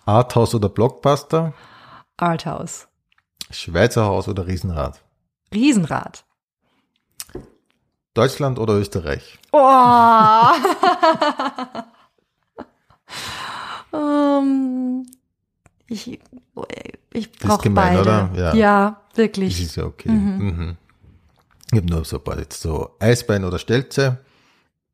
Arthouse 0.06 0.56
oder 0.56 0.70
Blockbuster? 0.70 1.54
Arthouse. 2.18 2.88
Schweizer 3.52 4.06
Haus 4.06 4.28
oder 4.28 4.46
Riesenrad? 4.46 5.02
Riesenrad. 5.54 6.26
Deutschland 8.14 8.60
oder 8.60 8.74
Österreich? 8.74 9.40
Oh. 9.52 9.60
Ähm, 13.92 15.06
ich 15.90 16.20
ich 17.12 17.26
ist 17.26 17.40
brauche 17.40 17.64
gemein, 17.64 17.98
beide. 17.98 18.02
oder? 18.02 18.30
Ja. 18.36 18.54
Ja, 18.54 19.02
Das 19.10 19.18
wirklich. 19.18 19.62
ist 19.62 19.76
ja 19.76 19.86
okay. 19.86 20.10
Mhm. 20.10 20.78
Ich 21.72 21.78
habe 21.78 21.88
nur 21.88 22.06
so 22.06 22.18
ein 22.18 22.24
paar 22.24 22.38
jetzt 22.40 22.62
so 22.62 22.96
Eisbein 23.00 23.44
oder 23.44 23.60
Stelze. 23.60 24.18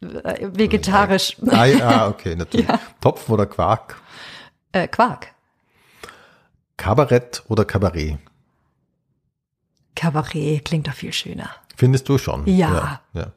Äh, 0.01 0.47
Vegetarisch. 0.53 1.37
Ah, 1.47 1.65
ja, 1.65 1.87
ah, 1.87 2.07
okay, 2.09 2.35
natürlich. 2.37 2.67
Ja. 2.67 2.79
Topf 3.01 3.29
oder 3.29 3.45
Quark? 3.45 3.95
Äh, 4.71 4.87
Quark. 4.87 5.27
Kabarett 6.77 7.43
oder 7.47 7.63
Kabarett? 7.65 8.17
Kabarett 9.95 10.65
klingt 10.65 10.87
doch 10.87 10.93
viel 10.93 11.13
schöner. 11.13 11.49
Findest 11.75 12.07
du 12.09 12.17
schon? 12.17 12.45
Ja. 12.47 12.99
ja. 13.13 13.21
ja. 13.21 13.31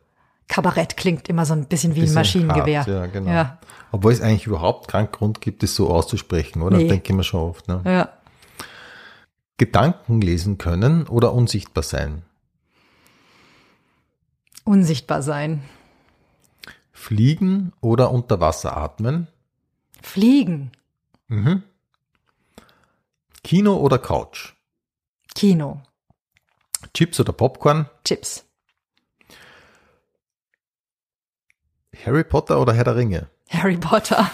Kabarett 0.48 0.96
klingt 0.96 1.28
immer 1.28 1.44
so 1.44 1.52
ein 1.54 1.66
bisschen 1.66 1.94
wie 1.94 2.00
ein 2.00 2.02
Bisschen 2.02 2.14
Maschinengewehr. 2.16 2.80
hart, 2.80 2.88
ja, 2.88 3.06
genau. 3.06 3.30
Ja. 3.30 3.58
Obwohl 3.90 4.12
es 4.12 4.20
eigentlich 4.20 4.46
überhaupt 4.46 4.88
keinen 4.88 5.10
Grund 5.10 5.40
gibt, 5.40 5.62
es 5.62 5.74
so 5.74 5.90
auszusprechen, 5.90 6.62
oder? 6.62 6.76
Nee. 6.76 6.88
Denke 6.88 7.12
ich 7.12 7.16
mir 7.16 7.24
schon 7.24 7.40
oft. 7.40 7.68
Ne? 7.68 7.82
ja. 7.84 8.12
Gedanken 9.56 10.20
lesen 10.20 10.56
können 10.56 11.08
oder 11.08 11.32
unsichtbar 11.32 11.82
sein? 11.82 12.22
Unsichtbar 14.64 15.22
sein. 15.22 15.62
Fliegen 16.92 17.72
oder 17.80 18.12
unter 18.12 18.40
Wasser 18.40 18.76
atmen? 18.76 19.26
Fliegen. 20.00 20.70
Mhm. 21.26 21.64
Kino 23.42 23.76
oder 23.76 23.98
Couch? 23.98 24.54
Kino. 25.34 25.82
Chips 26.94 27.18
oder 27.18 27.32
Popcorn? 27.32 27.88
Chips. 28.04 28.44
Harry 32.04 32.24
Potter 32.24 32.60
oder 32.60 32.72
Herr 32.74 32.84
der 32.84 32.96
Ringe? 32.96 33.28
Harry 33.58 33.76
Potter. 33.76 34.30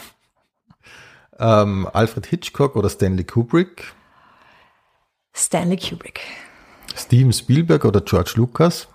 Ähm, 1.38 1.88
Alfred 1.92 2.26
Hitchcock 2.26 2.76
oder 2.76 2.88
Stanley 2.88 3.24
Kubrick? 3.24 3.92
Stanley 5.34 5.76
Kubrick. 5.76 6.20
Steven 6.94 7.32
Spielberg 7.32 7.84
oder 7.84 8.00
George 8.00 8.34
Lucas? 8.36 8.86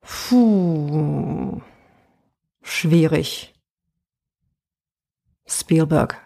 Puh. 0.00 1.60
Schwierig. 2.62 3.54
Spielberg. 5.46 6.20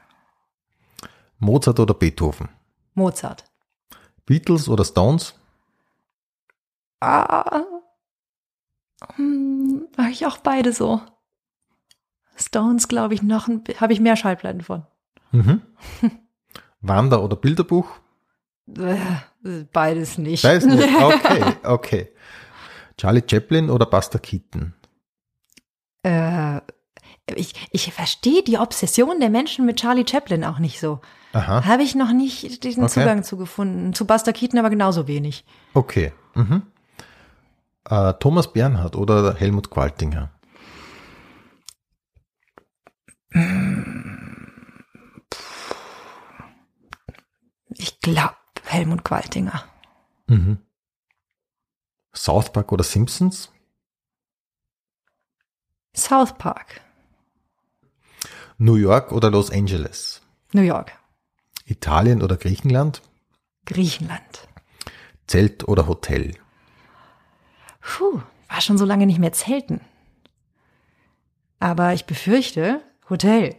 Mozart 1.39 1.81
oder 1.81 1.95
Beethoven? 1.95 2.49
Mozart. 2.95 3.45
Beatles 4.27 4.69
oder 4.69 4.85
Stones? 4.85 5.35
Ah. 7.01 7.65
Hm, 9.17 9.89
mag 9.97 10.11
ich 10.11 10.27
auch 10.27 10.39
beide 10.39 10.73
so. 10.73 11.01
Stones, 12.41 12.89
glaube 12.89 13.15
ich, 13.15 13.23
noch 13.23 13.49
habe 13.81 13.93
ich 13.93 14.01
mehr 14.01 14.17
Schallplatten 14.17 14.63
von. 14.63 14.85
Mhm. 15.33 15.63
Wander- 16.81 17.23
oder 17.23 17.37
Bilderbuch? 17.37 17.89
Äh, 18.79 18.97
Beides 19.73 20.19
nicht. 20.19 20.45
Weiß 20.45 20.65
nicht. 20.67 20.89
Okay, 21.01 21.45
okay. 21.65 22.09
Charlie 22.97 23.23
Chaplin 23.29 23.71
oder 23.71 23.87
Buster 23.87 24.19
Keaton? 24.19 24.75
Äh, 26.03 26.61
ich, 27.35 27.55
ich 27.71 27.93
verstehe 27.93 28.43
die 28.43 28.59
Obsession 28.59 29.21
der 29.21 29.31
Menschen 29.31 29.65
mit 29.67 29.79
Charlie 29.81 30.05
Chaplin 30.09 30.45
auch 30.45 30.59
nicht 30.59 30.81
so. 30.81 31.01
Aha. 31.33 31.65
Habe 31.65 31.83
ich 31.83 31.95
noch 31.95 32.13
nicht 32.13 32.65
diesen 32.65 32.85
Okay. 32.85 32.93
Zugang 33.01 33.23
zu 33.23 33.37
gefunden. 33.37 33.95
Zu 33.95 34.07
Buster 34.07 34.33
Keaton 34.33 34.59
aber 34.59 34.71
genauso 34.71 35.07
wenig. 35.07 35.45
Okay. 35.75 36.13
Mhm. 36.35 36.63
Äh, 37.89 38.15
Thomas 38.15 38.53
Bernhard 38.53 38.97
oder 38.97 39.35
Helmut 39.35 39.71
Qualtinger? 39.71 40.31
Ich 47.75 48.01
glaube 48.01 48.35
Helmut 48.65 49.05
Qualtinger. 49.05 49.65
Mhm. 50.27 50.59
South 52.15 52.53
Park 52.53 52.73
oder 52.73 52.85
Simpsons? 52.85 53.53
South 55.97 56.37
Park. 56.39 56.81
New 58.59 58.75
York 58.75 59.13
oder 59.13 59.31
Los 59.31 59.51
Angeles? 59.51 60.21
New 60.53 60.63
York. 60.63 60.93
Italien 61.65 62.23
oder 62.23 62.37
Griechenland? 62.37 63.01
Griechenland. 63.65 64.49
Zelt 65.27 65.69
oder 65.69 65.87
Hotel? 65.87 66.35
Puh, 67.81 68.21
war 68.49 68.61
schon 68.61 68.77
so 68.77 68.85
lange 68.85 69.07
nicht 69.07 69.19
mehr 69.21 69.33
zelten. 69.33 69.81
Aber 71.61 71.95
ich 71.95 72.07
befürchte 72.07 72.83
Hotel. 73.11 73.57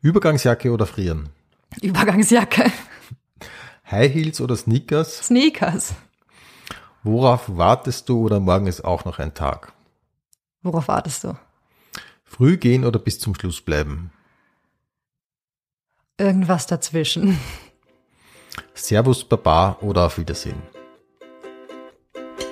Übergangsjacke 0.00 0.70
oder 0.72 0.86
Frieren? 0.86 1.28
Übergangsjacke. 1.80 2.70
High 3.90 4.14
Heels 4.14 4.40
oder 4.40 4.56
Sneakers? 4.56 5.26
Sneakers. 5.26 5.94
Worauf 7.02 7.56
wartest 7.56 8.08
du 8.08 8.24
oder 8.24 8.40
morgen 8.40 8.66
ist 8.66 8.84
auch 8.84 9.04
noch 9.04 9.18
ein 9.18 9.34
Tag? 9.34 9.72
Worauf 10.62 10.88
wartest 10.88 11.24
du? 11.24 11.36
Früh 12.24 12.56
gehen 12.56 12.84
oder 12.84 12.98
bis 12.98 13.18
zum 13.18 13.34
Schluss 13.34 13.60
bleiben? 13.60 14.12
Irgendwas 16.16 16.66
dazwischen. 16.66 17.38
Servus 18.74 19.24
Baba 19.24 19.78
oder 19.80 20.06
auf 20.06 20.18
Wiedersehen? 20.18 20.62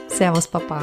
Servus, 0.09 0.49
Papa. 0.49 0.83